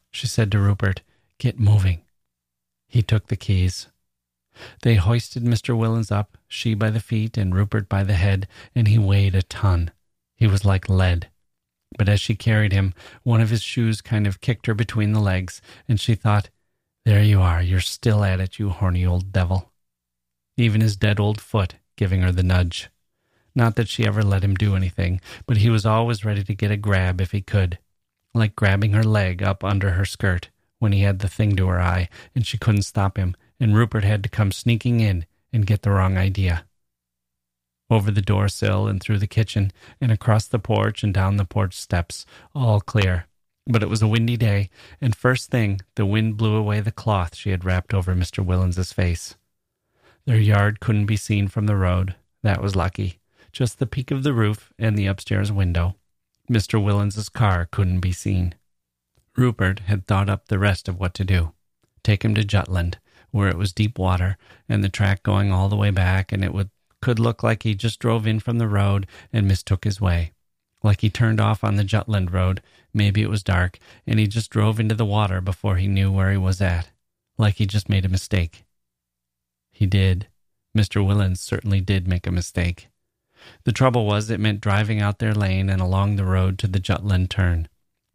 She 0.09 0.25
said 0.25 0.51
to 0.51 0.59
Rupert, 0.59 1.01
Get 1.37 1.59
moving. 1.59 2.01
He 2.87 3.03
took 3.03 3.27
the 3.27 3.35
keys. 3.35 3.87
They 4.81 4.95
hoisted 4.95 5.43
Mr. 5.43 5.77
Willens 5.77 6.11
up, 6.11 6.39
she 6.47 6.73
by 6.73 6.89
the 6.89 6.99
feet 6.99 7.37
and 7.37 7.53
Rupert 7.53 7.87
by 7.87 8.03
the 8.03 8.15
head, 8.15 8.47
and 8.73 8.87
he 8.87 8.97
weighed 8.97 9.35
a 9.35 9.43
ton. 9.43 9.91
He 10.35 10.47
was 10.47 10.65
like 10.65 10.89
lead. 10.89 11.29
But 11.97 12.09
as 12.09 12.21
she 12.21 12.35
carried 12.35 12.71
him, 12.71 12.93
one 13.23 13.41
of 13.41 13.49
his 13.49 13.61
shoes 13.61 14.01
kind 14.01 14.25
of 14.25 14.41
kicked 14.41 14.67
her 14.67 14.73
between 14.73 15.11
the 15.11 15.19
legs, 15.19 15.61
and 15.87 15.99
she 15.99 16.15
thought, 16.15 16.49
There 17.05 17.23
you 17.23 17.41
are, 17.41 17.61
you're 17.61 17.81
still 17.81 18.23
at 18.23 18.39
it, 18.39 18.59
you 18.59 18.69
horny 18.69 19.05
old 19.05 19.31
devil. 19.31 19.71
Even 20.57 20.81
his 20.81 20.95
dead 20.95 21.19
old 21.19 21.41
foot 21.41 21.75
giving 21.95 22.21
her 22.21 22.31
the 22.31 22.43
nudge. 22.43 22.89
Not 23.53 23.75
that 23.75 23.89
she 23.89 24.05
ever 24.05 24.23
let 24.23 24.43
him 24.43 24.55
do 24.55 24.75
anything, 24.75 25.19
but 25.45 25.57
he 25.57 25.69
was 25.69 25.85
always 25.85 26.25
ready 26.25 26.43
to 26.43 26.55
get 26.55 26.71
a 26.71 26.77
grab 26.77 27.19
if 27.19 27.31
he 27.31 27.41
could, 27.41 27.77
like 28.33 28.55
grabbing 28.55 28.93
her 28.93 29.03
leg 29.03 29.43
up 29.43 29.63
under 29.63 29.91
her 29.91 30.05
skirt 30.05 30.49
when 30.79 30.93
he 30.93 31.01
had 31.01 31.19
the 31.19 31.27
thing 31.27 31.55
to 31.55 31.67
her 31.67 31.79
eye 31.79 32.09
and 32.33 32.47
she 32.47 32.57
couldn't 32.57 32.83
stop 32.83 33.17
him, 33.17 33.35
and 33.59 33.75
Rupert 33.75 34.03
had 34.03 34.23
to 34.23 34.29
come 34.29 34.51
sneaking 34.51 34.99
in 34.99 35.25
and 35.53 35.67
get 35.67 35.83
the 35.83 35.91
wrong 35.91 36.17
idea. 36.17 36.65
Over 37.91 38.09
the 38.09 38.21
door 38.21 38.47
sill 38.47 38.87
and 38.87 39.01
through 39.01 39.19
the 39.19 39.27
kitchen 39.27 39.69
and 39.99 40.13
across 40.13 40.47
the 40.47 40.59
porch 40.59 41.03
and 41.03 41.13
down 41.13 41.35
the 41.35 41.43
porch 41.43 41.73
steps, 41.77 42.25
all 42.55 42.79
clear. 42.79 43.27
But 43.67 43.83
it 43.83 43.89
was 43.89 44.01
a 44.01 44.07
windy 44.07 44.37
day, 44.37 44.69
and 45.01 45.13
first 45.13 45.51
thing, 45.51 45.81
the 45.95 46.05
wind 46.05 46.37
blew 46.37 46.55
away 46.55 46.79
the 46.79 46.93
cloth 46.93 47.35
she 47.35 47.49
had 47.49 47.65
wrapped 47.65 47.93
over 47.93 48.15
Mr. 48.15 48.45
Willens's 48.45 48.93
face. 48.93 49.35
Their 50.25 50.39
yard 50.39 50.79
couldn't 50.79 51.05
be 51.05 51.17
seen 51.17 51.49
from 51.49 51.65
the 51.65 51.75
road. 51.75 52.15
That 52.43 52.61
was 52.61 52.77
lucky. 52.77 53.19
Just 53.51 53.77
the 53.77 53.85
peak 53.85 54.09
of 54.09 54.23
the 54.23 54.33
roof 54.33 54.71
and 54.79 54.97
the 54.97 55.07
upstairs 55.07 55.51
window. 55.51 55.97
Mr. 56.49 56.81
Willens's 56.81 57.27
car 57.27 57.67
couldn't 57.69 57.99
be 57.99 58.13
seen. 58.13 58.55
Rupert 59.35 59.79
had 59.81 60.07
thought 60.07 60.29
up 60.29 60.47
the 60.47 60.59
rest 60.59 60.87
of 60.87 60.97
what 60.97 61.13
to 61.15 61.25
do. 61.25 61.51
Take 62.03 62.23
him 62.23 62.35
to 62.35 62.45
Jutland, 62.45 62.99
where 63.31 63.49
it 63.49 63.57
was 63.57 63.73
deep 63.73 63.99
water 63.99 64.37
and 64.69 64.81
the 64.81 64.89
track 64.89 65.23
going 65.23 65.51
all 65.51 65.67
the 65.67 65.75
way 65.75 65.91
back, 65.91 66.31
and 66.31 66.41
it 66.41 66.53
would 66.53 66.69
could 67.01 67.19
look 67.19 67.43
like 67.43 67.63
he 67.63 67.75
just 67.75 67.99
drove 67.99 68.27
in 68.27 68.39
from 68.39 68.57
the 68.57 68.67
road 68.67 69.07
and 69.33 69.47
mistook 69.47 69.83
his 69.83 69.99
way. 69.99 70.31
Like 70.83 71.01
he 71.01 71.09
turned 71.09 71.39
off 71.39 71.63
on 71.63 71.75
the 71.75 71.83
Jutland 71.83 72.31
road, 72.31 72.61
maybe 72.93 73.21
it 73.21 73.29
was 73.29 73.43
dark, 73.43 73.77
and 74.07 74.19
he 74.19 74.27
just 74.27 74.49
drove 74.49 74.79
into 74.79 74.95
the 74.95 75.05
water 75.05 75.41
before 75.41 75.77
he 75.77 75.87
knew 75.87 76.11
where 76.11 76.31
he 76.31 76.37
was 76.37 76.61
at. 76.61 76.89
Like 77.37 77.55
he 77.55 77.65
just 77.65 77.89
made 77.89 78.05
a 78.05 78.09
mistake. 78.09 78.65
He 79.71 79.85
did. 79.85 80.27
Mr. 80.77 81.05
Willens 81.05 81.37
certainly 81.37 81.81
did 81.81 82.07
make 82.07 82.25
a 82.25 82.31
mistake. 82.31 82.87
The 83.63 83.71
trouble 83.71 84.05
was 84.05 84.29
it 84.29 84.39
meant 84.39 84.61
driving 84.61 85.01
out 85.01 85.19
their 85.19 85.33
lane 85.33 85.69
and 85.69 85.81
along 85.81 86.15
the 86.15 86.25
road 86.25 86.57
to 86.59 86.67
the 86.67 86.79
Jutland 86.79 87.29
turn. 87.29 87.67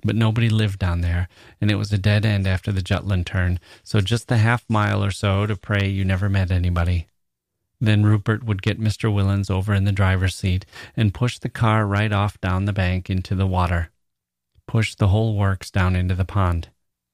But 0.05 0.15
nobody 0.15 0.49
lived 0.49 0.79
down 0.79 1.01
there, 1.01 1.29
and 1.61 1.71
it 1.71 1.77
was 1.77 1.93
a 1.93 1.99
dead 1.99 2.25
end 2.25 2.47
after 2.47 2.71
the 2.71 2.83
Jutland 2.83 3.27
turn, 3.27 3.59
so 3.83 4.01
just 4.01 4.29
the 4.29 4.37
half 4.37 4.65
mile 4.69 5.03
or 5.03 5.11
so 5.11 5.47
to 5.47 5.57
pray 5.57 5.89
you 5.89 6.05
never 6.05 6.29
met 6.29 6.51
anybody. 6.51 7.09
Then 7.81 8.05
Rupert 8.05 8.45
would 8.45 8.63
get 8.63 8.81
Mr. 8.81 9.13
Willens 9.13 9.51
over 9.51 9.75
in 9.75 9.85
the 9.85 9.93
driver's 9.93 10.35
seat 10.35 10.65
and 10.97 11.13
push 11.13 11.39
the 11.39 11.49
car 11.49 11.87
right 11.87 12.13
off 12.13 12.41
down 12.41 12.65
the 12.65 12.73
bank 12.73 13.11
into 13.11 13.35
the 13.35 13.47
water. 13.47 13.91
Push 14.67 14.95
the 14.95 15.09
whole 15.09 15.37
works 15.37 15.71
down 15.71 15.95
into 15.95 16.15
the 16.15 16.25
pond. 16.25 16.71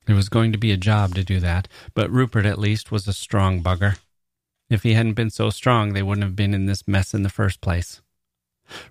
It 0.07 0.15
was 0.15 0.29
going 0.29 0.53
to 0.53 0.59
be 0.59 0.73
a 0.73 0.77
job 0.77 1.15
to 1.15 1.25
do 1.25 1.39
that, 1.41 1.69
but 1.95 2.11
Rupert 2.11 2.47
at 2.47 2.59
least 2.59 2.91
was 2.91 3.07
a 3.07 3.13
strong 3.13 3.63
bugger. 3.63 3.99
If 4.71 4.85
he 4.85 4.95
hadn't 4.95 5.15
been 5.15 5.31
so 5.31 5.51
strong, 5.51 5.93
they 5.93 6.03
wouldn't 6.03 6.25
have 6.25 6.37
been 6.37 6.55
in 6.55 6.67
this 6.67 6.89
mess 6.89 7.13
in 7.15 7.23
the 7.23 7.29
first 7.29 7.61
place. 7.61 8.01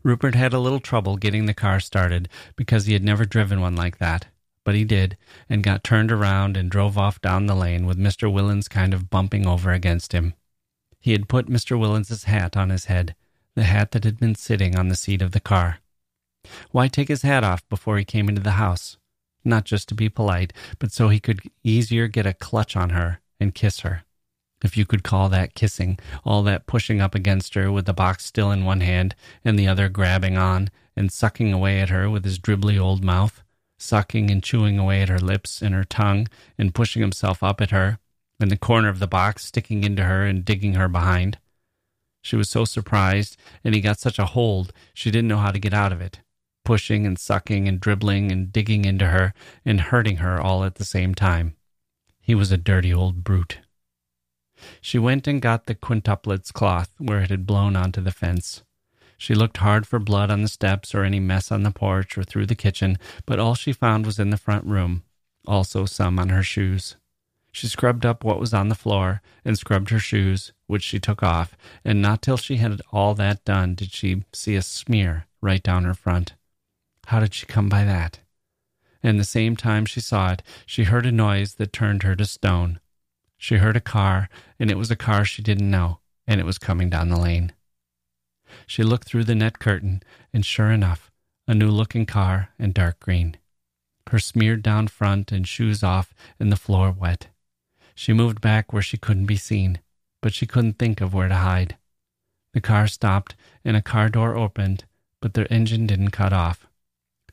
Rupert 0.03 0.35
had 0.35 0.53
a 0.53 0.59
little 0.59 0.79
trouble 0.79 1.17
getting 1.17 1.45
the 1.45 1.53
car 1.53 1.79
started 1.79 2.29
because 2.55 2.85
he 2.85 2.93
had 2.93 3.03
never 3.03 3.25
driven 3.25 3.61
one 3.61 3.75
like 3.75 3.97
that, 3.97 4.27
but 4.63 4.75
he 4.75 4.83
did, 4.83 5.17
and 5.49 5.63
got 5.63 5.83
turned 5.83 6.11
around 6.11 6.55
and 6.55 6.69
drove 6.69 6.97
off 6.97 7.19
down 7.21 7.47
the 7.47 7.55
lane 7.55 7.85
with 7.87 7.97
Mr. 7.97 8.31
Willens 8.31 8.69
kind 8.69 8.93
of 8.93 9.09
bumping 9.09 9.47
over 9.47 9.71
against 9.71 10.13
him. 10.13 10.33
He 11.01 11.13
had 11.13 11.27
put 11.27 11.47
Mr. 11.47 11.77
Willens's 11.79 12.25
hat 12.25 12.55
on 12.55 12.69
his 12.69 12.85
head, 12.85 13.15
the 13.55 13.63
hat 13.63 13.91
that 13.91 14.03
had 14.03 14.19
been 14.19 14.35
sitting 14.35 14.77
on 14.77 14.87
the 14.87 14.95
seat 14.95 15.23
of 15.23 15.31
the 15.31 15.39
car. 15.39 15.79
Why 16.69 16.87
take 16.87 17.07
his 17.07 17.23
hat 17.23 17.43
off 17.43 17.67
before 17.69 17.97
he 17.97 18.05
came 18.05 18.29
into 18.29 18.41
the 18.41 18.51
house? 18.51 18.97
Not 19.43 19.65
just 19.65 19.89
to 19.89 19.95
be 19.95 20.09
polite, 20.09 20.53
but 20.77 20.91
so 20.91 21.09
he 21.09 21.19
could 21.19 21.41
easier 21.63 22.07
get 22.07 22.27
a 22.27 22.35
clutch 22.35 22.77
on 22.77 22.91
her 22.91 23.19
and 23.39 23.55
kiss 23.55 23.79
her. 23.79 24.03
If 24.63 24.77
you 24.77 24.85
could 24.85 25.03
call 25.03 25.27
that 25.29 25.55
kissing, 25.55 25.97
all 26.23 26.43
that 26.43 26.67
pushing 26.67 27.01
up 27.01 27.15
against 27.15 27.55
her 27.55 27.71
with 27.71 27.85
the 27.85 27.93
box 27.93 28.23
still 28.23 28.51
in 28.51 28.63
one 28.63 28.81
hand 28.81 29.15
and 29.43 29.57
the 29.57 29.67
other 29.67 29.89
grabbing 29.89 30.37
on 30.37 30.69
and 30.95 31.11
sucking 31.11 31.51
away 31.51 31.79
at 31.79 31.89
her 31.89 32.11
with 32.11 32.23
his 32.23 32.37
dribbly 32.37 32.79
old 32.79 33.03
mouth, 33.03 33.41
sucking 33.79 34.29
and 34.29 34.43
chewing 34.43 34.77
away 34.77 35.01
at 35.01 35.09
her 35.09 35.19
lips 35.19 35.63
and 35.63 35.73
her 35.73 35.83
tongue 35.83 36.27
and 36.59 36.75
pushing 36.75 37.01
himself 37.01 37.41
up 37.41 37.59
at 37.59 37.71
her 37.71 37.97
in 38.41 38.49
the 38.49 38.57
corner 38.57 38.89
of 38.89 38.99
the 38.99 39.07
box, 39.07 39.45
sticking 39.45 39.83
into 39.83 40.03
her 40.03 40.25
and 40.25 40.45
digging 40.45 40.73
her 40.73 40.87
behind. 40.87 41.37
She 42.21 42.35
was 42.35 42.49
so 42.49 42.65
surprised, 42.65 43.37
and 43.63 43.73
he 43.73 43.81
got 43.81 43.99
such 43.99 44.19
a 44.19 44.25
hold, 44.25 44.73
she 44.93 45.11
didn't 45.11 45.27
know 45.27 45.37
how 45.37 45.51
to 45.51 45.59
get 45.59 45.73
out 45.73 45.91
of 45.91 46.01
it, 46.01 46.19
pushing 46.63 47.05
and 47.05 47.17
sucking 47.17 47.67
and 47.67 47.79
dribbling 47.79 48.31
and 48.31 48.51
digging 48.51 48.85
into 48.85 49.07
her 49.07 49.33
and 49.65 49.81
hurting 49.81 50.17
her 50.17 50.39
all 50.39 50.63
at 50.63 50.75
the 50.75 50.85
same 50.85 51.15
time. 51.15 51.55
He 52.19 52.35
was 52.35 52.51
a 52.51 52.57
dirty 52.57 52.93
old 52.93 53.23
brute. 53.23 53.59
She 54.79 54.99
went 54.99 55.27
and 55.27 55.41
got 55.41 55.65
the 55.65 55.73
quintuplets 55.73 56.53
cloth 56.53 56.91
where 56.99 57.21
it 57.21 57.31
had 57.31 57.47
blown 57.47 57.75
onto 57.75 58.01
the 58.01 58.11
fence. 58.11 58.63
She 59.17 59.33
looked 59.35 59.57
hard 59.57 59.87
for 59.87 59.99
blood 59.99 60.31
on 60.31 60.41
the 60.41 60.47
steps 60.47 60.93
or 60.93 61.03
any 61.03 61.19
mess 61.19 61.51
on 61.51 61.63
the 61.63 61.71
porch 61.71 62.17
or 62.17 62.23
through 62.23 62.45
the 62.45 62.55
kitchen, 62.55 62.97
but 63.25 63.39
all 63.39 63.55
she 63.55 63.73
found 63.73 64.05
was 64.05 64.19
in 64.19 64.29
the 64.29 64.37
front 64.37 64.65
room, 64.65 65.03
also 65.47 65.85
some 65.85 66.19
on 66.19 66.29
her 66.29 66.43
shoes. 66.43 66.95
She 67.51 67.67
scrubbed 67.67 68.05
up 68.05 68.23
what 68.23 68.39
was 68.39 68.53
on 68.53 68.69
the 68.69 68.75
floor 68.75 69.21
and 69.43 69.57
scrubbed 69.57 69.89
her 69.89 69.99
shoes, 69.99 70.53
which 70.67 70.83
she 70.83 70.99
took 70.99 71.21
off, 71.21 71.57
and 71.83 72.01
not 72.01 72.21
till 72.21 72.37
she 72.37 72.57
had 72.57 72.81
all 72.91 73.13
that 73.15 73.43
done 73.43 73.75
did 73.75 73.91
she 73.91 74.23
see 74.33 74.55
a 74.55 74.61
smear 74.61 75.27
right 75.41 75.61
down 75.61 75.83
her 75.83 75.93
front. 75.93 76.33
How 77.07 77.19
did 77.19 77.33
she 77.33 77.45
come 77.45 77.67
by 77.67 77.83
that? 77.83 78.19
And 79.03 79.19
the 79.19 79.25
same 79.25 79.55
time 79.55 79.85
she 79.85 79.99
saw 79.99 80.31
it, 80.31 80.43
she 80.65 80.83
heard 80.83 81.05
a 81.05 81.11
noise 81.11 81.55
that 81.55 81.73
turned 81.73 82.03
her 82.03 82.15
to 82.15 82.25
stone. 82.25 82.79
She 83.37 83.57
heard 83.57 83.75
a 83.75 83.81
car, 83.81 84.29
and 84.59 84.69
it 84.69 84.77
was 84.77 84.91
a 84.91 84.95
car 84.95 85.25
she 85.25 85.41
didn't 85.41 85.69
know, 85.69 85.99
and 86.27 86.39
it 86.39 86.45
was 86.45 86.57
coming 86.57 86.89
down 86.89 87.09
the 87.09 87.19
lane. 87.19 87.53
She 88.67 88.83
looked 88.83 89.07
through 89.07 89.23
the 89.23 89.35
net 89.35 89.59
curtain, 89.59 90.03
and 90.31 90.45
sure 90.45 90.71
enough, 90.71 91.11
a 91.47 91.55
new 91.55 91.69
looking 91.69 92.05
car 92.05 92.49
and 92.59 92.73
dark 92.73 92.99
green. 92.99 93.37
Her 94.09 94.19
smeared 94.19 94.61
down 94.61 94.87
front 94.87 95.31
and 95.31 95.47
shoes 95.47 95.83
off, 95.83 96.13
and 96.39 96.51
the 96.51 96.55
floor 96.55 96.91
wet. 96.91 97.27
She 97.95 98.13
moved 98.13 98.41
back 98.41 98.71
where 98.71 98.81
she 98.81 98.97
couldn't 98.97 99.25
be 99.25 99.37
seen, 99.37 99.79
but 100.21 100.33
she 100.33 100.45
couldn't 100.45 100.79
think 100.79 101.01
of 101.01 101.13
where 101.13 101.27
to 101.27 101.35
hide. 101.35 101.77
The 102.53 102.61
car 102.61 102.87
stopped 102.87 103.35
and 103.63 103.77
a 103.77 103.81
car 103.81 104.09
door 104.09 104.35
opened, 104.35 104.85
but 105.21 105.33
the 105.33 105.51
engine 105.51 105.87
didn't 105.87 106.11
cut 106.11 106.33
off. 106.33 106.67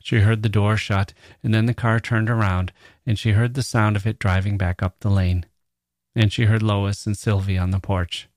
She 0.01 0.19
heard 0.19 0.43
the 0.43 0.49
door 0.49 0.77
shut, 0.77 1.13
and 1.43 1.53
then 1.53 1.65
the 1.65 1.73
car 1.73 1.99
turned 1.99 2.29
around, 2.29 2.71
and 3.05 3.19
she 3.19 3.31
heard 3.31 3.53
the 3.53 3.63
sound 3.63 3.95
of 3.95 4.07
it 4.07 4.19
driving 4.19 4.57
back 4.57 4.81
up 4.81 4.99
the 4.99 5.09
lane. 5.09 5.45
And 6.15 6.31
she 6.31 6.45
heard 6.45 6.63
Lois 6.63 7.05
and 7.05 7.17
Sylvie 7.17 7.57
on 7.57 7.71
the 7.71 7.79
porch. 7.79 8.29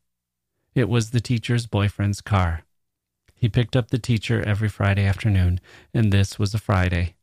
It 0.74 0.88
was 0.88 1.10
the 1.10 1.20
teacher's 1.20 1.66
boyfriend's 1.66 2.20
car. 2.20 2.62
He 3.34 3.48
picked 3.48 3.76
up 3.76 3.90
the 3.90 3.98
teacher 3.98 4.42
every 4.42 4.68
Friday 4.68 5.04
afternoon, 5.04 5.60
and 5.94 6.12
this 6.12 6.38
was 6.38 6.54
a 6.54 6.58
Friday. 6.58 7.14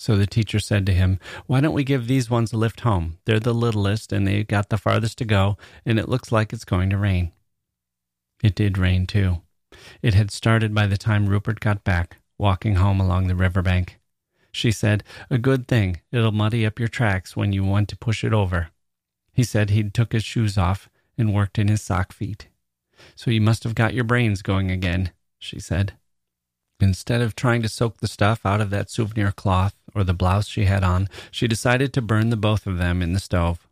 So 0.00 0.16
the 0.16 0.28
teacher 0.28 0.60
said 0.60 0.86
to 0.86 0.94
him, 0.94 1.18
Why 1.46 1.60
don't 1.60 1.74
we 1.74 1.82
give 1.82 2.06
these 2.06 2.30
ones 2.30 2.52
a 2.52 2.56
lift 2.56 2.80
home? 2.80 3.18
They're 3.24 3.40
the 3.40 3.52
littlest 3.52 4.12
and 4.12 4.26
they've 4.26 4.46
got 4.46 4.68
the 4.68 4.78
farthest 4.78 5.18
to 5.18 5.24
go, 5.24 5.58
and 5.84 5.98
it 5.98 6.08
looks 6.08 6.30
like 6.30 6.52
it's 6.52 6.64
going 6.64 6.88
to 6.90 6.96
rain. 6.96 7.32
It 8.40 8.54
did 8.54 8.78
rain, 8.78 9.08
too. 9.08 9.42
It 10.00 10.14
had 10.14 10.30
started 10.30 10.72
by 10.72 10.86
the 10.86 10.96
time 10.96 11.28
Rupert 11.28 11.58
got 11.58 11.82
back, 11.82 12.18
walking 12.38 12.76
home 12.76 13.00
along 13.00 13.26
the 13.26 13.34
river 13.34 13.60
bank. 13.60 13.98
She 14.52 14.70
said, 14.70 15.02
A 15.30 15.36
good 15.36 15.66
thing. 15.66 16.00
It'll 16.12 16.30
muddy 16.30 16.64
up 16.64 16.78
your 16.78 16.88
tracks 16.88 17.36
when 17.36 17.52
you 17.52 17.64
want 17.64 17.88
to 17.88 17.96
push 17.96 18.22
it 18.22 18.32
over. 18.32 18.68
He 19.32 19.42
said 19.42 19.70
he'd 19.70 19.94
took 19.94 20.12
his 20.12 20.24
shoes 20.24 20.56
off 20.56 20.88
and 21.18 21.34
worked 21.34 21.58
in 21.58 21.66
his 21.66 21.82
sock 21.82 22.12
feet. 22.12 22.46
So 23.16 23.32
you 23.32 23.40
must 23.40 23.64
have 23.64 23.74
got 23.74 23.94
your 23.94 24.04
brains 24.04 24.42
going 24.42 24.70
again, 24.70 25.10
she 25.40 25.58
said. 25.58 25.94
Instead 26.80 27.20
of 27.20 27.34
trying 27.34 27.62
to 27.62 27.68
soak 27.68 27.98
the 27.98 28.06
stuff 28.06 28.46
out 28.46 28.60
of 28.60 28.70
that 28.70 28.90
souvenir 28.90 29.32
cloth 29.32 29.74
or 29.98 30.04
the 30.04 30.14
blouse 30.14 30.46
she 30.46 30.64
had 30.64 30.84
on, 30.84 31.08
she 31.30 31.48
decided 31.48 31.92
to 31.92 32.02
burn 32.02 32.30
the 32.30 32.36
both 32.36 32.66
of 32.66 32.78
them 32.78 33.02
in 33.02 33.12
the 33.12 33.20
stove. 33.20 33.66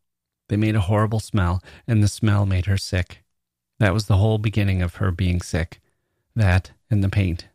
They 0.49 0.57
made 0.57 0.77
a 0.77 0.81
horrible 0.81 1.21
smell, 1.21 1.63
and 1.87 2.03
the 2.03 2.09
smell 2.09 2.47
made 2.47 2.67
her 2.67 2.77
sick. 2.77 3.25
That 3.79 3.95
was 3.95 4.07
the 4.07 4.17
whole 4.17 4.39
beginning 4.39 4.83
of 4.83 4.97
her 4.97 5.11
being 5.11 5.41
sick. 5.41 5.81
That 6.35 6.73
and 6.91 7.03
the 7.03 7.09
paint. 7.09 7.49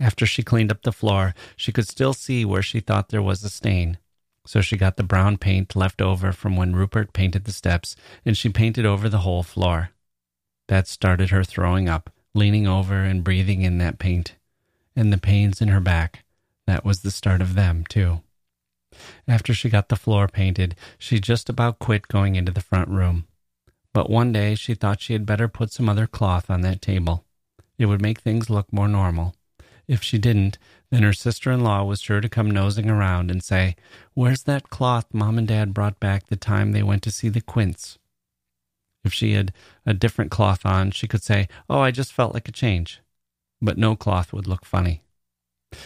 After 0.00 0.26
she 0.26 0.42
cleaned 0.42 0.70
up 0.70 0.82
the 0.82 0.92
floor, 0.92 1.34
she 1.56 1.72
could 1.72 1.88
still 1.88 2.14
see 2.14 2.44
where 2.44 2.62
she 2.62 2.80
thought 2.80 3.08
there 3.08 3.22
was 3.22 3.44
a 3.44 3.50
stain. 3.50 3.98
So 4.46 4.60
she 4.60 4.76
got 4.76 4.96
the 4.96 5.02
brown 5.02 5.36
paint 5.36 5.76
left 5.76 6.00
over 6.00 6.32
from 6.32 6.56
when 6.56 6.74
Rupert 6.74 7.12
painted 7.12 7.44
the 7.44 7.52
steps, 7.52 7.96
and 8.24 8.36
she 8.36 8.48
painted 8.48 8.86
over 8.86 9.08
the 9.08 9.18
whole 9.18 9.42
floor. 9.42 9.90
That 10.68 10.88
started 10.88 11.30
her 11.30 11.44
throwing 11.44 11.88
up, 11.88 12.10
leaning 12.34 12.66
over 12.66 13.02
and 13.02 13.24
breathing 13.24 13.62
in 13.62 13.78
that 13.78 13.98
paint 13.98 14.34
and 14.98 15.12
the 15.12 15.18
pains 15.18 15.62
in 15.62 15.68
her 15.68 15.80
back. 15.80 16.24
That 16.68 16.84
was 16.84 17.00
the 17.00 17.10
start 17.10 17.40
of 17.40 17.54
them, 17.54 17.84
too. 17.88 18.20
After 19.26 19.54
she 19.54 19.70
got 19.70 19.88
the 19.88 19.96
floor 19.96 20.28
painted, 20.28 20.76
she 20.98 21.18
just 21.18 21.48
about 21.48 21.78
quit 21.78 22.08
going 22.08 22.36
into 22.36 22.52
the 22.52 22.60
front 22.60 22.90
room. 22.90 23.26
But 23.94 24.10
one 24.10 24.34
day 24.34 24.54
she 24.54 24.74
thought 24.74 25.00
she 25.00 25.14
had 25.14 25.24
better 25.24 25.48
put 25.48 25.72
some 25.72 25.88
other 25.88 26.06
cloth 26.06 26.50
on 26.50 26.60
that 26.60 26.82
table. 26.82 27.24
It 27.78 27.86
would 27.86 28.02
make 28.02 28.20
things 28.20 28.50
look 28.50 28.70
more 28.70 28.86
normal. 28.86 29.34
If 29.86 30.02
she 30.02 30.18
didn't, 30.18 30.58
then 30.90 31.04
her 31.04 31.14
sister 31.14 31.50
in 31.50 31.64
law 31.64 31.84
was 31.84 32.02
sure 32.02 32.20
to 32.20 32.28
come 32.28 32.50
nosing 32.50 32.90
around 32.90 33.30
and 33.30 33.42
say, 33.42 33.74
Where's 34.12 34.42
that 34.42 34.68
cloth 34.68 35.06
Mom 35.10 35.38
and 35.38 35.48
Dad 35.48 35.72
brought 35.72 35.98
back 35.98 36.26
the 36.26 36.36
time 36.36 36.72
they 36.72 36.82
went 36.82 37.02
to 37.04 37.10
see 37.10 37.30
the 37.30 37.40
Quints? 37.40 37.98
If 39.04 39.14
she 39.14 39.32
had 39.32 39.54
a 39.86 39.94
different 39.94 40.30
cloth 40.30 40.66
on, 40.66 40.90
she 40.90 41.08
could 41.08 41.22
say, 41.22 41.48
Oh, 41.70 41.80
I 41.80 41.92
just 41.92 42.12
felt 42.12 42.34
like 42.34 42.46
a 42.46 42.52
change 42.52 43.00
but 43.60 43.78
no 43.78 43.96
cloth 43.96 44.32
would 44.32 44.46
look 44.46 44.64
funny. 44.64 45.02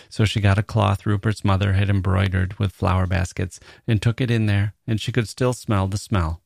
So 0.08 0.24
she 0.24 0.40
got 0.40 0.58
a 0.58 0.62
cloth 0.62 1.06
Rupert's 1.06 1.44
mother 1.44 1.72
had 1.72 1.90
embroidered 1.90 2.58
with 2.58 2.72
flower 2.72 3.06
baskets 3.06 3.58
and 3.86 4.00
took 4.00 4.20
it 4.20 4.30
in 4.30 4.46
there, 4.46 4.74
and 4.86 5.00
she 5.00 5.12
could 5.12 5.28
still 5.28 5.52
smell 5.52 5.88
the 5.88 5.98
smell. 5.98 6.40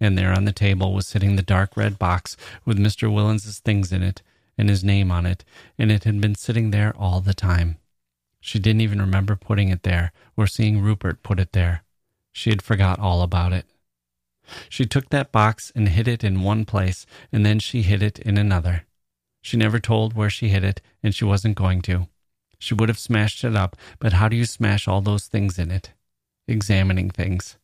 And 0.00 0.18
there 0.18 0.32
on 0.32 0.44
the 0.44 0.52
table 0.52 0.92
was 0.92 1.06
sitting 1.06 1.36
the 1.36 1.42
dark 1.42 1.76
red 1.76 1.98
box 1.98 2.36
with 2.64 2.78
Mr. 2.78 3.12
Willens's 3.12 3.60
things 3.60 3.92
in 3.92 4.02
it 4.02 4.22
and 4.58 4.68
his 4.68 4.84
name 4.84 5.10
on 5.10 5.26
it, 5.26 5.44
and 5.78 5.90
it 5.90 6.04
had 6.04 6.20
been 6.20 6.34
sitting 6.34 6.70
there 6.70 6.94
all 6.96 7.20
the 7.20 7.34
time. 7.34 7.76
She 8.40 8.58
didn't 8.58 8.80
even 8.80 9.00
remember 9.00 9.36
putting 9.36 9.68
it 9.68 9.82
there 9.82 10.12
or 10.36 10.46
seeing 10.46 10.80
Rupert 10.80 11.22
put 11.22 11.38
it 11.38 11.52
there. 11.52 11.84
She 12.32 12.50
had 12.50 12.62
forgot 12.62 12.98
all 12.98 13.22
about 13.22 13.52
it. 13.52 13.66
She 14.68 14.84
took 14.84 15.10
that 15.10 15.30
box 15.30 15.70
and 15.74 15.88
hid 15.88 16.08
it 16.08 16.24
in 16.24 16.42
one 16.42 16.64
place, 16.64 17.06
and 17.30 17.46
then 17.46 17.60
she 17.60 17.82
hid 17.82 18.02
it 18.02 18.18
in 18.18 18.36
another. 18.36 18.84
She 19.40 19.56
never 19.56 19.78
told 19.78 20.14
where 20.14 20.30
she 20.30 20.48
hid 20.48 20.64
it, 20.64 20.80
and 21.02 21.14
she 21.14 21.24
wasn't 21.24 21.56
going 21.56 21.82
to. 21.82 22.08
She 22.62 22.74
would 22.74 22.88
have 22.88 22.98
smashed 22.98 23.42
it 23.42 23.56
up, 23.56 23.76
but 23.98 24.12
how 24.12 24.28
do 24.28 24.36
you 24.36 24.44
smash 24.44 24.86
all 24.86 25.00
those 25.00 25.26
things 25.26 25.58
in 25.58 25.72
it? 25.72 25.90
Examining 26.46 27.10
things. 27.10 27.56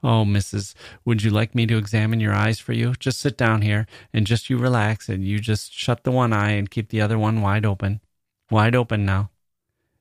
Oh, 0.00 0.24
Mrs., 0.24 0.74
would 1.04 1.24
you 1.24 1.30
like 1.32 1.56
me 1.56 1.66
to 1.66 1.76
examine 1.76 2.20
your 2.20 2.34
eyes 2.34 2.60
for 2.60 2.72
you? 2.72 2.94
Just 3.00 3.18
sit 3.18 3.36
down 3.36 3.62
here 3.62 3.88
and 4.12 4.28
just 4.28 4.48
you 4.48 4.56
relax 4.56 5.08
and 5.08 5.24
you 5.24 5.40
just 5.40 5.72
shut 5.72 6.04
the 6.04 6.12
one 6.12 6.32
eye 6.32 6.52
and 6.52 6.70
keep 6.70 6.90
the 6.90 7.00
other 7.00 7.18
one 7.18 7.40
wide 7.40 7.66
open. 7.66 8.00
Wide 8.48 8.76
open 8.76 9.04
now. 9.04 9.30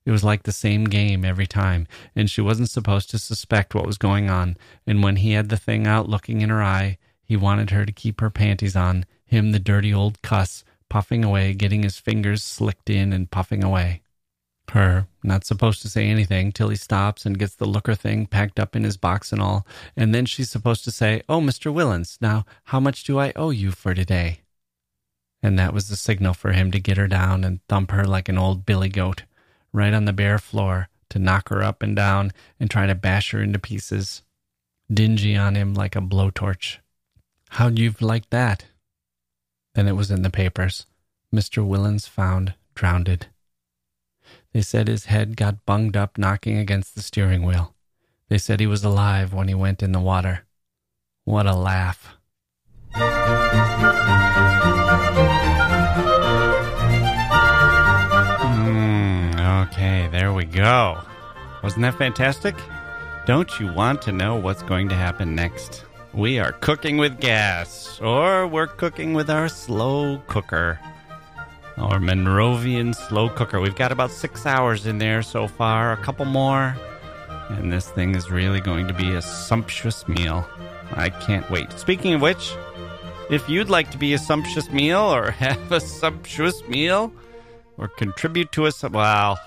It 0.05 0.11
was 0.11 0.23
like 0.23 0.43
the 0.43 0.51
same 0.51 0.83
game 0.83 1.25
every 1.25 1.47
time, 1.47 1.87
and 2.15 2.29
she 2.29 2.39
wasn't 2.39 2.69
supposed 2.69 3.09
to 3.09 3.17
suspect 3.17 3.73
what 3.73 3.87
was 3.87 3.97
going 3.97 4.29
on. 4.29 4.55
And 4.85 5.01
when 5.01 5.15
he 5.15 5.31
had 5.31 5.49
the 5.49 5.57
thing 5.57 5.87
out 5.87 6.07
looking 6.07 6.41
in 6.41 6.49
her 6.49 6.61
eye, 6.61 6.99
he 7.23 7.35
wanted 7.35 7.71
her 7.71 7.87
to 7.87 7.91
keep 7.91 8.21
her 8.21 8.29
panties 8.29 8.75
on, 8.75 9.07
him, 9.25 9.51
the 9.51 9.57
dirty 9.57 9.91
old 9.91 10.21
cuss, 10.21 10.63
puffing 10.89 11.25
away, 11.25 11.55
getting 11.55 11.81
his 11.81 11.97
fingers 11.97 12.43
slicked 12.43 12.91
in 12.91 13.11
and 13.11 13.31
puffing 13.31 13.63
away. 13.63 14.02
Her, 14.73 15.05
not 15.23 15.45
supposed 15.45 15.83
to 15.83 15.87
say 15.87 16.07
anything 16.07 16.51
till 16.51 16.69
he 16.69 16.75
stops 16.75 17.27
and 17.27 17.37
gets 17.37 17.53
the 17.53 17.67
looker 17.67 17.93
thing 17.93 18.25
packed 18.25 18.59
up 18.59 18.75
in 18.75 18.83
his 18.83 18.97
box 18.97 19.31
and 19.31 19.39
all, 19.39 19.67
and 19.95 20.15
then 20.15 20.25
she's 20.25 20.49
supposed 20.49 20.83
to 20.85 20.91
say, 20.91 21.21
Oh, 21.29 21.39
Mr. 21.39 21.71
Willens, 21.71 22.17
now 22.19 22.43
how 22.63 22.79
much 22.79 23.03
do 23.03 23.19
I 23.19 23.33
owe 23.35 23.51
you 23.51 23.69
for 23.69 23.93
today? 23.93 24.39
And 25.43 25.59
that 25.59 25.75
was 25.75 25.89
the 25.89 25.95
signal 25.95 26.33
for 26.33 26.53
him 26.53 26.71
to 26.71 26.79
get 26.79 26.97
her 26.97 27.07
down 27.07 27.43
and 27.43 27.59
thump 27.69 27.91
her 27.91 28.03
like 28.03 28.27
an 28.29 28.39
old 28.39 28.65
billy 28.65 28.89
goat, 28.89 29.25
right 29.71 29.93
on 29.93 30.05
the 30.05 30.11
bare 30.11 30.39
floor, 30.39 30.89
to 31.09 31.19
knock 31.19 31.49
her 31.49 31.61
up 31.61 31.83
and 31.83 31.95
down 31.95 32.31
and 32.59 32.71
try 32.71 32.87
to 32.87 32.95
bash 32.95 33.29
her 33.29 33.43
into 33.43 33.59
pieces, 33.59 34.23
dingy 34.91 35.35
on 35.35 35.53
him 35.53 35.75
like 35.75 35.95
a 35.95 36.01
blowtorch. 36.01 36.77
How'd 37.49 37.77
you 37.77 37.93
like 38.01 38.27
that? 38.31 38.65
Then 39.75 39.87
it 39.87 39.95
was 39.95 40.09
in 40.09 40.23
the 40.23 40.31
papers. 40.31 40.87
Mr. 41.31 41.63
Willens 41.63 42.09
found 42.09 42.55
drowned. 42.73 43.27
They 44.53 44.61
said 44.61 44.87
his 44.87 45.05
head 45.05 45.35
got 45.35 45.65
bunged 45.65 45.97
up 45.97 46.19
knocking 46.19 46.59
against 46.59 46.93
the 46.93 47.01
steering 47.01 47.41
wheel. 47.41 47.73
They 48.29 48.37
said 48.37 48.59
he 48.59 48.67
was 48.67 48.83
alive 48.83 49.33
when 49.33 49.47
he 49.47 49.55
went 49.55 49.81
in 49.81 49.93
the 49.93 49.99
water. 49.99 50.45
What 51.23 51.47
a 51.47 51.55
laugh. 51.55 52.15
Mm, 58.53 59.67
okay, 59.67 60.07
there 60.11 60.31
we 60.31 60.45
go. 60.45 61.01
Wasn't 61.63 61.81
that 61.81 61.97
fantastic? 61.97 62.55
Don't 63.25 63.59
you 63.59 63.73
want 63.73 64.03
to 64.03 64.11
know 64.11 64.35
what's 64.35 64.61
going 64.61 64.87
to 64.89 64.95
happen 64.95 65.33
next? 65.33 65.85
We 66.13 66.37
are 66.37 66.51
cooking 66.51 66.97
with 66.97 67.19
gas, 67.19 67.99
or 67.99 68.45
we're 68.45 68.67
cooking 68.67 69.15
with 69.15 69.31
our 69.31 69.49
slow 69.49 70.21
cooker. 70.27 70.79
Our 71.77 71.99
Munrovian 71.99 72.95
slow 72.95 73.29
cooker. 73.29 73.59
We've 73.59 73.75
got 73.75 73.91
about 73.91 74.11
six 74.11 74.45
hours 74.45 74.85
in 74.85 74.99
there 74.99 75.23
so 75.23 75.47
far, 75.47 75.91
a 75.91 75.97
couple 75.97 76.25
more, 76.25 76.75
and 77.49 77.71
this 77.71 77.89
thing 77.89 78.15
is 78.15 78.29
really 78.29 78.61
going 78.61 78.87
to 78.87 78.93
be 78.93 79.13
a 79.13 79.21
sumptuous 79.21 80.07
meal. 80.07 80.47
I 80.91 81.09
can't 81.09 81.49
wait. 81.49 81.71
Speaking 81.73 82.13
of 82.13 82.21
which, 82.21 82.53
if 83.29 83.49
you'd 83.49 83.69
like 83.69 83.89
to 83.91 83.97
be 83.97 84.13
a 84.13 84.19
sumptuous 84.19 84.69
meal 84.69 84.99
or 84.99 85.31
have 85.45 85.71
a 85.71 85.79
sumptuous 85.79 86.61
meal 86.67 87.11
or 87.77 87.87
contribute 87.87 88.51
to 88.53 88.65
us, 88.65 88.83
well, 88.83 89.39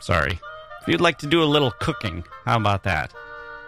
sorry. 0.00 0.40
If 0.82 0.88
you'd 0.88 1.00
like 1.00 1.18
to 1.18 1.26
do 1.26 1.42
a 1.42 1.44
little 1.44 1.70
cooking, 1.70 2.24
how 2.44 2.56
about 2.56 2.82
that? 2.84 3.12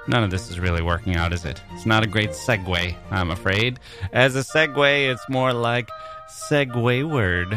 None 0.06 0.24
of 0.24 0.30
this 0.30 0.50
is 0.50 0.58
really 0.58 0.82
working 0.82 1.16
out, 1.16 1.32
is 1.32 1.44
it? 1.44 1.60
It's 1.72 1.84
not 1.84 2.02
a 2.02 2.06
great 2.06 2.30
segue, 2.30 2.96
I'm 3.10 3.30
afraid. 3.30 3.78
As 4.12 4.36
a 4.36 4.40
segue, 4.40 5.12
it's 5.12 5.28
more 5.28 5.52
like 5.52 5.90
segue 6.28 7.08
word. 7.08 7.52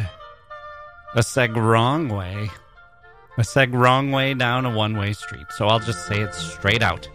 A 1.15 1.19
seg 1.19 1.55
wrong 1.55 2.09
way. 2.09 2.49
A 3.37 3.41
seg 3.41 3.73
wrong 3.73 4.11
way 4.11 4.33
down 4.33 4.65
a 4.65 4.75
one 4.75 4.97
way 4.97 5.13
street. 5.13 5.45
So 5.57 5.67
I'll 5.67 5.79
just 5.79 6.07
say 6.07 6.21
it 6.21 6.33
straight 6.33 6.81
out. 6.81 7.07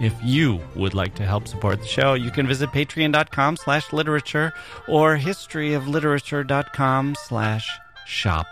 If 0.00 0.14
you 0.22 0.60
would 0.76 0.94
like 0.94 1.16
to 1.16 1.24
help 1.24 1.48
support 1.48 1.80
the 1.80 1.88
show, 1.88 2.14
you 2.14 2.30
can 2.30 2.46
visit 2.46 2.70
patreon.com 2.70 3.56
slash 3.56 3.92
literature 3.92 4.52
or 4.86 5.16
historyofliterature.com 5.16 7.16
slash 7.26 7.68
shop. 8.06 8.46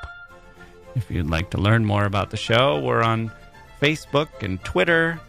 If 0.97 1.11
you'd 1.11 1.31
like 1.31 1.51
to 1.51 1.59
learn 1.59 1.85
more 1.85 2.05
about 2.05 2.31
the 2.31 2.37
show, 2.37 2.81
we're 2.81 3.03
on 3.03 3.31
Facebook 3.81 4.43
and 4.43 4.63
Twitter. 4.65 5.21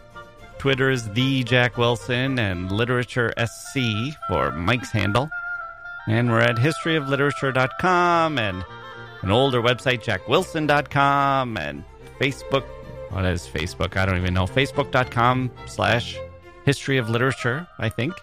Twitter 0.58 0.90
is 0.90 1.08
the 1.10 1.44
Jacke 1.44 1.76
Wilson 1.76 2.40
and 2.40 2.72
Literature 2.72 3.32
SC 3.38 4.16
for 4.28 4.50
Mike's 4.50 4.90
handle. 4.90 5.30
And 6.08 6.30
we're 6.30 6.40
at 6.40 6.56
historyofliterature.com 6.56 8.38
and 8.38 8.64
an 9.20 9.30
older 9.30 9.60
website, 9.60 10.02
jackewilson.com, 10.02 11.58
and 11.58 11.84
Facebook. 12.18 12.64
What 13.10 13.26
is 13.26 13.46
Facebook? 13.46 13.96
I 13.96 14.06
don't 14.06 14.16
even 14.16 14.32
know. 14.32 14.46
Facebook.com 14.46 15.50
slash 15.66 16.16
history 16.64 16.96
of 16.96 17.10
literature, 17.10 17.68
I 17.78 17.90
think. 17.90 18.14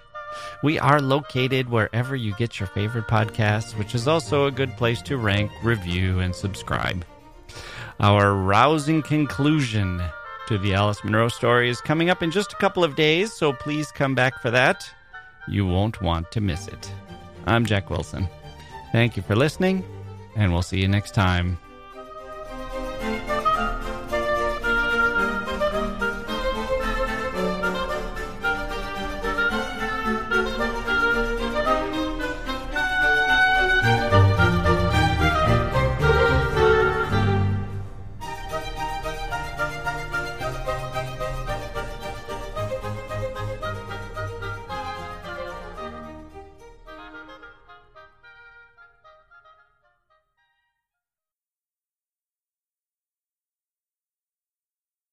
We 0.63 0.79
are 0.79 0.99
located 0.99 1.69
wherever 1.69 2.15
you 2.15 2.33
get 2.35 2.59
your 2.59 2.67
favorite 2.67 3.07
podcasts, 3.07 3.77
which 3.77 3.93
is 3.93 4.07
also 4.07 4.47
a 4.47 4.51
good 4.51 4.75
place 4.77 5.01
to 5.03 5.17
rank, 5.17 5.51
review, 5.63 6.19
and 6.19 6.35
subscribe. 6.35 7.05
Our 7.99 8.33
rousing 8.33 9.03
conclusion 9.03 10.01
to 10.47 10.57
the 10.57 10.73
Alice 10.73 11.03
Munro 11.03 11.29
story 11.29 11.69
is 11.69 11.81
coming 11.81 12.09
up 12.09 12.23
in 12.23 12.31
just 12.31 12.51
a 12.51 12.57
couple 12.57 12.83
of 12.83 12.95
days, 12.95 13.31
so 13.31 13.53
please 13.53 13.91
come 13.91 14.15
back 14.15 14.41
for 14.41 14.51
that. 14.51 14.89
You 15.47 15.67
won't 15.67 16.01
want 16.01 16.31
to 16.31 16.41
miss 16.41 16.67
it. 16.67 16.91
I'm 17.45 17.65
Jacke 17.65 17.89
Wilson. 17.89 18.27
Thank 18.91 19.17
you 19.17 19.23
for 19.23 19.35
listening, 19.35 19.83
and 20.35 20.51
we'll 20.51 20.61
see 20.61 20.79
you 20.79 20.87
next 20.87 21.13
time. 21.13 21.57